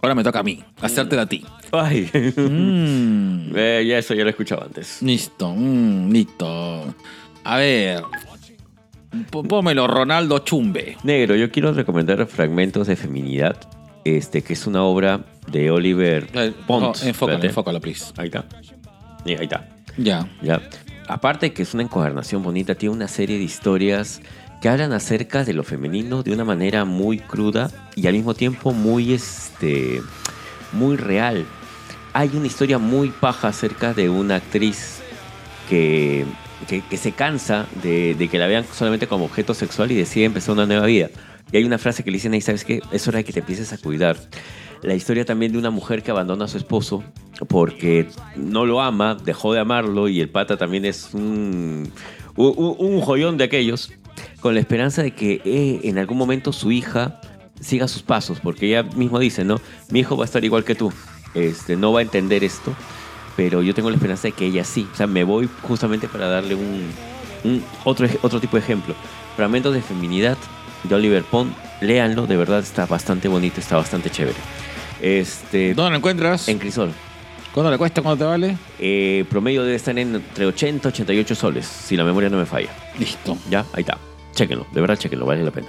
Ahora 0.00 0.14
me 0.14 0.24
toca 0.24 0.38
a 0.38 0.42
mí, 0.42 0.64
hacértela 0.80 1.22
a 1.22 1.26
ti. 1.26 1.44
Ay. 1.72 2.10
Mm, 2.34 3.52
Eh, 3.54 3.84
ya 3.86 3.98
eso 3.98 4.14
ya 4.14 4.22
lo 4.22 4.28
he 4.28 4.30
escuchado 4.30 4.64
antes. 4.64 5.02
listo, 5.02 5.52
mm, 5.54 6.10
listo. 6.10 6.94
A 7.44 7.56
ver. 7.58 8.02
Pómelo, 9.30 9.86
Ronaldo 9.86 10.40
Chumbe. 10.40 10.96
Negro, 11.02 11.34
yo 11.36 11.50
quiero 11.50 11.72
recomendar 11.72 12.26
Fragmentos 12.26 12.86
de 12.86 12.96
Feminidad, 12.96 13.56
este, 14.04 14.42
que 14.42 14.52
es 14.52 14.66
una 14.66 14.82
obra 14.82 15.24
de 15.50 15.70
Oliver 15.70 16.28
Eh, 16.34 16.52
Pont. 16.66 16.96
no, 17.02 17.08
enfócalo, 17.08 17.42
enfócalo, 17.44 17.80
please. 17.80 18.12
Ahí 18.16 18.26
está. 18.26 18.44
Ahí 19.24 19.34
está. 19.40 19.68
Ya. 19.96 20.28
Ya. 20.42 20.60
Aparte 21.08 21.52
que 21.52 21.62
es 21.62 21.72
una 21.74 21.82
encuadernación 21.84 22.42
bonita, 22.42 22.74
tiene 22.74 22.94
una 22.94 23.08
serie 23.08 23.38
de 23.38 23.44
historias 23.44 24.20
que 24.60 24.68
hablan 24.68 24.92
acerca 24.92 25.44
de 25.44 25.54
lo 25.54 25.62
femenino 25.64 26.22
de 26.22 26.32
una 26.32 26.44
manera 26.44 26.84
muy 26.84 27.18
cruda 27.18 27.70
y 27.96 28.06
al 28.08 28.12
mismo 28.14 28.34
tiempo 28.34 28.72
muy, 28.72 29.12
este, 29.14 30.02
muy 30.72 30.96
real. 30.96 31.46
Hay 32.12 32.30
una 32.34 32.46
historia 32.46 32.78
muy 32.78 33.10
paja 33.10 33.48
acerca 33.48 33.94
de 33.94 34.10
una 34.10 34.36
actriz 34.36 35.00
que, 35.68 36.24
que, 36.66 36.96
se 36.96 37.12
cansa 37.12 37.66
de, 37.82 38.28
que 38.30 38.38
la 38.38 38.46
vean 38.46 38.64
solamente 38.72 39.06
como 39.06 39.26
objeto 39.26 39.54
sexual 39.54 39.92
y 39.92 39.94
decide 39.94 40.24
empezar 40.24 40.54
una 40.54 40.66
nueva 40.66 40.86
vida. 40.86 41.10
Y 41.52 41.56
hay 41.56 41.64
una 41.64 41.78
frase 41.78 42.04
que 42.04 42.10
le 42.10 42.16
dicen 42.16 42.34
ahí, 42.34 42.40
¿sabes 42.40 42.64
qué? 42.64 42.80
Es 42.92 43.06
hora 43.08 43.18
de 43.18 43.24
que 43.24 43.32
te 43.32 43.40
empieces 43.40 43.72
a 43.72 43.78
cuidar. 43.78 44.16
La 44.82 44.94
historia 44.94 45.24
también 45.24 45.52
de 45.52 45.58
una 45.58 45.70
mujer 45.70 46.02
que 46.02 46.10
abandona 46.10 46.44
a 46.44 46.48
su 46.48 46.56
esposo 46.56 47.02
porque 47.48 48.08
no 48.36 48.66
lo 48.66 48.80
ama, 48.80 49.16
dejó 49.16 49.52
de 49.52 49.60
amarlo 49.60 50.08
y 50.08 50.20
el 50.20 50.28
pata 50.28 50.56
también 50.56 50.84
es 50.84 51.14
un, 51.14 51.90
un, 52.36 53.00
joyón 53.00 53.36
de 53.36 53.44
aquellos, 53.44 53.92
con 54.40 54.54
la 54.54 54.60
esperanza 54.60 55.02
de 55.02 55.12
que 55.12 55.40
eh, 55.44 55.80
en 55.84 55.98
algún 55.98 56.18
momento 56.18 56.52
su 56.52 56.70
hija 56.70 57.20
siga 57.60 57.88
sus 57.88 58.02
pasos, 58.02 58.40
porque 58.40 58.66
ella 58.66 58.82
mismo 58.82 59.18
dice, 59.18 59.44
¿no? 59.44 59.60
Mi 59.90 60.00
hijo 60.00 60.16
va 60.16 60.24
a 60.24 60.26
estar 60.26 60.44
igual 60.44 60.64
que 60.64 60.74
tú, 60.74 60.92
este, 61.34 61.76
no 61.76 61.92
va 61.92 62.00
a 62.00 62.02
entender 62.02 62.44
esto, 62.44 62.74
pero 63.38 63.62
yo 63.62 63.72
tengo 63.72 63.88
la 63.88 63.94
esperanza 63.94 64.26
de 64.26 64.32
que 64.32 64.46
ella 64.46 64.64
sí. 64.64 64.88
O 64.92 64.96
sea, 64.96 65.06
me 65.06 65.22
voy 65.22 65.48
justamente 65.62 66.08
para 66.08 66.26
darle 66.26 66.56
un, 66.56 66.90
un 67.44 67.64
otro, 67.84 68.08
otro 68.22 68.40
tipo 68.40 68.56
de 68.56 68.64
ejemplo. 68.64 68.96
Fragmentos 69.36 69.72
de 69.72 69.80
feminidad 69.80 70.36
de 70.82 70.94
Oliver 70.96 71.22
Pond, 71.22 71.52
léanlo, 71.80 72.26
de 72.26 72.36
verdad 72.36 72.58
está 72.58 72.84
bastante 72.86 73.28
bonito, 73.28 73.60
está 73.60 73.76
bastante 73.76 74.10
chévere. 74.10 74.36
Este, 75.00 75.72
¿Dónde 75.72 75.92
lo 75.92 75.96
encuentras? 75.98 76.48
en 76.48 76.58
Crisol. 76.58 76.90
¿Cuándo 77.54 77.70
le 77.70 77.78
cuesta? 77.78 78.02
¿Cuánto 78.02 78.24
te 78.24 78.28
vale? 78.28 78.58
Eh, 78.80 79.24
promedio 79.30 79.62
debe 79.62 79.76
estar 79.76 79.96
en 79.96 80.16
entre 80.16 80.44
80 80.44 80.88
y 80.88 80.90
88 80.90 81.34
soles, 81.36 81.64
si 81.64 81.96
la 81.96 82.02
memoria 82.02 82.28
no 82.28 82.38
me 82.38 82.44
falla. 82.44 82.70
Listo. 82.98 83.38
Ya, 83.48 83.64
ahí 83.72 83.82
está. 83.82 83.98
Chéquenlo, 84.34 84.66
de 84.72 84.80
verdad 84.80 84.96
chéquenlo, 84.96 85.26
vale 85.26 85.44
la 85.44 85.52
pena. 85.52 85.68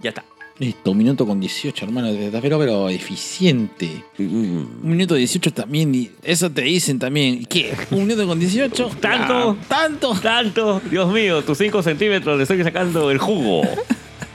Ya 0.00 0.08
está. 0.08 0.24
Listo, 0.58 0.92
un 0.92 0.98
minuto 0.98 1.26
con 1.26 1.40
18, 1.40 1.84
hermano. 1.84 2.08
Pero, 2.40 2.58
pero 2.58 2.88
eficiente. 2.88 4.04
Mm, 4.18 4.56
Un 4.56 4.78
minuto 4.82 5.16
18 5.16 5.52
también. 5.52 5.92
y 5.94 6.10
eso 6.22 6.48
te 6.50 6.62
dicen 6.62 6.98
también. 6.98 7.44
¿Qué? 7.46 7.74
¿Un 7.90 8.06
minuto 8.06 8.24
con 8.26 8.38
18? 8.38 8.90
¿Tanto? 9.00 9.56
Ah, 9.60 9.64
¿Tanto? 9.68 10.14
Tanto, 10.20 10.80
Dios 10.88 11.12
mío, 11.12 11.42
tus 11.42 11.58
5 11.58 11.82
centímetros 11.82 12.36
le 12.36 12.44
estoy 12.44 12.62
sacando 12.62 13.10
el 13.10 13.18
jugo. 13.18 13.62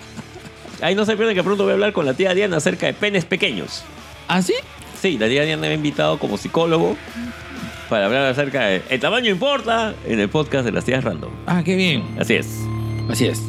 Ahí 0.82 0.94
no 0.96 1.06
se 1.06 1.16
pierden 1.16 1.36
que 1.36 1.44
pronto 1.44 1.64
voy 1.64 1.72
a 1.72 1.74
hablar 1.76 1.94
con 1.94 2.06
la 2.06 2.14
tía 2.14 2.34
Diana 2.34 2.58
acerca 2.58 2.88
de 2.88 2.94
penes 2.94 3.24
pequeños. 3.26 3.84
¿Ah, 4.28 4.42
sí? 4.42 4.54
Sí, 5.02 5.18
la 5.18 5.28
tía 5.30 5.44
Diana 5.46 5.62
me 5.62 5.68
ha 5.70 5.74
invitado 5.74 6.20
como 6.20 6.38
psicólogo 6.38 6.98
para 7.90 8.06
hablar 8.08 8.26
acerca 8.26 8.66
de 8.66 8.82
El 8.90 9.00
tamaño 9.00 9.30
importa 9.32 9.96
en 10.06 10.20
el 10.20 10.28
podcast 10.30 10.66
de 10.66 10.72
las 10.74 10.84
tías 10.84 11.04
random. 11.04 11.32
Ah, 11.48 11.64
qué 11.64 11.76
bien. 11.78 12.04
Así 12.20 12.34
es. 12.36 12.48
Así 13.10 13.26
es. 13.26 13.42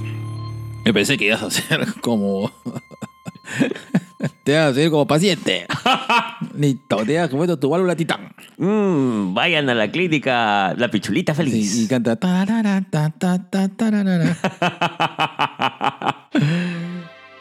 Me 0.84 0.92
pensé 0.94 1.16
que 1.16 1.26
ibas 1.26 1.42
a 1.42 1.50
ser 1.50 1.86
como. 2.00 2.50
te 4.44 4.54
vas 4.54 4.62
a 4.62 4.68
hacer 4.68 4.90
como 4.90 5.06
paciente. 5.06 5.66
Listo, 6.56 7.04
te 7.04 7.14
das 7.14 7.28
como 7.30 7.46
tu 7.58 7.68
válvula 7.70 7.94
titán. 7.96 8.32
Mm, 8.58 9.34
vayan 9.34 9.68
a 9.70 9.74
la 9.74 9.90
clínica 9.90 10.74
La 10.76 10.90
Pichulita 10.90 11.34
Feliz. 11.34 11.70
Sí, 11.72 11.84
y 11.84 11.88
canta. 11.88 12.16
tarara, 12.16 12.84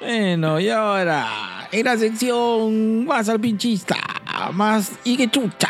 bueno, 0.02 0.60
y 0.60 0.70
ahora, 0.70 1.68
en 1.72 1.86
la 1.86 1.98
sección 1.98 3.06
más 3.06 3.30
al 3.30 3.40
pinchista, 3.40 3.98
más 4.54 4.92
y 5.04 5.18
que 5.18 5.30
chucha. 5.30 5.70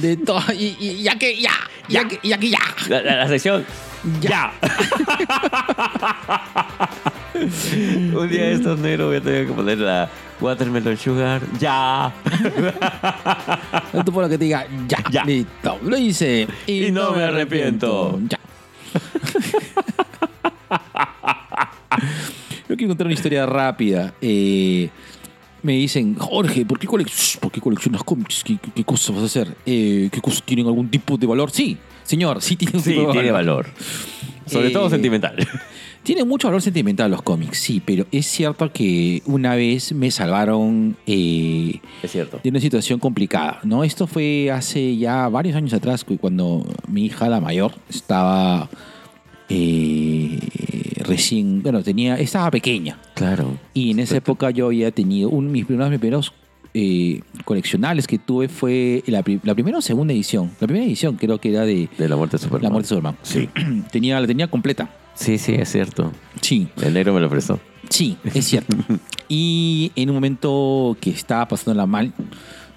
De 0.00 0.16
todo. 0.16 0.40
Y, 0.52 0.76
y- 0.80 1.02
ya 1.02 1.16
que 1.18 1.40
ya, 1.40 1.50
ya, 1.88 2.02
ya. 2.22 2.38
Que 2.38 2.50
ya. 2.50 2.58
La, 2.88 3.02
la- 3.02 3.16
la 3.16 3.28
sección. 3.28 3.64
Ya. 4.20 4.52
Un 7.34 8.28
día 8.28 8.44
de 8.44 8.52
estos 8.52 8.78
negros 8.78 9.08
voy 9.08 9.16
a 9.16 9.20
tener 9.20 9.46
que 9.46 9.52
poner 9.52 9.78
la 9.78 10.08
Watermelon 10.40 10.96
Sugar. 10.96 11.42
Ya. 11.60 12.12
No 13.92 14.04
tú 14.04 14.12
por 14.12 14.22
lo 14.24 14.28
que 14.28 14.38
te 14.38 14.44
diga, 14.44 14.66
ya, 14.88 14.98
Ya. 15.10 15.24
listo. 15.24 15.78
Lo 15.84 15.96
hice. 15.98 16.46
Y 16.66 16.90
no 16.92 17.12
me 17.12 17.22
arrepiento. 17.24 18.18
Ya. 18.28 18.38
Yo 22.68 22.76
quiero 22.76 22.88
contar 22.90 23.06
una 23.06 23.14
historia 23.14 23.46
rápida. 23.46 24.12
Eh, 24.20 24.88
me 25.62 25.72
dicen, 25.74 26.14
Jorge, 26.16 26.64
¿por 26.64 26.78
qué, 26.78 26.86
colec- 26.88 27.38
¿por 27.38 27.50
qué 27.52 27.60
coleccionas 27.60 28.02
cómics? 28.04 28.42
¿Qué, 28.44 28.56
qué, 28.60 28.70
qué 28.74 28.84
cosas 28.84 29.14
vas 29.14 29.22
a 29.22 29.26
hacer? 29.26 29.56
Eh, 29.66 30.08
¿Qué 30.12 30.20
cosas 30.20 30.42
tienen 30.42 30.66
algún 30.66 30.88
tipo 30.88 31.16
de 31.16 31.26
valor? 31.26 31.50
Sí, 31.50 31.76
señor, 32.06 32.40
sí 32.42 32.56
tienen 32.56 32.76
un 32.76 32.82
Sí, 32.82 32.90
tipo 32.94 33.06
de 33.08 33.12
tiene 33.12 33.30
valor. 33.30 33.66
Sobre 34.46 34.68
Eh, 34.68 34.70
todo 34.70 34.88
sentimental. 34.88 35.36
Tiene 36.04 36.22
mucho 36.22 36.46
valor 36.46 36.62
sentimental 36.62 37.10
los 37.10 37.20
cómics, 37.22 37.58
sí, 37.58 37.82
pero 37.84 38.06
es 38.12 38.26
cierto 38.26 38.70
que 38.72 39.22
una 39.26 39.56
vez 39.56 39.92
me 39.92 40.12
salvaron 40.12 40.96
eh, 41.04 41.80
Es 42.00 42.12
cierto. 42.12 42.38
de 42.44 42.48
una 42.48 42.60
situación 42.60 43.00
complicada, 43.00 43.58
¿no? 43.64 43.82
Esto 43.82 44.06
fue 44.06 44.52
hace 44.52 44.96
ya 44.96 45.28
varios 45.28 45.56
años 45.56 45.74
atrás, 45.74 46.04
cu- 46.04 46.16
cuando 46.18 46.64
mi 46.86 47.06
hija, 47.06 47.28
la 47.28 47.40
mayor, 47.40 47.72
estaba 47.90 48.70
eh, 49.48 50.38
recién, 50.98 51.62
bueno, 51.62 51.82
tenía, 51.82 52.14
estaba 52.16 52.50
pequeña. 52.52 52.98
Claro. 53.14 53.56
Y 53.74 53.90
en 53.90 53.98
esa 53.98 54.16
época 54.18 54.50
yo 54.50 54.66
había 54.66 54.90
tenido, 54.92 55.28
un, 55.30 55.50
mis 55.50 55.64
primeros, 55.66 55.90
mis 55.90 55.98
primeros 55.98 56.32
eh, 56.78 57.22
coleccionables 57.46 58.06
que 58.06 58.18
tuve 58.18 58.48
fue 58.48 59.02
la, 59.06 59.22
pri- 59.22 59.40
la 59.44 59.54
primera 59.54 59.78
o 59.78 59.80
segunda 59.80 60.12
edición. 60.12 60.50
La 60.60 60.66
primera 60.66 60.84
edición 60.86 61.16
creo 61.16 61.38
que 61.40 61.48
era 61.50 61.64
de 61.64 61.88
De 61.96 62.08
la 62.08 62.16
muerte 62.16 62.36
de 62.36 62.42
Superman. 62.42 62.62
La 62.64 62.70
muerte 62.70 62.84
de 62.84 62.88
Superman. 62.88 63.16
Sí. 63.22 63.48
tenía, 63.90 64.20
la 64.20 64.26
tenía 64.26 64.48
completa. 64.48 64.90
Sí, 65.14 65.38
sí, 65.38 65.54
es 65.54 65.70
cierto. 65.72 66.12
Sí. 66.42 66.68
El 66.82 66.92
negro 66.92 67.14
me 67.14 67.20
lo 67.20 67.30
prestó. 67.30 67.58
Sí, 67.88 68.18
es 68.34 68.44
cierto. 68.44 68.76
y 69.28 69.90
en 69.96 70.10
un 70.10 70.16
momento 70.16 70.96
que 71.00 71.08
estaba 71.10 71.48
pasándola 71.48 71.86
mal, 71.86 72.12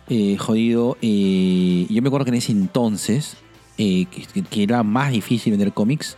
eh, 0.07 0.37
jodido, 0.37 0.97
eh, 1.01 1.85
yo 1.89 2.01
me 2.01 2.07
acuerdo 2.07 2.23
que 2.25 2.29
en 2.31 2.37
ese 2.37 2.53
entonces, 2.53 3.35
eh, 3.77 4.05
que, 4.33 4.43
que 4.43 4.63
era 4.63 4.81
más 4.83 5.11
difícil 5.11 5.51
vender 5.51 5.73
cómics, 5.73 6.15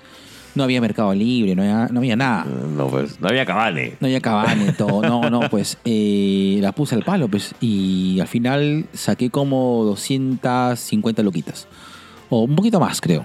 no 0.55 0.63
había 0.63 0.81
Mercado 0.81 1.13
Libre, 1.13 1.55
no 1.55 1.61
había, 1.61 1.87
no 1.91 1.99
había 1.99 2.15
nada. 2.15 2.45
No, 2.45 2.87
pues, 2.87 3.19
no 3.21 3.27
había 3.29 3.45
cabane. 3.45 3.93
No 3.99 4.07
había 4.07 4.19
cabane, 4.21 4.73
todo. 4.73 5.01
No, 5.01 5.29
no, 5.29 5.41
pues 5.49 5.77
eh, 5.85 6.57
la 6.61 6.71
puse 6.73 6.95
al 6.95 7.03
palo, 7.03 7.27
pues. 7.27 7.55
Y 7.61 8.19
al 8.19 8.27
final 8.27 8.85
saqué 8.93 9.29
como 9.29 9.83
250 9.85 11.23
loquitas. 11.23 11.67
O 12.29 12.43
un 12.43 12.55
poquito 12.55 12.79
más, 12.79 13.01
creo. 13.01 13.23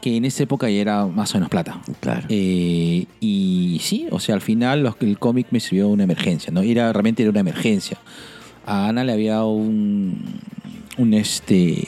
Que 0.00 0.16
en 0.16 0.24
esa 0.24 0.44
época 0.44 0.70
ya 0.70 0.80
era 0.80 1.06
más 1.06 1.32
o 1.34 1.38
menos 1.38 1.48
plata. 1.50 1.80
Claro. 2.00 2.22
Eh, 2.28 3.06
y 3.20 3.78
sí, 3.82 4.06
o 4.10 4.20
sea, 4.20 4.34
al 4.36 4.40
final 4.40 4.82
los- 4.82 4.94
el 5.00 5.18
cómic 5.18 5.48
me 5.50 5.58
sirvió 5.60 5.88
una 5.88 6.04
emergencia, 6.04 6.52
¿no? 6.52 6.60
Era, 6.62 6.92
realmente 6.92 7.22
era 7.22 7.30
una 7.30 7.40
emergencia. 7.40 7.98
A 8.64 8.88
Ana 8.88 9.02
le 9.02 9.12
había 9.12 9.32
dado 9.34 9.50
un, 9.50 10.40
un 10.98 11.14
este, 11.14 11.82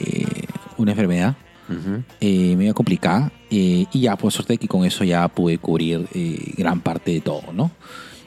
una 0.77 0.91
enfermedad 0.91 1.35
Ujú. 1.71 2.03
eh, 2.19 2.55
medio 2.57 2.73
complicada 2.73 3.31
eh, 3.49 3.85
y 3.91 3.99
ya, 4.01 4.15
por 4.17 4.31
suerte 4.31 4.57
que 4.57 4.67
con 4.67 4.83
eso 4.85 5.03
ya 5.03 5.27
pude 5.29 5.57
cubrir 5.57 6.07
eh, 6.13 6.53
gran 6.57 6.81
parte 6.81 7.11
de 7.11 7.21
todo, 7.21 7.43
¿no? 7.53 7.71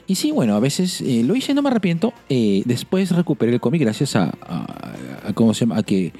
Y 0.07 0.15
sí, 0.15 0.31
bueno, 0.31 0.55
a 0.55 0.59
veces 0.59 1.01
eh, 1.01 1.23
lo 1.25 1.35
hice, 1.35 1.53
no 1.53 1.61
me 1.63 1.69
arrepiento. 1.69 2.13
Después 2.29 3.11
recuperé 3.11 3.53
el 3.53 3.59
cómic 3.59 3.81
gracias 3.81 4.15
a, 4.15 4.25
a- 4.41 4.93
a- 5.27 5.33
¿cómo 5.33 5.53
se 5.53 5.61
llama? 5.61 5.77
A 5.79 5.83
que 5.83 6.13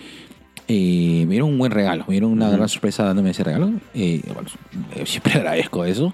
me 0.67 0.73
dieron 1.29 1.49
un 1.49 1.59
buen 1.59 1.71
regalo, 1.71 2.03
me 2.07 2.13
dieron 2.13 2.31
una 2.31 2.49
gran 2.49 2.67
sorpresa 2.67 3.03
dándome 3.03 3.29
ese 3.29 3.43
regalo. 3.43 3.71
Bueno, 3.93 4.49
siempre 5.05 5.33
agradezco 5.35 5.85
eso. 5.85 6.13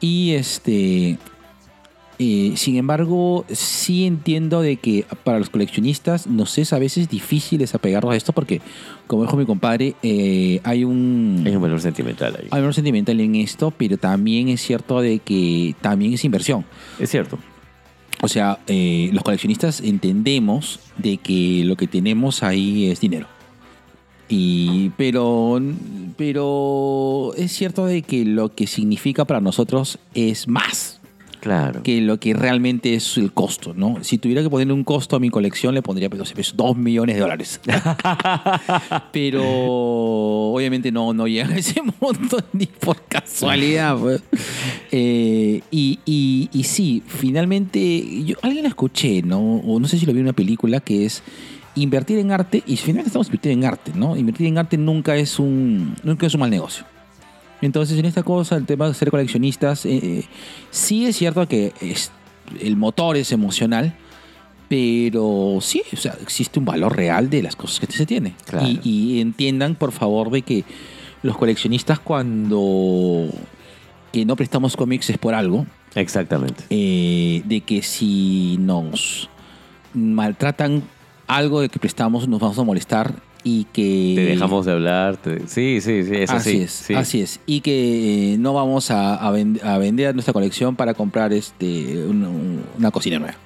Y 0.00 0.32
este. 0.32 1.16
Eh, 2.18 2.54
sin 2.56 2.76
embargo, 2.76 3.44
sí 3.50 4.06
entiendo 4.06 4.62
de 4.62 4.76
que 4.76 5.04
para 5.22 5.38
los 5.38 5.50
coleccionistas 5.50 6.26
nos 6.26 6.56
es 6.56 6.72
a 6.72 6.78
veces 6.78 7.10
difícil 7.10 7.58
desapegarnos 7.58 8.14
a 8.14 8.16
esto 8.16 8.32
porque, 8.32 8.62
como 9.06 9.22
dijo 9.22 9.36
mi 9.36 9.44
compadre, 9.44 9.94
eh, 10.02 10.60
hay 10.64 10.84
un 10.84 11.42
Hay 11.44 11.54
un 11.54 11.62
valor 11.62 11.80
sentimental 11.80 12.36
ahí. 12.38 12.48
hay 12.50 12.62
un 12.62 12.72
sentimental 12.72 13.20
en 13.20 13.34
esto, 13.34 13.70
pero 13.70 13.98
también 13.98 14.48
es 14.48 14.62
cierto 14.62 15.00
de 15.00 15.18
que 15.18 15.74
también 15.82 16.14
es 16.14 16.24
inversión. 16.24 16.64
Es 16.98 17.10
cierto. 17.10 17.38
O 18.22 18.28
sea, 18.28 18.60
eh, 18.66 19.10
los 19.12 19.22
coleccionistas 19.22 19.82
entendemos 19.82 20.80
de 20.96 21.18
que 21.18 21.64
lo 21.66 21.76
que 21.76 21.86
tenemos 21.86 22.42
ahí 22.42 22.90
es 22.90 23.00
dinero. 23.00 23.26
Y, 24.28 24.90
pero, 24.96 25.60
pero 26.16 27.32
es 27.36 27.52
cierto 27.52 27.84
de 27.84 28.02
que 28.02 28.24
lo 28.24 28.54
que 28.54 28.66
significa 28.66 29.24
para 29.26 29.40
nosotros 29.40 29.98
es 30.14 30.48
más 30.48 30.95
Claro. 31.46 31.84
que 31.84 32.00
lo 32.00 32.18
que 32.18 32.34
realmente 32.34 32.94
es 32.94 33.16
el 33.18 33.32
costo, 33.32 33.72
¿no? 33.72 34.02
Si 34.02 34.18
tuviera 34.18 34.42
que 34.42 34.50
ponerle 34.50 34.72
un 34.72 34.82
costo 34.82 35.14
a 35.14 35.20
mi 35.20 35.30
colección, 35.30 35.74
le 35.74 35.80
pondría, 35.80 36.10
pues, 36.10 36.18
no 36.18 36.24
sé, 36.24 36.34
pues, 36.34 36.52
dos 36.56 36.76
millones 36.76 37.14
de 37.14 37.20
dólares. 37.20 37.60
Pero 39.12 39.44
obviamente 39.46 40.90
no, 40.90 41.12
no 41.14 41.28
llega 41.28 41.56
ese 41.56 41.82
monto 42.00 42.38
ni 42.52 42.66
por 42.66 43.00
casualidad. 43.02 43.96
pues. 43.96 44.24
Eh, 44.90 45.60
y, 45.70 46.00
y, 46.04 46.48
y 46.52 46.64
sí, 46.64 47.00
finalmente, 47.06 48.24
yo 48.24 48.34
alguien 48.42 48.64
lo 48.64 48.68
escuché, 48.68 49.22
¿no? 49.22 49.38
O 49.38 49.78
no 49.78 49.86
sé 49.86 50.00
si 50.00 50.06
lo 50.06 50.12
vi 50.12 50.18
en 50.18 50.24
una 50.24 50.32
película, 50.32 50.80
que 50.80 51.06
es 51.06 51.22
invertir 51.76 52.18
en 52.18 52.32
arte, 52.32 52.64
y 52.66 52.76
finalmente 52.76 53.10
estamos 53.10 53.28
invirtiendo 53.28 53.64
en 53.64 53.72
arte, 53.72 53.92
¿no? 53.94 54.16
Invertir 54.16 54.48
en 54.48 54.58
arte 54.58 54.76
nunca 54.78 55.14
es 55.14 55.38
un, 55.38 55.94
nunca 56.02 56.26
es 56.26 56.34
un 56.34 56.40
mal 56.40 56.50
negocio. 56.50 56.84
Entonces, 57.62 57.98
en 57.98 58.04
esta 58.04 58.22
cosa, 58.22 58.56
el 58.56 58.66
tema 58.66 58.86
de 58.88 58.94
ser 58.94 59.10
coleccionistas, 59.10 59.86
eh, 59.86 60.00
eh, 60.02 60.24
sí 60.70 61.06
es 61.06 61.16
cierto 61.16 61.46
que 61.48 61.72
es, 61.80 62.10
el 62.60 62.76
motor 62.76 63.16
es 63.16 63.32
emocional, 63.32 63.94
pero 64.68 65.58
sí, 65.60 65.82
o 65.92 65.96
sea, 65.96 66.16
existe 66.20 66.58
un 66.58 66.64
valor 66.64 66.96
real 66.96 67.30
de 67.30 67.42
las 67.42 67.56
cosas 67.56 67.80
que 67.80 67.86
se 67.92 68.04
tiene. 68.06 68.34
Claro. 68.44 68.66
Y, 68.66 68.80
y 68.84 69.20
entiendan, 69.20 69.74
por 69.74 69.92
favor, 69.92 70.30
de 70.30 70.42
que 70.42 70.64
los 71.22 71.36
coleccionistas 71.36 71.98
cuando 71.98 73.28
que 74.12 74.24
no 74.24 74.36
prestamos 74.36 74.76
cómics 74.76 75.10
es 75.10 75.18
por 75.18 75.34
algo, 75.34 75.66
Exactamente. 75.94 76.64
eh, 76.70 77.42
de 77.44 77.60
que 77.60 77.82
si 77.82 78.56
nos 78.58 79.28
maltratan 79.92 80.82
algo 81.26 81.60
de 81.60 81.68
que 81.68 81.78
prestamos, 81.78 82.28
nos 82.28 82.40
vamos 82.40 82.58
a 82.58 82.64
molestar 82.64 83.14
y 83.48 83.64
que... 83.72 84.14
Te 84.16 84.24
dejamos 84.24 84.66
de 84.66 84.72
hablar. 84.72 85.16
te- 85.18 85.46
Sí, 85.46 85.80
sí, 85.80 86.02
sí, 86.02 86.10
es 86.16 86.30
así. 86.30 86.50
así 86.50 86.62
es, 86.62 86.70
sí. 86.72 86.94
así 86.94 87.20
es. 87.20 87.38
Y 87.46 87.60
que 87.60 88.34
eh, 88.34 88.38
no 88.38 88.52
vamos 88.54 88.90
a, 88.90 89.14
a 89.14 89.30
ven- 89.30 89.60
a 89.62 89.78
vender 89.78 90.14
nuestra 90.16 90.32
colección 90.32 90.74
para 90.74 90.94
comprar 90.94 91.32
este 91.32 92.04
un- 92.08 92.24
un- 92.24 92.64
una 92.76 92.90
cocina 92.90 93.20
nueva. 93.20 93.36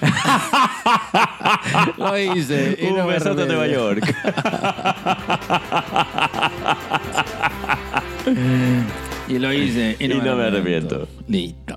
Lo 1.98 2.18
hice. 2.18 2.78
y 2.80 2.86
Un 2.86 2.96
no 2.96 3.02
a 3.02 3.12
arrepiento. 3.12 3.44
Nueva 3.44 3.66
York. 3.66 4.16
Y 9.30 9.38
lo 9.38 9.52
hice. 9.52 9.96
Y 10.00 10.08
no 10.08 10.36
me 10.36 10.44
arrepiento. 10.44 11.06
Listo. 11.28 11.76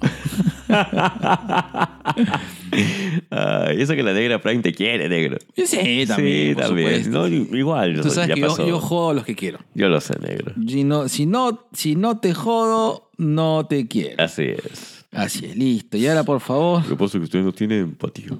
Eso 3.70 3.94
que 3.94 4.04
la 4.04 4.14
negra 4.14 4.42
Prime 4.42 4.64
te 4.64 4.74
quiere, 4.74 5.08
negro. 5.08 5.38
Sí, 5.56 6.06
también. 6.08 6.50
sí, 6.50 6.56
por 6.56 6.64
también. 6.64 7.12
No, 7.12 7.28
igual. 7.28 8.02
Tú 8.02 8.10
sabes 8.10 8.30
ya 8.30 8.36
que 8.36 8.42
yo, 8.42 8.48
pasó. 8.48 8.68
yo 8.68 8.80
jodo 8.80 9.12
a 9.12 9.14
los 9.14 9.24
que 9.26 9.36
quiero. 9.36 9.60
Yo 9.76 9.88
lo 9.88 10.02
sé, 10.02 10.16
negro. 10.20 10.54
Si 10.68 10.84
no, 10.84 11.08
si, 11.08 11.28
no, 11.28 11.68
si 11.74 11.96
no 11.96 12.20
te 12.20 12.34
jodo, 12.34 13.12
no 13.18 13.68
te 13.68 13.88
quiero. 13.88 14.24
Así 14.24 14.46
es. 14.46 15.06
Así 15.12 15.46
es, 15.46 15.56
listo. 15.56 15.98
Y 15.98 16.08
ahora, 16.08 16.24
por 16.24 16.40
favor. 16.40 16.82
Lo 16.84 16.90
que 16.90 16.96
pasa 16.96 17.18
es 17.18 17.22
que 17.22 17.26
usted 17.26 17.42
no 17.44 17.52
tiene 17.52 17.80
empatía. 17.80 18.32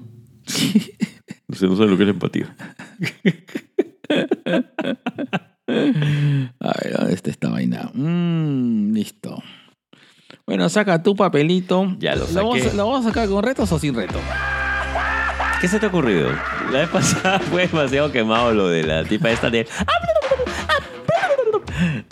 Usted 1.46 1.68
no 1.68 1.76
sabe 1.76 1.90
lo 1.90 1.96
que 1.96 2.02
es 2.02 2.06
la 2.06 2.12
empatía. 2.12 2.56
A 6.60 6.72
ver, 6.82 6.96
¿dónde 6.96 7.14
está 7.14 7.30
esta 7.30 7.48
vaina? 7.48 7.90
Mm, 7.94 8.92
listo. 8.92 9.42
Bueno, 10.46 10.68
saca 10.68 11.02
tu 11.02 11.16
papelito. 11.16 11.96
Ya 11.98 12.14
lo 12.16 12.26
vamos, 12.26 12.60
saqué. 12.60 12.76
¿Lo 12.76 12.86
vamos 12.86 13.06
a 13.06 13.08
sacar 13.08 13.28
con 13.28 13.42
retos 13.42 13.72
o 13.72 13.78
sin 13.78 13.94
reto? 13.94 14.20
¿Qué 15.60 15.68
se 15.68 15.80
te 15.80 15.86
ha 15.86 15.88
ocurrido? 15.88 16.30
La 16.70 16.80
vez 16.80 16.88
pasada 16.90 17.38
fue 17.40 17.66
demasiado 17.66 18.12
quemado 18.12 18.52
lo 18.52 18.68
de 18.68 18.82
la 18.82 19.04
tipa 19.04 19.30
esta 19.30 19.48
de... 19.48 19.66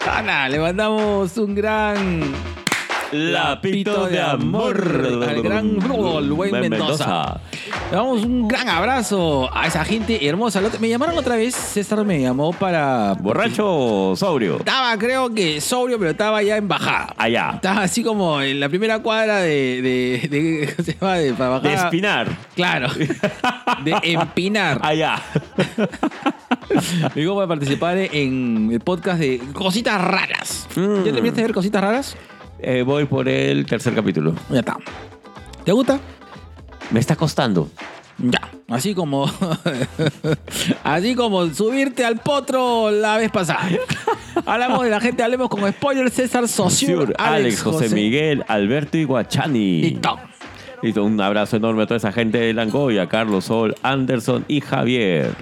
Ana, 0.06 0.48
le 0.48 0.58
mandamos 0.58 1.36
un 1.36 1.54
gran 1.54 2.22
Lapito 3.12 4.06
de 4.06 4.20
amor. 4.20 5.24
al 5.28 5.42
gran 5.42 5.78
el 5.78 6.32
buen 6.32 6.52
Mendoza. 6.52 7.40
Le 7.90 7.96
damos 7.96 8.24
un 8.24 8.48
gran 8.48 8.68
abrazo 8.68 9.50
a 9.54 9.66
esa 9.66 9.84
gente 9.84 10.26
hermosa. 10.26 10.62
Me 10.80 10.88
llamaron 10.88 11.16
otra 11.18 11.36
vez, 11.36 11.54
César 11.54 12.04
me 12.04 12.20
llamó 12.20 12.52
para... 12.52 13.14
¿Borracho 13.20 14.10
o 14.10 14.16
sobrio? 14.16 14.56
Estaba, 14.58 14.96
creo 14.96 15.32
que 15.34 15.60
sobrio, 15.60 15.98
pero 15.98 16.12
estaba 16.12 16.42
ya 16.42 16.56
en 16.56 16.68
bajada. 16.68 17.14
Allá. 17.18 17.52
Estaba 17.54 17.82
así 17.82 18.02
como 18.02 18.40
en 18.40 18.58
la 18.60 18.68
primera 18.68 19.00
cuadra 19.00 19.38
de... 19.40 19.82
de, 19.82 20.28
de- 20.28 20.72
¿cómo 20.74 20.84
se 20.84 20.94
llama? 20.94 21.14
De, 21.16 21.34
para 21.34 21.50
bajar. 21.50 21.70
De 21.70 21.74
espinar. 21.74 22.28
Claro. 22.54 22.88
De 23.84 23.94
empinar. 24.02 24.80
Allá. 24.82 25.22
Me 26.70 27.10
digo 27.14 27.34
para 27.34 27.46
participar 27.48 27.98
en 27.98 28.70
el 28.72 28.80
podcast 28.80 29.18
de 29.20 29.38
Cositas 29.52 30.00
Raras. 30.00 30.66
Mm. 30.76 31.04
¿Ya 31.04 31.12
terminaste 31.12 31.40
de 31.40 31.46
ver 31.46 31.54
Cositas 31.54 31.82
Raras? 31.82 32.16
Eh, 32.62 32.82
voy 32.82 33.04
por 33.06 33.28
el 33.28 33.66
tercer 33.66 33.94
capítulo. 33.94 34.34
Ya 34.50 34.60
está. 34.60 34.76
¿Te 35.64 35.72
gusta? 35.72 35.98
Me 36.90 37.00
está 37.00 37.16
costando. 37.16 37.68
Ya. 38.18 38.40
Así 38.68 38.94
como. 38.94 39.30
así 40.84 41.14
como 41.14 41.46
subirte 41.52 42.04
al 42.04 42.18
potro 42.18 42.90
la 42.90 43.16
vez 43.18 43.30
pasada. 43.30 43.68
Hablamos 44.46 44.84
de 44.84 44.90
la 44.90 45.00
gente, 45.00 45.22
hablemos 45.22 45.48
con 45.48 45.70
spoiler 45.72 46.10
César 46.10 46.46
Saussure, 46.48 47.06
Sur, 47.06 47.14
Alex, 47.18 47.62
José, 47.62 47.88
Miguel, 47.94 48.44
Alberto 48.48 48.96
y 48.98 49.04
Guachani. 49.04 49.82
Listo. 49.82 50.18
Listo, 50.82 51.04
un 51.04 51.20
abrazo 51.20 51.56
enorme 51.56 51.82
a 51.84 51.86
toda 51.86 51.98
esa 51.98 52.12
gente 52.12 52.38
de 52.38 52.52
Langoya, 52.52 53.08
Carlos 53.08 53.44
Sol, 53.44 53.74
Anderson 53.82 54.44
y 54.48 54.60
Javier. 54.60 55.32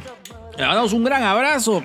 Le 0.58 0.66
mandamos 0.66 0.92
un 0.92 1.04
gran 1.04 1.22
abrazo 1.22 1.82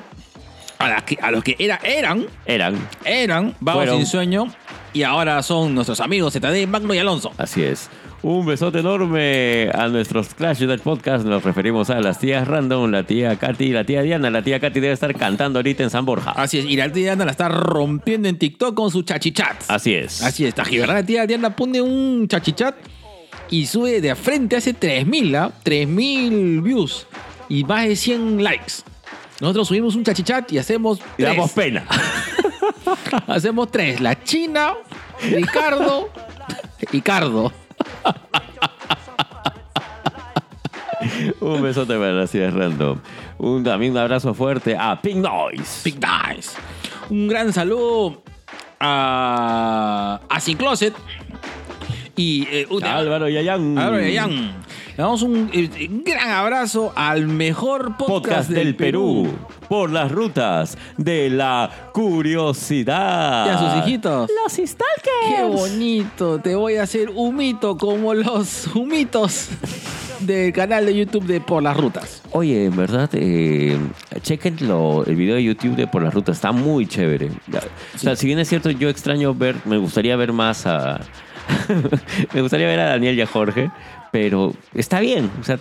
a, 0.77 0.89
las 0.89 1.03
que- 1.03 1.17
a 1.21 1.31
los 1.31 1.43
que 1.43 1.55
era, 1.57 1.79
eran, 1.83 2.25
Eran, 2.45 2.75
eran, 3.05 3.55
Fueron. 3.63 3.97
sin 3.97 4.05
sueño. 4.05 4.47
Y 4.95 5.03
ahora 5.03 5.43
son 5.43 5.75
nuestros 5.75 5.99
amigos 5.99 6.33
ZD, 6.35 6.67
Magno 6.67 6.93
y 6.93 6.99
Alonso. 6.99 7.33
así 7.37 7.61
es. 7.61 7.89
Un 8.21 8.45
besote 8.45 8.79
enorme 8.79 9.69
a 9.73 9.89
nuestros 9.89 10.33
Clash 10.33 10.59
del 10.59 10.79
podcast. 10.79 11.25
Nos 11.25 11.43
referimos 11.43 11.89
a 11.89 11.99
las 11.99 12.17
tías 12.17 12.47
Random, 12.47 12.89
la 12.89 13.03
tía 13.03 13.35
Katy 13.35 13.65
y 13.65 13.71
la 13.73 13.83
tía 13.83 14.03
Diana. 14.03 14.29
La 14.29 14.41
tía 14.41 14.61
Katy 14.61 14.79
debe 14.79 14.93
estar 14.93 15.13
cantando 15.13 15.59
ahorita 15.59 15.83
en 15.83 15.89
San 15.89 16.05
Borja. 16.05 16.31
Así 16.31 16.59
es, 16.59 16.65
y 16.65 16.77
la 16.77 16.89
tía 16.89 17.03
Diana 17.03 17.25
la 17.25 17.31
está 17.31 17.49
rompiendo 17.49 18.29
en 18.29 18.39
TikTok 18.39 18.73
con 18.73 18.89
su 18.89 19.01
chachichat. 19.01 19.63
Así 19.67 19.93
es. 19.93 20.23
Así 20.23 20.45
es. 20.45 20.55
La 20.87 21.03
tía 21.03 21.27
Diana 21.27 21.53
pone 21.53 21.81
un 21.81 22.29
chachichat 22.29 22.77
y 23.49 23.65
sube 23.65 23.99
de 23.99 24.15
frente, 24.15 24.55
hace 24.55 24.73
3000, 24.73 25.35
¿ah? 25.35 25.51
3000 25.61 26.61
views 26.61 27.05
y 27.49 27.65
más 27.65 27.85
de 27.85 27.97
100 27.97 28.41
likes. 28.41 28.75
Nosotros 29.41 29.67
subimos 29.67 29.95
un 29.95 30.03
chachichat 30.03 30.51
y 30.53 30.57
hacemos 30.57 30.99
Y 30.99 31.23
tres. 31.23 31.27
damos 31.35 31.51
pena. 31.51 31.85
hacemos 33.27 33.69
tres. 33.71 33.99
La 33.99 34.21
China, 34.23 34.73
Ricardo 35.21 36.09
y 36.91 37.01
Cardo. 37.01 37.51
un 41.41 41.61
besote 41.61 41.93
para 41.97 42.13
las 42.13 42.31
tías 42.31 42.53
Random. 42.53 42.99
Un, 43.37 43.63
también 43.63 43.91
un 43.91 43.97
abrazo 43.97 44.33
fuerte 44.33 44.75
a 44.77 44.99
Pink 45.01 45.17
Noise. 45.17 45.81
Big 45.83 45.95
Nice. 45.99 46.51
Un 47.09 47.27
gran 47.27 47.51
saludo 47.53 48.23
a, 48.79 50.19
a 50.29 50.39
Sin 50.39 50.57
Closet 50.57 50.93
y 52.15 52.47
eh, 52.49 52.67
Álvaro 52.83 53.27
Yayán. 53.29 53.77
Álvaro 53.77 54.01
Yayán. 54.01 54.64
Le 54.97 55.03
damos 55.03 55.23
un, 55.23 55.49
eh, 55.51 55.89
un 55.91 56.05
gran 56.05 56.29
abrazo 56.29 56.93
al 56.95 57.27
mejor 57.27 57.97
podcast, 57.97 58.07
Podcast 58.07 58.49
del 58.49 58.77
Perú. 58.77 59.27
Por 59.67 59.91
las 59.91 60.09
rutas 60.09 60.77
de 60.95 61.29
la 61.29 61.69
curiosidad. 61.91 63.45
Y 63.45 63.49
a 63.49 63.59
sus 63.59 63.83
hijitos. 63.83 64.31
Los 64.41 64.53
Stalkers. 64.53 65.35
Qué 65.35 65.43
bonito. 65.43 66.39
Te 66.39 66.55
voy 66.55 66.77
a 66.77 66.83
hacer 66.83 67.09
humito 67.13 67.77
como 67.77 68.13
los 68.13 68.67
humitos 68.73 69.49
del 70.21 70.53
canal 70.53 70.85
de 70.85 70.95
YouTube 70.95 71.25
de 71.25 71.41
Por 71.41 71.61
las 71.61 71.75
Rutas. 71.75 72.21
Oye, 72.31 72.63
en 72.63 72.77
verdad, 72.77 73.09
eh, 73.11 73.77
chequen 74.21 74.57
el 74.59 75.15
video 75.15 75.35
de 75.35 75.43
YouTube 75.43 75.75
de 75.75 75.87
Por 75.87 76.03
las 76.03 76.13
Rutas, 76.13 76.37
está 76.37 76.53
muy 76.53 76.87
chévere. 76.87 77.31
O 77.95 77.97
sea, 77.97 78.15
si 78.15 78.27
bien 78.27 78.39
es 78.39 78.47
cierto, 78.47 78.71
yo 78.71 78.87
extraño 78.87 79.33
ver, 79.33 79.57
me 79.65 79.77
gustaría 79.77 80.15
ver 80.15 80.31
más 80.31 80.65
a... 80.65 81.01
me 82.33 82.41
gustaría 82.41 82.65
ver 82.65 82.79
a 82.79 82.89
Daniel 82.89 83.17
y 83.17 83.21
a 83.21 83.27
Jorge, 83.27 83.69
pero 84.11 84.53
está 84.73 84.99
bien. 84.99 85.29
O 85.39 85.43
sea, 85.43 85.59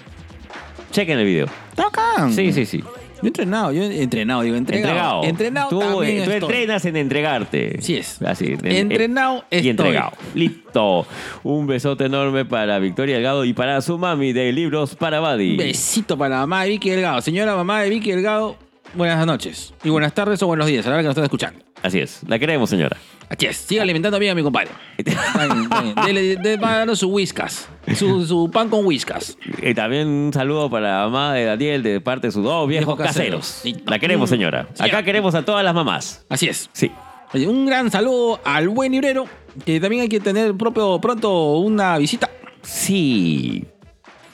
chequen 0.91 1.19
el 1.19 1.25
video. 1.27 1.47
Tocan. 1.75 2.33
Sí, 2.33 2.53
sí, 2.53 2.67
sí. 2.67 2.79
Yo 3.23 3.29
he 3.29 3.29
entrenado, 3.29 3.73
yo 3.73 3.83
he 3.85 4.03
entrenado, 4.03 4.43
digo, 4.43 4.55
entregado. 4.57 5.23
Entregado. 5.23 5.25
Entrenado 5.25 5.69
tú, 5.71 5.79
también 5.81 6.25
tú 6.25 6.31
estoy. 6.31 6.51
entrenas 6.51 6.85
en 6.85 6.97
entregarte. 6.97 7.77
Así 7.79 7.97
es. 7.97 8.21
Así. 8.21 8.55
en- 8.63 8.67
Entrenado 8.93 9.45
y 9.51 9.57
estoy. 9.57 9.69
entregado. 9.71 10.13
Listo. 10.35 11.07
Un 11.43 11.67
besote 11.67 12.05
enorme 12.05 12.45
para 12.45 12.79
Victoria 12.81 13.15
Delgado 13.15 13.47
y 13.47 13.55
para 13.55 13.81
su 13.81 13.97
mami 13.97 14.35
de 14.35 14.53
Libros 14.53 14.95
para 14.95 15.21
Buddy. 15.21 15.57
Besito 15.57 16.19
para 16.19 16.35
la 16.35 16.41
mamá 16.43 16.65
de 16.65 16.71
Vicky 16.71 16.91
Delgado. 16.91 17.23
Señora 17.23 17.57
mamá 17.57 17.81
de 17.81 17.89
Vicky 17.91 18.11
Delgado, 18.11 18.57
buenas 18.93 19.25
noches. 19.27 19.73
Y 19.83 19.89
buenas 19.89 20.13
tardes 20.13 20.43
o 20.43 20.47
buenos 20.47 20.67
días, 20.67 20.85
a 20.87 20.91
la 20.91 20.97
hora 20.97 21.03
que 21.03 21.07
nos 21.07 21.13
están 21.13 21.25
escuchando. 21.25 21.64
Así 21.85 21.99
es. 22.01 22.21
La 22.27 22.39
queremos, 22.39 22.71
señora. 22.71 22.97
Así 23.29 23.47
es. 23.47 23.57
Siga 23.59 23.83
alimentando 23.83 24.19
bien 24.19 24.33
a 24.33 24.35
mi 24.35 24.43
compadre. 24.43 24.71
Está 24.97 25.47
bien, 25.47 25.63
está 25.65 25.81
bien. 25.83 25.95
Dele, 26.07 26.37
dele- 26.39 26.57
va 26.57 26.79
dando 26.79 26.97
su 26.97 27.09
whiskas. 27.11 27.69
Su, 27.97 28.27
su 28.27 28.51
pan 28.51 28.69
con 28.71 28.85
whiskas. 28.87 29.37
Y 29.63 29.75
también 29.75 30.09
un 30.09 30.33
saludo 30.33 30.71
para 30.71 30.89
la 31.01 31.05
mamá 31.05 31.35
de 31.35 31.45
Daniel 31.45 31.83
de 31.83 32.01
parte 32.01 32.29
de 32.29 32.33
sus 32.33 32.43
dos 32.43 32.67
viejos 32.67 32.97
Viejos 32.97 33.07
caseros. 33.07 33.53
caseros. 33.63 33.83
La 33.87 33.99
queremos, 33.99 34.31
señora. 34.31 34.67
Sí. 34.75 34.83
Acá 34.83 35.03
queremos 35.03 35.35
a 35.35 35.45
todas 35.45 35.63
las 35.65 35.75
mamás. 35.75 36.25
Así 36.31 36.49
es. 36.49 36.71
Sí. 36.73 36.91
Oye, 37.35 37.47
un 37.49 37.67
gran 37.67 37.91
saludo 37.91 38.41
al 38.45 38.69
buen 38.71 38.93
librero, 38.93 39.27
que 39.67 39.79
también 39.81 40.03
hay 40.03 40.09
que 40.09 40.21
tener 40.21 40.55
propio, 40.57 40.99
pronto 41.01 41.59
una 41.59 41.99
visita. 41.99 42.31
Sí. 42.63 43.65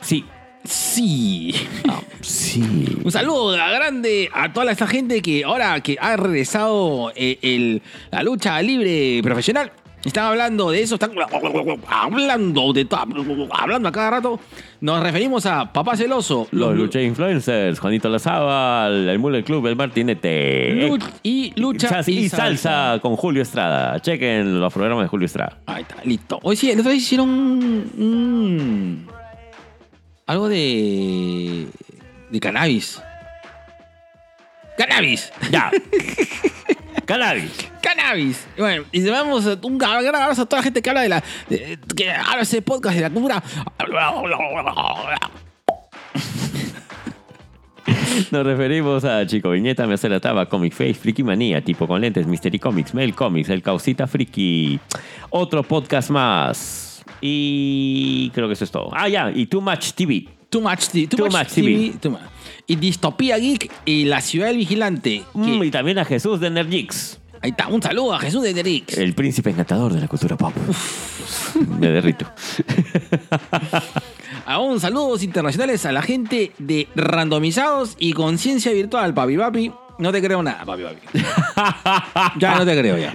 Sí. 0.01 0.25
Sí. 0.65 1.55
Sí. 2.21 2.99
Un 3.03 3.11
saludo 3.11 3.53
grande 3.53 4.29
a 4.33 4.53
toda 4.53 4.71
esta 4.73 4.87
gente 4.87 5.23
que 5.23 5.45
ahora 5.45 5.81
que 5.81 5.97
ha 6.01 6.17
regresado 6.17 7.13
eh, 7.17 7.39
el- 7.43 7.83
la 8.11 8.23
lucha 8.23 8.61
libre 8.63 9.21
profesional. 9.23 9.73
Están 10.05 10.25
hablando 10.25 10.71
de 10.71 10.81
eso, 10.81 10.95
están 10.95 11.13
hablando 11.87 12.73
de 12.73 12.87
todo, 12.87 13.01
hablando 13.53 13.89
a 13.89 13.93
cada 13.93 14.11
rato. 14.13 14.41
Nos 14.81 15.03
referimos 15.03 15.45
a 15.45 15.71
Papá 15.75 15.95
Celoso, 15.95 16.49
Los 16.53 16.75
Lucha 16.75 17.03
Influencers, 17.03 17.79
Juanito 17.79 18.09
Lazábal, 18.09 19.11
el 19.11 19.19
Mule 19.19 19.45
Club, 19.45 19.67
el 19.67 19.77
Martinete. 19.77 20.89
Lu- 20.89 20.99
y 21.23 21.53
lucha 21.61 21.89
Chas- 21.89 22.09
y 22.09 22.31
salsa 22.31 22.99
con 23.03 23.15
Julio 23.17 23.43
Estrada. 23.43 24.01
Chequen 24.01 24.59
los 24.59 24.73
programas 24.73 25.05
de 25.05 25.09
Julio 25.09 25.27
Estrada. 25.27 25.59
Ahí 25.67 25.83
está, 25.83 25.97
listo. 26.05 26.39
Hoy 26.45 26.57
sí, 26.57 26.73
la 26.73 26.81
otra 26.81 26.93
vez 26.93 27.03
hicieron 27.03 27.29
un- 27.29 27.91
un- 27.99 29.07
algo 30.31 30.49
de. 30.49 31.67
de 32.31 32.41
cannabis. 32.41 33.03
¡Cannabis! 34.79 35.33
Ya. 35.51 35.71
Cannabis. 37.05 37.51
¡Cannabis! 37.83 38.47
Y 38.57 38.61
bueno, 38.61 38.85
y 38.93 39.01
llevamos 39.01 39.45
un 39.63 39.77
gran 39.79 40.15
abrazo 40.15 40.43
a 40.43 40.47
toda 40.47 40.61
la 40.61 40.65
gente 40.65 40.81
que 40.81 40.91
habla 40.91 41.03
de 41.03 41.09
la. 41.09 41.25
de- 41.49 41.79
que 41.97 42.11
habla 42.13 42.43
ese 42.43 42.63
podcast 42.63 42.95
de 42.95 43.03
la 43.03 43.11
cultura. 43.11 43.43
Nos 48.31 48.45
referimos 48.47 49.05
a 49.05 49.27
Chico 49.27 49.51
Viñeta, 49.51 49.87
Me 49.87 49.95
hace 49.95 50.09
la 50.09 50.21
taba, 50.21 50.47
Comic 50.49 50.73
Face, 50.73 50.95
Friki 50.95 51.23
Manía, 51.25 51.63
tipo 51.65 51.89
con 51.89 52.01
lentes, 52.01 52.27
Mystery 52.27 52.59
Comics, 52.59 52.95
Mail 52.95 53.15
Comics, 53.15 53.49
El 53.49 53.63
Causita 53.63 54.07
Friki. 54.07 54.79
Otro 55.31 55.63
podcast 55.65 56.11
más. 56.11 56.90
Y 57.21 58.31
creo 58.35 58.47
que 58.49 58.55
eso 58.55 58.65
es 58.65 58.71
todo. 58.71 58.91
Ah, 58.93 59.09
ya, 59.09 59.31
y 59.35 59.47
Too 59.47 59.61
Much 59.61 59.93
TV. 59.93 60.27
Too 60.49 60.61
much, 60.61 60.89
too 60.89 61.07
Too 61.17 61.25
much 61.27 61.33
much 61.33 61.49
TV. 61.49 61.63
TV. 61.91 61.99
too 62.01 62.11
much. 62.11 62.21
Y 62.67 62.77
Distopía 62.77 63.39
Geek 63.39 63.71
y 63.85 64.05
La 64.07 64.21
Ciudad 64.21 64.49
del 64.49 64.57
Vigilante. 64.57 65.23
que- 65.33 65.39
Mm, 65.39 65.63
y 65.65 65.71
también 65.71 65.99
a 65.99 66.05
Jesús 66.05 66.41
de 66.41 66.51
Nergix, 66.51 67.19
Ahí 67.43 67.53
está, 67.53 67.69
un 67.69 67.81
saludo 67.81 68.13
a 68.13 68.19
Jesús 68.19 68.43
de 68.43 68.53
Derix. 68.53 68.99
el 68.99 69.15
príncipe 69.15 69.49
encantador 69.49 69.95
de 69.95 70.01
la 70.03 70.09
cultura 70.09 70.37
pop. 70.37 70.53
Me 71.79 71.89
derrito. 71.89 72.27
A 74.47 74.59
un 74.59 74.81
saludos 74.81 75.23
internacionales 75.23 75.85
a 75.87 75.93
la 75.93 76.03
gente 76.03 76.53
de 76.59 76.89
Randomizados 76.95 77.97
y 77.99 78.13
Conciencia 78.13 78.73
Virtual, 78.73 79.15
papi 79.15 79.37
papi. 79.37 79.73
No 79.99 80.13
te 80.13 80.21
creo 80.23 80.43
nada, 80.43 80.65
papi 80.65 80.83
papi. 80.83 81.23
ya 82.39 82.59
no 82.59 82.65
te 82.67 82.79
creo 82.79 82.99
ya. 82.99 83.15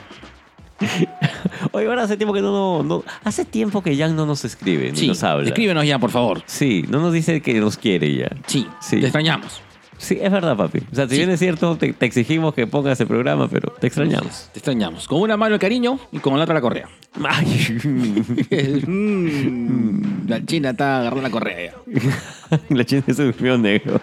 Oye, 1.71 1.87
ahora 1.87 2.03
hace 2.03 2.17
tiempo 2.17 2.33
que 2.33 2.41
no, 2.41 2.51
no, 2.51 2.83
no- 2.83 3.03
Hace 3.23 3.45
tiempo 3.45 3.81
que 3.81 3.95
Jan 3.97 4.15
no 4.15 4.25
nos 4.25 4.43
escribe, 4.45 4.91
ni 4.91 4.97
Sí, 4.97 5.07
nos 5.07 5.23
habla. 5.23 5.47
escríbenos 5.47 5.85
ya, 5.85 5.99
por 5.99 6.11
favor. 6.11 6.41
Sí, 6.45 6.83
no 6.89 6.99
nos 6.99 7.13
dice 7.13 7.41
que 7.41 7.53
nos 7.59 7.77
quiere 7.77 8.13
ya. 8.15 8.29
Sí, 8.47 8.67
Sí. 8.81 8.97
te 8.99 9.05
extrañamos. 9.07 9.61
Sí, 9.97 10.17
es 10.21 10.29
verdad, 10.29 10.57
papi. 10.57 10.79
O 10.91 10.95
sea, 10.95 11.07
si 11.07 11.15
bien 11.15 11.29
es 11.29 11.39
cierto, 11.39 11.77
te, 11.77 11.93
te 11.93 12.05
exigimos 12.05 12.53
que 12.53 12.67
pongas 12.67 12.99
el 12.99 13.07
programa, 13.07 13.47
pero 13.47 13.71
te 13.79 13.87
extrañamos. 13.87 14.49
Te 14.51 14.59
extrañamos. 14.59 15.07
Con 15.07 15.21
una 15.21 15.37
mano 15.37 15.55
el 15.55 15.61
cariño 15.61 15.97
y 16.11 16.19
con 16.19 16.35
la 16.37 16.43
otra 16.43 16.53
la 16.55 16.59
correa. 16.61 16.89
Ay, 17.23 17.45
Mm, 18.85 20.27
la 20.27 20.45
china 20.45 20.71
está 20.71 20.99
agarrando 20.99 21.21
la 21.23 21.29
correa 21.29 21.71
ya. 21.71 22.59
la 22.69 22.83
china 22.83 23.03
se 23.07 23.23
durmió 23.23 23.57
negro. 23.57 24.01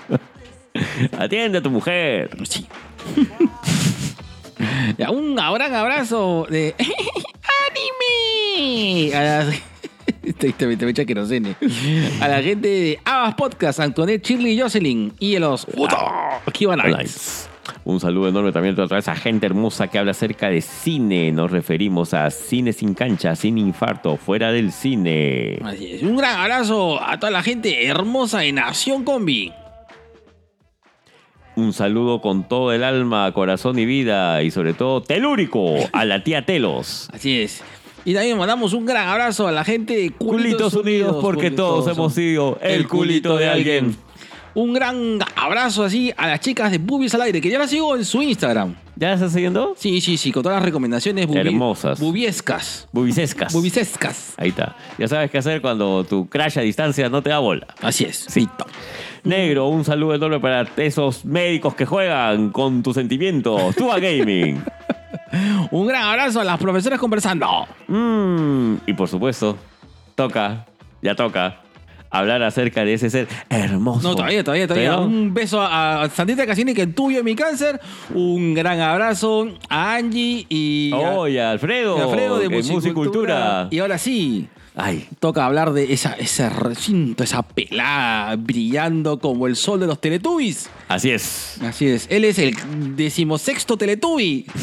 Atiende 1.19 1.59
a 1.59 1.63
tu 1.63 1.71
mujer. 1.71 2.31
Sí. 2.45 2.67
Un 5.11 5.35
gran 5.35 5.75
abrazo 5.75 6.47
de 6.49 6.75
anime. 8.57 9.15
A 9.15 9.23
la. 9.23 9.53
A 12.21 12.29
la 12.29 12.43
gente 12.43 12.69
de 12.69 12.99
Abas 13.05 13.35
Podcast, 13.35 13.81
Antoinette, 13.81 14.25
Shirley 14.27 14.53
y 14.53 14.61
Jocelyn. 14.61 15.13
Y 15.19 15.37
a 15.37 15.41
los 15.41 15.67
Kiva 16.53 16.77
Nights. 16.77 17.49
Un 17.85 18.01
saludo 18.01 18.29
enorme 18.29 18.53
también 18.53 18.75
a 18.75 18.87
toda 18.87 18.99
esa 18.99 19.15
gente 19.17 19.47
hermosa 19.47 19.89
que 19.89 19.99
habla 19.99 20.13
acerca 20.13 20.49
de 20.49 20.61
cine. 20.61 21.33
Nos 21.33 21.51
referimos 21.51 22.15
a 22.15 22.31
cine 22.31 22.73
sin 22.73 22.95
cancha, 22.95 23.35
sin 23.37 23.59
infarto, 23.59 24.17
fuera 24.17 24.53
del 24.53 24.73
cine. 24.73 25.59
Así 25.65 25.93
es. 25.93 26.03
Un 26.03 26.17
gran 26.17 26.41
abrazo 26.41 27.03
a 27.03 27.19
toda 27.19 27.31
la 27.33 27.43
gente 27.43 27.87
hermosa 27.87 28.41
de 28.41 28.53
Nación 28.53 29.05
Combi. 29.05 29.53
Un 31.55 31.73
saludo 31.73 32.21
con 32.21 32.49
todo 32.49 32.73
el 32.73 32.83
alma, 32.83 33.31
corazón 33.33 33.79
y 33.79 33.85
vida 33.85 34.43
y 34.43 34.51
sobre 34.51 34.73
todo 34.73 35.03
telúrico 35.03 35.75
a 35.93 36.05
la 36.05 36.25
tía 36.25 36.47
Telos. 36.47 37.09
Así 37.13 37.41
es. 37.41 37.63
Y 38.05 38.15
también 38.15 38.37
mandamos 38.39 38.73
un 38.73 38.85
gran 38.87 39.07
abrazo 39.09 39.47
a 39.47 39.53
la 39.53 39.63
gente 39.65 39.95
de 39.97 40.11
Culitos 40.11 40.75
unidos 40.75 41.19
porque 41.21 41.51
todos 41.51 41.87
hemos 41.95 42.15
sido 42.15 42.59
el 42.63 42.89
culito 42.89 43.37
de 43.37 43.49
alguien. 43.49 43.97
Un 44.55 44.75
gran 44.75 45.19
abrazo 45.35 45.83
así 45.83 46.13
a 46.15 46.27
las 46.27 46.41
chicas 46.41 46.71
de 46.71 46.77
Boobies 46.77 47.15
al 47.15 47.23
aire, 47.23 47.41
que 47.41 47.49
ya 47.49 47.59
las 47.59 47.71
sigo 47.71 47.97
en 47.97 48.05
su 48.05 48.21
Instagram. 48.21 48.75
¿Ya 48.97 49.09
la 49.09 49.15
estás 49.15 49.33
siguiendo? 49.33 49.75
Sí, 49.79 50.03
sí, 50.03 50.19
sí, 50.19 50.31
con 50.31 50.43
todas 50.43 50.57
las 50.57 50.65
recomendaciones 50.67 51.27
bubi- 51.27 51.39
Hermosas. 51.47 51.99
bubiescas. 51.99 52.87
Bubicescas. 52.93 53.51
Bubisescas. 53.55 54.35
Ahí 54.37 54.51
está. 54.51 54.77
Ya 54.99 55.09
sabes 55.09 55.31
qué 55.31 55.39
hacer 55.39 55.63
cuando 55.63 56.05
tu 56.05 56.29
crash 56.29 56.59
a 56.59 56.63
distancia 56.63 57.09
no 57.09 57.23
te 57.23 57.31
da 57.31 57.39
bola. 57.39 57.67
Así 57.81 58.05
es. 58.05 58.27
Sí. 58.29 58.47
Negro, 59.25 59.69
un 59.69 59.85
saludo 59.85 60.15
enorme 60.15 60.41
para 60.41 60.67
esos 60.79 61.25
médicos 61.25 61.75
que 61.75 61.87
juegan 61.87 62.51
con 62.51 62.83
tus 62.83 62.95
sentimientos. 62.95 63.75
Tua 63.77 63.99
Gaming. 64.01 64.63
Un 65.71 65.87
gran 65.87 66.03
abrazo 66.05 66.41
a 66.41 66.45
las 66.45 66.59
profesoras 66.59 66.99
conversando. 66.99 67.67
Mm, 67.89 68.75
y 68.87 68.93
por 68.95 69.09
supuesto, 69.09 69.57
toca, 70.15 70.67
ya 71.01 71.15
toca, 71.15 71.61
hablar 72.11 72.43
acerca 72.43 72.85
de 72.85 72.95
ese 72.95 73.09
ser 73.09 73.29
hermoso. 73.49 74.07
No, 74.09 74.15
todavía, 74.17 74.43
todavía, 74.45 74.67
todavía. 74.67 74.91
Pero- 74.91 75.03
Un 75.05 75.33
beso 75.33 75.63
a, 75.63 76.03
a 76.03 76.11
Santita 76.11 76.45
Cassini, 76.47 76.75
que 76.75 76.87
tuyo 76.89 77.23
mi 77.25 77.35
cáncer. 77.35 77.81
Un 78.13 78.53
gran 78.55 78.81
abrazo 78.81 79.49
a 79.71 79.95
Angie 79.95 80.45
y 80.51 80.91
a, 80.93 81.13
Oye, 81.13 81.41
Alfredo, 81.41 81.97
a 81.99 82.03
Alfredo 82.05 82.39
de 82.39 82.49
Musicultura. 82.51 82.75
Musicultura. 82.77 83.69
Y 83.71 83.79
ahora 83.79 83.97
sí, 83.97 84.49
Ay, 84.75 85.07
toca 85.21 85.45
hablar 85.45 85.75
de 85.75 85.93
esa, 85.93 86.15
ese 86.15 86.49
recinto, 86.49 87.23
esa 87.23 87.43
pelada 87.43 88.35
brillando 88.37 89.19
como 89.19 89.47
el 89.47 89.55
sol 89.55 89.81
de 89.81 89.87
los 89.87 90.01
Teletubbies. 90.01 90.71
así 90.89 91.11
es. 91.11 91.59
Así 91.63 91.89
es, 91.89 92.07
él 92.11 92.25
es 92.25 92.39
el 92.39 92.57
decimosexto 92.97 93.77
Teletubby. 93.77 94.47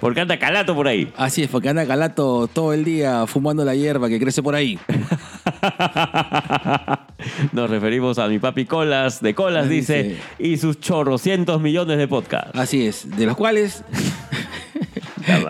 Porque 0.00 0.20
anda 0.20 0.38
calato 0.38 0.74
por 0.74 0.88
ahí. 0.88 1.12
Así 1.16 1.42
es, 1.42 1.48
porque 1.48 1.68
anda 1.68 1.86
Calato 1.86 2.48
todo 2.52 2.72
el 2.72 2.84
día 2.84 3.26
fumando 3.26 3.64
la 3.64 3.74
hierba 3.74 4.08
que 4.08 4.18
crece 4.18 4.42
por 4.42 4.54
ahí. 4.54 4.78
Nos 7.52 7.70
referimos 7.70 8.18
a 8.18 8.28
mi 8.28 8.38
papi 8.38 8.64
Colas, 8.64 9.20
de 9.20 9.34
Colas 9.34 9.68
dice, 9.68 10.02
dice. 10.02 10.20
y 10.38 10.56
sus 10.56 10.80
chorrocientos 10.80 11.60
millones 11.60 11.98
de 11.98 12.08
podcasts. 12.08 12.58
Así 12.58 12.86
es, 12.86 13.08
de 13.16 13.26
los 13.26 13.36
cuales 13.36 13.84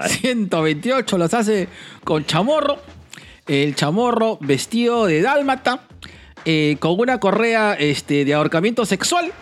128 0.06 1.18
los 1.18 1.34
hace 1.34 1.68
con 2.04 2.24
chamorro. 2.24 2.78
El 3.46 3.74
chamorro 3.74 4.38
vestido 4.40 5.06
de 5.06 5.22
dálmata, 5.22 5.80
eh, 6.44 6.76
con 6.80 7.00
una 7.00 7.18
correa 7.18 7.74
este, 7.74 8.26
de 8.26 8.34
ahorcamiento 8.34 8.84
sexual, 8.84 9.32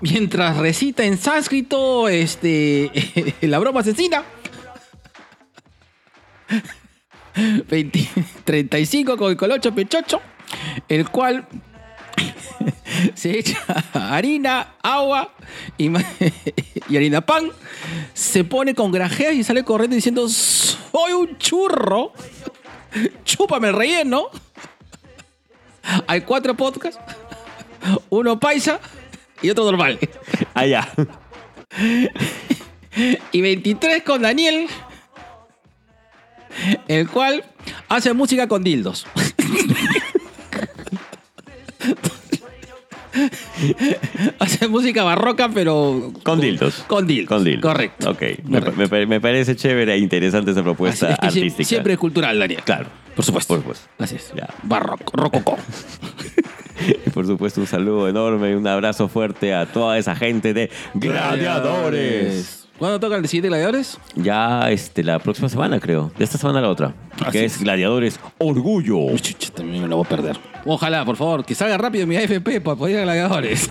mientras 0.00 0.56
recita 0.58 1.04
en 1.04 1.18
sánscrito 1.18 2.08
este, 2.08 2.92
la 3.40 3.58
broma 3.58 3.80
asesina. 3.80 4.22
20 7.68 8.08
35 8.44 9.16
con 9.16 9.30
el 9.30 9.36
colocho 9.36 9.74
pechocho, 9.74 10.20
el 10.88 11.08
cual 11.08 11.46
se 13.14 13.38
echa 13.38 13.58
harina, 13.92 14.74
agua 14.82 15.32
y, 15.78 15.90
harina 16.96 17.20
pan, 17.20 17.50
se 18.14 18.44
pone 18.44 18.74
con 18.74 18.92
grajeas 18.92 19.34
y 19.34 19.44
sale 19.44 19.64
corriendo 19.64 19.94
diciendo, 19.94 20.28
soy 20.28 21.12
un 21.12 21.38
churro, 21.38 22.12
chúpame 23.24 23.68
el 23.68 23.74
relleno. 23.74 24.28
Hay 26.06 26.20
cuatro 26.20 26.54
podcasts 26.54 27.00
Uno 28.10 28.38
paisa 28.38 28.78
y 29.40 29.50
otro 29.50 29.64
normal. 29.64 29.98
Allá. 30.54 30.88
Y 33.32 33.40
23 33.40 34.02
con 34.02 34.22
Daniel, 34.22 34.66
el 36.88 37.08
cual 37.08 37.44
hace 37.88 38.12
música 38.12 38.48
con 38.48 38.64
dildos. 38.64 39.06
hace 44.38 44.68
música 44.68 45.04
barroca, 45.04 45.48
pero. 45.52 46.12
Con 46.22 46.40
dildos. 46.40 46.84
Con 46.86 47.06
dildos. 47.06 47.28
Con 47.28 47.44
dildos. 47.44 47.62
Correcto. 47.72 48.10
Ok. 48.10 48.22
Me, 48.44 48.60
me 48.60 48.88
pare- 48.88 49.06
me 49.06 49.20
parece 49.20 49.56
chévere 49.56 49.94
e 49.94 49.98
interesante 49.98 50.50
esa 50.52 50.62
propuesta 50.62 51.10
es 51.10 51.18
que 51.18 51.26
artística. 51.26 51.64
siempre 51.68 51.92
es 51.94 51.98
cultural, 51.98 52.38
Daniel. 52.38 52.62
Claro. 52.64 52.86
Por 53.14 53.24
supuesto. 53.24 53.54
Por 53.54 53.62
supuesto. 53.62 53.88
Así 53.98 54.14
es. 54.16 54.32
Ya. 54.36 54.48
Barroco, 54.62 55.12
rococó. 55.16 55.56
Y 57.06 57.10
por 57.10 57.26
supuesto, 57.26 57.60
un 57.60 57.66
saludo 57.66 58.08
enorme 58.08 58.50
y 58.50 58.54
un 58.54 58.66
abrazo 58.66 59.08
fuerte 59.08 59.52
a 59.54 59.66
toda 59.66 59.98
esa 59.98 60.14
gente 60.14 60.54
de 60.54 60.70
Gladiadores. 60.94 62.57
¿Cuándo 62.78 63.00
toca 63.00 63.16
el 63.16 63.26
siguiente 63.26 63.48
Gladiadores? 63.48 63.98
Ya 64.14 64.70
este, 64.70 65.02
la 65.02 65.18
próxima 65.18 65.48
semana, 65.48 65.80
creo. 65.80 66.12
De 66.16 66.24
esta 66.24 66.38
semana 66.38 66.60
a 66.60 66.62
la 66.62 66.68
otra. 66.68 66.94
Así 67.20 67.32
que 67.32 67.44
es. 67.44 67.56
es 67.56 67.62
Gladiadores 67.62 68.20
Orgullo. 68.38 68.98
Uy, 68.98 69.18
chucha, 69.18 69.50
también 69.52 69.82
me 69.82 69.88
lo 69.88 69.96
voy 69.96 70.06
a 70.06 70.08
perder. 70.08 70.38
Ojalá, 70.64 71.04
por 71.04 71.16
favor, 71.16 71.44
que 71.44 71.56
salga 71.56 71.76
rápido 71.76 72.06
mi 72.06 72.16
AFP 72.16 72.60
para 72.60 72.76
poder 72.76 72.94
ir 72.94 73.00
a 73.00 73.02
Gladiadores. 73.02 73.68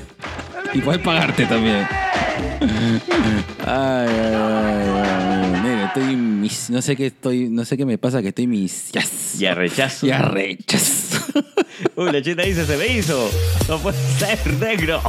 Y 0.73 0.81
poder 0.81 1.01
pagarte 1.01 1.45
también. 1.45 1.87
Ay, 3.65 4.09
ay, 4.09 4.35
ay, 4.35 4.89
ay. 5.63 5.83
Estoy 5.87 6.15
mis, 6.17 6.69
no 6.69 6.81
sé 6.81 6.97
qué 6.97 7.05
estoy, 7.07 7.49
no 7.49 7.63
sé 7.63 7.77
qué 7.77 7.85
me 7.85 7.97
pasa 7.97 8.21
que 8.21 8.27
estoy 8.27 8.45
mis 8.45 8.91
yes. 8.91 9.39
Ya 9.39 9.55
rechazo. 9.55 10.05
Ya 10.05 10.21
rechas. 10.21 11.11
Uy, 11.95 12.11
la 12.11 12.21
chita 12.21 12.43
dice, 12.43 12.65
se 12.65 12.75
me 12.75 12.87
hizo. 12.87 13.29
No 13.69 13.79
puede 13.79 13.97
ser 13.97 14.53
negro. 14.59 15.01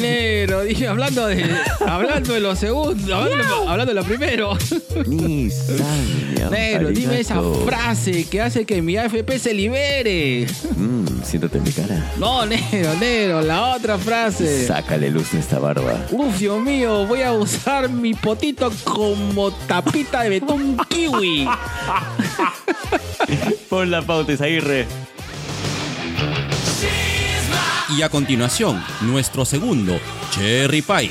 Negro, 0.00 0.62
dije, 0.62 0.86
hablando 0.86 1.26
de, 1.26 1.44
hablando 1.86 2.32
de 2.34 2.40
lo 2.40 2.54
segundo, 2.54 3.14
hablando, 3.14 3.68
hablando 3.68 3.92
de 3.92 4.00
lo 4.00 4.04
primero. 4.04 4.56
Ni 5.06 5.50
sabe, 5.50 6.50
Negro, 6.50 6.88
dime 6.90 7.20
esa 7.20 7.40
frase 7.64 8.24
que 8.28 8.40
hace 8.40 8.64
que 8.64 8.80
mi 8.80 8.96
AFP 8.96 9.38
se 9.38 9.52
libere. 9.52 10.46
Mm, 10.76 11.22
siéntate 11.24 11.58
en 11.58 11.64
mi 11.64 11.72
cara. 11.72 12.12
No, 12.18 12.46
negro, 12.46 12.94
negro, 13.00 13.42
la 13.42 13.74
otra 13.74 13.98
frase. 13.98 14.66
Sácale 14.66 15.10
luz 15.10 15.32
de 15.32 15.40
esta 15.40 15.58
barba. 15.58 16.06
Uf, 16.10 16.38
Dios 16.38 16.60
mío, 16.60 17.06
voy 17.06 17.22
a 17.22 17.32
usar 17.32 17.88
mi 17.88 18.14
potito 18.14 18.70
como 18.84 19.50
tapita 19.50 20.22
de 20.22 20.30
betún 20.30 20.76
kiwi. 20.88 21.48
Pon 23.68 23.90
la 23.90 24.02
pauta, 24.02 24.32
Isaguirre. 24.32 24.86
Y 27.90 28.00
a 28.00 28.08
continuación, 28.08 28.82
nuestro 29.02 29.44
segundo, 29.44 29.98
Cherry 30.30 30.80
Pie. 30.80 31.10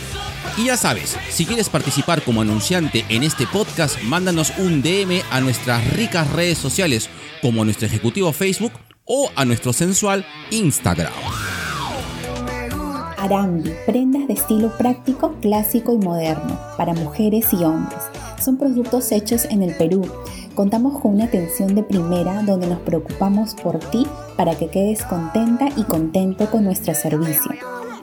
Y 0.57 0.65
ya 0.65 0.77
sabes, 0.77 1.17
si 1.29 1.45
quieres 1.45 1.69
participar 1.69 2.23
como 2.23 2.41
anunciante 2.41 3.05
en 3.09 3.23
este 3.23 3.45
podcast, 3.45 4.01
mándanos 4.01 4.51
un 4.57 4.81
DM 4.81 5.21
a 5.29 5.39
nuestras 5.39 5.87
ricas 5.93 6.29
redes 6.31 6.57
sociales, 6.57 7.09
como 7.41 7.63
nuestro 7.63 7.85
ejecutivo 7.85 8.33
Facebook 8.33 8.73
o 9.05 9.31
a 9.35 9.45
nuestro 9.45 9.71
sensual 9.71 10.25
Instagram. 10.49 11.13
Arambi, 13.23 13.71
prendas 13.85 14.27
de 14.27 14.33
estilo 14.33 14.77
práctico, 14.77 15.35
clásico 15.39 15.93
y 15.93 15.97
moderno, 15.97 16.59
para 16.75 16.93
mujeres 16.93 17.53
y 17.53 17.63
hombres. 17.63 18.01
Son 18.43 18.57
productos 18.57 19.13
hechos 19.13 19.45
en 19.45 19.63
el 19.63 19.73
Perú. 19.77 20.01
Contamos 20.55 20.99
con 20.99 21.13
una 21.13 21.23
atención 21.23 21.73
de 21.73 21.83
primera 21.83 22.43
donde 22.43 22.67
nos 22.67 22.79
preocupamos 22.79 23.55
por 23.55 23.79
ti 23.79 24.05
para 24.35 24.55
que 24.55 24.67
quedes 24.67 25.05
contenta 25.05 25.69
y 25.77 25.83
contento 25.83 26.51
con 26.51 26.65
nuestro 26.65 26.93
servicio. 26.95 27.51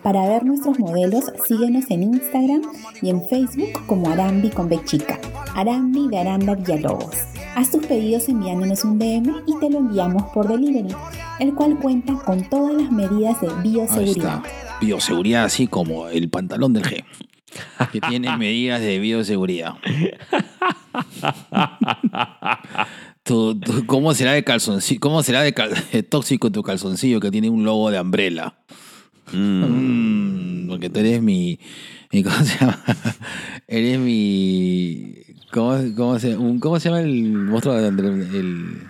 Para 0.03 0.27
ver 0.27 0.47
nuestros 0.47 0.79
modelos, 0.79 1.31
síguenos 1.47 1.91
en 1.91 2.03
Instagram 2.03 2.63
y 3.03 3.11
en 3.11 3.23
Facebook 3.23 3.85
como 3.87 4.09
Arambi 4.09 4.49
con 4.49 4.71
B 4.71 4.81
chica. 4.87 5.19
Arambi 5.55 6.09
de 6.09 6.19
Aranda 6.19 6.55
Villalobos. 6.55 7.15
Haz 7.57 7.71
tus 7.71 7.85
pedidos 7.85 8.27
enviándonos 8.31 8.85
un 8.85 8.99
DM 8.99 9.43
y 9.47 9.59
te 9.59 9.69
lo 9.69 9.81
enviamos 9.81 10.23
por 10.33 10.49
delivery, 10.49 10.95
el 11.41 11.55
cual 11.55 11.79
cuenta 11.79 12.15
con 12.25 12.49
todas 12.49 12.73
las 12.73 12.91
medidas 12.91 13.39
de 13.43 13.49
bioseguridad. 13.63 14.41
Bioseguridad, 14.81 15.45
así 15.45 15.67
como 15.67 16.09
el 16.09 16.29
pantalón 16.31 16.73
del 16.73 16.85
G. 16.85 17.05
Que 17.93 18.01
tiene 18.01 18.37
medidas 18.39 18.81
de 18.81 18.99
bioseguridad. 18.99 19.75
¿Cómo 23.87 24.15
será 24.15 24.33
de 24.33 24.43
calzoncillo? 24.45 25.01
¿Cómo 25.01 25.23
será 25.23 25.43
de, 25.43 25.53
cal- 25.53 25.75
de 25.93 26.03
tóxico 26.03 26.51
tu 26.51 26.63
calzoncillo 26.63 27.21
que 27.21 27.31
tiene 27.31 27.49
un 27.51 27.65
logo 27.65 27.91
de 27.91 28.01
umbrella? 28.01 28.55
Mm, 29.33 30.69
porque 30.69 30.91
tú 30.91 30.99
eres 31.01 31.23
mi, 31.23 31.59
mi- 32.13 32.23
¿Cómo 32.25 32.37
se 32.45 32.59
llama? 32.59 32.83
Eres 33.69 33.99
mi. 33.99 35.15
¿Cómo, 35.53 35.79
cómo 35.97 36.19
se, 36.19 36.37
un- 36.37 36.59
¿cómo 36.61 36.81
se 36.81 36.89
llama 36.89 37.03
el 37.03 37.33
monstruo 37.33 37.75
de 37.75 37.89
el 37.89 38.83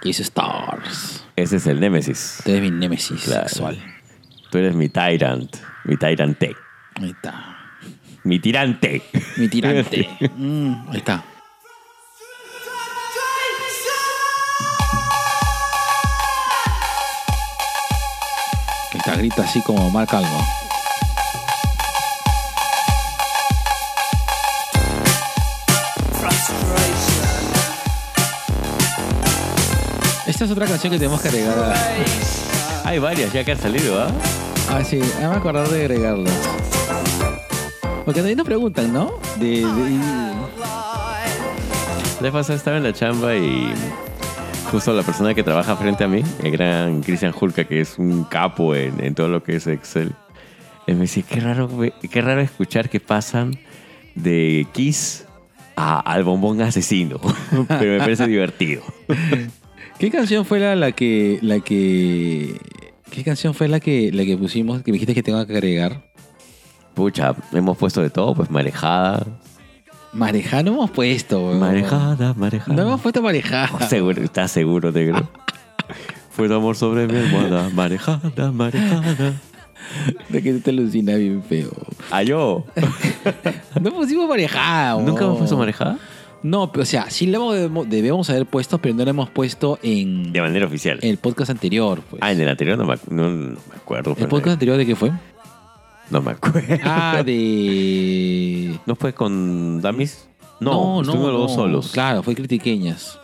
que 0.00 0.08
hizo 0.08 0.22
Stars? 0.22 1.24
Ese 1.36 1.56
es 1.56 1.66
el 1.66 1.78
Némesis. 1.80 2.38
Tú 2.44 2.50
eres 2.50 2.62
mi 2.62 2.70
némesis 2.70 3.22
Claro. 3.24 3.48
sexual. 3.48 3.78
Tú 4.50 4.58
eres 4.58 4.74
mi 4.74 4.88
Tyrant. 4.88 5.56
Mi 5.84 5.96
Tyrante. 5.96 6.56
Ahí 7.00 7.10
está. 7.10 7.56
Mi 8.24 8.38
tirante. 8.40 9.02
Mi 9.36 9.48
tirante. 9.48 10.08
Mm, 10.36 10.90
ahí 10.90 10.96
está. 10.96 11.24
Está, 18.92 19.16
grita 19.16 19.42
así 19.42 19.62
como 19.62 19.88
marca 19.90 20.18
algo. 20.18 20.28
Esta 30.26 30.44
es 30.44 30.50
otra 30.50 30.66
canción 30.66 30.92
que 30.92 30.98
tenemos 30.98 31.20
que 31.20 31.28
agregar. 31.28 31.74
Hay 32.84 32.98
varias 32.98 33.32
ya 33.32 33.44
que 33.44 33.52
han 33.52 33.58
salido, 33.60 34.02
¿ah? 34.02 34.10
Ah, 34.72 34.82
sí, 34.84 35.00
me 35.18 35.24
acordar 35.26 35.68
de 35.68 35.80
agregarlo. 35.80 36.30
Porque 38.04 38.20
también 38.20 38.38
nos 38.38 38.46
preguntan, 38.46 38.92
¿no? 38.92 39.12
De, 39.38 39.60
de- 39.64 40.00
estaba 42.54 42.76
en 42.76 42.82
la 42.82 42.92
chamba 42.92 43.34
y 43.36 43.72
justo 44.70 44.92
la 44.92 45.02
persona 45.02 45.34
que 45.34 45.42
trabaja 45.42 45.74
frente 45.76 46.04
a 46.04 46.08
mí, 46.08 46.22
el 46.42 46.50
gran 46.52 47.02
Christian 47.02 47.34
Hulka, 47.38 47.64
que 47.64 47.80
es 47.80 47.98
un 47.98 48.24
capo 48.24 48.74
en, 48.74 49.02
en 49.04 49.14
todo 49.14 49.28
lo 49.28 49.42
que 49.42 49.56
es 49.56 49.66
Excel, 49.66 50.12
él 50.86 50.94
me 50.96 51.02
dice, 51.02 51.22
qué 51.22 51.40
raro, 51.40 51.68
qué 52.10 52.20
raro 52.20 52.40
escuchar 52.40 52.88
que 52.90 53.00
pasan 53.00 53.58
de 54.14 54.66
Kiss 54.72 55.24
a- 55.76 56.00
al 56.00 56.24
bombón 56.24 56.60
asesino, 56.60 57.18
pero 57.68 57.92
me 57.92 57.98
parece 57.98 58.26
divertido. 58.26 58.82
¿Qué 59.98 60.10
canción 60.10 60.44
fue 60.44 60.60
la, 60.60 60.76
la 60.76 60.92
que 60.92 61.38
la 61.42 61.60
que 61.60 62.56
qué 63.10 63.22
canción 63.24 63.54
fue 63.54 63.68
la 63.68 63.80
que 63.80 64.10
la 64.12 64.24
que 64.24 64.36
pusimos 64.36 64.82
que 64.82 64.90
me 64.90 64.94
dijiste 64.94 65.14
que 65.14 65.22
tengo 65.22 65.44
que 65.46 65.52
agregar? 65.52 66.02
Pucha, 66.94 67.34
hemos 67.52 67.76
puesto 67.78 68.02
de 68.02 68.10
todo, 68.10 68.34
pues 68.34 68.50
marejada, 68.50 69.26
Marejada 70.12 70.64
no 70.64 70.72
hemos 70.72 70.90
puesto. 70.90 71.40
weón. 71.40 71.60
marejada, 71.60 72.34
marejada. 72.34 72.74
No 72.74 72.82
hemos 72.82 73.00
puesto 73.00 73.22
marejada. 73.22 73.88
Seguro, 73.88 74.20
¿Estás 74.22 74.50
seguro, 74.50 74.90
negro? 74.90 75.28
Fue 76.30 76.48
tu 76.48 76.54
amor 76.54 76.76
sobre 76.76 77.06
mi 77.06 77.16
almohada, 77.16 77.68
marejada, 77.70 78.50
marejada. 78.50 79.34
De 80.28 80.42
que 80.42 80.54
te 80.54 80.70
alucina 80.70 81.14
bien 81.14 81.42
feo. 81.42 81.70
¡Ah, 82.10 82.22
yo! 82.22 82.64
No 83.80 83.92
pusimos 83.92 84.28
marejada. 84.28 84.94
¿Nunca 85.00 85.10
hemos 85.10 85.20
weón. 85.22 85.38
puesto 85.38 85.56
marejada? 85.56 85.98
No, 86.42 86.72
pero 86.72 86.82
o 86.82 86.86
sea, 86.86 87.10
sí 87.10 87.26
lo 87.26 87.52
debemos, 87.52 87.88
debemos 87.88 88.30
haber 88.30 88.46
puesto, 88.46 88.78
pero 88.78 88.94
no 88.94 89.04
lo 89.04 89.10
hemos 89.10 89.28
puesto 89.30 89.78
en 89.82 90.32
De 90.32 90.40
manera 90.40 90.66
oficial. 90.66 90.98
el 91.02 91.18
podcast 91.18 91.50
anterior. 91.50 92.00
Pues. 92.08 92.22
Ah, 92.22 92.32
en 92.32 92.40
el 92.40 92.48
anterior 92.48 92.78
no 92.78 92.84
me, 92.86 92.96
no, 93.10 93.28
no 93.30 93.50
me 93.70 93.76
acuerdo. 93.76 94.10
¿El 94.10 94.16
pero 94.16 94.28
podcast 94.30 94.54
anterior 94.54 94.76
de 94.78 94.86
qué 94.86 94.96
fue? 94.96 95.10
No 96.10 96.22
me 96.22 96.30
acuerdo. 96.32 96.76
Ah, 96.84 97.22
de. 97.24 98.78
¿No 98.86 98.96
fue 98.96 99.12
con 99.12 99.80
Damis? 99.82 100.26
No, 100.60 101.00
estuvimos 101.02 101.30
los 101.32 101.40
dos 101.42 101.54
solos. 101.54 101.90
Claro, 101.92 102.22
fue 102.22 102.34
Critiqueñas. 102.34 103.18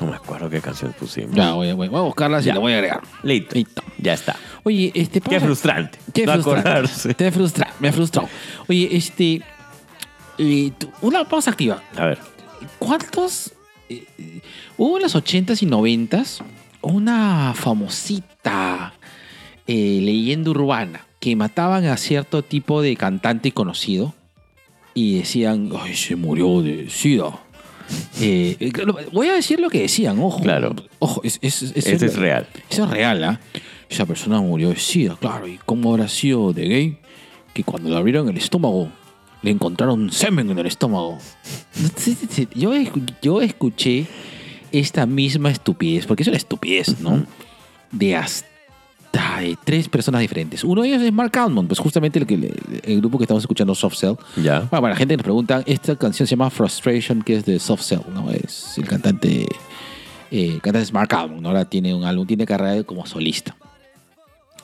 No 0.00 0.08
me 0.08 0.16
acuerdo 0.16 0.50
qué 0.50 0.60
canción 0.60 0.92
pusimos. 0.98 1.34
Ya, 1.36 1.52
voy, 1.52 1.68
a- 1.68 1.74
voy 1.74 1.86
a 1.86 2.00
buscarlas 2.00 2.44
y 2.44 2.48
la 2.52 2.58
voy 2.58 2.72
a 2.72 2.76
agregar. 2.76 3.00
Listo. 3.22 3.54
Listo. 3.54 3.82
Ya 3.98 4.14
está. 4.14 4.36
Oye, 4.64 4.90
este. 4.94 5.20
Qué 5.20 5.38
frustrante. 5.38 5.98
Qué 6.12 6.26
no 6.26 6.32
frustrante. 6.32 6.68
acordarse. 6.68 7.14
Te 7.14 7.30
frustra, 7.30 7.72
me 7.78 7.92
frustró. 7.92 8.28
Oye, 8.68 8.88
este. 8.96 9.40
eh, 10.38 10.72
una 11.02 11.24
pausa 11.24 11.52
activa. 11.52 11.80
A 11.96 12.06
ver. 12.06 12.18
¿Cuántos? 12.78 13.52
eh, 13.88 14.04
eh, 14.18 14.40
hubo 14.78 14.96
en 14.96 15.02
los 15.02 15.14
80s 15.14 15.62
y 15.62 15.66
90s 15.66 16.42
una 16.82 17.52
famosita 17.54 18.94
eh, 19.66 20.00
leyenda 20.02 20.50
urbana 20.50 21.06
que 21.20 21.36
mataban 21.36 21.86
a 21.86 21.96
cierto 21.96 22.42
tipo 22.42 22.82
de 22.82 22.96
cantante 22.96 23.52
conocido 23.52 24.14
y 24.94 25.18
decían, 25.18 25.70
ay, 25.80 25.94
se 25.94 26.16
murió 26.16 26.60
de 26.62 26.88
SIDA. 26.90 27.38
Eh, 28.20 28.70
voy 29.12 29.28
a 29.28 29.34
decir 29.34 29.60
lo 29.60 29.68
que 29.68 29.80
decían, 29.82 30.18
ojo. 30.20 30.40
Claro. 30.42 30.74
Ojo, 30.98 31.20
es, 31.24 31.38
es, 31.42 31.62
es- 31.62 31.86
Ese 31.86 32.06
es 32.06 32.16
real. 32.16 32.46
Eso 32.70 32.84
es 32.84 32.90
real, 32.90 33.24
¿ah? 33.24 33.40
esa 33.88 34.06
persona 34.06 34.40
murió 34.40 34.70
de 34.70 34.76
sida, 34.76 35.16
claro. 35.20 35.46
¿Y 35.46 35.58
cómo 35.64 35.92
habrá 35.92 36.08
sido 36.08 36.52
de 36.52 36.66
gay? 36.68 36.98
Que 37.52 37.62
cuando 37.64 37.90
le 37.90 37.96
abrieron 37.96 38.28
el 38.28 38.36
estómago, 38.36 38.90
le 39.44 39.50
encontraron 39.50 40.10
semen 40.10 40.50
en 40.50 40.58
el 40.58 40.66
estómago. 40.66 41.18
Yo, 42.54 42.72
yo 43.20 43.42
escuché 43.42 44.06
esta 44.72 45.04
misma 45.04 45.50
estupidez, 45.50 46.06
porque 46.06 46.22
es 46.22 46.28
una 46.28 46.38
estupidez, 46.38 46.98
¿no? 47.00 47.26
De 47.92 48.16
hasta 48.16 48.48
de 49.40 49.56
tres 49.62 49.90
personas 49.90 50.22
diferentes. 50.22 50.64
Uno 50.64 50.80
de 50.80 50.88
ellos 50.88 51.02
es 51.02 51.12
Mark 51.12 51.36
Almond, 51.36 51.68
pues 51.68 51.78
justamente 51.78 52.18
el, 52.18 52.26
que, 52.26 52.54
el 52.84 53.00
grupo 53.00 53.18
que 53.18 53.24
estamos 53.24 53.42
escuchando, 53.42 53.74
Soft 53.74 53.96
Cell. 53.96 54.14
Ya. 54.42 54.60
Bueno, 54.60 54.70
para 54.70 54.88
la 54.88 54.96
gente 54.96 55.12
que 55.12 55.18
nos 55.18 55.24
pregunta, 55.24 55.62
esta 55.66 55.94
canción 55.96 56.26
se 56.26 56.30
llama 56.30 56.48
Frustration, 56.48 57.20
que 57.20 57.36
es 57.36 57.44
de 57.44 57.58
Soft 57.58 57.82
Cell, 57.82 58.00
¿no? 58.14 58.30
Es 58.30 58.78
el 58.78 58.88
cantante, 58.88 59.42
eh, 59.42 60.46
el 60.54 60.62
cantante 60.62 60.84
es 60.84 60.92
Mark 60.94 61.14
Almond, 61.14 61.42
¿no? 61.42 61.50
Ahora 61.50 61.66
tiene 61.66 61.94
un 61.94 62.04
álbum, 62.04 62.26
tiene 62.26 62.46
carrera 62.46 62.82
como 62.82 63.04
solista. 63.04 63.54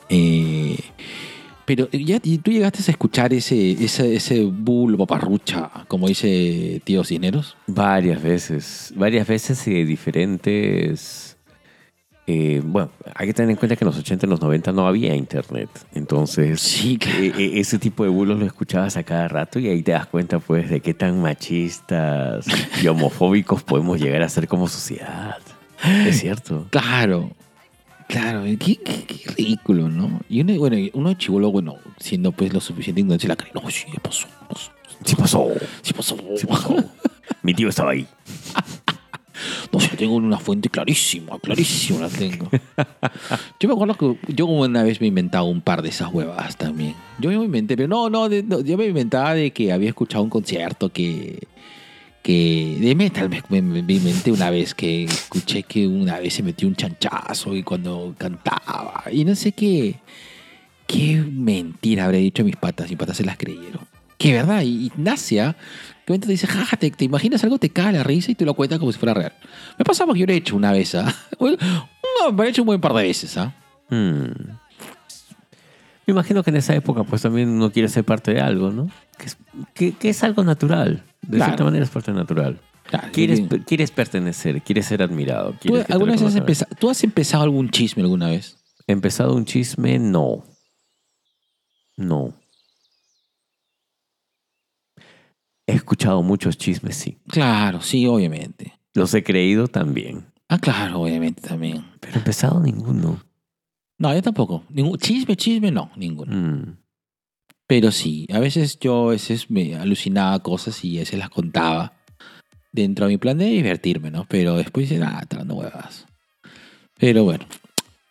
Eh, 0.09 0.79
pero 1.75 1.89
ya 1.91 2.19
tú 2.19 2.51
llegaste 2.51 2.79
a 2.85 2.91
escuchar 2.91 3.33
ese, 3.33 3.71
ese, 3.71 4.15
ese 4.15 4.43
bull 4.43 4.97
paparrucha, 4.97 5.69
como 5.87 6.07
dice 6.07 6.81
Tío 6.83 7.03
Cineros. 7.03 7.55
Varias 7.67 8.21
veces, 8.21 8.93
varias 8.95 9.27
veces 9.27 9.65
y 9.67 9.73
de 9.73 9.85
diferentes... 9.85 11.37
eh, 12.27 12.61
bueno, 12.63 12.91
hay 13.15 13.27
que 13.27 13.33
tener 13.33 13.51
en 13.51 13.55
cuenta 13.55 13.75
que 13.75 13.83
en 13.83 13.87
los 13.87 13.97
80 13.97 14.25
y 14.25 14.29
los 14.29 14.41
90 14.41 14.71
no 14.73 14.87
había 14.87 15.15
internet. 15.15 15.69
Entonces, 15.93 16.59
Sí, 16.61 16.97
claro. 16.97 17.19
e- 17.23 17.33
e- 17.37 17.59
ese 17.59 17.79
tipo 17.79 18.03
de 18.03 18.09
bulos 18.09 18.37
lo 18.39 18.45
escuchabas 18.45 18.97
a 18.97 19.03
cada 19.03 19.27
rato 19.27 19.59
y 19.59 19.67
ahí 19.69 19.81
te 19.81 19.91
das 19.93 20.07
cuenta 20.07 20.39
pues 20.39 20.69
de 20.69 20.79
qué 20.81 20.93
tan 20.93 21.21
machistas 21.21 22.45
y 22.83 22.87
homofóbicos 22.87 23.63
podemos 23.63 23.99
llegar 23.99 24.21
a 24.23 24.29
ser 24.29 24.47
como 24.47 24.67
sociedad. 24.67 25.37
Es 26.05 26.19
cierto. 26.19 26.67
Claro, 26.69 27.31
claro, 28.11 28.43
qué, 28.43 28.57
qué- 28.57 29.05
qué 29.05 29.31
ridículo, 29.37 29.89
¿no? 29.89 30.19
Y 30.29 30.41
uno, 30.41 30.53
bueno, 30.57 30.77
uno 30.93 31.09
de 31.09 31.17
chivolo, 31.17 31.51
bueno, 31.51 31.75
siendo 31.99 32.31
pues 32.31 32.53
lo 32.53 32.59
suficiente 32.59 33.01
ignorante, 33.01 33.27
la 33.27 33.35
cree, 33.35 33.51
no, 33.53 33.61
sí, 33.69 33.85
pasó, 34.01 34.27
pasó, 34.49 34.71
Sí 35.03 35.15
pasó. 35.15 35.47
sí 35.81 35.93
pasó, 35.93 36.17
Sí 36.37 36.45
pasó. 36.45 36.75
Mi 37.43 37.53
tío 37.53 37.69
estaba 37.69 37.91
ahí. 37.91 38.05
No, 39.73 39.79
sí, 39.79 39.87
tengo 39.97 40.15
una 40.15 40.37
fuente 40.37 40.69
clarísima, 40.69 41.39
clarísima 41.39 42.01
la 42.01 42.09
tengo. 42.09 42.47
Yo 43.59 43.67
me 43.69 43.73
acuerdo 43.73 43.95
que 44.25 44.33
yo 44.35 44.45
una 44.45 44.83
vez 44.83 45.01
me 45.01 45.07
inventaba 45.07 45.45
un 45.45 45.61
par 45.61 45.81
de 45.81 45.89
esas 45.89 46.13
huevadas 46.13 46.57
también. 46.57 46.93
Yo 47.19 47.29
me 47.29 47.35
inventé, 47.45 47.75
pero 47.75 47.87
no, 47.87 48.09
no, 48.09 48.29
de- 48.29 48.43
no, 48.43 48.59
yo 48.61 48.77
me 48.77 48.85
inventaba 48.85 49.33
de 49.33 49.49
que 49.51 49.71
había 49.71 49.89
escuchado 49.89 50.23
un 50.23 50.29
concierto 50.29 50.89
que, 50.89 51.39
que 52.21 52.77
de 52.79 52.93
metal 52.95 53.29
me, 53.29 53.61
me- 53.61 53.93
inventé 53.93 54.31
una 54.31 54.49
vez 54.49 54.75
que 54.75 55.05
escuché 55.05 55.63
que 55.63 55.87
una 55.87 56.19
vez 56.19 56.35
se 56.35 56.43
metió 56.43 56.67
un 56.67 56.75
chanchazo 56.75 57.55
y 57.55 57.63
cuando 57.63 58.13
cantaba 58.17 59.03
y 59.11 59.25
no 59.25 59.35
sé 59.35 59.51
qué, 59.53 59.95
qué 60.87 61.15
mentira 61.17 62.05
habré 62.05 62.19
dicho 62.19 62.43
a 62.43 62.45
mis 62.45 62.55
patas, 62.57 62.89
mis 62.89 62.97
patas 62.97 63.17
se 63.17 63.23
las 63.25 63.37
creyeron. 63.37 63.87
Que 64.17 64.33
verdad, 64.33 64.61
y 64.61 64.85
Ignacia, 64.85 65.55
que 66.05 66.19
te 66.19 66.27
dice, 66.27 66.45
jaja, 66.45 66.77
te, 66.77 66.91
te 66.91 67.05
imaginas 67.05 67.43
algo, 67.43 67.57
te 67.57 67.69
cae 67.71 67.91
la 67.91 68.03
risa 68.03 68.29
y 68.31 68.35
te 68.35 68.45
lo 68.45 68.53
cuenta 68.53 68.77
como 68.77 68.91
si 68.91 68.99
fuera 68.99 69.15
real. 69.15 69.33
Me 69.79 69.83
pasa 69.85 70.05
porque 70.05 70.19
yo 70.19 70.27
lo 70.27 70.33
he 70.33 70.35
hecho 70.35 70.55
una 70.55 70.71
vez, 70.71 70.93
¿ah? 70.93 71.11
No, 71.39 72.31
me 72.31 72.37
lo 72.37 72.43
he 72.43 72.49
hecho 72.49 72.61
un 72.61 72.67
buen 72.67 72.79
par 72.81 72.93
de 72.93 73.01
veces, 73.01 73.35
¿ah? 73.37 73.55
Hmm. 73.89 74.25
Me 76.11 76.15
imagino 76.19 76.43
que 76.43 76.49
en 76.49 76.57
esa 76.57 76.75
época 76.75 77.05
pues 77.05 77.21
también 77.21 77.47
uno 77.47 77.71
quiere 77.71 77.87
ser 77.87 78.03
parte 78.03 78.33
de 78.33 78.41
algo, 78.41 78.69
¿no? 78.69 78.89
Que 79.17 79.27
es, 79.27 79.37
que- 79.73 79.93
que 79.93 80.09
es 80.09 80.21
algo 80.25 80.43
natural. 80.43 81.05
De 81.21 81.37
Claro. 81.37 81.45
cierta 81.51 81.63
manera 81.63 81.85
es 81.85 81.89
parte 81.89 82.11
natural. 82.11 82.59
Claro, 82.83 83.07
Quieres, 83.13 83.39
per- 83.39 83.63
quieres 83.63 83.91
pertenecer, 83.91 84.61
quieres 84.61 84.87
ser 84.87 85.01
admirado. 85.01 85.51
¿Tú, 85.53 85.69
quieres 85.69 85.89
alguna 85.89 86.11
vez 86.11 86.21
has 86.23 86.35
empezado, 86.35 86.75
¿Tú 86.77 86.89
has 86.89 87.01
empezado 87.05 87.43
algún 87.45 87.69
chisme 87.69 88.03
alguna 88.03 88.27
vez? 88.27 88.57
¿Empezado 88.87 89.33
un 89.33 89.45
chisme? 89.45 89.99
No. 89.99 90.43
No. 91.95 92.33
He 95.65 95.73
escuchado 95.75 96.21
muchos 96.23 96.57
chismes, 96.57 96.97
sí. 96.97 97.19
Claro, 97.29 97.79
sí, 97.79 98.05
obviamente. 98.05 98.73
Los 98.93 99.13
he 99.13 99.23
creído 99.23 99.69
también. 99.69 100.25
Ah, 100.49 100.59
claro, 100.59 100.99
obviamente 100.99 101.41
también. 101.41 101.85
Pero 102.01 102.15
he 102.15 102.17
empezado 102.17 102.59
ninguno. 102.59 103.23
No, 104.01 104.11
yo 104.15 104.21
tampoco. 104.23 104.63
Ningún, 104.69 104.97
chisme, 104.97 105.35
chisme, 105.35 105.69
no, 105.69 105.91
ninguno. 105.95 106.35
Mm. 106.35 106.75
Pero 107.67 107.91
sí, 107.91 108.25
a 108.33 108.39
veces 108.39 108.79
yo 108.79 109.09
a 109.09 109.11
veces 109.11 109.51
me 109.51 109.75
alucinaba 109.75 110.39
cosas 110.39 110.83
y 110.83 110.97
a 110.97 111.01
veces 111.01 111.19
las 111.19 111.29
contaba 111.29 111.93
dentro 112.71 113.05
de 113.05 113.11
mi 113.11 113.17
plan 113.19 113.37
de 113.37 113.45
divertirme, 113.45 114.09
¿no? 114.09 114.25
Pero 114.27 114.57
después 114.57 114.89
dice, 114.89 115.03
está 115.03 115.37
dando 115.37 115.53
huevas. 115.53 116.07
Pero 116.97 117.23
bueno. 117.25 117.45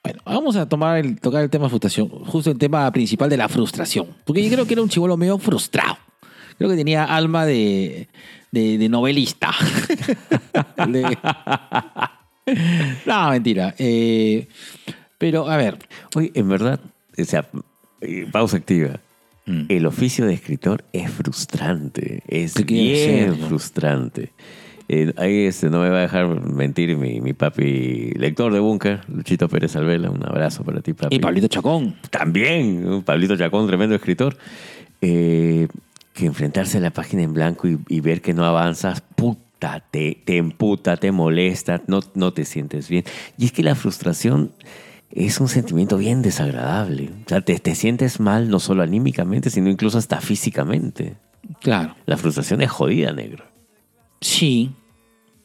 Bueno, 0.05 0.21
vamos 0.25 0.55
a 0.55 0.69
tomar 0.69 1.05
el, 1.05 1.21
tocar 1.21 1.43
el 1.43 1.51
tema 1.51 1.65
de 1.65 1.71
frustración, 1.71 2.09
justo 2.09 2.53
el 2.53 2.59
tema 2.59 2.91
principal 2.93 3.29
de 3.29 3.37
la 3.37 3.49
frustración. 3.49 4.07
Porque 4.25 4.45
yo 4.45 4.51
creo 4.51 4.67
que 4.67 4.75
era 4.75 4.83
un 4.83 4.89
chivolo 4.89 5.17
medio 5.17 5.39
frustrado. 5.39 5.99
Creo 6.57 6.71
que 6.71 6.77
tenía 6.77 7.05
alma 7.05 7.45
de, 7.47 8.07
de, 8.53 8.79
de 8.79 8.89
novelista. 8.89 9.51
De- 10.89 11.19
no, 13.07 13.31
mentira. 13.31 13.75
Eh, 13.77 14.49
pero, 15.21 15.51
a 15.51 15.59
ver. 15.59 15.77
Oye, 16.17 16.33
en 16.33 16.49
verdad, 16.49 16.81
o 17.19 17.25
sea, 17.25 17.47
eh, 18.01 18.27
pausa 18.33 18.57
activa. 18.57 19.01
Mm. 19.45 19.65
El 19.69 19.85
oficio 19.85 20.25
de 20.25 20.33
escritor 20.33 20.83
es 20.95 21.11
frustrante. 21.11 22.23
Es 22.27 22.55
¿Qué 22.55 22.65
quiere 22.65 23.07
bien 23.07 23.31
decir? 23.33 23.47
frustrante. 23.47 24.33
Eh, 24.89 25.13
ahí 25.19 25.45
este, 25.45 25.69
no 25.69 25.83
me 25.83 25.91
va 25.91 25.99
a 25.99 26.01
dejar 26.01 26.27
mentir 26.51 26.97
mi, 26.97 27.21
mi 27.21 27.35
papi 27.35 28.13
lector 28.17 28.51
de 28.51 28.61
Búnker, 28.61 29.03
Luchito 29.09 29.47
Pérez 29.47 29.77
Alvela. 29.77 30.11
Un 30.11 30.27
abrazo 30.27 30.65
para 30.65 30.81
ti, 30.81 30.95
papi. 30.95 31.15
Y 31.15 31.19
Pablito 31.19 31.49
Chacón. 31.49 31.97
También, 32.09 32.89
un 32.89 33.03
Pablito 33.03 33.37
Chacón, 33.37 33.67
tremendo 33.67 33.95
escritor. 33.95 34.39
Eh, 35.03 35.69
que 36.15 36.25
enfrentarse 36.25 36.79
a 36.79 36.81
la 36.81 36.93
página 36.93 37.25
en 37.25 37.35
blanco 37.35 37.69
y, 37.69 37.79
y 37.89 38.01
ver 38.01 38.23
que 38.23 38.33
no 38.33 38.47
avanzas, 38.47 39.03
puta, 39.03 39.85
te, 39.91 40.19
te 40.25 40.39
emputa, 40.39 40.97
te 40.97 41.13
molesta, 41.13 41.83
no, 41.87 42.01
no 42.15 42.33
te 42.33 42.47
sientes 42.47 42.89
bien. 42.89 43.05
Y 43.37 43.45
es 43.45 43.53
que 43.53 43.63
la 43.63 43.75
frustración 43.75 44.53
es 45.13 45.41
un 45.41 45.49
sentimiento 45.49 45.97
bien 45.97 46.23
desagradable. 46.23 47.11
O 47.27 47.29
sea, 47.29 47.41
te, 47.41 47.59
te 47.59 47.75
sientes 47.75 48.21
mal 48.21 48.49
no 48.49 48.61
solo 48.61 48.83
anímicamente, 48.83 49.51
sino 49.51 49.69
incluso 49.71 49.99
hasta 49.99 50.21
físicamente. 50.21 51.17
Claro. 51.61 51.97
La 52.07 52.17
frustración 52.17 52.61
es 52.63 52.71
jodida, 52.71 53.13
negro. 53.13 53.45
Sí, 54.21 54.71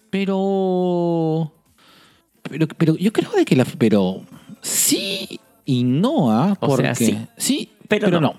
pero, 0.09 1.51
pero, 2.43 2.68
pero 2.68 2.95
yo 2.95 3.11
creo 3.13 3.32
de 3.32 3.45
que 3.45 3.55
la, 3.55 3.66
pero 3.66 4.22
sí 4.61 5.39
y 5.66 5.84
no, 5.84 6.32
¿ah? 6.32 6.47
Sea, 6.59 6.68
Porque 6.68 6.95
sí, 7.38 7.70
pero, 7.88 8.05
pero 8.05 8.22
no. 8.22 8.36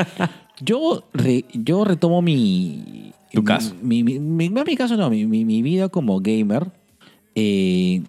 yo 0.60 1.04
re- 1.12 1.44
yo 1.52 1.84
retomo 1.84 2.22
mi 2.22 3.12
Tu 3.32 3.44
caso. 3.44 3.74
mi, 3.82 4.02
mi, 4.02 4.76
caso 4.76 4.96
no, 4.96 5.10
mi, 5.10 5.26
mi- 5.26 5.44
mi 5.44 5.62
vida 5.62 5.88
como 5.88 6.20
gamer. 6.20 6.70
Eh, 7.34 8.02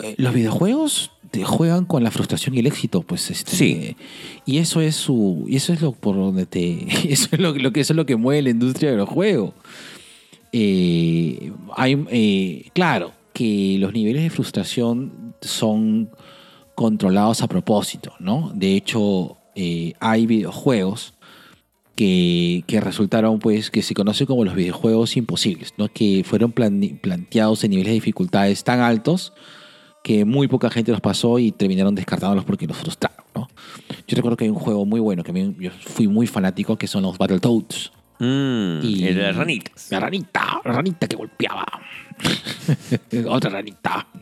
eh, 0.00 0.14
los 0.18 0.34
videojuegos 0.34 1.10
te 1.34 1.42
juegan 1.42 1.84
con 1.84 2.04
la 2.04 2.12
frustración 2.12 2.54
y 2.54 2.60
el 2.60 2.66
éxito, 2.68 3.02
pues 3.02 3.28
este, 3.28 3.50
Sí. 3.56 3.96
y 4.46 4.58
eso 4.58 4.80
es 4.80 4.94
su 4.94 5.44
y 5.48 5.56
eso 5.56 5.72
es 5.72 5.80
lo 5.82 5.90
por 5.90 6.14
donde 6.14 6.46
te 6.46 6.86
eso 7.12 7.28
es 7.32 7.40
lo, 7.40 7.52
lo 7.54 7.72
que 7.72 7.80
eso 7.80 7.92
es 7.92 7.96
lo 7.96 8.06
que 8.06 8.14
mueve 8.14 8.42
la 8.42 8.50
industria 8.50 8.92
de 8.92 8.96
los 8.96 9.08
juegos. 9.08 9.52
Eh, 10.52 11.50
hay, 11.76 12.04
eh, 12.10 12.68
claro 12.72 13.10
que 13.32 13.76
los 13.80 13.92
niveles 13.92 14.22
de 14.22 14.30
frustración 14.30 15.34
son 15.40 16.10
controlados 16.76 17.42
a 17.42 17.48
propósito, 17.48 18.12
¿no? 18.20 18.52
De 18.54 18.76
hecho, 18.76 19.36
eh, 19.56 19.94
hay 19.98 20.26
videojuegos 20.26 21.14
que, 21.96 22.62
que 22.68 22.80
resultaron, 22.80 23.40
pues, 23.40 23.70
que 23.70 23.82
se 23.82 23.94
conocen 23.94 24.26
como 24.28 24.44
los 24.44 24.54
videojuegos 24.54 25.16
imposibles, 25.16 25.74
¿no? 25.78 25.88
Que 25.92 26.22
fueron 26.24 26.52
plan- 26.52 26.98
planteados 27.02 27.64
en 27.64 27.70
niveles 27.70 27.90
de 27.90 27.94
dificultades 27.94 28.62
tan 28.62 28.78
altos 28.80 29.32
que 30.04 30.24
muy 30.26 30.46
poca 30.48 30.68
gente 30.70 30.92
los 30.92 31.00
pasó 31.00 31.38
y 31.38 31.50
terminaron 31.50 31.94
descartándolos 31.94 32.44
porque 32.44 32.66
los 32.66 32.76
frustraron, 32.76 33.24
¿no? 33.34 33.48
Yo 34.06 34.14
recuerdo 34.16 34.36
que 34.36 34.44
hay 34.44 34.50
un 34.50 34.56
juego 34.56 34.84
muy 34.84 35.00
bueno 35.00 35.24
que 35.24 35.30
a 35.30 35.34
mí 35.34 35.54
yo 35.58 35.70
fui 35.80 36.06
muy 36.08 36.26
fanático 36.26 36.76
que 36.76 36.86
son 36.86 37.02
los 37.04 37.16
Battletoads. 37.16 37.90
Mm, 38.20 38.80
Y- 38.84 39.04
el 39.08 39.14
de 39.16 39.22
las 39.22 39.34
ranitas. 39.36 39.88
La 39.90 40.00
ranita, 40.00 40.60
la 40.64 40.72
ranita 40.72 41.08
que 41.08 41.16
golpeaba. 41.16 41.64
Otra 43.28 43.50
ranita. 43.50 44.06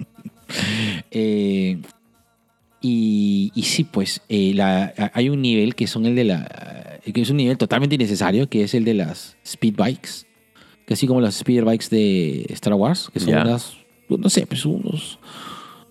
Eh, 1.10 1.80
y, 2.82 3.50
y 3.54 3.62
sí, 3.62 3.84
pues 3.84 4.20
eh, 4.28 4.52
la- 4.54 4.92
hay 5.14 5.28
un 5.30 5.40
nivel 5.40 5.74
que 5.74 5.86
son 5.86 6.04
el 6.04 6.14
de 6.14 6.24
la. 6.24 6.98
que 7.02 7.20
es 7.22 7.30
un 7.30 7.36
nivel 7.38 7.56
totalmente 7.56 7.94
innecesario, 7.94 8.48
que 8.48 8.64
es 8.64 8.74
el 8.74 8.84
de 8.84 8.94
las 8.94 9.36
speed 9.44 9.74
bikes. 9.76 10.10
Que 10.86 10.94
así 10.94 11.06
como 11.06 11.20
las 11.22 11.36
speed 11.36 11.64
bikes 11.64 11.86
de 11.90 12.44
Star 12.50 12.74
Wars, 12.74 13.08
que 13.12 13.20
son 13.20 13.30
Ya. 13.30 13.42
unas. 13.42 13.72
No 14.08 14.28
sé, 14.28 14.46
pues 14.46 14.66
unos. 14.66 15.18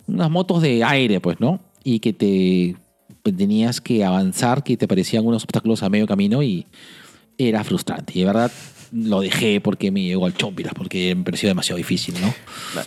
Unas 0.07 0.29
motos 0.29 0.61
de 0.61 0.83
aire, 0.83 1.19
pues, 1.19 1.39
¿no? 1.39 1.59
Y 1.83 1.99
que 1.99 2.13
te. 2.13 2.75
pues, 3.23 3.35
tenías 3.37 3.81
que 3.81 4.03
avanzar, 4.03 4.63
que 4.63 4.77
te 4.77 4.87
parecían 4.87 5.25
unos 5.25 5.43
obstáculos 5.43 5.83
a 5.83 5.89
medio 5.89 6.07
camino 6.07 6.41
y 6.43 6.65
era 7.37 7.63
frustrante. 7.63 8.13
Y 8.15 8.19
de 8.21 8.25
verdad 8.25 8.51
lo 8.93 9.21
dejé 9.21 9.61
porque 9.61 9.89
me 9.89 10.03
llegó 10.03 10.25
al 10.25 10.33
chompiras, 10.35 10.73
porque 10.73 11.15
me 11.15 11.23
pareció 11.23 11.47
demasiado 11.47 11.77
difícil, 11.77 12.15
¿no? 12.19 12.33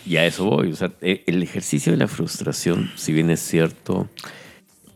Y 0.05 0.17
a 0.17 0.25
eso 0.25 0.45
voy. 0.45 0.71
O 0.71 0.75
sea, 0.75 0.91
e- 1.01 1.23
el 1.25 1.41
ejercicio 1.41 1.91
de 1.91 1.97
la 1.97 2.07
frustración, 2.07 2.91
si 2.95 3.11
bien 3.11 3.29
es 3.31 3.39
cierto, 3.39 4.07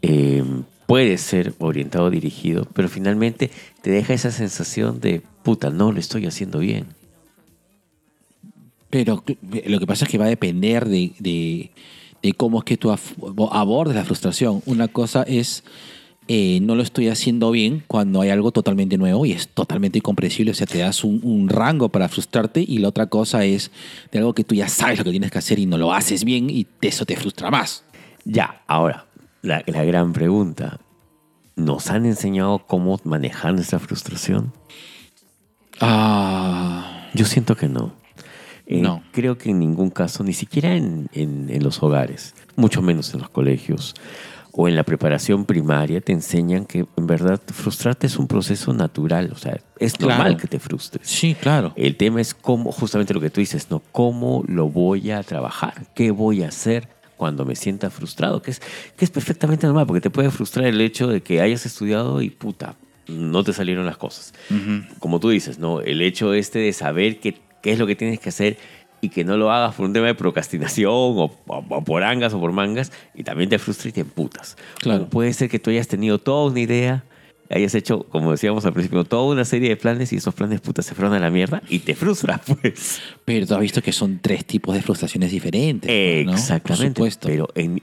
eh, 0.03 0.43
puede 0.85 1.17
ser 1.17 1.53
orientado, 1.59 2.09
dirigido, 2.11 2.67
pero 2.73 2.89
finalmente 2.89 3.49
te 3.81 3.89
deja 3.91 4.13
esa 4.13 4.31
sensación 4.31 4.99
de, 5.01 5.21
puta, 5.43 5.69
no 5.71 5.91
lo 5.91 5.99
estoy 5.99 6.25
haciendo 6.27 6.59
bien. 6.59 6.85
Pero 8.89 9.23
lo 9.67 9.79
que 9.79 9.87
pasa 9.87 10.05
es 10.05 10.11
que 10.11 10.17
va 10.17 10.25
a 10.25 10.29
depender 10.29 10.85
de, 10.87 11.11
de- 11.19 11.71
de 12.21 12.33
cómo 12.33 12.59
es 12.59 12.65
que 12.65 12.77
tú 12.77 12.95
abordes 13.51 13.95
la 13.95 14.03
frustración. 14.05 14.61
Una 14.65 14.87
cosa 14.87 15.23
es, 15.23 15.63
eh, 16.27 16.59
no 16.61 16.75
lo 16.75 16.83
estoy 16.83 17.07
haciendo 17.07 17.51
bien 17.51 17.83
cuando 17.87 18.21
hay 18.21 18.29
algo 18.29 18.51
totalmente 18.51 18.97
nuevo 18.97 19.25
y 19.25 19.31
es 19.31 19.47
totalmente 19.47 19.99
incomprensible. 19.99 20.51
O 20.51 20.55
sea, 20.55 20.67
te 20.67 20.79
das 20.79 21.03
un, 21.03 21.21
un 21.23 21.49
rango 21.49 21.89
para 21.89 22.09
frustrarte 22.09 22.61
y 22.61 22.79
la 22.79 22.89
otra 22.89 23.07
cosa 23.07 23.45
es 23.45 23.71
de 24.11 24.19
algo 24.19 24.33
que 24.33 24.43
tú 24.43 24.55
ya 24.55 24.67
sabes 24.67 24.97
lo 24.97 25.03
que 25.05 25.11
tienes 25.11 25.31
que 25.31 25.37
hacer 25.37 25.59
y 25.59 25.65
no 25.65 25.77
lo 25.77 25.93
haces 25.93 26.23
bien 26.23 26.49
y 26.49 26.67
eso 26.81 27.05
te 27.05 27.15
frustra 27.15 27.49
más. 27.49 27.83
Ya, 28.25 28.61
ahora, 28.67 29.07
la, 29.41 29.63
la 29.65 29.83
gran 29.83 30.13
pregunta. 30.13 30.79
¿Nos 31.55 31.89
han 31.89 32.05
enseñado 32.05 32.59
cómo 32.67 32.99
manejar 33.03 33.53
nuestra 33.53 33.79
frustración? 33.79 34.53
Ah, 35.81 37.07
Yo 37.13 37.25
siento 37.25 37.55
que 37.55 37.67
no. 37.67 37.93
Eh, 38.69 38.81
No. 38.81 39.03
Creo 39.11 39.37
que 39.37 39.49
en 39.49 39.59
ningún 39.59 39.89
caso, 39.89 40.23
ni 40.23 40.33
siquiera 40.33 40.75
en, 40.75 41.09
en- 41.13 41.49
en 41.49 41.63
los 41.63 41.81
hogares, 41.83 42.35
mucho 42.55 42.81
menos 42.81 43.13
en 43.13 43.19
los 43.21 43.29
colegios 43.29 43.95
o 44.51 44.67
en 44.67 44.75
la 44.75 44.83
preparación 44.83 45.45
primaria, 45.45 46.01
te 46.01 46.11
enseñan 46.11 46.65
que 46.65 46.85
en 46.95 47.07
verdad 47.07 47.39
frustrarte 47.51 48.07
es 48.07 48.17
un 48.17 48.27
proceso 48.27 48.73
natural. 48.73 49.31
O 49.33 49.37
sea, 49.37 49.59
es 49.79 49.99
normal 49.99 50.21
Claro. 50.21 50.37
que 50.37 50.47
te 50.47 50.59
frustres. 50.59 51.07
sí, 51.07 51.35
claro. 51.35 51.73
El 51.75 51.95
tema 51.97 52.21
es 52.21 52.33
cómo, 52.33 52.71
justamente 52.71 53.13
lo 53.13 53.19
que 53.21 53.29
tú 53.29 53.41
dices, 53.41 53.69
¿no? 53.71 53.81
¿Cómo 53.91 54.43
lo 54.47 54.69
voy 54.69 55.11
a 55.11 55.23
trabajar? 55.23 55.87
¿Qué 55.95 56.11
voy 56.11 56.43
a 56.43 56.49
hacer 56.49 56.87
cuando 57.17 57.45
me 57.45 57.55
sienta 57.55 57.89
frustrado? 57.89 58.41
Que 58.41 58.51
es, 58.51 58.61
que 58.97 59.05
es 59.05 59.11
perfectamente 59.11 59.65
normal, 59.67 59.85
porque 59.87 60.01
te 60.01 60.09
puede 60.09 60.29
frustrar 60.31 60.65
el 60.67 60.79
hecho 60.81 61.07
de 61.07 61.21
que 61.21 61.41
hayas 61.41 61.65
estudiado 61.65 62.21
y 62.21 62.29
puta, 62.29 62.75
no 63.07 63.43
te 63.43 63.53
salieron 63.53 63.85
las 63.85 63.97
cosas. 63.97 64.33
Como 64.99 65.19
tú 65.19 65.29
dices, 65.29 65.57
¿no? 65.59 65.81
El 65.81 66.01
hecho 66.01 66.33
este 66.33 66.59
de 66.59 66.73
saber 66.73 67.19
qué, 67.19 67.35
qué 67.61 67.71
es 67.73 67.79
lo 67.79 67.87
que 67.87 67.95
tienes 67.95 68.19
que 68.19 68.29
hacer 68.29 68.57
y 69.01 69.09
que 69.09 69.23
no 69.23 69.37
lo 69.37 69.51
hagas 69.51 69.75
por 69.75 69.85
un 69.85 69.93
tema 69.93 70.07
de 70.07 70.15
procrastinación 70.15 70.91
o, 70.91 71.31
o- 71.47 71.65
o 71.69 71.83
por 71.83 72.03
angas 72.03 72.33
o 72.33 72.39
por 72.39 72.51
mangas 72.51 72.91
y 73.15 73.23
también 73.23 73.49
te 73.49 73.57
frustra 73.59 73.89
y 73.89 73.91
te 73.93 74.01
emputas. 74.01 74.57
Claro. 74.79 75.03
O 75.03 75.09
puede 75.09 75.31
ser 75.33 75.49
que 75.49 75.59
tú 75.59 75.69
hayas 75.69 75.87
tenido 75.87 76.19
toda 76.19 76.51
una 76.51 76.59
idea, 76.59 77.05
hayas 77.49 77.73
hecho, 77.75 78.03
como 78.09 78.31
decíamos 78.31 78.65
al 78.65 78.73
principio, 78.73 79.03
toda 79.05 79.31
una 79.31 79.45
serie 79.45 79.69
de 79.69 79.77
planes 79.77 80.11
y 80.11 80.17
esos 80.17 80.33
planes 80.35 80.59
putas 80.61 80.85
se 80.85 80.95
fueron 80.95 81.13
a 81.13 81.19
la 81.19 81.29
mierda 81.29 81.61
y 81.69 81.79
te 81.79 81.95
frustra, 81.95 82.39
pues. 82.61 83.01
Pero 83.25 83.47
tú 83.47 83.55
has 83.55 83.61
visto 83.61 83.81
que 83.81 83.91
son 83.93 84.19
tres 84.21 84.43
tipos 84.45 84.75
de 84.75 84.81
frustraciones 84.81 85.31
diferentes. 85.31 85.89
¿no? 86.25 86.33
Exactamente. 86.33 86.99
Por 86.99 87.09
supuesto. 87.09 87.27
Pero 87.29 87.47
en, 87.55 87.81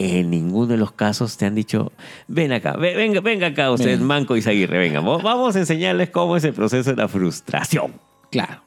en 0.00 0.30
ninguno 0.30 0.66
de 0.66 0.76
los 0.78 0.90
casos 0.92 1.36
te 1.36 1.46
han 1.46 1.54
dicho, 1.54 1.92
ven 2.26 2.50
acá, 2.52 2.72
ve- 2.76 2.96
venga, 2.96 3.20
venga 3.20 3.46
acá 3.46 3.70
usted, 3.70 3.98
Ven. 3.98 4.02
Manco 4.04 4.36
y 4.36 4.42
Zaguirre, 4.42 4.78
venga, 4.78 5.00
mo- 5.00 5.20
vamos 5.20 5.54
a 5.54 5.60
enseñarles 5.60 6.10
cómo 6.10 6.36
es 6.36 6.42
el 6.44 6.52
proceso 6.54 6.90
de 6.90 6.96
la 6.96 7.06
frustración. 7.08 7.94
Claro. 8.32 8.65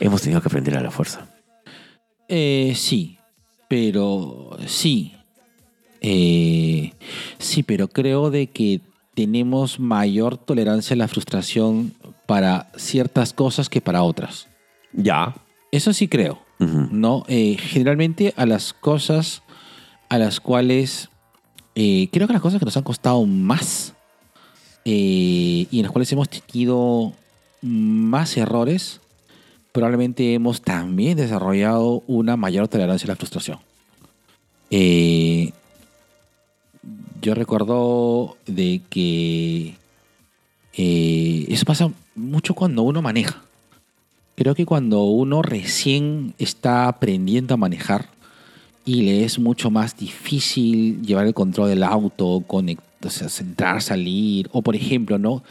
Hemos 0.00 0.22
tenido 0.22 0.40
que 0.40 0.48
aprender 0.48 0.76
a 0.76 0.82
la 0.82 0.90
fuerza. 0.90 1.28
Eh, 2.28 2.74
sí, 2.76 3.18
pero 3.68 4.56
sí. 4.66 5.14
Eh, 6.00 6.92
sí, 7.38 7.62
pero 7.62 7.88
creo 7.88 8.30
de 8.30 8.48
que 8.48 8.80
tenemos 9.14 9.80
mayor 9.80 10.36
tolerancia 10.36 10.94
a 10.94 10.98
la 10.98 11.08
frustración 11.08 11.94
para 12.26 12.70
ciertas 12.76 13.32
cosas 13.32 13.68
que 13.68 13.80
para 13.80 14.02
otras. 14.02 14.48
Ya. 14.92 15.34
Eso 15.72 15.92
sí 15.92 16.08
creo. 16.08 16.38
¿no? 16.60 17.24
Eh, 17.28 17.56
generalmente 17.58 18.34
a 18.36 18.44
las 18.44 18.72
cosas 18.74 19.42
a 20.08 20.18
las 20.18 20.40
cuales 20.40 21.08
eh, 21.74 22.08
creo 22.12 22.26
que 22.26 22.34
las 22.34 22.42
cosas 22.42 22.58
que 22.58 22.64
nos 22.64 22.76
han 22.76 22.82
costado 22.82 23.24
más 23.24 23.94
eh, 24.84 25.66
y 25.70 25.78
en 25.78 25.82
las 25.82 25.92
cuales 25.92 26.12
hemos 26.12 26.28
tenido 26.28 27.12
más 27.62 28.36
errores, 28.36 29.00
probablemente 29.72 30.34
hemos 30.34 30.62
también 30.62 31.16
desarrollado 31.16 32.02
una 32.06 32.36
mayor 32.36 32.68
tolerancia 32.68 33.06
a 33.06 33.12
la 33.12 33.16
frustración. 33.16 33.58
Eh, 34.70 35.52
yo 37.20 37.34
recuerdo 37.34 38.36
de 38.46 38.80
que 38.88 39.74
eh, 40.74 41.46
eso 41.48 41.64
pasa 41.64 41.90
mucho 42.14 42.54
cuando 42.54 42.82
uno 42.82 43.02
maneja. 43.02 43.42
Creo 44.36 44.54
que 44.54 44.64
cuando 44.64 45.04
uno 45.04 45.42
recién 45.42 46.34
está 46.38 46.88
aprendiendo 46.88 47.54
a 47.54 47.58
manejar 47.58 48.08
y 48.86 49.02
le 49.02 49.24
es 49.24 49.38
mucho 49.38 49.70
más 49.70 49.96
difícil 49.96 51.02
llevar 51.02 51.26
el 51.26 51.34
control 51.34 51.68
del 51.68 51.82
auto, 51.82 52.42
conect, 52.46 52.82
o 53.04 53.10
sea, 53.10 53.28
entrar, 53.40 53.82
salir, 53.82 54.48
o 54.52 54.62
por 54.62 54.74
ejemplo, 54.74 55.18
¿no? 55.18 55.42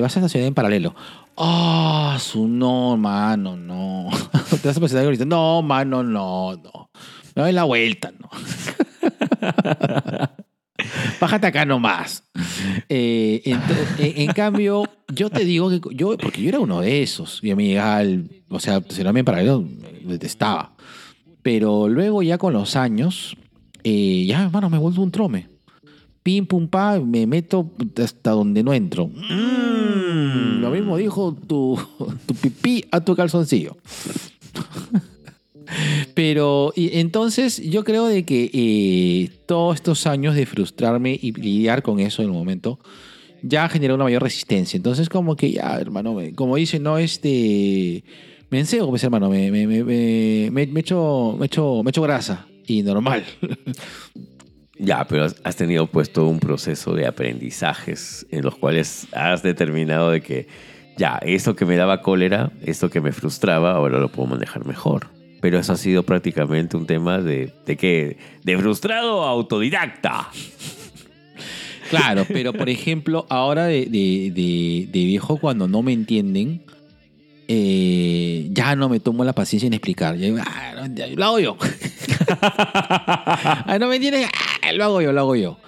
Vas 0.00 0.16
a 0.16 0.20
estacionar 0.20 0.48
en 0.48 0.54
paralelo. 0.54 0.94
Ah, 1.36 2.16
su 2.20 2.48
no, 2.48 2.96
mano, 2.96 3.56
no. 3.56 4.08
Te 4.62 4.68
vas 4.68 4.94
a 4.94 5.04
y 5.04 5.10
dices, 5.10 5.26
no, 5.26 5.62
mano, 5.62 6.02
no, 6.02 6.56
no. 6.56 6.90
Me 7.34 7.42
doy 7.42 7.52
la 7.52 7.64
vuelta, 7.64 8.12
no. 8.18 8.30
Bájate 11.20 11.46
acá 11.46 11.64
nomás. 11.64 12.24
Eh, 12.88 13.42
en, 13.44 13.60
en 13.98 14.32
cambio, 14.32 14.84
yo 15.08 15.30
te 15.30 15.44
digo 15.44 15.70
que 15.70 15.80
yo, 15.94 16.16
porque 16.16 16.42
yo 16.42 16.48
era 16.48 16.60
uno 16.60 16.80
de 16.80 17.02
esos, 17.02 17.40
y 17.42 17.50
a 17.50 17.56
mí 17.56 17.68
llegaba 17.68 18.02
o 18.48 18.60
sea, 18.60 18.78
estacionarme 18.78 19.20
en 19.20 19.26
paralelo, 19.26 19.64
detestaba. 20.04 20.74
Pero 21.42 21.88
luego 21.88 22.22
ya 22.22 22.38
con 22.38 22.52
los 22.52 22.76
años, 22.76 23.36
eh, 23.84 24.24
ya, 24.26 24.44
hermano, 24.44 24.70
me 24.70 24.78
vuelvo 24.78 25.02
un 25.02 25.10
trome. 25.10 25.48
Pim, 26.26 26.44
pum, 26.44 26.66
pa, 26.66 26.98
me 26.98 27.24
meto 27.24 27.70
hasta 28.02 28.32
donde 28.32 28.64
no 28.64 28.74
entro. 28.74 29.06
Mm, 29.06 30.60
lo 30.60 30.70
mismo 30.72 30.96
dijo 30.96 31.32
tu, 31.46 31.78
tu 32.26 32.34
pipí 32.34 32.84
a 32.90 32.98
tu 33.00 33.14
calzoncillo. 33.14 33.76
Pero 36.14 36.72
y 36.74 36.98
entonces 36.98 37.62
yo 37.70 37.84
creo 37.84 38.06
de 38.06 38.24
que 38.24 38.50
eh, 38.52 39.30
todos 39.46 39.76
estos 39.76 40.04
años 40.08 40.34
de 40.34 40.46
frustrarme 40.46 41.16
y 41.22 41.30
lidiar 41.32 41.84
con 41.84 42.00
eso 42.00 42.22
en 42.22 42.28
el 42.30 42.34
momento 42.34 42.80
ya 43.42 43.68
generó 43.68 43.94
una 43.94 44.02
mayor 44.04 44.22
resistencia. 44.24 44.76
Entonces 44.76 45.08
como 45.08 45.36
que 45.36 45.52
ya, 45.52 45.78
hermano, 45.78 46.18
como 46.34 46.56
dice, 46.56 46.80
no, 46.80 46.98
este... 46.98 48.02
Me 48.50 48.58
enseo, 48.58 48.88
pues 48.88 49.04
hermano, 49.04 49.30
me, 49.30 49.52
me, 49.52 49.66
me, 49.68 49.84
me, 49.84 50.50
me- 50.50 50.66
me 50.66 50.80
echo, 50.80 51.36
me, 51.38 51.46
echo, 51.46 51.82
me 51.84 51.90
echo 51.90 52.02
grasa. 52.02 52.48
Y 52.66 52.82
normal. 52.82 53.24
Ya, 54.78 55.06
pero 55.08 55.24
has- 55.42 55.56
tenido 55.56 55.86
pues 55.86 56.12
todo 56.12 56.28
un 56.28 56.38
proceso 56.38 56.94
de 56.94 57.06
aprendizajes 57.06 58.26
en 58.30 58.44
los 58.44 58.56
cuales 58.56 59.06
has 59.12 59.42
determinado 59.42 60.10
de 60.10 60.20
que 60.20 60.46
ya, 60.98 61.18
esto 61.22 61.56
que 61.56 61.64
me 61.64 61.76
daba 61.76 62.02
cólera, 62.02 62.52
esto 62.64 62.90
que 62.90 63.00
me 63.00 63.12
frustraba, 63.12 63.72
ahora 63.72 63.98
lo 63.98 64.10
puedo 64.10 64.28
manejar 64.28 64.64
mejor. 64.66 65.08
Pero 65.40 65.58
eso 65.58 65.72
ha 65.74 65.76
sido 65.76 66.02
prácticamente 66.02 66.76
un 66.76 66.86
tema 66.86 67.18
de, 67.20 67.52
de 67.66 67.76
qué? 67.76 68.16
De 68.44 68.56
frustrado 68.58 69.24
a 69.24 69.30
autodidacta. 69.30 70.28
Claro, 71.90 72.26
pero 72.28 72.52
por 72.52 72.68
ejemplo, 72.76 73.26
ahora 73.28 73.66
de, 73.66 73.86
de- 73.86 74.30
de- 74.34 74.88
de 74.90 75.04
viejo, 75.04 75.38
cuando 75.38 75.68
no 75.68 75.82
me 75.82 75.92
entienden, 75.92 76.62
eh, 77.48 78.48
ya 78.52 78.74
no 78.76 78.88
me 78.88 78.98
tomo 79.00 79.24
la 79.24 79.32
paciencia 79.34 79.66
en 79.68 79.74
explicar. 79.74 80.16
Ya 80.16 80.34
"Ah, 80.44 80.88
ya, 80.94 81.06
lo 81.08 81.24
hago 81.24 81.38
yo. 81.40 81.56
Ah, 83.68 83.76
no 83.80 83.88
me 83.88 83.96
entienden, 83.96 84.24
Ah, 84.62 84.72
lo 84.72 84.84
hago 84.84 85.00
yo, 85.02 85.12
lo 85.12 85.20
hago 85.20 85.36
yo. 85.36 85.58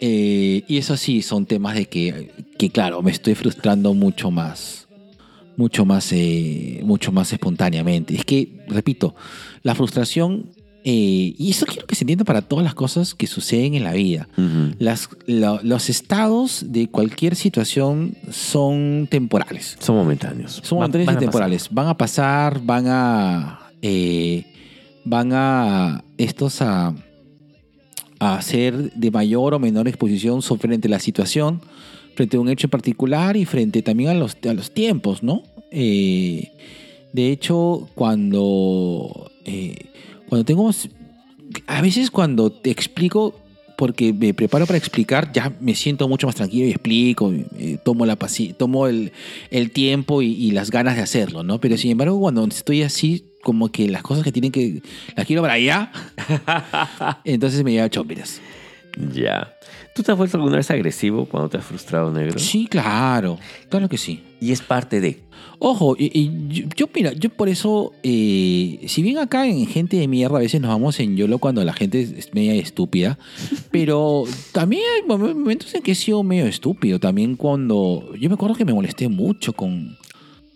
Eh, 0.00 0.64
y 0.66 0.78
eso 0.78 0.96
sí, 0.96 1.22
son 1.22 1.46
temas 1.46 1.74
de 1.74 1.86
que, 1.86 2.30
que, 2.58 2.70
claro, 2.70 3.02
me 3.02 3.10
estoy 3.10 3.34
frustrando 3.34 3.94
mucho 3.94 4.30
más. 4.30 4.88
Mucho 5.56 5.84
más, 5.84 6.08
eh, 6.12 6.80
mucho 6.82 7.12
más 7.12 7.32
espontáneamente. 7.32 8.14
Es 8.14 8.24
que, 8.24 8.64
repito, 8.68 9.14
la 9.62 9.74
frustración, 9.74 10.46
eh, 10.84 11.34
y 11.38 11.50
eso 11.50 11.66
quiero 11.66 11.86
que 11.86 11.94
se 11.94 12.02
entienda 12.04 12.24
para 12.24 12.42
todas 12.42 12.64
las 12.64 12.74
cosas 12.74 13.14
que 13.14 13.26
suceden 13.28 13.74
en 13.74 13.84
la 13.84 13.92
vida. 13.92 14.28
Las, 14.78 15.08
lo- 15.26 15.60
los 15.62 15.88
estados 15.90 16.64
de 16.68 16.88
cualquier 16.88 17.36
situación 17.36 18.16
son 18.30 19.06
temporales. 19.10 19.76
Son 19.78 19.94
momentáneos. 19.94 20.60
Son 20.64 20.78
momentáneos 20.78 21.12
y 21.12 21.18
temporales. 21.20 21.68
Van 21.70 21.86
a 21.88 21.96
pasar, 21.96 22.60
van 22.64 22.86
a. 22.88 23.60
eh, 23.82 24.44
van 25.04 25.32
a. 25.32 26.04
Estos 26.18 26.62
a. 26.62 26.94
a 28.18 28.42
ser 28.42 28.92
de 28.92 29.10
mayor 29.10 29.54
o 29.54 29.58
menor 29.58 29.88
exposición 29.88 30.42
frente 30.42 30.88
a 30.88 30.90
la 30.90 31.00
situación, 31.00 31.60
frente 32.14 32.36
a 32.36 32.40
un 32.40 32.48
hecho 32.48 32.66
en 32.66 32.70
particular 32.70 33.36
y 33.36 33.44
frente 33.44 33.82
también 33.82 34.10
a 34.10 34.14
los, 34.14 34.36
a 34.48 34.54
los 34.54 34.72
tiempos, 34.72 35.22
¿no? 35.22 35.42
Eh, 35.70 36.52
de 37.12 37.30
hecho, 37.30 37.88
cuando. 37.94 39.30
eh, 39.44 39.86
cuando 40.28 40.44
tengo. 40.44 40.70
A 41.66 41.82
veces 41.82 42.10
cuando 42.10 42.50
te 42.50 42.70
explico 42.70 43.34
porque 43.82 44.12
me 44.12 44.32
preparo 44.32 44.64
para 44.64 44.78
explicar, 44.78 45.32
ya 45.32 45.52
me 45.60 45.74
siento 45.74 46.08
mucho 46.08 46.28
más 46.28 46.36
tranquilo 46.36 46.66
y 46.66 46.70
explico, 46.70 47.32
eh, 47.58 47.78
tomo, 47.84 48.06
la 48.06 48.16
tomo 48.56 48.86
el, 48.86 49.10
el 49.50 49.72
tiempo 49.72 50.22
y, 50.22 50.28
y 50.34 50.52
las 50.52 50.70
ganas 50.70 50.94
de 50.94 51.02
hacerlo, 51.02 51.42
¿no? 51.42 51.60
Pero 51.60 51.76
sin 51.76 51.90
embargo, 51.90 52.20
cuando 52.20 52.44
estoy 52.44 52.82
así, 52.82 53.24
como 53.42 53.70
que 53.70 53.88
las 53.88 54.02
cosas 54.02 54.24
que 54.24 54.32
tienen 54.32 54.52
que, 54.52 54.82
las 55.16 55.26
quiero 55.26 55.42
para 55.42 55.54
allá, 55.54 55.90
entonces 57.24 57.62
me 57.64 57.72
lleva 57.72 57.88
chompiras. 57.90 58.40
Ya. 59.14 59.52
¿Tú 59.94 60.02
te 60.02 60.12
has 60.12 60.18
vuelto 60.18 60.36
alguna 60.36 60.56
vez 60.56 60.70
agresivo 60.70 61.24
cuando 61.26 61.48
te 61.48 61.56
has 61.56 61.64
frustrado, 61.64 62.12
negro? 62.12 62.38
Sí, 62.38 62.66
claro. 62.66 63.38
Claro 63.70 63.88
que 63.88 63.96
sí. 63.96 64.22
Y 64.40 64.52
es 64.52 64.60
parte 64.60 65.00
de. 65.00 65.20
Ojo, 65.58 65.96
y, 65.98 66.10
y 66.18 66.30
yo, 66.48 66.66
yo, 66.76 66.86
mira, 66.94 67.12
yo 67.12 67.30
por 67.30 67.48
eso, 67.48 67.92
eh, 68.02 68.80
si 68.86 69.02
bien 69.02 69.18
acá 69.18 69.46
en 69.46 69.66
Gente 69.66 69.96
de 69.96 70.08
Mierda 70.08 70.36
a 70.36 70.40
veces 70.40 70.60
nos 70.60 70.70
vamos 70.70 70.98
en 71.00 71.16
YOLO 71.16 71.38
cuando 71.38 71.64
la 71.64 71.72
gente 71.72 72.00
es 72.02 72.34
media 72.34 72.54
estúpida, 72.54 73.18
pero 73.70 74.24
también 74.52 74.82
hay 74.96 75.08
momen- 75.08 75.34
momentos 75.36 75.74
en 75.74 75.82
que 75.82 75.92
he 75.92 75.94
sido 75.94 76.22
medio 76.22 76.46
estúpido. 76.46 76.98
También 76.98 77.36
cuando, 77.36 78.12
yo 78.18 78.28
me 78.28 78.34
acuerdo 78.34 78.56
que 78.56 78.64
me 78.64 78.74
molesté 78.74 79.08
mucho 79.08 79.52
con, 79.52 79.96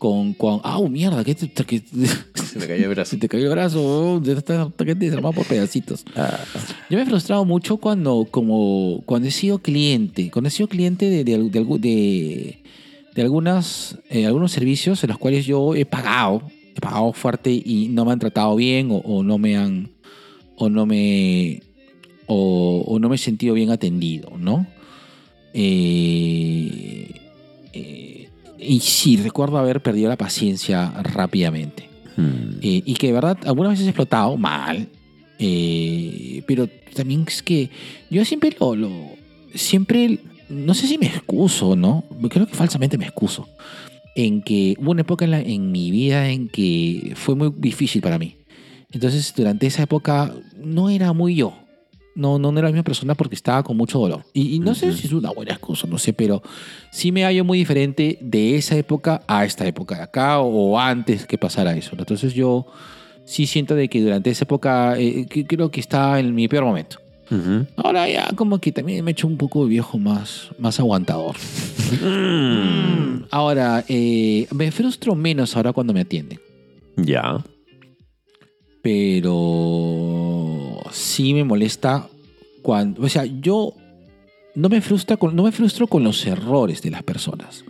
con, 0.09 0.35
con 0.35 0.61
ah, 0.63 0.81
mierda, 0.89 1.25
que, 1.25 1.35
te- 1.35 1.65
que- 1.65 1.81
Se 2.35 2.59
me 2.59 2.67
cayó 2.69 2.85
el 2.85 2.91
brazo. 2.95 3.11
se 3.11 3.17
te 3.19 3.29
cayó 3.29 3.45
el 3.47 3.51
brazo, 3.51 4.23
ya 4.23 4.33
está 4.35 4.63
está 4.79 4.85
desarmado 4.95 5.35
por 5.35 5.47
pedacitos. 5.47 6.05
Ah, 6.15 6.39
Yo 6.89 6.97
me 6.97 7.03
he 7.03 7.07
frustrado 7.07 7.45
mucho 7.45 7.77
cuando, 7.79 8.27
como, 8.31 9.03
cuando 9.05 9.29
he 9.29 9.31
sido 9.33 9.59
cliente, 9.59 10.31
cuando 10.31 10.49
he 10.49 10.51
sido 10.51 10.69
cliente 10.69 11.11
de, 11.11 11.25
de, 11.25 11.39
de, 11.51 11.61
algu- 11.61 11.81
de- 11.81 12.59
de 13.15 13.23
algunas, 13.23 13.99
eh, 14.11 14.27
algunos 14.27 14.53
servicios 14.53 15.03
en 15.03 15.09
los 15.09 15.19
cuales 15.19 15.45
yo 15.47 15.75
he 15.75 15.85
pagado, 15.87 16.43
he 16.77 16.81
pagado 16.81 17.13
fuerte 17.13 17.51
y 17.53 17.89
no 17.91 18.05
me 18.05 18.13
han 18.13 18.19
tratado 18.19 18.55
bien 18.57 18.91
o, 18.91 18.97
o 18.99 19.23
no 19.23 19.39
me 19.39 19.57
han, 19.57 19.91
o 20.57 20.69
no 20.69 20.87
me, 20.87 21.63
o, 22.27 22.85
o 22.87 22.99
no 22.99 23.09
me 23.09 23.17
he 23.17 23.19
sentido 23.19 23.55
bien 23.55 23.71
atendido, 23.71 24.31
¿no? 24.39 24.67
Eh, 25.59 27.11
eh, 27.73 28.16
y 28.59 28.81
sí, 28.81 29.17
recuerdo 29.17 29.59
haber 29.59 29.81
perdido 29.83 30.09
la 30.09 30.17
paciencia 30.17 30.91
rápidamente. 31.03 31.89
hmm. 32.17 32.59
Eh, 32.63 32.83
y 32.85 32.95
que 32.95 33.09
de 33.09 33.13
verdad 33.13 33.39
algunas 33.47 33.73
veces 33.73 33.87
he 33.87 33.91
explotado 33.91 34.37
mal. 34.37 34.89
eh, 35.39 36.43
pero 36.47 36.69
también 36.95 37.25
es 37.29 37.43
que 37.43 37.71
yo 38.11 38.25
siempre 38.25 38.57
lo, 38.59 38.75
lo- 38.75 39.17
Siempre. 39.55 40.19
No 40.49 40.75
sé 40.75 40.87
si 40.87 40.97
me 40.99 41.07
excuso, 41.07 41.75
¿no? 41.77 42.05
Creo 42.31 42.47
que 42.47 42.55
falsamente 42.55 42.97
me 42.99 43.05
excuso. 43.07 43.49
En 44.15 44.43
que 44.43 44.77
hubo 44.79 44.93
una 44.93 45.01
época 45.01 45.25
en, 45.25 45.31
la- 45.33 45.41
en 45.41 45.73
mi 45.73 45.91
vida 45.91 46.29
en 46.31 46.49
que 46.49 47.13
fue 47.17 47.35
muy 47.35 47.53
difícil 47.57 48.01
para 48.03 48.19
mí. 48.19 48.37
Entonces, 48.93 49.33
durante 49.37 49.67
esa 49.67 49.83
época 49.83 50.35
no 50.63 50.89
era 50.91 51.13
muy 51.13 51.35
yo. 51.35 51.55
No, 52.17 52.39
no, 52.39 52.51
no 52.51 52.59
era 52.59 52.69
la 52.69 52.73
misma 52.73 52.83
persona 52.85 53.15
porque 53.15 53.35
estaba 53.37 53.63
con 53.63 53.77
mucho 53.77 53.99
dolor. 53.99 54.25
Y, 54.33 54.57
y 54.57 54.59
no 54.59 54.75
sé 54.75 54.89
Ujú. 54.89 54.97
si 54.97 55.07
es 55.07 55.13
una 55.13 55.31
buena 55.31 55.53
excusa, 55.53 55.87
no 55.87 55.99
sé, 55.99 56.13
pero 56.15 56.43
sí 56.91 57.13
me 57.13 57.23
hallo 57.25 57.45
muy 57.45 57.59
diferente 57.59 58.19
de 58.21 58.57
esa 58.57 58.75
época 58.77 59.23
a 59.29 59.45
esta 59.45 59.67
época 59.67 59.97
de 59.97 60.03
acá 60.03 60.41
o 60.41 60.79
antes 60.79 61.27
que 61.27 61.37
pasara 61.39 61.77
eso. 61.77 61.95
Entonces 61.97 62.33
yo 62.35 62.67
sí 63.27 63.47
siento 63.47 63.75
de 63.75 63.89
que 63.89 64.01
durante 64.01 64.31
esa 64.31 64.45
época 64.45 64.99
eh, 64.99 65.27
que- 65.29 65.47
creo 65.47 65.71
que 65.71 65.81
estaba 65.81 66.19
en 66.19 66.35
mi 66.35 66.49
peor 66.49 66.65
momento. 66.65 66.97
Ujú. 67.31 67.67
Ahora 67.77 68.09
ya 68.09 68.29
como 68.37 68.61
que 68.61 68.71
también 68.73 69.05
me 69.05 69.11
he 69.11 69.13
hecho 69.13 69.27
un 69.27 69.37
poco 69.37 69.65
de 69.65 69.71
viejo 69.71 69.99
más, 69.99 70.49
más 70.59 70.79
aguantador. 70.81 71.37
Mm. 72.03 73.25
Ahora, 73.31 73.85
eh, 73.89 74.47
me 74.55 74.71
frustro 74.71 75.15
menos 75.17 75.57
ahora 75.57 75.73
cuando 75.73 75.93
me 75.93 76.01
atienden. 76.03 76.39
Ya. 76.97 77.45
pero 78.83 79.35
sí 80.93 81.35
me 81.35 81.45
molesta 81.45 82.09
cuando, 82.63 83.03
o 83.03 83.09
sea, 83.09 83.25
yo 83.25 83.75
no 84.55 84.69
me 84.69 84.81
frustra 84.81 85.17
con, 85.17 85.35
no 85.37 85.43
me 85.45 85.53
frustro 85.53 85.87
con 85.87 86.03
los 86.05 86.25
errores 86.27 86.83
de 86.83 86.91
las 86.91 87.03
personas. 87.03 87.65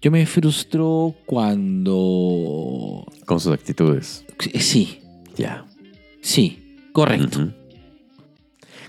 Yo 0.00 0.10
me 0.10 0.26
frustro 0.26 1.14
cuando 1.26 3.06
Con 3.24 3.40
sus 3.40 3.52
actitudes. 3.52 4.24
sí, 4.58 4.98
Ya. 5.36 5.64
sí, 6.20 6.76
correcto. 6.92 7.50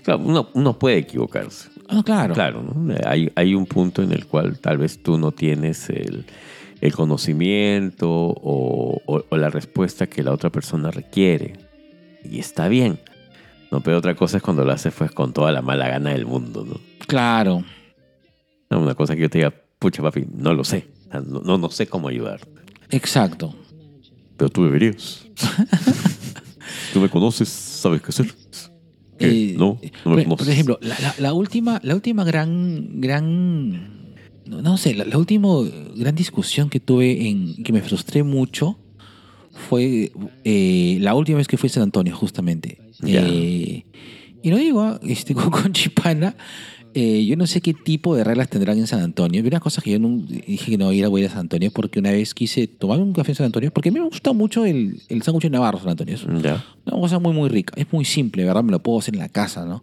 Claro, 0.02 0.22
uno, 0.24 0.48
uno 0.54 0.78
puede 0.78 0.98
equivocarse. 0.98 1.70
Ah, 1.88 2.02
claro. 2.04 2.34
Claro, 2.34 2.62
¿no? 2.62 2.94
hay, 3.06 3.30
hay 3.36 3.54
un 3.54 3.64
punto 3.66 4.02
en 4.02 4.12
el 4.12 4.26
cual 4.26 4.58
tal 4.58 4.76
vez 4.78 5.02
tú 5.02 5.16
no 5.18 5.32
tienes 5.32 5.88
el, 5.88 6.26
el 6.80 6.92
conocimiento 6.94 8.10
o, 8.10 9.00
o- 9.06 9.24
o 9.28 9.36
la 9.36 9.48
respuesta 9.50 10.06
que 10.06 10.22
la 10.22 10.32
otra 10.32 10.50
persona 10.50 10.90
requiere. 10.90 11.54
Y 12.22 12.38
está 12.38 12.68
bien. 12.68 12.98
No, 13.74 13.80
pero 13.80 13.98
otra 13.98 14.14
cosa 14.14 14.36
es 14.36 14.42
cuando 14.44 14.64
lo 14.64 14.70
haces 14.70 14.94
pues, 14.96 15.10
con 15.10 15.32
toda 15.32 15.50
la 15.50 15.60
mala 15.60 15.88
gana 15.88 16.10
del 16.10 16.26
mundo. 16.26 16.64
¿no? 16.64 16.78
Claro. 17.08 17.64
No, 18.70 18.78
Una 18.78 18.94
cosa 18.94 19.16
que 19.16 19.22
yo 19.22 19.28
te 19.30 19.38
diga, 19.38 19.52
pucha 19.80 20.00
papi, 20.00 20.24
no 20.32 20.54
lo 20.54 20.62
sé. 20.62 20.86
No, 21.12 21.40
no, 21.40 21.58
no 21.58 21.70
sé 21.70 21.88
cómo 21.88 22.06
ayudar. 22.06 22.38
Exacto. 22.90 23.52
Pero 24.36 24.48
tú 24.48 24.62
deberías. 24.64 25.26
tú 26.92 27.00
me 27.00 27.08
conoces, 27.08 27.48
sabes 27.48 28.00
qué 28.00 28.08
hacer. 28.10 28.32
¿Qué? 29.18 29.50
Eh, 29.50 29.54
no, 29.58 29.80
no 30.04 30.10
me 30.14 30.22
por, 30.22 30.24
conoces. 30.24 30.46
por 30.46 30.52
ejemplo, 30.52 30.78
la, 30.80 30.96
la- 31.00 31.14
la 31.18 31.32
última, 31.32 31.80
la 31.82 31.96
última 31.96 32.22
gran, 32.22 33.00
gran, 33.00 34.14
no, 34.46 34.62
no 34.62 34.76
sé, 34.76 34.94
la, 34.94 35.04
la 35.04 35.18
última 35.18 35.48
gran 35.96 36.14
discusión 36.14 36.70
que 36.70 36.78
tuve 36.78 37.28
en 37.28 37.62
que 37.64 37.72
me 37.72 37.80
frustré 37.82 38.22
mucho 38.22 38.78
fue 39.68 40.12
eh, 40.44 40.98
la 41.00 41.14
última 41.16 41.38
vez 41.38 41.48
que 41.48 41.56
fui 41.56 41.68
a 41.68 41.72
San 41.72 41.82
Antonio, 41.84 42.14
justamente. 42.16 42.78
Ya. 43.00 43.22
Eh, 43.26 43.84
y 44.42 44.50
lo 44.50 44.56
digo, 44.56 44.98
este, 45.06 45.34
con, 45.34 45.50
con 45.50 45.72
Chipana, 45.72 46.36
eh, 46.96 47.24
yo 47.26 47.36
no 47.36 47.46
sé 47.46 47.60
qué 47.60 47.74
tipo 47.74 48.14
de 48.14 48.22
reglas 48.22 48.48
tendrán 48.48 48.78
en 48.78 48.86
San 48.86 49.00
Antonio. 49.00 49.40
Hay 49.42 49.48
unas 49.48 49.60
cosas 49.60 49.82
que 49.82 49.90
yo 49.90 49.98
no, 49.98 50.08
dije 50.46 50.70
que 50.70 50.78
no 50.78 50.92
iba 50.92 51.08
a 51.08 51.20
ir 51.20 51.26
a 51.26 51.30
San 51.30 51.40
Antonio 51.40 51.70
porque 51.72 51.98
una 51.98 52.12
vez 52.12 52.34
quise 52.34 52.66
tomar 52.68 53.00
un 53.00 53.12
café 53.12 53.32
en 53.32 53.36
San 53.36 53.46
Antonio 53.46 53.72
porque 53.72 53.88
a 53.88 53.92
mí 53.92 53.98
me 53.98 54.04
gusta 54.06 54.32
mucho 54.32 54.64
el, 54.64 55.00
el 55.08 55.22
sándwich 55.22 55.44
de 55.44 55.50
Navarro 55.50 55.78
San 55.80 55.88
Antonio. 55.90 56.14
Es 56.14 56.22
Ya. 56.42 56.64
una 56.86 57.00
cosa 57.00 57.18
muy, 57.18 57.32
muy 57.32 57.48
rica. 57.48 57.74
Es 57.76 57.92
muy 57.92 58.04
simple, 58.04 58.44
¿verdad? 58.44 58.62
Me 58.62 58.70
lo 58.70 58.80
puedo 58.82 58.98
hacer 59.00 59.14
en 59.14 59.20
la 59.20 59.28
casa, 59.28 59.64
¿no? 59.64 59.82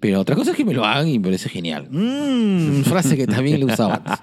Pero 0.00 0.20
otra 0.20 0.34
cosa 0.36 0.52
es 0.52 0.56
que 0.56 0.64
me 0.64 0.74
lo 0.74 0.84
hagan 0.84 1.08
y 1.08 1.18
me 1.18 1.24
parece 1.26 1.48
genial. 1.48 1.88
Mm, 1.90 2.82
frase 2.82 3.16
que 3.16 3.26
también 3.26 3.58
le 3.60 3.66
usaba 3.66 3.94
antes. 3.96 4.18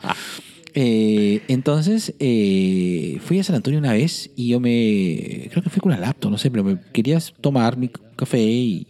Eh, 0.78 1.42
entonces, 1.48 2.14
eh, 2.20 3.18
fui 3.22 3.40
a 3.40 3.44
San 3.44 3.56
Antonio 3.56 3.80
una 3.80 3.94
vez 3.94 4.30
y 4.36 4.50
yo 4.50 4.60
me. 4.60 5.48
Creo 5.50 5.64
que 5.64 5.70
fui 5.70 5.80
con 5.80 5.92
una 5.94 6.02
laptop, 6.02 6.30
no 6.32 6.38
sé, 6.38 6.52
pero 6.52 6.64
me 6.64 6.78
quería 6.92 7.18
tomar 7.42 7.78
mi 7.78 7.90
café 8.16 8.42
y. 8.42 8.88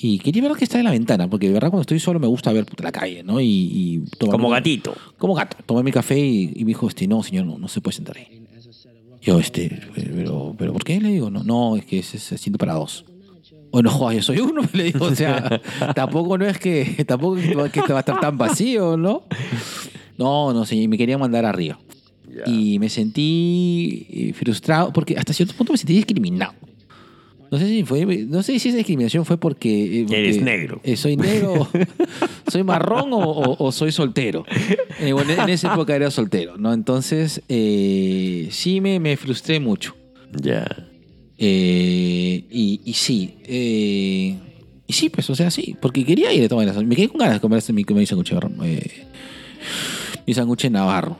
Y 0.00 0.20
quería 0.20 0.42
ver 0.42 0.52
lo 0.52 0.56
que 0.56 0.62
está 0.62 0.78
en 0.78 0.84
la 0.84 0.92
ventana, 0.92 1.28
porque 1.28 1.48
de 1.48 1.54
verdad 1.54 1.70
cuando 1.70 1.80
estoy 1.80 1.98
solo 1.98 2.20
me 2.20 2.28
gusta 2.28 2.52
ver 2.52 2.64
puta, 2.64 2.84
la 2.84 2.92
calle, 2.92 3.24
¿no? 3.24 3.40
Y, 3.40 3.46
y 3.48 3.98
tomar 4.16 4.36
Como 4.36 4.48
mi- 4.48 4.54
gatito. 4.54 4.94
como 5.16 5.34
gato. 5.34 5.56
Tomé 5.66 5.82
mi 5.82 5.90
café 5.90 6.16
y, 6.16 6.52
y 6.54 6.60
me 6.60 6.68
dijo, 6.68 6.86
este, 6.86 7.08
no, 7.08 7.20
señor, 7.24 7.46
no, 7.46 7.58
no 7.58 7.66
se 7.66 7.80
puede 7.80 7.96
sentar 7.96 8.16
ahí. 8.16 8.42
Yo, 9.20 9.40
este, 9.40 9.80
pero, 9.96 10.54
pero 10.56 10.72
¿por 10.72 10.84
qué? 10.84 11.00
Le 11.00 11.08
digo, 11.08 11.30
no, 11.30 11.42
no, 11.42 11.76
es 11.76 11.84
que 11.84 11.98
es, 11.98 12.14
es 12.14 12.30
asiento 12.32 12.58
para 12.58 12.74
dos. 12.74 13.06
O 13.72 13.82
no, 13.82 13.90
joder, 13.90 14.18
yo 14.18 14.22
soy 14.22 14.38
uno, 14.38 14.62
le 14.72 14.84
digo, 14.84 15.06
o 15.06 15.14
sea, 15.16 15.60
tampoco 15.96 16.38
no 16.38 16.46
es 16.46 16.58
que, 16.60 16.84
tampoco 17.08 17.36
es 17.38 17.48
que 17.72 17.80
va 17.92 17.96
a 17.96 18.00
estar 18.00 18.20
tan 18.20 18.38
vacío, 18.38 18.96
¿no? 18.96 19.24
No, 20.18 20.52
no, 20.52 20.66
señor, 20.66 20.88
me 20.88 20.98
quería 20.98 21.16
mandar 21.16 21.44
arriba. 21.46 21.78
Y 22.46 22.78
me 22.78 22.88
sentí 22.88 24.06
eh, 24.10 24.32
frustrado, 24.34 24.92
porque 24.92 25.16
hasta 25.16 25.32
cierto 25.32 25.54
punto 25.54 25.72
me 25.72 25.78
sentí 25.78 25.94
discriminado. 25.94 26.52
No 27.50 27.58
sé 27.58 27.66
si 27.66 27.82
fue, 27.84 28.04
no 28.04 28.42
sé 28.42 28.58
si 28.58 28.68
esa 28.68 28.76
discriminación 28.76 29.24
fue 29.24 29.38
porque, 29.38 30.00
eh, 30.00 30.04
porque, 30.06 30.20
Eres 30.20 30.42
negro. 30.42 30.80
eh, 30.84 30.96
soy 30.96 31.16
negro, 31.16 31.66
soy 32.46 32.62
marrón 32.62 33.10
o, 33.14 33.18
o- 33.18 33.64
o 33.66 33.72
soy 33.72 33.90
soltero. 33.90 34.44
Eh, 35.00 35.12
bueno, 35.14 35.32
en 35.32 35.48
esa 35.48 35.72
época 35.72 35.96
era 35.96 36.10
soltero, 36.10 36.58
¿no? 36.58 36.74
Entonces, 36.74 37.40
eh, 37.48 38.48
sí 38.50 38.82
me, 38.82 39.00
me 39.00 39.16
frustré 39.16 39.60
mucho. 39.60 39.96
Ya. 40.42 40.66
Eh, 41.38 42.44
y, 42.50 42.80
y 42.84 42.92
sí, 42.92 43.34
eh, 43.44 44.36
y 44.86 44.92
sí, 44.92 45.08
pues, 45.08 45.30
o 45.30 45.34
sea, 45.34 45.50
sí, 45.50 45.74
porque 45.80 46.04
quería 46.04 46.32
ir 46.32 46.44
a 46.44 46.48
tomar 46.48 46.66
la 46.66 46.72
Me 46.82 46.96
quedé 46.96 47.08
con 47.08 47.18
ganas 47.18 47.36
de 47.36 47.40
comer 47.40 47.62
mi, 47.72 47.84
mi 47.88 48.06
sándwich 48.06 48.32
eh, 48.64 49.06
mi 50.28 50.34
sándwich 50.34 50.70
navarro. 50.70 51.16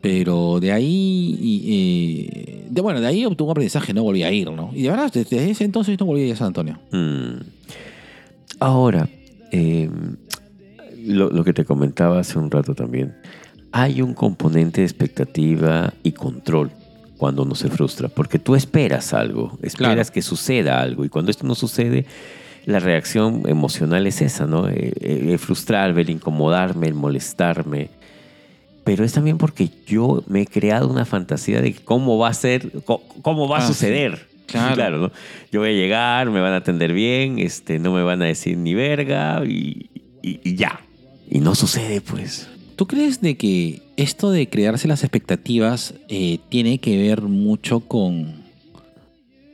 Pero 0.00 0.60
de 0.60 0.72
ahí, 0.72 1.36
y, 1.38 2.26
eh, 2.38 2.66
de, 2.70 2.80
bueno, 2.80 3.02
de 3.02 3.06
ahí 3.06 3.26
obtuve 3.26 3.48
un 3.48 3.50
aprendizaje, 3.50 3.92
no 3.92 4.02
volví 4.02 4.22
a 4.22 4.32
ir, 4.32 4.50
¿no? 4.50 4.70
Y 4.74 4.82
de 4.84 4.88
verdad, 4.90 5.12
desde 5.12 5.50
ese 5.50 5.64
entonces 5.64 6.00
no 6.00 6.06
volví 6.06 6.22
a 6.22 6.26
ir 6.28 6.32
a 6.32 6.36
San 6.36 6.46
Antonio. 6.48 6.78
Mm. 6.90 7.42
Ahora, 8.58 9.10
eh, 9.52 9.90
lo, 11.04 11.28
lo 11.28 11.44
que 11.44 11.52
te 11.52 11.66
comentaba 11.66 12.18
hace 12.20 12.38
un 12.38 12.50
rato 12.50 12.74
también, 12.74 13.14
hay 13.72 14.00
un 14.00 14.14
componente 14.14 14.80
de 14.80 14.86
expectativa 14.86 15.92
y 16.02 16.12
control 16.12 16.70
cuando 17.18 17.42
uno 17.42 17.54
se 17.54 17.68
frustra, 17.68 18.08
porque 18.08 18.38
tú 18.38 18.54
esperas 18.54 19.12
algo, 19.12 19.58
esperas 19.62 19.94
Claro. 19.94 20.12
que 20.14 20.22
suceda 20.22 20.80
algo, 20.80 21.04
y 21.04 21.10
cuando 21.10 21.30
esto 21.30 21.46
no 21.46 21.54
sucede, 21.54 22.06
la 22.64 22.80
reacción 22.80 23.42
emocional 23.46 24.06
es 24.06 24.22
esa, 24.22 24.46
¿no? 24.46 24.66
Eh, 24.68 24.92
eh, 24.98 25.26
El, 25.30 25.38
frustrarme, 25.38 26.00
el 26.00 26.08
incomodarme, 26.10 26.86
el 26.86 26.94
molestarme. 26.94 27.90
Pero 28.84 29.04
es 29.04 29.12
también 29.12 29.36
porque 29.38 29.68
yo 29.86 30.24
me 30.26 30.42
he 30.42 30.46
creado 30.46 30.88
una 30.88 31.04
fantasía 31.04 31.60
de 31.60 31.74
cómo 31.74 32.16
va 32.18 32.28
a 32.28 32.34
ser, 32.34 32.70
cómo 33.22 33.46
va 33.48 33.58
a 33.58 33.64
Ah, 33.64 33.66
suceder. 33.66 34.28
Claro. 34.46 34.98
¿no? 34.98 35.12
Yo 35.52 35.60
voy 35.60 35.68
a 35.68 35.72
llegar, 35.72 36.28
me 36.30 36.40
van 36.40 36.52
a 36.54 36.56
atender 36.56 36.92
bien, 36.92 37.38
este, 37.38 37.78
no 37.78 37.92
me 37.92 38.02
van 38.02 38.20
a 38.22 38.24
decir 38.24 38.56
ni 38.56 38.74
verga 38.74 39.44
y, 39.46 39.90
y- 40.22 40.40
y 40.42 40.54
ya. 40.56 40.80
Y 41.30 41.38
no 41.38 41.54
sucede, 41.54 42.00
pues. 42.00 42.48
¿Tú 42.74 42.86
crees 42.88 43.20
de 43.20 43.36
que 43.36 43.82
esto 43.96 44.30
de 44.32 44.48
crearse 44.48 44.88
las 44.88 45.04
expectativas 45.04 45.94
eh, 46.08 46.38
tiene 46.48 46.78
que 46.78 46.96
ver 46.98 47.22
mucho 47.22 47.80
con. 47.80 48.42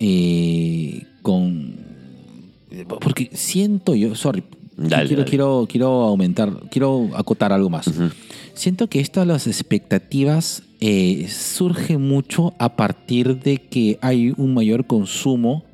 eh, 0.01 1.03
con. 1.23 1.77
Porque 3.01 3.31
siento 3.33 3.95
yo, 3.95 4.15
sorry, 4.15 4.45
Dale, 4.77 5.07
quiero, 5.07 5.21
dale. 5.23 5.31
quiero, 5.31 5.67
quiero 5.69 5.89
aumentar, 6.03 6.53
quiero 6.71 7.11
acotar 7.17 7.53
algo 7.53 7.71
más. 7.71 7.91
Siento 8.55 8.89
que 8.89 9.01
esto 9.01 9.21
de 9.21 9.27
las 9.27 9.47
expectativas 9.47 10.63
eh, 10.81 11.27
surge 11.31 11.97
mucho 11.99 12.55
a 12.59 12.77
partir 12.77 13.39
de 13.41 13.57
que 13.59 13.99
hay 14.03 14.33
un 14.37 14.53
mayor 14.55 14.87
consumo 14.87 15.65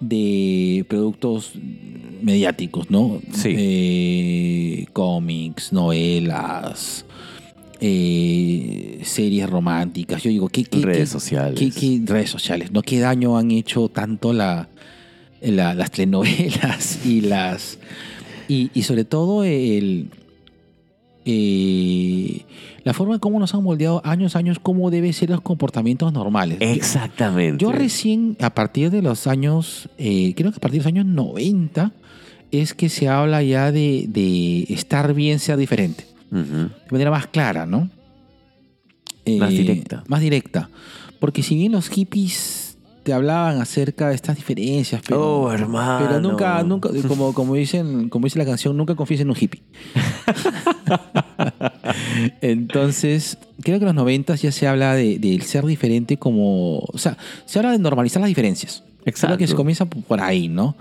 de 0.00 0.84
productos 0.88 1.52
mediáticos, 2.22 2.90
¿no? 2.90 3.20
Sí. 3.32 3.54
Eh, 3.56 4.86
cómics, 4.92 5.72
novelas, 5.72 7.04
eh, 7.80 9.00
series 9.04 9.48
románticas. 9.48 10.22
Yo 10.22 10.30
digo, 10.30 10.48
¿qué, 10.48 10.64
qué- 10.64 10.80
Redes 10.80 10.98
qué- 11.00 11.06
sociales. 11.06 11.58
qué- 11.58 11.70
qué 11.70 12.00
redes 12.04 12.30
sociales? 12.30 12.70
¿No? 12.72 12.82
¿Qué 12.82 12.98
daño 12.98 13.36
han 13.38 13.50
hecho 13.50 13.88
tanto 13.88 14.32
la, 14.32 14.68
la- 15.40 15.74
las 15.74 15.90
telenovelas 15.90 17.04
y 17.06 17.20
las 17.22 17.78
y, 18.52 18.70
y 18.74 18.82
sobre 18.82 19.04
todo 19.04 19.44
el 19.44 20.10
eh, 21.24 22.44
la 22.84 22.94
forma 22.94 23.14
en 23.14 23.20
cómo 23.20 23.38
nos 23.38 23.54
han 23.54 23.62
moldeado 23.62 24.00
años 24.04 24.36
años 24.36 24.58
cómo 24.60 24.90
deben 24.90 25.12
ser 25.12 25.30
los 25.30 25.40
comportamientos 25.42 26.12
normales. 26.12 26.58
Exactamente. 26.60 27.62
Yo 27.62 27.72
recién, 27.72 28.36
a 28.40 28.50
partir 28.54 28.90
de 28.90 29.02
los 29.02 29.26
años, 29.26 29.88
eh, 29.98 30.32
creo 30.36 30.50
que 30.50 30.56
a 30.56 30.60
partir 30.60 30.82
de 30.82 30.84
los 30.90 30.92
años 30.94 31.06
90, 31.06 31.92
es 32.50 32.74
que 32.74 32.88
se 32.88 33.08
habla 33.08 33.42
ya 33.42 33.70
de, 33.70 34.06
de 34.08 34.64
estar 34.70 35.14
bien, 35.14 35.38
ser 35.38 35.56
diferente. 35.56 36.06
De 36.30 36.68
manera 36.90 37.10
más 37.10 37.26
clara, 37.26 37.66
¿no? 37.66 37.90
Más 39.38 39.52
Eh, 39.52 39.56
directa. 39.58 40.04
Más 40.08 40.20
directa. 40.20 40.70
Porque 41.18 41.42
si 41.42 41.54
bien 41.56 41.72
los 41.72 41.88
hippies 41.88 42.69
te 43.02 43.12
hablaban 43.12 43.60
acerca 43.60 44.08
de 44.10 44.14
estas 44.14 44.36
diferencias, 44.36 45.02
pero, 45.06 45.42
Oh, 45.44 45.52
hermano. 45.52 46.06
pero 46.06 46.20
nunca, 46.20 46.62
nunca, 46.62 46.90
como, 47.08 47.32
como, 47.32 47.54
dicen, 47.54 48.08
como 48.08 48.26
dice 48.26 48.38
la 48.38 48.44
canción, 48.44 48.76
nunca 48.76 48.94
confíes 48.94 49.20
en 49.20 49.30
un 49.30 49.36
hippie. 49.38 49.62
Entonces, 52.40 53.38
creo 53.62 53.78
que 53.78 53.84
en 53.84 53.86
los 53.86 53.94
90 53.94 54.34
ya 54.36 54.52
se 54.52 54.66
habla 54.66 54.94
de, 54.94 55.18
del 55.18 55.42
ser 55.42 55.64
diferente 55.64 56.16
como... 56.16 56.78
O 56.78 56.98
sea, 56.98 57.16
se 57.46 57.58
habla 57.58 57.72
de 57.72 57.78
normalizar 57.78 58.20
las 58.20 58.28
diferencias. 58.28 58.82
Creo 59.04 59.04
que 59.04 59.12
se 59.16 59.26
Exacto. 59.26 59.56
comienza 59.56 59.86
por 59.86 60.20
ahí, 60.20 60.48
¿no? 60.48 60.76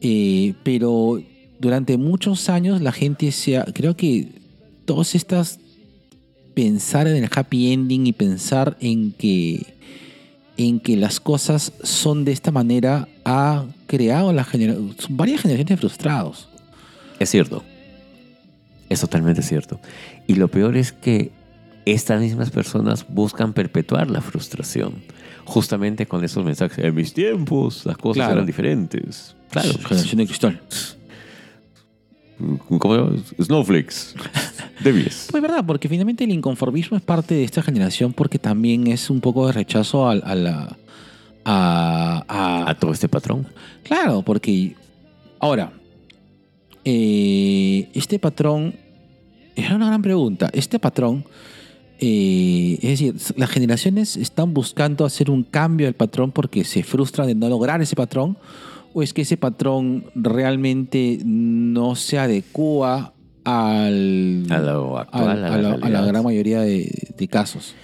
Eh, 0.00 0.54
pero 0.62 1.20
durante 1.58 1.96
muchos 1.96 2.48
años 2.48 2.80
la 2.80 2.92
gente 2.92 3.32
se 3.32 3.58
ha... 3.58 3.64
Creo 3.64 3.96
que 3.96 4.28
todas 4.84 5.14
estas... 5.14 5.58
Pensar 6.54 7.06
en 7.06 7.22
el 7.22 7.30
happy 7.32 7.72
ending 7.72 8.06
y 8.06 8.12
pensar 8.12 8.76
en 8.80 9.12
que... 9.12 9.64
En 10.58 10.80
que 10.80 10.96
las 10.96 11.20
cosas 11.20 11.72
son 11.82 12.24
de 12.26 12.32
esta 12.32 12.50
manera 12.50 13.08
ha 13.24 13.64
creado 13.86 14.32
la 14.34 14.44
genera- 14.44 14.74
varias 15.08 15.40
generaciones 15.42 15.68
de 15.70 15.76
frustrados. 15.78 16.48
Es 17.18 17.30
cierto. 17.30 17.62
Es 18.90 19.00
totalmente 19.00 19.40
cierto. 19.42 19.80
Y 20.26 20.34
lo 20.34 20.48
peor 20.48 20.76
es 20.76 20.92
que 20.92 21.30
estas 21.86 22.20
mismas 22.20 22.50
personas 22.50 23.06
buscan 23.08 23.52
perpetuar 23.54 24.10
la 24.10 24.20
frustración. 24.20 24.94
Justamente 25.44 26.06
con 26.06 26.22
esos 26.24 26.44
mensajes. 26.44 26.84
En 26.84 26.94
mis 26.94 27.14
tiempos 27.14 27.86
las 27.86 27.96
cosas 27.96 28.16
Claro. 28.16 28.32
eran 28.34 28.46
diferentes. 28.46 29.34
Claro. 29.50 29.72
Generación 29.86 30.18
de 30.18 30.26
cristal. 30.26 30.60
¿Cómo 32.78 33.10
se 33.38 33.52
Snowflakes. 34.78 34.84
Débiles. 34.84 35.28
Pues 35.30 35.42
verdad, 35.42 35.64
porque 35.66 35.88
finalmente 35.88 36.24
el 36.24 36.30
inconformismo 36.32 36.96
es 36.96 37.02
parte 37.02 37.34
de 37.34 37.44
esta 37.44 37.62
generación 37.62 38.12
porque 38.12 38.38
también 38.38 38.86
es 38.86 39.10
un 39.10 39.20
poco 39.20 39.46
de 39.46 39.52
rechazo 39.52 40.08
a, 40.08 40.12
a 40.12 40.34
la... 40.34 40.76
A, 41.44 42.24
a- 42.28 42.70
A 42.70 42.74
todo 42.78 42.92
este 42.92 43.08
patrón. 43.08 43.46
claro, 43.82 44.22
porque... 44.22 44.74
Ahora, 45.40 45.72
eh, 46.84 47.88
este 47.94 48.18
patrón... 48.18 48.74
Es 49.56 49.70
una 49.72 49.86
gran 49.88 50.02
pregunta. 50.02 50.48
Este 50.52 50.78
patrón... 50.78 51.24
eh, 52.00 52.78
es 52.82 52.90
decir, 53.00 53.14
las 53.36 53.50
generaciones 53.50 54.16
están 54.16 54.54
buscando 54.54 55.04
hacer 55.04 55.30
un 55.30 55.42
cambio 55.42 55.86
del 55.86 55.94
patrón 55.94 56.30
porque 56.32 56.64
se 56.64 56.82
frustran 56.82 57.26
de 57.26 57.34
no 57.34 57.48
lograr 57.48 57.80
ese 57.82 57.96
patrón 57.96 58.36
o 58.94 59.02
es 59.02 59.12
que 59.12 59.22
ese 59.22 59.36
patrón 59.36 60.04
realmente 60.14 61.18
no 61.24 61.94
se 61.96 62.18
adecua 62.18 63.12
al, 63.48 64.46
A 64.50 64.58
lo 64.58 64.98
actual, 64.98 65.44
al- 65.44 65.82
a 65.82 65.88
la 65.88 65.98
a 66.00 66.04
gran 66.06 66.22
mayoría 66.24 66.60
de, 66.60 67.08
de 67.16 67.28
casos. 67.28 67.74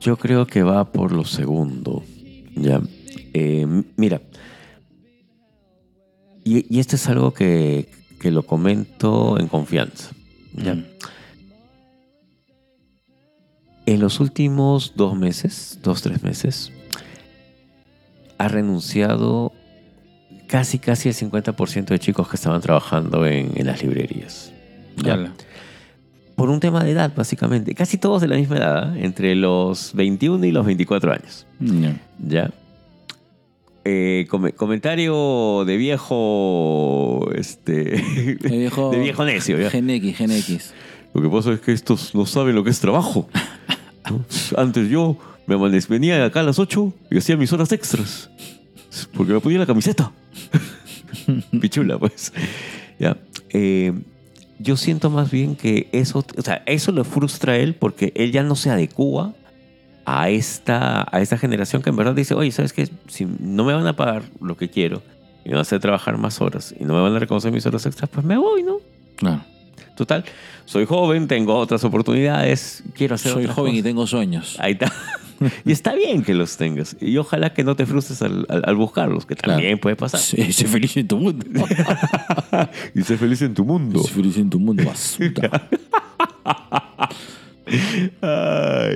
Yo 0.00 0.16
creo 0.16 0.46
que 0.46 0.62
va 0.62 0.90
por 0.90 1.12
lo 1.12 1.24
segundo. 1.24 2.02
Ya. 2.56 2.80
Eh, 3.34 3.66
mira. 3.96 4.20
Y, 6.44 6.74
y 6.74 6.80
esto 6.80 6.96
es 6.96 7.08
algo 7.08 7.32
que, 7.32 7.88
que 8.20 8.30
lo 8.30 8.42
comento 8.44 9.38
en 9.38 9.46
confianza. 9.48 10.10
Ya. 10.54 10.74
Mm. 10.74 10.84
En 13.86 14.00
los 14.00 14.20
últimos 14.20 14.92
dos 14.96 15.16
meses, 15.16 15.78
dos, 15.82 16.02
tres 16.02 16.22
meses, 16.22 16.72
ha 18.38 18.48
renunciado 18.48 19.52
casi, 20.46 20.78
casi 20.78 21.08
el 21.08 21.14
50% 21.14 21.86
de 21.86 21.98
chicos 21.98 22.28
que 22.28 22.36
estaban 22.36 22.60
trabajando 22.60 23.26
en, 23.26 23.50
en 23.56 23.66
las 23.66 23.82
librerías. 23.82 24.52
Ya. 24.96 25.32
Por 26.36 26.50
un 26.50 26.60
tema 26.60 26.82
de 26.82 26.90
edad, 26.92 27.12
básicamente. 27.14 27.74
Casi 27.74 27.98
todos 27.98 28.20
de 28.22 28.28
la 28.28 28.36
misma 28.36 28.56
edad, 28.56 28.96
¿eh? 28.96 29.04
entre 29.04 29.34
los 29.34 29.92
21 29.94 30.44
y 30.46 30.50
los 30.52 30.64
24 30.66 31.12
años. 31.12 31.46
Ya. 31.60 32.00
¿Ya? 32.18 32.50
Eh, 33.84 34.26
come- 34.30 34.52
comentario 34.52 35.64
de 35.66 35.76
viejo. 35.76 37.28
Este. 37.34 37.74
De 38.40 38.48
viejo, 38.58 38.90
de 38.90 38.98
viejo 38.98 39.24
necio, 39.24 39.58
¿ya? 39.60 39.70
Gen 39.70 39.90
X, 39.90 40.16
Gen 40.16 40.30
X. 40.30 40.74
Lo 41.14 41.20
que 41.22 41.28
pasa 41.28 41.52
es 41.52 41.60
que 41.60 41.72
estos 41.72 42.14
no 42.14 42.24
saben 42.26 42.54
lo 42.54 42.64
que 42.64 42.70
es 42.70 42.80
trabajo. 42.80 43.28
¿no? 44.10 44.24
Antes 44.56 44.88
yo 44.88 45.16
me 45.46 45.56
venía 45.88 46.24
acá 46.24 46.40
a 46.40 46.44
las 46.44 46.58
8 46.58 46.94
y 47.10 47.18
hacía 47.18 47.36
mis 47.36 47.52
horas 47.52 47.70
extras. 47.72 48.30
Porque 49.14 49.32
me 49.32 49.40
ponía 49.40 49.58
la 49.58 49.66
camiseta. 49.66 50.12
Pichula, 51.60 51.98
pues. 51.98 52.32
Ya. 52.98 53.16
Eh, 53.50 53.92
yo 54.62 54.76
siento 54.76 55.10
más 55.10 55.30
bien 55.30 55.56
que 55.56 55.88
eso, 55.92 56.24
o 56.36 56.42
sea, 56.42 56.62
eso 56.66 56.92
le 56.92 57.04
frustra 57.04 57.54
a 57.54 57.56
él 57.56 57.74
porque 57.74 58.12
él 58.14 58.32
ya 58.32 58.42
no 58.42 58.56
se 58.56 58.70
adecua 58.70 59.34
a 60.04 60.30
esta, 60.30 61.06
a 61.10 61.20
esta 61.20 61.38
generación 61.38 61.82
que 61.82 61.90
en 61.90 61.96
verdad 61.96 62.14
dice, 62.14 62.34
oye, 62.34 62.50
¿sabes 62.50 62.72
qué? 62.72 62.88
Si 63.08 63.26
no 63.40 63.64
me 63.64 63.74
van 63.74 63.86
a 63.86 63.94
pagar 63.94 64.24
lo 64.40 64.56
que 64.56 64.68
quiero 64.68 65.02
y 65.44 65.48
me 65.48 65.54
van 65.54 65.58
a 65.58 65.62
hacer 65.62 65.80
trabajar 65.80 66.18
más 66.18 66.40
horas 66.40 66.74
y 66.78 66.84
no 66.84 66.94
me 66.94 67.00
van 67.00 67.14
a 67.14 67.18
reconocer 67.18 67.52
mis 67.52 67.66
horas 67.66 67.86
extras, 67.86 68.10
pues 68.10 68.24
me 68.24 68.36
voy, 68.36 68.62
¿no? 68.62 68.78
Claro. 69.16 69.44
Total, 69.96 70.24
soy 70.64 70.86
joven, 70.86 71.28
tengo 71.28 71.54
otras 71.54 71.84
oportunidades, 71.84 72.82
quiero 72.94 73.14
hacer 73.14 73.32
Soy 73.32 73.42
otras 73.42 73.56
joven 73.56 73.74
y 73.74 73.82
tengo 73.82 74.06
sueños. 74.06 74.56
Ahí 74.58 74.72
está. 74.72 74.92
y 75.64 75.72
está 75.72 75.94
bien 75.94 76.22
que 76.22 76.34
los 76.34 76.56
tengas. 76.56 76.96
Y 77.00 77.16
ojalá 77.18 77.52
que 77.54 77.64
no 77.64 77.74
te 77.76 77.86
frustres 77.86 78.22
al, 78.22 78.46
al- 78.48 78.62
al 78.66 78.76
buscarlos, 78.76 79.26
que 79.26 79.34
también 79.36 79.70
Claro. 79.70 79.80
puede 79.80 79.96
pasar. 79.96 80.20
Sí, 80.20 80.52
sé 80.52 80.66
feliz 80.68 80.96
en 80.96 81.08
tu 81.08 81.18
mundo. 81.18 81.44
y 82.94 83.02
ser 83.02 83.18
feliz 83.18 83.42
en 83.42 83.54
tu 83.54 83.64
mundo. 83.64 84.02
sé 84.02 84.12
feliz 84.12 84.36
en 84.38 84.50
tu 84.50 84.58
mundo, 84.60 84.84
basura. 84.84 85.68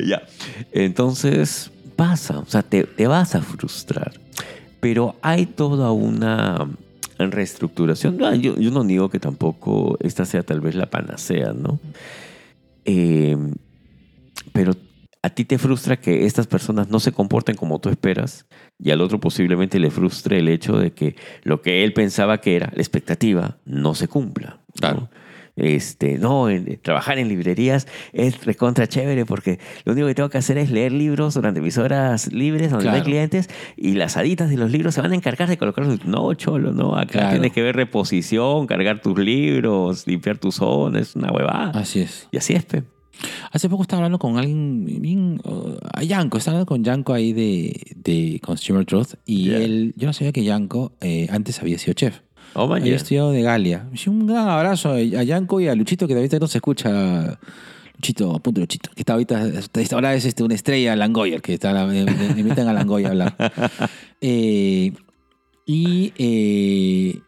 Ya. 0.06 0.22
Entonces 0.72 1.70
pasa, 1.96 2.38
o 2.40 2.46
sea, 2.46 2.62
te, 2.62 2.84
te 2.84 3.06
vas 3.06 3.34
a 3.34 3.40
frustrar. 3.42 4.12
Pero 4.80 5.16
hay 5.22 5.46
toda 5.46 5.90
una 5.92 6.68
reestructuración. 7.18 8.18
No, 8.18 8.34
yo, 8.34 8.56
yo 8.58 8.70
no 8.70 8.84
niego 8.84 9.08
que 9.08 9.18
tampoco 9.18 9.96
esta 10.00 10.24
sea 10.26 10.42
tal 10.42 10.60
vez 10.60 10.74
la 10.74 10.86
panacea, 10.86 11.52
¿no? 11.54 11.80
Eh, 12.84 13.36
pero 14.52 14.74
a 15.26 15.30
ti 15.30 15.44
te 15.44 15.58
frustra 15.58 15.96
que 15.98 16.24
estas 16.26 16.46
personas 16.46 16.88
no 16.88 17.00
se 17.00 17.12
comporten 17.12 17.56
como 17.56 17.78
tú 17.80 17.88
esperas 17.88 18.46
y 18.78 18.90
al 18.90 19.00
otro 19.00 19.18
posiblemente 19.20 19.78
le 19.78 19.90
frustre 19.90 20.38
el 20.38 20.48
hecho 20.48 20.78
de 20.78 20.92
que 20.92 21.16
lo 21.42 21.62
que 21.62 21.84
él 21.84 21.92
pensaba 21.92 22.40
que 22.40 22.56
era 22.56 22.70
la 22.74 22.80
expectativa 22.82 23.58
no 23.64 23.94
se 23.94 24.08
cumpla. 24.08 24.58
¿no? 24.68 24.72
Claro. 24.80 25.08
Este, 25.56 26.18
no, 26.18 26.50
en- 26.50 26.78
trabajar 26.82 27.18
en 27.18 27.28
librerías 27.28 27.86
es 28.12 28.44
recontra 28.44 28.86
chévere 28.86 29.24
porque 29.24 29.58
lo 29.86 29.94
único 29.94 30.06
que 30.06 30.14
tengo 30.14 30.28
que 30.28 30.36
hacer 30.36 30.58
es 30.58 30.70
leer 30.70 30.92
libros 30.92 31.32
durante 31.32 31.62
mis 31.62 31.78
horas 31.78 32.30
libres 32.30 32.70
donde 32.70 32.84
no 32.86 32.92
hay 32.92 33.00
clientes 33.00 33.48
y 33.74 33.94
las 33.94 34.18
haditas 34.18 34.50
de 34.50 34.58
los 34.58 34.70
libros 34.70 34.94
se 34.94 35.00
van 35.00 35.12
a 35.12 35.14
encargar 35.14 35.48
de 35.48 35.56
colocarlos. 35.56 36.04
No, 36.04 36.34
cholo, 36.34 36.72
no, 36.72 36.94
acá 36.94 37.12
Claro. 37.12 37.30
tienes 37.30 37.52
que 37.52 37.62
ver 37.62 37.74
reposición, 37.74 38.66
cargar 38.66 39.00
tus 39.00 39.18
libros, 39.18 40.06
limpiar 40.06 40.36
tus 40.36 40.56
zonas, 40.56 41.16
una 41.16 41.32
huevada. 41.32 41.70
Así 41.70 42.00
es. 42.00 42.28
Y 42.30 42.36
así 42.36 42.52
es, 42.52 42.64
pe. 42.66 42.82
Hace 43.52 43.68
poco 43.68 43.82
estaba 43.82 44.00
hablando 44.00 44.18
con 44.18 44.36
alguien, 44.38 44.84
bien, 45.00 45.40
uh, 45.44 45.76
a 45.92 46.02
Yanko, 46.02 46.38
estaba 46.38 46.56
hablando 46.56 46.66
con 46.66 46.84
Yanko 46.84 47.14
ahí 47.14 47.32
de, 47.32 47.80
de 47.96 48.40
Consumer 48.44 48.84
Truth 48.84 49.14
y 49.24 49.50
él, 49.50 49.94
yo 49.96 50.06
no 50.06 50.12
sabía 50.12 50.32
que 50.32 50.44
Yanko 50.44 50.92
eh, 51.00 51.26
antes 51.30 51.60
había 51.60 51.78
sido 51.78 51.94
chef. 51.94 52.20
Oh, 52.54 52.66
man, 52.68 52.80
Había 52.80 52.92
ya. 52.92 52.96
estudiado 52.96 53.32
de 53.32 53.42
Galia. 53.42 53.88
Un 54.06 54.26
gran 54.26 54.48
abrazo 54.48 54.90
a 54.92 55.00
Yanko 55.00 55.60
y 55.60 55.68
a 55.68 55.74
Luchito, 55.74 56.06
que 56.06 56.14
ahorita 56.14 56.38
no 56.38 56.46
se 56.46 56.58
escucha. 56.58 57.38
Luchito, 57.96 58.34
apunte 58.34 58.60
Luchito, 58.60 58.90
que 58.94 59.00
está 59.00 59.14
ahorita, 59.14 59.46
está- 59.48 59.80
ahora 59.94 60.14
es 60.14 60.24
este, 60.26 60.42
una 60.42 60.54
estrella, 60.54 60.94
Langoyer, 60.96 61.40
que 61.40 61.54
está, 61.54 61.86
le, 61.86 62.04
le- 62.04 62.34
le 62.34 62.40
invitan 62.40 62.68
a 62.68 62.72
Langoyer 62.74 63.06
a 63.08 63.10
hablar. 63.10 63.36
Eh, 64.22 64.92
y 65.66 66.12
eh, 66.16 67.20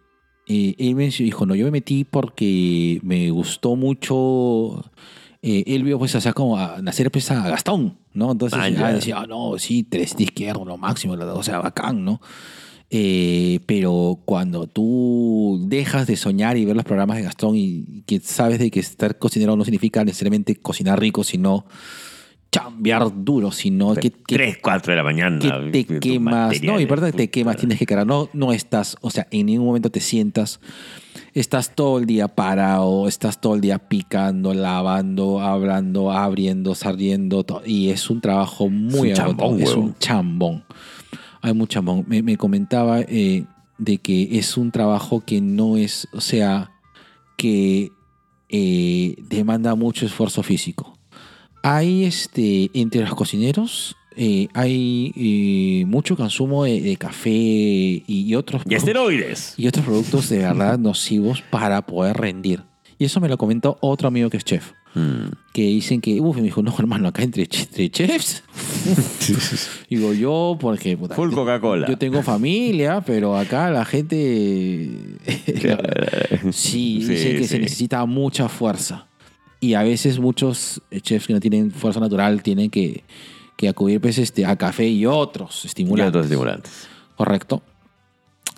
eh, 0.46 0.74
él 0.78 0.94
me 0.94 1.08
dijo, 1.10 1.44
no, 1.44 1.54
yo 1.54 1.66
me 1.66 1.70
metí 1.72 2.04
porque 2.04 2.98
me 3.02 3.30
gustó 3.30 3.76
mucho. 3.76 4.90
Eh, 5.42 5.64
él 5.66 5.84
vio, 5.84 5.98
pues, 5.98 6.14
o 6.14 6.20
sea, 6.20 6.32
como 6.32 6.58
a 6.58 6.80
nacer 6.82 7.10
pues, 7.10 7.30
a 7.30 7.48
Gastón, 7.48 7.98
¿no? 8.12 8.32
Entonces 8.32 8.58
Ah, 8.60 8.68
ya. 8.68 8.92
decía, 8.92 9.18
ah, 9.20 9.26
no, 9.26 9.58
sí, 9.58 9.84
tres 9.84 10.16
de 10.16 10.24
izquierdo, 10.24 10.64
lo 10.64 10.76
máximo, 10.76 11.14
o 11.14 11.42
sea, 11.42 11.58
bacán, 11.60 12.04
¿no? 12.04 12.20
Eh, 12.90 13.60
pero 13.66 14.18
cuando 14.24 14.66
tú 14.66 15.60
dejas 15.66 16.06
de 16.06 16.16
soñar 16.16 16.56
y 16.56 16.64
ver 16.64 16.74
los 16.74 16.86
programas 16.86 17.18
de 17.18 17.24
Gastón 17.24 17.54
y 17.54 18.02
que 18.06 18.18
sabes 18.20 18.58
de 18.58 18.70
que 18.70 18.80
estar 18.80 19.18
cocinero 19.18 19.56
no 19.56 19.64
significa 19.64 20.02
necesariamente 20.04 20.56
cocinar 20.56 20.98
rico, 20.98 21.22
sino 21.22 21.66
chambear 22.50 23.10
duro, 23.24 23.50
sino 23.52 23.94
que, 23.94 24.10
que- 24.10 24.34
3, 24.36 24.58
4 24.62 24.92
de 24.92 24.96
la 24.96 25.02
mañana. 25.02 25.38
que 25.38 25.84
te 25.84 26.00
quemas. 26.00 26.62
No, 26.62 26.80
y 26.80 26.86
verdad 26.86 27.10
que 27.10 27.16
te 27.16 27.30
quemas, 27.30 27.56
tienes 27.56 27.78
que 27.78 27.86
cargar. 27.86 28.06
No, 28.06 28.28
no 28.32 28.52
estás, 28.52 28.96
o 29.00 29.10
sea, 29.10 29.26
en 29.30 29.46
ningún 29.46 29.66
momento 29.66 29.90
te 29.90 30.00
sientas. 30.00 30.60
Estás 31.34 31.74
todo 31.74 31.98
el 31.98 32.06
día 32.06 32.26
parado, 32.28 33.06
estás 33.06 33.40
todo 33.40 33.54
el 33.54 33.60
día 33.60 33.78
picando, 33.78 34.54
lavando, 34.54 35.40
hablando, 35.40 36.10
abriendo, 36.10 36.74
saliendo. 36.74 37.44
Y 37.66 37.90
es 37.90 38.08
un 38.08 38.20
trabajo 38.20 38.68
muy 38.68 39.10
Es 39.10 39.18
un 39.18 39.24
chambón, 39.26 39.60
Es 39.60 39.74
un 39.74 39.94
chambón. 39.98 40.64
Hay 41.42 41.52
un 41.52 41.66
chambón. 41.66 42.04
Me, 42.08 42.22
me 42.22 42.36
comentaba 42.36 43.00
eh, 43.00 43.44
de 43.76 43.98
que 43.98 44.38
es 44.38 44.56
un 44.56 44.72
trabajo 44.72 45.20
que 45.24 45.40
no 45.40 45.76
es, 45.76 46.08
o 46.12 46.20
sea, 46.20 46.72
que 47.36 47.92
eh, 48.48 49.14
demanda 49.28 49.74
mucho 49.74 50.06
esfuerzo 50.06 50.42
físico. 50.42 50.97
Hay 51.62 52.04
este, 52.04 52.70
entre 52.74 53.00
los 53.02 53.14
cocineros, 53.14 53.96
eh, 54.16 54.48
hay 54.54 55.12
eh, 55.16 55.84
mucho 55.86 56.16
consumo 56.16 56.64
de, 56.64 56.80
de 56.80 56.96
café 56.96 57.30
y, 57.30 58.04
y 58.06 58.34
otros 58.34 58.62
Y 58.68 58.74
esteroides. 58.74 59.54
y 59.56 59.66
otros 59.68 59.84
productos 59.84 60.28
de 60.28 60.38
verdad 60.38 60.78
nocivos 60.78 61.42
para 61.50 61.82
poder 61.86 62.16
rendir. 62.16 62.62
Y 62.98 63.04
eso 63.04 63.20
me 63.20 63.28
lo 63.28 63.38
comentó 63.38 63.78
otro 63.80 64.08
amigo 64.08 64.28
que 64.30 64.38
es 64.38 64.44
chef. 64.44 64.72
Mm. 64.94 65.28
Que 65.52 65.62
dicen 65.62 66.00
que, 66.00 66.20
uff, 66.20 66.36
me 66.36 66.42
dijo, 66.42 66.62
no, 66.62 66.74
hermano, 66.76 67.08
acá 67.08 67.22
entre, 67.22 67.46
ch- 67.48 67.66
entre 67.68 67.90
chefs. 67.90 68.42
Digo 69.90 70.12
yo, 70.14 70.56
porque. 70.58 70.96
puta, 70.96 71.14
Full 71.14 71.30
Coca-Cola. 71.32 71.86
Yo 71.86 71.96
tengo 71.98 72.22
familia, 72.22 73.00
pero 73.04 73.36
acá 73.36 73.70
la 73.70 73.84
gente. 73.84 74.88
sí, 76.52 76.52
Sí, 76.52 76.98
dice 77.00 77.32
que 77.36 77.42
sí. 77.42 77.48
se 77.48 77.58
necesita 77.58 78.04
mucha 78.06 78.48
fuerza. 78.48 79.06
Y 79.60 79.74
a 79.74 79.82
veces 79.82 80.18
muchos 80.18 80.80
eh, 80.90 81.00
chefs 81.00 81.26
que 81.26 81.32
no 81.32 81.40
tienen 81.40 81.70
fuerza 81.70 82.00
natural 82.00 82.42
tienen 82.42 82.70
que, 82.70 83.04
que 83.56 83.68
acudir 83.68 84.00
pues, 84.00 84.18
este, 84.18 84.46
a 84.46 84.56
café 84.56 84.88
y 84.88 85.04
otros 85.06 85.64
Y 85.64 85.66
estimulantes. 85.68 86.08
otros 86.10 86.24
estimulantes. 86.26 86.88
Correcto. 87.16 87.62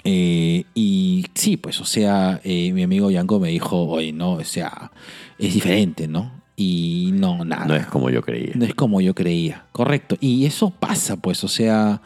Eh, 0.04 0.64
y 0.74 1.24
sí, 1.34 1.56
pues, 1.56 1.80
o 1.80 1.84
sea, 1.84 2.40
eh, 2.44 2.72
mi 2.72 2.82
amigo 2.82 3.10
Yanko 3.10 3.38
me 3.40 3.48
dijo, 3.48 3.82
oye, 3.86 4.12
no, 4.12 4.32
o 4.32 4.44
sea, 4.44 4.92
es 5.38 5.54
diferente, 5.54 6.08
¿no? 6.08 6.40
Y 6.56 7.10
no, 7.14 7.44
nada. 7.44 7.64
No 7.66 7.74
es 7.74 7.86
como 7.86 8.10
yo 8.10 8.20
creía. 8.22 8.52
No 8.54 8.64
es 8.66 8.74
como 8.74 9.00
yo 9.00 9.14
creía. 9.14 9.64
Correcto. 9.72 10.16
Y 10.20 10.44
eso 10.44 10.70
pasa, 10.70 11.16
pues, 11.16 11.42
o 11.44 11.48
sea, 11.48 12.02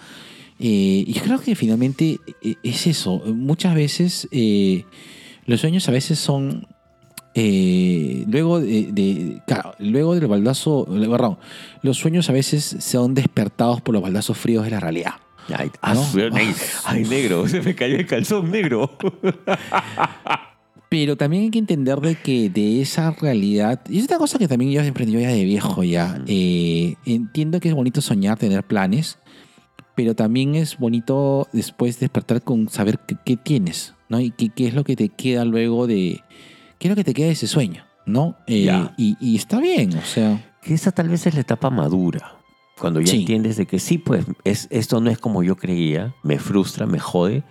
eh, 0.60 1.04
yo 1.08 1.22
creo 1.22 1.40
que 1.40 1.56
finalmente 1.56 2.20
eh, 2.42 2.54
es 2.62 2.86
eso. 2.86 3.20
Muchas 3.26 3.74
veces 3.74 4.28
los 5.46 5.60
sueños 5.60 5.88
a 5.88 5.92
veces 5.92 6.18
son... 6.18 6.68
eh, 7.34 8.24
luego 8.28 8.60
de, 8.60 8.92
de- 8.92 9.42
claro, 9.46 9.74
luego 9.78 10.14
del 10.14 10.26
baldazo, 10.26 10.86
perdón, 10.86 11.38
los 11.82 11.96
sueños 11.98 12.30
a 12.30 12.32
veces 12.32 12.76
son 12.80 13.14
despertados 13.14 13.80
por 13.80 13.92
los 13.92 14.02
baldazos 14.02 14.38
fríos 14.38 14.64
de 14.64 14.70
la 14.70 14.80
realidad. 14.80 15.14
Ay, 15.54 15.70
ah, 15.82 15.94
¿No? 15.94 16.02
ay, 16.32 16.54
ay, 16.84 17.04
negro, 17.04 17.46
se 17.48 17.60
me 17.60 17.74
cayó 17.74 17.96
el 17.96 18.06
calzón 18.06 18.50
negro. 18.50 18.90
Pero 20.88 21.16
también 21.16 21.42
hay 21.44 21.50
que 21.50 21.58
entender 21.58 21.98
de 21.98 22.14
que 22.14 22.48
de 22.50 22.80
esa 22.80 23.10
realidad, 23.10 23.80
y 23.88 23.98
es 23.98 24.06
una 24.06 24.18
cosa 24.18 24.38
que 24.38 24.46
también 24.46 24.70
yo 24.70 24.80
he 24.80 24.88
aprendido 24.88 25.20
ya 25.20 25.28
de 25.28 25.42
viejo 25.44 25.82
ya, 25.82 26.22
eh, 26.28 26.94
entiendo 27.04 27.58
que 27.58 27.68
es 27.68 27.74
bonito 27.74 28.00
soñar, 28.00 28.38
tener 28.38 28.62
planes, 28.62 29.18
pero 29.96 30.14
también 30.14 30.54
es 30.54 30.78
bonito 30.78 31.48
después 31.52 31.98
despertar 31.98 32.42
con 32.42 32.68
saber 32.68 33.00
qué, 33.08 33.16
qué 33.24 33.36
tienes, 33.36 33.94
¿no? 34.08 34.20
Y 34.20 34.30
qué, 34.30 34.50
qué 34.50 34.68
es 34.68 34.74
lo 34.74 34.84
que 34.84 34.94
te 34.94 35.08
queda 35.08 35.44
luego 35.44 35.88
de, 35.88 36.20
lo 36.90 36.96
que 36.96 37.04
te 37.04 37.14
queda 37.14 37.26
de 37.26 37.32
ese 37.32 37.46
sueño, 37.46 37.84
¿no? 38.06 38.36
Eh, 38.46 38.70
y, 38.96 39.16
y 39.20 39.36
está 39.36 39.60
bien, 39.60 39.96
o 39.96 40.02
sea, 40.04 40.52
que 40.62 40.74
esa 40.74 40.92
tal 40.92 41.08
vez 41.08 41.26
es 41.26 41.34
la 41.34 41.40
etapa 41.40 41.70
madura. 41.70 42.32
Cuando 42.78 43.00
ya 43.00 43.12
Sí. 43.12 43.20
entiendes 43.20 43.56
de 43.56 43.66
que 43.66 43.78
sí, 43.78 43.98
pues 43.98 44.24
es, 44.44 44.66
esto 44.70 45.00
no 45.00 45.10
es 45.10 45.18
como 45.18 45.42
yo 45.42 45.56
creía, 45.56 46.14
me 46.22 46.38
frustra, 46.38 46.86
me 46.86 46.98
jode, 46.98 47.44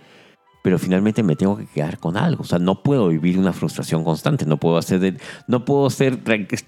pero 0.62 0.78
finalmente 0.78 1.22
me 1.22 1.34
tengo 1.36 1.56
que 1.56 1.66
quedar 1.66 1.98
con 1.98 2.16
algo. 2.16 2.42
O 2.42 2.46
sea, 2.46 2.58
no 2.58 2.82
puedo 2.82 3.08
vivir 3.08 3.38
una 3.38 3.52
frustración 3.52 4.02
constante, 4.04 4.44
no 4.46 4.58
puedo 4.58 4.76
hacer 4.78 4.98
de- 5.00 5.16
no 5.46 5.64
puedo 5.64 5.88
ser 5.90 6.18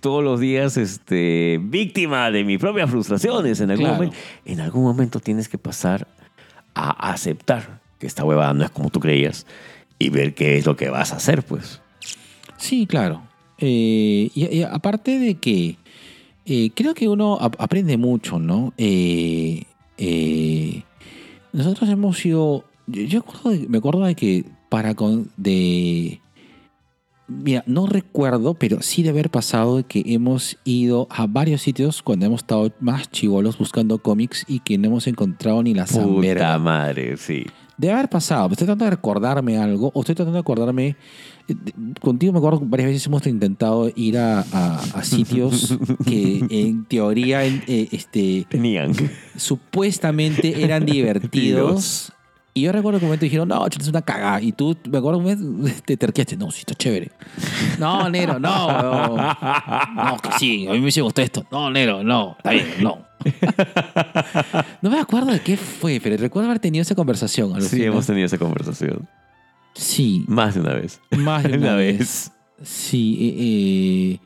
todos 0.00 0.22
los 0.24 0.40
días 0.40 0.76
este, 0.76 1.58
víctima 1.62 2.30
de 2.30 2.44
mis 2.44 2.58
propias 2.58 2.90
frustraciones. 2.90 3.60
En 3.60 3.70
algún, 3.70 3.84
Claro. 3.86 3.96
momento, 3.96 4.16
en 4.44 4.60
algún 4.60 4.82
momento 4.84 5.20
tienes 5.20 5.48
que 5.48 5.58
pasar 5.58 6.06
a 6.74 7.10
aceptar 7.12 7.80
que 7.98 8.06
esta 8.06 8.24
huevada 8.24 8.52
no 8.54 8.64
es 8.64 8.70
como 8.70 8.90
tú 8.90 9.00
creías 9.00 9.46
y 9.98 10.10
ver 10.10 10.34
qué 10.34 10.58
es 10.58 10.66
lo 10.66 10.76
que 10.76 10.90
vas 10.90 11.12
a 11.12 11.16
hacer, 11.16 11.42
pues. 11.42 11.80
Sí, 12.58 12.86
claro. 12.86 13.22
Eh, 13.58 14.30
y, 14.34 14.44
y 14.58 14.62
aparte 14.62 15.18
de 15.18 15.34
que 15.36 15.76
eh, 16.44 16.70
creo 16.74 16.94
que 16.94 17.08
uno 17.08 17.38
ap- 17.40 17.56
aprende 17.60 17.96
mucho, 17.96 18.38
¿no? 18.38 18.72
Eh, 18.76 19.64
eh, 19.98 20.82
nosotros 21.52 21.88
hemos 21.90 22.18
sido. 22.18 22.64
Yo, 22.86 23.02
yo 23.02 23.18
acuerdo 23.20 23.50
de- 23.50 23.66
me 23.68 23.78
acuerdo 23.78 24.04
de 24.04 24.14
que 24.14 24.44
para 24.68 24.94
con. 24.94 25.30
de. 25.36 26.20
Mira, 27.28 27.64
no 27.66 27.86
recuerdo, 27.88 28.54
pero 28.54 28.82
sí 28.82 29.02
de 29.02 29.08
haber 29.08 29.30
pasado 29.30 29.78
de 29.78 29.82
que 29.82 30.00
hemos 30.06 30.58
ido 30.64 31.08
a 31.10 31.26
varios 31.26 31.60
sitios 31.60 32.00
cuando 32.00 32.24
hemos 32.26 32.42
estado 32.42 32.70
más 32.78 33.10
chivolos 33.10 33.58
buscando 33.58 33.98
cómics 33.98 34.44
y 34.46 34.60
que 34.60 34.78
no 34.78 34.86
hemos 34.86 35.08
encontrado 35.08 35.60
ni 35.64 35.74
la 35.74 35.86
Puta 35.86 36.56
madre, 36.60 37.16
sí. 37.16 37.44
Debe 37.78 37.94
haber 37.94 38.08
pasado. 38.08 38.48
Estoy 38.52 38.66
tratando 38.66 38.84
de 38.84 38.92
recordarme 38.92 39.58
algo. 39.58 39.90
O 39.92 40.00
estoy 40.02 40.14
tratando 40.14 40.34
de 40.36 40.40
acordarme. 40.40 40.96
Contigo 42.00 42.32
me 42.32 42.38
acuerdo 42.38 42.58
que 42.60 42.66
varias 42.68 42.88
veces 42.90 43.06
hemos 43.06 43.26
intentado 43.26 43.90
ir 43.94 44.18
a, 44.18 44.40
a- 44.52 44.80
a 44.94 45.04
sitios 45.04 45.78
que 46.06 46.44
en 46.50 46.84
teoría 46.86 47.46
eh, 47.46 47.88
este, 47.92 48.46
Tenían. 48.48 48.92
supuestamente 49.36 50.62
eran 50.62 50.84
divertidos. 50.86 52.12
Y 52.54 52.62
yo 52.62 52.72
recuerdo 52.72 52.98
que 52.98 53.04
un 53.04 53.10
momento 53.10 53.24
dijeron, 53.26 53.48
no, 53.48 53.66
es 53.66 53.86
una 53.88 54.00
cagada. 54.00 54.40
Y 54.40 54.52
tú, 54.52 54.74
me 54.90 54.96
acuerdo 54.96 55.20
que 55.20 55.26
un 55.34 55.56
momento 55.60 55.74
te 55.84 55.96
terqueaste. 55.98 56.38
No, 56.38 56.50
sí, 56.50 56.60
está 56.60 56.74
chévere. 56.74 57.10
No, 57.78 58.08
negro, 58.08 58.38
no. 58.40 59.14
No, 59.14 60.16
que 60.22 60.30
sí, 60.38 60.66
a 60.66 60.72
mí 60.72 60.80
me 60.80 60.88
gustado 61.02 61.22
esto. 61.24 61.46
No, 61.52 61.70
negro, 61.70 62.02
no. 62.02 62.34
Está 62.38 62.52
bien, 62.52 62.66
no. 62.80 63.04
No 64.82 64.90
me 64.90 64.98
acuerdo 65.00 65.32
de 65.32 65.40
qué 65.40 65.56
fue, 65.56 66.00
pero 66.02 66.16
recuerdo 66.16 66.48
haber 66.48 66.60
tenido 66.60 66.82
esa 66.82 66.94
conversación. 66.94 67.60
Sí, 67.60 67.82
hemos 67.82 68.06
tenido 68.06 68.26
esa 68.26 68.38
conversación. 68.38 69.06
Sí, 69.76 70.24
Más 70.26 70.54
de 70.54 70.60
una 70.60 70.74
vez. 70.74 71.00
más 71.16 71.42
de 71.42 71.48
una, 71.58 71.58
Una 71.58 71.74
vez. 71.76 71.98
vez. 71.98 72.32
Sí, 72.62 73.18
eh, 73.20 73.34
eh, 73.38 74.20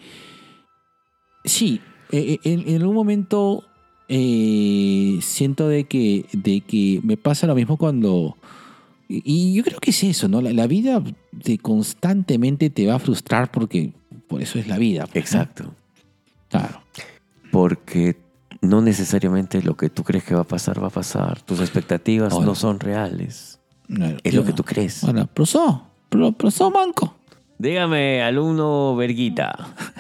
sí. 1.45 1.81
eh, 2.13 2.39
eh, 2.45 2.53
en, 2.53 2.69
en 2.69 2.81
algún 2.83 2.95
momento 2.95 3.65
eh, 4.09 5.19
siento 5.23 5.69
de 5.69 5.85
que, 5.85 6.27
de 6.33 6.61
que 6.61 7.01
me 7.03 7.17
pasa 7.17 7.47
lo 7.47 7.55
mismo 7.55 7.77
cuando... 7.77 8.37
Y 9.09 9.55
yo 9.55 9.65
creo 9.65 9.81
que 9.81 9.91
es 9.91 10.05
eso, 10.05 10.29
¿no? 10.29 10.41
La, 10.41 10.53
la 10.53 10.69
vida 10.69 11.03
te 11.43 11.59
constantemente 11.59 12.71
te 12.71 12.87
va 12.87 12.95
a 12.95 12.99
frustrar 13.01 13.51
porque 13.51 13.93
por 14.29 14.41
eso 14.41 14.61
es 14.61 14.69
la 14.69 14.79
vida. 14.79 15.03
pues, 15.07 15.15
¿no? 15.15 15.21
Exacto. 15.21 15.75
Claro. 16.49 16.81
Porque 17.51 18.17
no 18.61 18.81
necesariamente 18.83 19.63
lo 19.63 19.77
que 19.77 19.91
tú 19.91 20.05
crees 20.05 20.23
que 20.23 20.35
va 20.37 20.43
a 20.43 20.47
pasar 20.47 20.81
va 20.81 20.87
a 20.87 20.91
pasar. 20.91 21.43
Tus 21.43 21.59
expectativas 21.59 22.33
Ahora. 22.33 22.47
no 22.47 22.55
son 22.55 22.79
reales. 22.79 23.60
No, 23.91 24.07
Es 24.23 24.35
lo 24.35 24.45
que 24.45 24.53
tú 24.53 24.63
crees. 24.63 25.03
Bueno, 25.03 25.27
profesor, 25.27 25.81
pro- 26.09 26.33
profesor 26.33 26.73
Manco, 26.73 27.17
Dígame, 27.59 28.23
alumno 28.23 28.97
Verguita. 28.97 29.53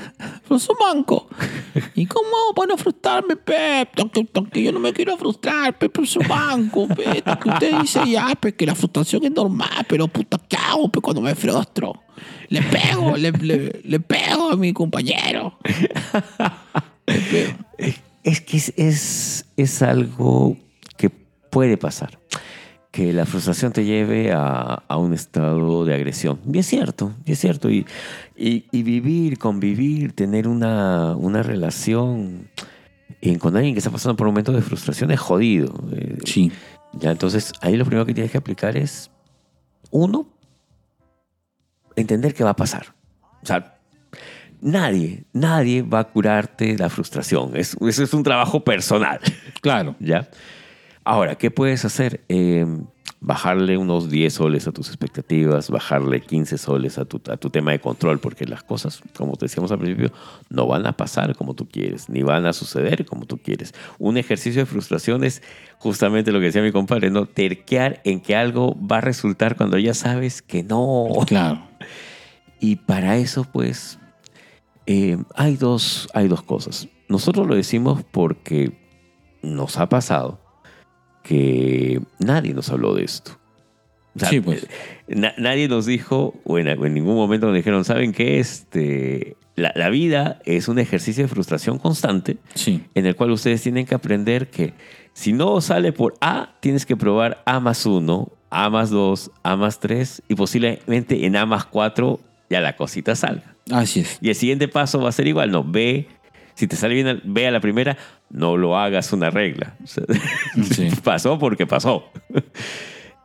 profesor 0.49 0.77
Manco. 0.81 1.29
¿Y 1.95 2.07
cómo 2.07 2.29
hago 2.29 2.55
para 2.55 2.69
no 2.69 2.77
frustrarme, 2.79 3.37
pe? 3.37 3.87
Que, 4.15 4.27
que 4.51 4.63
yo 4.63 4.73
no 4.73 4.81
me 4.81 4.93
quiero 4.95 5.17
frustrar, 5.19 5.77
pe, 5.77 5.91
profesor 5.91 6.27
Manco, 6.27 6.89
pe. 6.89 7.23
Que 7.23 7.49
usted 7.51 7.81
dice 7.81 8.01
ya, 8.09 8.29
pe, 8.41 8.55
que 8.55 8.65
la 8.65 8.75
frustración 8.75 9.25
es 9.25 9.33
normal, 9.33 9.85
pero 9.89 10.09
puta, 10.09 10.39
¿qué 10.49 10.57
hago, 10.57 10.91
pe, 10.91 11.01
cuando 11.03 11.21
me 11.21 11.35
frustro? 11.35 11.93
Le 12.49 12.63
pego, 12.63 13.17
le, 13.17 13.31
le, 13.33 13.81
le 13.85 14.01
pego 14.01 14.53
a 14.53 14.57
mi 14.57 14.73
compañero. 14.73 15.59
Le 17.07 17.19
pego. 17.31 17.53
Es 18.23 18.41
que 18.41 18.57
es, 18.57 18.73
es, 18.77 19.47
es 19.57 19.83
algo 19.83 20.57
que 20.97 21.11
puede 21.11 21.77
pasar. 21.77 22.19
Que 22.91 23.13
la 23.13 23.25
frustración 23.25 23.73
te 23.73 23.85
lleve 23.85 24.33
a, 24.33 24.83
a 24.89 24.97
un 24.97 25.13
estado 25.13 25.85
de 25.85 25.95
agresión. 25.95 26.41
Y 26.53 26.59
es 26.59 26.67
cierto, 26.67 27.15
y 27.25 27.33
es 27.33 27.39
cierto. 27.39 27.71
Y, 27.71 27.87
y, 28.37 28.65
y 28.73 28.83
vivir, 28.83 29.39
convivir, 29.39 30.13
tener 30.13 30.49
una, 30.49 31.15
una 31.17 31.43
relación 31.43 32.49
con 33.39 33.57
alguien 33.57 33.75
que 33.75 33.79
está 33.79 33.91
pasando 33.91 34.17
por 34.17 34.27
un 34.27 34.33
momento 34.33 34.53
de 34.53 34.63
frustración 34.63 35.11
es 35.11 35.21
jodido. 35.21 35.73
Eh, 35.93 36.19
Sí. 36.25 36.51
Ya, 36.93 37.13
entonces 37.13 37.53
ahí 37.61 37.77
lo 37.77 37.85
primero 37.85 38.05
que 38.05 38.15
tienes 38.15 38.33
que 38.33 38.39
aplicar 38.39 38.77
es, 38.77 39.13
uno, 39.93 40.27
entender 41.95 42.35
qué 42.35 42.43
va 42.43 42.51
a 42.51 42.57
pasar. 42.57 42.95
O 43.43 43.47
sea, 43.47 43.79
nadie, 44.61 45.25
nadie 45.33 45.83
va 45.83 46.01
a 46.01 46.05
curarte 46.05 46.77
la 46.77 46.89
frustración. 46.89 47.53
Es, 47.55 47.77
eso 47.81 48.03
es 48.03 48.13
un 48.13 48.25
trabajo 48.25 48.65
personal. 48.65 49.21
Claro. 49.61 49.95
¿Ya? 50.01 50.29
Ahora, 51.11 51.35
¿qué 51.35 51.51
puedes 51.51 51.85
hacer? 51.85 52.21
Eh, 52.29 52.65
bajarle 53.21 53.77
unos 53.77 54.11
10 54.11 54.33
soles 54.33 54.69
a 54.69 54.71
tus 54.71 54.87
expectativas, 54.87 55.69
bajarle 55.69 56.21
15 56.21 56.57
soles 56.57 56.99
a 56.99 57.05
tu, 57.05 57.21
a 57.29 57.37
tu 57.37 57.51
tema 57.51 57.73
de 57.73 57.81
control, 57.81 58.21
porque 58.21 58.45
las 58.47 58.63
cosas, 58.63 59.03
como 59.17 59.33
te 59.33 59.47
decíamos 59.47 59.73
al 59.73 59.81
principio, 59.81 60.13
no 60.51 60.69
van 60.69 60.87
a 60.87 60.93
pasar 60.93 61.35
como 61.35 61.55
tú 61.55 61.67
quieres, 61.67 62.09
ni 62.09 62.23
van 62.23 62.47
a 62.47 62.53
suceder 62.53 63.07
como 63.07 63.27
tú 63.27 63.39
quieres. 63.39 63.75
Un 63.99 64.19
ejercicio 64.19 64.63
de 64.63 64.67
frustración 64.67 65.25
es 65.25 65.43
justamente 65.79 66.31
lo 66.31 66.39
que 66.39 66.47
decía 66.47 66.63
mi 66.63 66.71
compadre, 66.71 67.11
¿no? 67.11 67.27
Terquear 67.27 68.01
en 68.05 68.21
que 68.21 68.37
algo 68.37 68.77
va 68.81 68.99
a 68.99 69.01
resultar 69.01 69.57
cuando 69.57 69.79
ya 69.79 69.95
sabes 69.95 70.43
que 70.43 70.63
no. 70.63 71.09
Claro. 71.27 71.61
Y 72.61 72.77
para 72.77 73.17
eso, 73.17 73.45
pues, 73.51 73.99
eh, 74.87 75.17
hay, 75.35 75.57
dos, 75.57 76.09
hay 76.15 76.29
dos 76.29 76.43
cosas. 76.45 76.87
Nosotros 77.09 77.49
lo 77.49 77.57
decimos 77.57 78.05
porque 78.13 78.79
nos 79.43 79.77
ha 79.77 79.89
pasado 79.89 80.39
que 81.23 82.01
nadie 82.19 82.55
nos 82.55 82.71
habló 82.71 82.95
de 82.95 83.05
esto. 83.05 83.33
O 84.17 84.19
sea, 84.19 84.29
Sí, 84.29 84.41
pues. 84.41 84.67
na- 85.07 85.35
nadie 85.39 85.69
nos 85.69 85.87
dijo, 85.87 86.35
o 86.45 86.59
en, 86.59 86.67
en 86.69 86.95
ningún 86.95 87.15
momento 87.15 87.47
nos 87.47 87.55
dijeron, 87.55 87.85
¿saben 87.85 88.13
qué? 88.13 88.41
Este, 88.41 89.37
la, 89.55 89.73
la 89.77 89.89
vida 89.89 90.41
es 90.45 90.67
un 90.69 90.79
ejercicio 90.79 91.23
de 91.25 91.29
frustración 91.29 91.79
constante 91.79 92.39
Sí. 92.55 92.83
en 92.95 93.07
el 93.07 93.15
cual 93.15 93.31
ustedes 93.31 93.63
tienen 93.63 93.87
que 93.87 93.95
aprender 93.95 94.49
que 94.51 94.75
si 95.13 95.33
no 95.33 95.61
sale 95.61 95.93
por 95.93 96.15
A, 96.21 96.57
tienes 96.61 96.87
que 96.87 96.97
probar 96.97 97.43
A 97.47 97.61
más 97.61 97.87
1, 97.87 98.33
A 98.51 98.69
más 98.71 98.91
2, 98.91 99.31
A 99.45 99.57
más 99.57 99.79
3 99.79 100.23
y 100.29 100.35
posiblemente 100.35 101.25
en 101.27 101.37
A 101.37 101.47
más 101.47 101.65
4 101.67 102.19
ya 102.49 102.61
la 102.61 102.75
cosita 102.77 103.15
salga. 103.15 103.55
Así 103.71 104.01
es. 104.01 104.19
Y 104.21 104.31
el 104.31 104.35
siguiente 104.35 104.67
paso 104.67 105.01
va 105.01 105.11
a 105.11 105.13
ser 105.13 105.29
igual, 105.29 105.53
no, 105.53 105.63
B, 105.63 106.09
si 106.55 106.67
te 106.67 106.77
sale 106.77 106.95
bien 106.95 107.21
B 107.25 107.47
a 107.47 107.51
la 107.51 107.61
primera, 107.61 107.97
no 108.31 108.57
lo 108.57 108.77
hagas 108.79 109.13
una 109.13 109.31
regla. 109.31 109.77
O 109.83 109.87
sea, 109.87 110.05
Sí. 110.75 110.89
pasó 111.03 111.39
porque 111.39 111.67
pasó. 111.67 112.05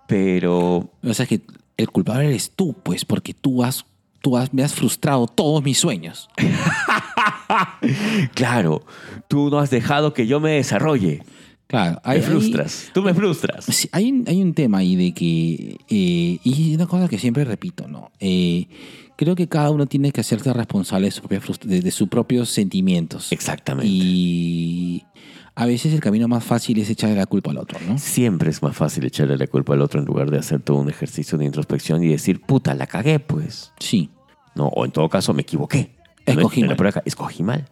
Pero 0.08 0.90
O 1.04 1.14
sea 1.14 1.26
que 1.26 1.42
el 1.78 1.90
culpable 1.90 2.28
eres 2.28 2.52
tú, 2.56 2.74
pues, 2.84 3.04
porque 3.06 3.34
tú 3.34 3.64
has, 3.64 3.86
tú 4.22 4.38
has, 4.38 4.54
me 4.54 4.64
has 4.64 4.74
frustrado 4.74 5.28
todos 5.28 5.64
mis 5.64 5.78
sueños. 5.78 6.30
claro, 8.34 8.84
tú 9.28 9.50
no 9.50 9.60
has 9.60 9.70
dejado 9.70 10.14
que 10.14 10.28
yo 10.28 10.40
me 10.40 10.52
desarrolle. 10.52 11.24
Claro. 11.68 12.00
Me 12.06 12.22
frustras, 12.22 12.92
tú 12.94 13.02
me 13.02 13.14
frustras. 13.14 13.66
Sí, 13.66 13.90
hay, 13.92 14.12
un, 14.12 14.24
hay 14.28 14.42
un 14.42 14.54
tema 14.54 14.78
ahí 14.80 14.96
de 14.96 15.14
que, 15.14 15.78
eh, 15.90 16.38
y 16.44 16.76
una 16.76 16.86
cosa 16.86 17.08
que 17.10 17.18
siempre 17.18 17.44
repito, 17.44 17.88
¿no? 17.88 18.12
Eh, 18.20 18.68
creo 19.16 19.36
que 19.36 19.48
cada 19.48 19.70
uno 19.72 19.86
tiene 19.86 20.12
que 20.12 20.22
hacerse 20.22 20.52
responsable 20.54 21.08
de, 21.08 21.12
su 21.12 21.22
propia 21.22 21.42
de, 21.64 21.82
de 21.82 21.92
sus 21.92 22.08
propios 22.10 22.50
sentimientos. 22.50 23.32
Exactamente. 23.32 23.88
Y 23.92 25.04
a 25.56 25.66
veces 25.66 25.94
el 25.94 26.00
camino 26.02 26.28
más 26.28 26.44
fácil 26.44 26.80
es 26.80 26.90
echarle 26.90 27.16
la 27.16 27.26
culpa 27.26 27.52
al 27.52 27.58
otro, 27.58 27.80
¿no? 27.88 27.98
Siempre 27.98 28.50
es 28.50 28.62
más 28.62 28.76
fácil 28.76 29.06
echarle 29.06 29.38
la 29.38 29.48
culpa 29.48 29.74
al 29.74 29.82
otro 29.82 30.00
en 30.00 30.06
lugar 30.06 30.30
de 30.32 30.38
hacer 30.38 30.62
todo 30.62 30.78
un 30.78 30.90
ejercicio 30.90 31.38
de 31.38 31.46
introspección 31.46 32.04
y 32.04 32.08
decir, 32.10 32.42
puta, 32.42 32.74
la 32.76 32.88
cagué, 32.88 33.20
pues. 33.20 33.72
Sí, 33.80 34.10
No, 34.56 34.68
o 34.68 34.86
en 34.86 34.92
todo 34.92 35.08
caso, 35.10 35.34
me 35.34 35.42
equivoqué. 35.44 35.96
Escogí 36.26 36.62
No, 36.64 36.76
mal. 36.76 37.02
escogí 37.06 37.44
mal. 37.44 37.70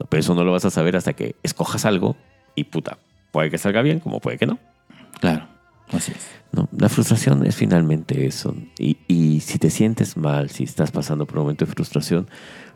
No, 0.00 0.06
pero 0.06 0.20
eso 0.20 0.34
no 0.34 0.42
lo 0.44 0.52
vas 0.52 0.64
a 0.64 0.70
saber 0.70 0.96
hasta 0.96 1.12
que 1.12 1.36
escojas 1.42 1.84
algo 1.84 2.16
y 2.54 2.64
puta, 2.64 2.98
puede 3.30 3.50
que 3.50 3.58
salga 3.58 3.82
bien 3.82 4.00
como 4.00 4.20
puede 4.20 4.36
que 4.38 4.46
no. 4.46 4.58
claro. 5.20 5.48
Así 5.92 6.12
es. 6.12 6.18
No, 6.52 6.68
la 6.76 6.88
frustración 6.88 7.46
es 7.46 7.56
finalmente 7.56 8.26
eso. 8.26 8.54
Y, 8.78 8.96
y 9.08 9.40
si 9.40 9.58
te 9.58 9.70
sientes 9.70 10.16
mal, 10.16 10.50
si 10.50 10.64
estás 10.64 10.90
pasando 10.90 11.26
por 11.26 11.38
un 11.38 11.44
momento 11.44 11.64
de 11.64 11.72
frustración, 11.72 12.28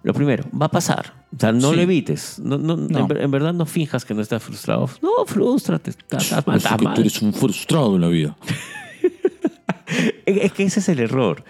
lo 0.02 0.14
primero, 0.14 0.44
va 0.58 0.66
a 0.66 0.70
pasar. 0.70 1.12
O 1.34 1.38
sea, 1.38 1.52
no 1.52 1.70
Sí. 1.70 1.76
lo 1.76 1.82
evites. 1.82 2.38
No, 2.38 2.56
no, 2.58 2.76
No. 2.76 2.98
En, 3.00 3.08
ver- 3.08 3.20
en 3.22 3.30
verdad 3.30 3.52
no 3.52 3.66
finjas 3.66 4.04
que 4.04 4.14
no 4.14 4.22
estás 4.22 4.42
frustrado. 4.42 4.88
No, 5.02 5.10
frústrate. 5.26 5.90
Estás, 5.90 6.22
estás 6.24 6.46
mal, 6.46 6.56
estás 6.58 6.76
que 6.78 6.84
mal. 6.84 6.94
tú 6.94 7.00
eres 7.02 7.20
un 7.22 7.32
frustrado 7.34 7.96
en 7.96 8.00
la 8.02 8.08
vida. 8.08 8.36
Es 10.24 10.36
es 10.44 10.52
que 10.52 10.64
ese 10.64 10.80
es 10.80 10.88
el 10.88 11.00
error. 11.00 11.44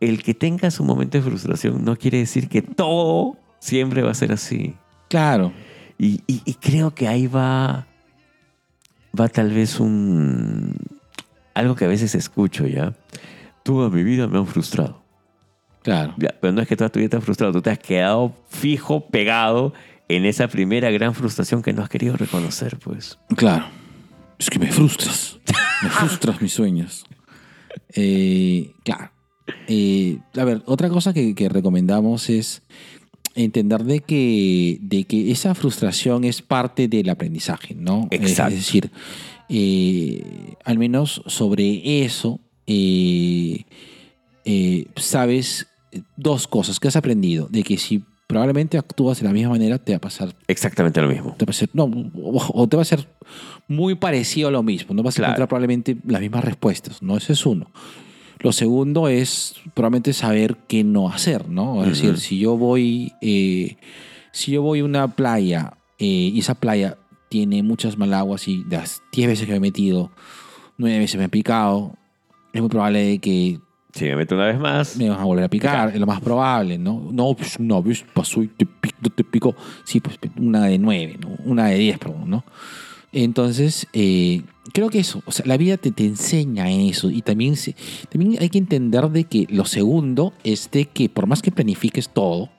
El 0.00 0.22
que 0.22 0.34
tengas 0.34 0.80
un 0.80 0.86
momento 0.86 1.18
de 1.18 1.22
frustración 1.24 1.84
no 1.84 1.96
quiere 1.96 2.18
decir 2.18 2.48
que 2.48 2.62
todo 2.62 3.36
siempre 3.60 4.02
va 4.02 4.10
a 4.12 4.14
ser 4.14 4.32
así. 4.32 4.74
Claro. 5.08 5.52
Y, 5.98 6.22
y- 6.26 6.42
y 6.44 6.54
creo 6.54 6.94
que 6.94 7.08
ahí 7.08 7.26
va, 7.26 7.86
va 9.18 9.28
tal 9.28 9.52
vez 9.52 9.80
un... 9.80 10.74
Algo 11.54 11.74
que 11.74 11.84
a 11.84 11.88
veces 11.88 12.14
escucho, 12.14 12.66
¿ya? 12.66 12.94
Toda 13.62 13.90
mi 13.90 14.02
vida 14.02 14.26
me 14.26 14.38
han 14.38 14.46
frustrado. 14.46 15.02
Claro. 15.82 16.14
Ya, 16.18 16.34
pero 16.40 16.52
no 16.52 16.60
es 16.62 16.68
que 16.68 16.76
toda 16.76 16.90
tu 16.90 16.98
vida 16.98 17.08
te 17.10 17.16
han 17.16 17.22
frustrado, 17.22 17.52
tú 17.52 17.62
te 17.62 17.70
has 17.70 17.78
quedado 17.78 18.34
fijo, 18.48 19.06
pegado 19.08 19.72
en 20.08 20.24
esa 20.24 20.48
primera 20.48 20.90
gran 20.90 21.14
frustración 21.14 21.62
que 21.62 21.72
no 21.72 21.82
has 21.82 21.88
querido 21.88 22.16
reconocer, 22.16 22.78
pues. 22.78 23.18
Claro. 23.36 23.66
Es 24.38 24.48
que 24.50 24.58
me 24.58 24.70
frustras. 24.72 25.38
Me 25.82 25.90
frustras 25.90 26.40
mis 26.40 26.52
sueños. 26.52 27.04
Eh, 27.94 28.72
claro. 28.84 29.10
Eh, 29.66 30.18
a 30.36 30.44
ver, 30.44 30.62
otra 30.66 30.88
cosa 30.88 31.12
que, 31.12 31.34
que 31.34 31.48
recomendamos 31.48 32.28
es 32.30 32.62
entender 33.34 33.84
de 33.84 34.00
que, 34.00 34.78
de 34.80 35.04
que 35.04 35.30
esa 35.30 35.54
frustración 35.54 36.24
es 36.24 36.42
parte 36.42 36.88
del 36.88 37.08
aprendizaje, 37.08 37.74
¿no? 37.74 38.08
Es- 38.10 38.20
Exacto. 38.20 38.54
Es, 38.54 38.60
decir, 38.66 38.90
eh, 39.48 40.54
al 40.64 40.78
menos 40.78 41.22
sobre 41.26 42.04
eso 42.04 42.38
eh, 42.66 43.64
eh, 44.44 44.86
sabes 44.96 45.66
dos 46.16 46.46
cosas 46.46 46.78
que 46.78 46.88
has 46.88 46.96
aprendido. 46.96 47.48
De 47.50 47.62
que 47.62 47.78
si 47.78 48.02
probablemente 48.26 48.76
actúas 48.76 49.20
de 49.20 49.24
la 49.26 49.32
misma 49.32 49.50
manera, 49.50 49.78
te 49.78 49.92
va 49.92 49.96
a 49.96 50.00
pasar 50.00 50.34
Exactamente 50.48 51.00
lo 51.00 51.08
mismo. 51.08 51.34
te 51.38 51.46
va 51.46 51.50
a 51.50 51.54
ser, 51.54 51.70
no, 51.72 51.84
o, 51.84 52.62
o 52.62 52.68
te 52.68 52.76
va 52.76 52.82
a 52.82 52.86
ser 52.86 53.08
muy 53.68 53.94
parecido 53.94 54.48
a 54.48 54.50
lo 54.50 54.62
mismo. 54.62 54.94
No 54.94 55.02
vas 55.02 55.18
a 55.18 55.22
encontrar 55.22 55.48
probablemente 55.48 55.96
las 56.06 56.20
mismas 56.20 56.44
respuestas, 56.44 57.02
¿no? 57.02 57.16
Ese 57.16 57.32
es 57.32 57.46
uno. 57.46 57.70
Lo 58.40 58.52
segundo 58.52 59.08
es 59.08 59.54
probablemente 59.74 60.12
saber 60.12 60.56
qué 60.68 60.84
no 60.84 61.08
hacer, 61.08 61.48
¿no? 61.48 61.82
Es 61.82 61.90
decir, 61.90 62.18
si 62.18 62.38
yo 62.38 62.56
voy, 62.56 63.12
si 63.20 64.52
yo 64.52 64.62
voy 64.62 64.78
a 64.80 64.84
una 64.84 65.16
playa 65.16 65.72
y 65.98 66.38
esa 66.38 66.54
playa 66.54 66.98
tiene 67.28 67.62
muchas 67.62 67.96
malaguas 67.98 68.48
y 68.48 68.64
las 68.70 69.02
10 69.12 69.28
veces 69.28 69.46
que 69.46 69.52
me 69.52 69.58
he 69.58 69.60
metido, 69.60 70.10
9 70.76 70.98
veces 70.98 71.16
me 71.18 71.24
he 71.24 71.28
picado, 71.28 71.94
es 72.52 72.60
muy 72.60 72.70
probable 72.70 73.00
de 73.04 73.18
que 73.18 73.60
Si 73.94 74.04
me 74.04 74.16
meto 74.16 74.34
una 74.34 74.46
vez 74.46 74.58
más, 74.58 74.96
me 74.96 75.08
vas 75.10 75.18
a 75.20 75.24
volver 75.24 75.44
a 75.44 75.48
picar, 75.48 75.90
es 75.94 75.98
lo 76.00 76.06
más 76.06 76.20
probable, 76.20 76.78
¿no? 76.78 77.08
No, 77.12 77.34
pues 77.34 77.56
una 77.58 77.80
vez 77.80 78.04
pasó 78.14 78.42
y 78.42 78.48
te 78.48 78.66
picó, 78.66 79.10
te 79.14 79.24
picó. 79.24 79.56
Sí, 79.84 80.00
pues 80.00 80.18
una 80.38 80.64
de 80.66 80.78
nueve, 80.78 81.18
¿no? 81.20 81.30
Una 81.44 81.66
de 81.66 81.78
diez, 81.78 81.98
perdón, 81.98 82.30
¿no? 82.30 82.44
Entonces, 83.12 83.86
eh, 83.94 84.42
creo 84.74 84.90
que 84.90 84.98
eso, 84.98 85.22
o 85.24 85.32
sea, 85.32 85.46
la 85.46 85.56
vida 85.56 85.78
te, 85.78 85.90
te 85.92 86.04
enseña 86.04 86.70
eso 86.70 87.10
y 87.10 87.22
también, 87.22 87.56
se- 87.56 87.74
también 88.10 88.36
hay 88.40 88.50
que 88.50 88.58
entender 88.58 89.08
de 89.10 89.24
que 89.24 89.46
lo 89.48 89.64
segundo 89.64 90.34
es 90.44 90.70
de 90.70 90.84
que 90.86 91.08
por 91.08 91.26
más 91.26 91.40
que 91.40 91.50
planifiques 91.50 92.10
todo, 92.10 92.50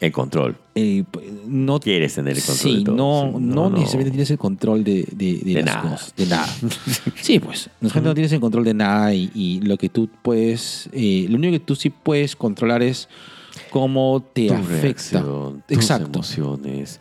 el 0.00 0.12
control. 0.12 0.56
eh, 0.74 1.04
no 1.46 1.78
Quieres 1.78 2.14
tener 2.14 2.36
el 2.36 2.42
control 2.42 2.72
Sí, 2.72 2.78
de 2.78 2.84
todo. 2.84 2.96
no, 2.96 3.32
Sí, 3.38 3.44
no, 3.44 3.70
necesariamente 3.70 4.10
tienes 4.12 4.30
el 4.30 4.38
control 4.38 4.82
de, 4.84 5.06
de, 5.12 5.32
de 5.38 5.54
De 5.54 5.62
las 5.62 5.64
nada. 5.76 5.90
cosas, 5.90 6.14
de 6.16 6.26
nada. 6.26 6.48
Sí, 7.20 7.38
pues, 7.38 7.68
nosotros 7.80 8.04
no 8.04 8.14
tienes 8.14 8.32
el 8.32 8.40
control 8.40 8.64
de 8.64 8.74
nada 8.74 9.12
y, 9.14 9.30
y 9.34 9.60
lo 9.60 9.76
que 9.76 9.88
tú 9.88 10.08
puedes, 10.22 10.88
eh, 10.92 11.26
lo 11.28 11.36
único 11.36 11.52
que 11.52 11.60
tú 11.60 11.76
sí 11.76 11.90
puedes 11.90 12.34
controlar 12.34 12.82
es 12.82 13.08
cómo 13.70 14.24
te 14.32 14.46
Tu 14.46 14.54
afecta. 14.54 14.82
reacción, 14.82 15.62
tus 15.68 15.90
emociones. 16.38 17.00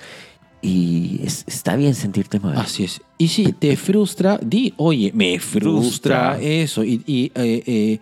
Y 0.61 1.21
es- 1.23 1.45
está 1.47 1.77
bien 1.77 1.95
sentirte 1.95 2.37
mal. 2.39 2.57
Así 2.57 2.83
es. 2.83 3.01
Y 3.17 3.29
si 3.29 3.53
te 3.53 3.77
frustra, 3.77 4.37
di, 4.43 4.73
oye, 4.75 5.09
me 5.13 5.39
frustra, 5.39 6.31
Frustra. 6.33 6.39
eso. 6.41 6.83
Y, 6.83 7.01
y, 7.07 7.31
eh, 7.35 7.63
eh, 7.65 7.99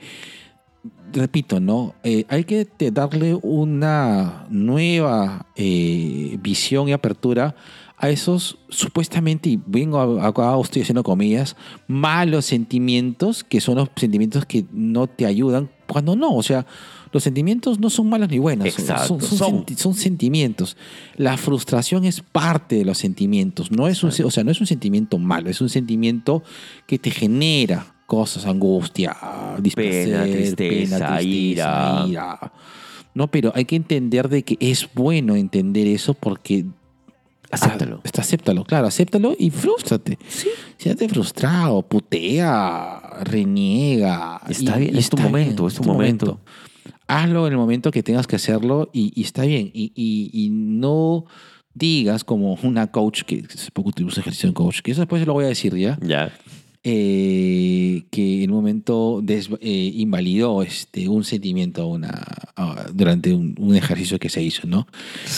repito, 1.13 1.59
¿no? 1.59 1.95
Eh, 2.03 2.25
hay 2.29 2.43
que 2.43 2.67
darle 2.91 3.37
una 3.41 4.45
nueva 4.49 5.45
eh, 5.55 6.37
visión 6.41 6.89
y 6.89 6.93
apertura 6.93 7.55
a 7.99 8.09
esos 8.11 8.59
supuestamente, 8.69 9.49
y 9.49 9.59
vengo 9.65 9.99
a- 9.99 10.27
acá, 10.27 10.55
estoy 10.61 10.83
haciendo 10.83 11.01
comillas, 11.03 11.55
malos 11.87 12.45
sentimientos, 12.45 13.43
que 13.43 13.59
son 13.59 13.75
los 13.77 13.89
sentimientos 13.95 14.45
que 14.45 14.65
no 14.71 15.07
te 15.07 15.25
ayudan, 15.25 15.69
cuando 15.87 16.15
no, 16.15 16.35
o 16.35 16.43
sea, 16.43 16.67
los 17.11 17.23
sentimientos 17.23 17.79
no 17.79 17.89
son 17.89 18.07
malos 18.09 18.29
ni 18.29 18.37
buenos, 18.37 18.71
son- 18.71 18.81
Exacto, 18.83 19.19
son, 19.21 19.37
son 19.37 19.65
son 19.77 19.93
sentimientos. 19.95 20.77
La 21.15 21.37
frustración 21.37 22.05
es 22.05 22.21
parte 22.21 22.75
de 22.75 22.85
los 22.85 22.99
sentimientos, 22.99 23.71
no 23.71 23.87
es 23.87 24.03
un, 24.03 24.09
o 24.09 24.29
sea, 24.31 24.43
no 24.43 24.51
es 24.51 24.59
un 24.61 24.67
sentimiento 24.67 25.17
malo, 25.17 25.49
es 25.49 25.59
un 25.61 25.69
sentimiento 25.69 26.43
que 26.85 26.99
te 26.99 27.09
genera 27.09 27.95
cosas, 28.07 28.47
angustia, 28.47 29.15
displacer, 29.59 30.31
tristeza, 30.31 31.21
ira. 31.21 32.05
ira. 32.07 32.53
No, 33.13 33.29
pero 33.29 33.51
hay 33.53 33.65
que 33.65 33.75
entender 33.75 34.29
de 34.29 34.41
que 34.43 34.57
es 34.59 34.89
bueno 34.95 35.35
entender 35.35 35.85
eso 35.87 36.15
porque 36.15 36.65
Acéptalo. 37.49 37.97
Ah, 37.97 38.01
está, 38.03 38.21
acéptalo, 38.21 38.65
claro, 38.65 38.87
acéptalo 38.87 39.33
y 39.39 39.49
frústrate. 39.51 40.19
Sí. 40.27 40.49
Siéntate 40.77 41.07
frustrado, 41.07 41.81
putea, 41.81 42.99
reniega. 43.23 44.41
Está 44.49 44.75
y- 44.77 44.83
bien, 44.83 44.95
y 44.95 44.99
es 44.99 45.09
tu 45.09 45.17
momento, 45.17 45.63
bien, 45.63 45.67
es 45.67 45.75
tu 45.75 45.83
momento. 45.83 46.39
hazlo 47.07 47.47
en 47.47 47.53
el 47.53 47.57
momento 47.57 47.89
que 47.91 48.03
tengas 48.03 48.27
que 48.27 48.35
hacerlo 48.35 48.89
y, 48.91 49.13
y 49.15 49.23
está 49.23 49.43
bien. 49.43 49.71
Y, 49.73 50.49
no 50.51 51.25
digas 51.73 52.23
como 52.25 52.57
una 52.63 52.87
coach, 52.91 53.21
que 53.23 53.45
hace 53.47 53.71
poco 53.71 53.91
tuvimos 53.93 54.17
ejercicio 54.17 54.47
en 54.49 54.53
coach, 54.53 54.81
que 54.81 54.91
eso 54.91 55.01
después 55.01 55.25
lo 55.25 55.31
voy 55.33 55.45
a 55.45 55.49
decir 55.49 55.73
ya, 55.77 55.97
Ya. 56.01 56.33
Eh, 56.89 58.03
que 58.09 58.43
en 58.43 58.51
un 58.51 58.55
momento 58.57 59.19
des- 59.23 59.49
eh, 59.61 59.91
invalidó 59.95 60.61
este, 60.63 61.07
un 61.09 61.23
sentimiento 61.23 61.87
una, 61.87 62.09
ah, 62.55 62.85
durante 62.93 63.33
un, 63.33 63.55
un 63.59 63.75
ejercicio 63.75 64.17
que 64.19 64.29
se 64.29 64.41
hizo, 64.41 64.67
¿no? 64.67 64.87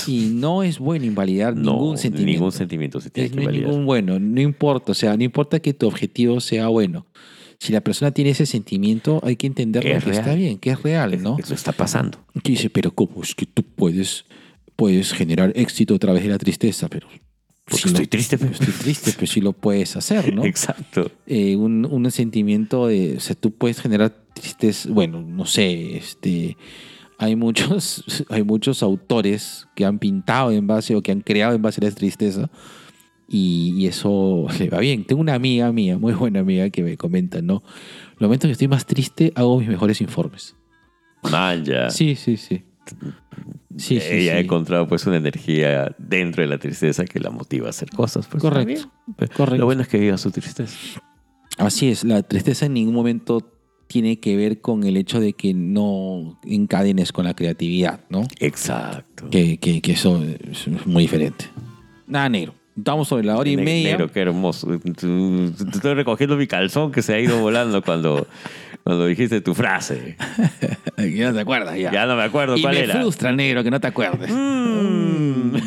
Y 0.07 0.29
no 0.33 0.63
es 0.63 0.79
bueno 0.79 1.05
invalidar 1.05 1.55
No, 1.55 1.73
ningún 1.73 1.97
sentimiento. 1.97 2.31
ningún 2.39 2.51
sentimiento 2.51 3.01
se 3.01 3.09
tiene 3.09 3.25
Es- 3.27 3.31
que 3.31 3.35
no 3.37 3.41
es 3.41 3.47
validar. 3.47 3.69
ningún 3.69 3.85
bueno, 3.85 4.19
no 4.19 4.41
importa, 4.41 4.91
o 4.91 4.95
sea, 4.95 5.17
no 5.17 5.23
importa 5.23 5.59
que 5.59 5.73
tu 5.73 5.87
objetivo 5.87 6.39
sea 6.39 6.67
bueno. 6.67 7.05
Si 7.59 7.73
la 7.73 7.81
persona 7.81 8.11
tiene 8.11 8.29
ese 8.29 8.45
sentimiento, 8.45 9.19
hay 9.23 9.35
que 9.35 9.47
entenderlo 9.47 9.89
Es 9.91 10.03
que 10.05 10.11
está 10.11 10.33
bien, 10.33 10.59
que 10.59 10.69
es 10.69 10.81
real, 10.81 11.21
¿no? 11.21 11.37
Eso 11.37 11.53
está 11.53 11.73
pasando. 11.73 12.17
Que 12.41 12.51
dice, 12.53 12.69
pero 12.69 12.91
¿cómo 12.95 13.21
es 13.21 13.35
que 13.35 13.45
tú 13.45 13.63
puedes, 13.63 14.23
puedes 14.77 15.11
generar 15.11 15.51
éxito 15.55 15.95
a 15.95 15.99
través 15.99 16.23
de 16.23 16.29
la 16.29 16.37
tristeza? 16.37 16.87
Pero 16.87 17.07
Porque 17.69 17.87
estoy 17.89 18.05
lo- 18.05 18.09
triste, 18.09 18.37
pero- 18.37 18.51
Estoy 18.51 18.73
triste, 18.83 19.11
pero 19.15 19.27
sí 19.27 19.41
lo 19.41 19.53
puedes 19.53 19.95
hacer, 19.95 20.33
¿no? 20.33 20.43
Exacto. 20.45 21.11
Eh, 21.27 21.55
un, 21.55 21.85
un 21.85 22.09
sentimiento 22.11 22.87
de, 22.87 23.15
o 23.17 23.19
sea, 23.19 23.35
tú 23.35 23.51
puedes 23.51 23.79
generar 23.81 24.11
tristeza, 24.33 24.89
bueno, 24.91 25.21
no 25.21 25.45
sé, 25.45 25.97
este, 25.97 26.57
hay 27.17 27.35
muchos, 27.35 28.03
hay 28.29 28.43
muchos 28.43 28.81
autores 28.83 29.67
que 29.75 29.85
han 29.85 29.99
pintado 29.99 30.51
en 30.51 30.65
base 30.67 30.95
o 30.95 31.01
que 31.01 31.11
han 31.11 31.21
creado 31.21 31.55
en 31.55 31.61
base 31.61 31.81
a 31.81 31.85
la 31.89 31.91
tristeza 31.91 32.49
y, 33.27 33.73
y 33.77 33.87
eso 33.87 34.47
le 34.59 34.69
va 34.69 34.79
bien. 34.79 35.05
Tengo 35.05 35.21
una 35.21 35.35
amiga 35.35 35.71
mía, 35.71 35.97
muy 35.97 36.13
buena 36.13 36.39
amiga, 36.39 36.69
que 36.69 36.81
me 36.83 36.97
comenta, 36.97 37.41
¿no? 37.41 37.61
Los 38.17 38.27
momentos 38.27 38.47
que 38.47 38.53
estoy 38.53 38.67
más 38.67 38.85
triste 38.85 39.31
hago 39.35 39.59
mis 39.59 39.69
mejores 39.69 40.01
informes. 40.01 40.55
Man, 41.23 41.65
ya. 41.65 41.89
Sí, 41.89 42.15
sí, 42.15 42.37
sí. 42.37 42.63
Sí, 43.77 43.99
sí, 43.99 44.07
Ella 44.11 44.33
ha 44.33 44.37
sí. 44.39 44.43
encontrado 44.45 44.87
pues 44.87 45.05
una 45.07 45.17
energía 45.17 45.95
dentro 45.97 46.41
de 46.43 46.47
la 46.49 46.57
tristeza 46.57 47.05
que 47.05 47.19
la 47.19 47.29
motiva 47.29 47.67
a 47.67 47.69
hacer 47.69 47.89
cosas. 47.91 48.27
pues, 48.27 48.41
Correcto. 48.41 48.89
Lo 49.55 49.65
bueno 49.65 49.81
es 49.81 49.87
que 49.87 49.97
viva 49.99 50.17
su 50.17 50.31
tristeza. 50.31 50.75
Así 51.57 51.89
es, 51.89 52.03
la 52.03 52.23
tristeza 52.23 52.65
en 52.65 52.73
ningún 52.73 52.93
momento 52.93 53.53
tiene 53.87 54.19
que 54.19 54.35
ver 54.35 54.61
con 54.61 54.83
el 54.83 54.97
hecho 54.97 55.19
de 55.19 55.33
que 55.33 55.53
no 55.53 56.39
encadenes 56.45 57.11
con 57.11 57.25
la 57.25 57.33
creatividad, 57.33 58.01
¿no? 58.09 58.21
Exacto. 58.39 59.29
Que, 59.29 59.57
que, 59.57 59.81
que 59.81 59.91
eso 59.93 60.23
es 60.23 60.67
muy 60.85 61.03
diferente. 61.03 61.45
Nada, 62.07 62.29
negro. 62.29 62.53
Estamos 62.77 63.07
sobre 63.09 63.25
la 63.25 63.35
hora 63.37 63.49
y 63.49 63.55
Ne- 63.57 63.63
media. 63.63 63.91
Negro, 63.91 64.09
qué 64.11 64.21
hermoso. 64.21 64.73
Estoy 64.73 65.93
recogiendo 65.95 66.37
mi 66.37 66.47
calzón 66.47 66.91
que 66.91 67.01
se 67.01 67.13
ha 67.13 67.19
ido 67.19 67.39
volando 67.41 67.81
cuando, 67.81 68.25
cuando 68.83 69.05
dijiste 69.05 69.41
tu 69.41 69.53
frase. 69.53 70.15
ya 70.97 71.27
no 71.29 71.33
te 71.35 71.39
acuerdas, 71.41 71.77
ya. 71.77 71.91
Ya 71.91 72.05
no 72.05 72.15
me 72.15 72.23
acuerdo 72.23 72.57
y 72.57 72.61
cuál 72.61 72.75
me 72.75 72.83
era. 72.83 72.95
frustra, 72.95 73.31
negro, 73.31 73.63
que 73.63 73.71
no 73.71 73.79
te 73.79 73.87
acuerdes. 73.87 74.31
Mm. 74.31 75.57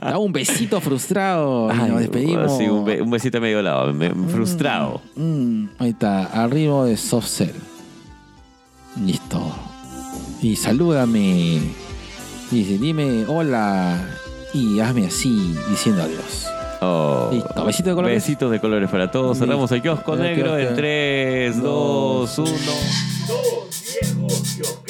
Da 0.00 0.18
un 0.18 0.32
besito 0.32 0.80
frustrado 0.80 1.70
Ay, 1.70 1.90
nos 1.90 2.00
despedimos. 2.00 2.56
Sí, 2.58 2.64
un, 2.68 2.84
be- 2.84 3.02
un 3.02 3.10
besito 3.10 3.40
medio 3.40 3.62
lado, 3.62 3.92
me- 3.92 4.10
frustrado. 4.28 5.00
Mm, 5.16 5.64
ahí 5.78 5.90
está, 5.90 6.24
arriba 6.26 6.84
de 6.84 6.96
soft 6.96 7.26
cell. 7.28 7.50
Listo. 9.04 9.54
Y 10.42 10.56
salúdame. 10.56 11.60
Dice, 12.50 12.78
dime 12.78 13.24
hola. 13.26 13.98
Y 14.52 14.80
hazme 14.80 15.06
así, 15.06 15.54
diciendo 15.70 16.02
adiós. 16.02 16.46
Oh. 16.80 17.30
Besito 17.66 17.90
de 17.90 17.94
colores. 17.94 18.22
Besitos 18.22 18.50
de 18.50 18.60
colores 18.60 18.90
para 18.90 19.10
todos. 19.10 19.38
Cerramos 19.38 19.70
el 19.72 19.82
kiosco 19.82 20.16
negro 20.16 20.56
en 20.56 20.74
3, 20.74 21.62
2, 21.62 22.38
1. 22.38 22.50
Dos 22.50 23.82
viejos 23.82 24.42
kiosqueros. 24.56 24.89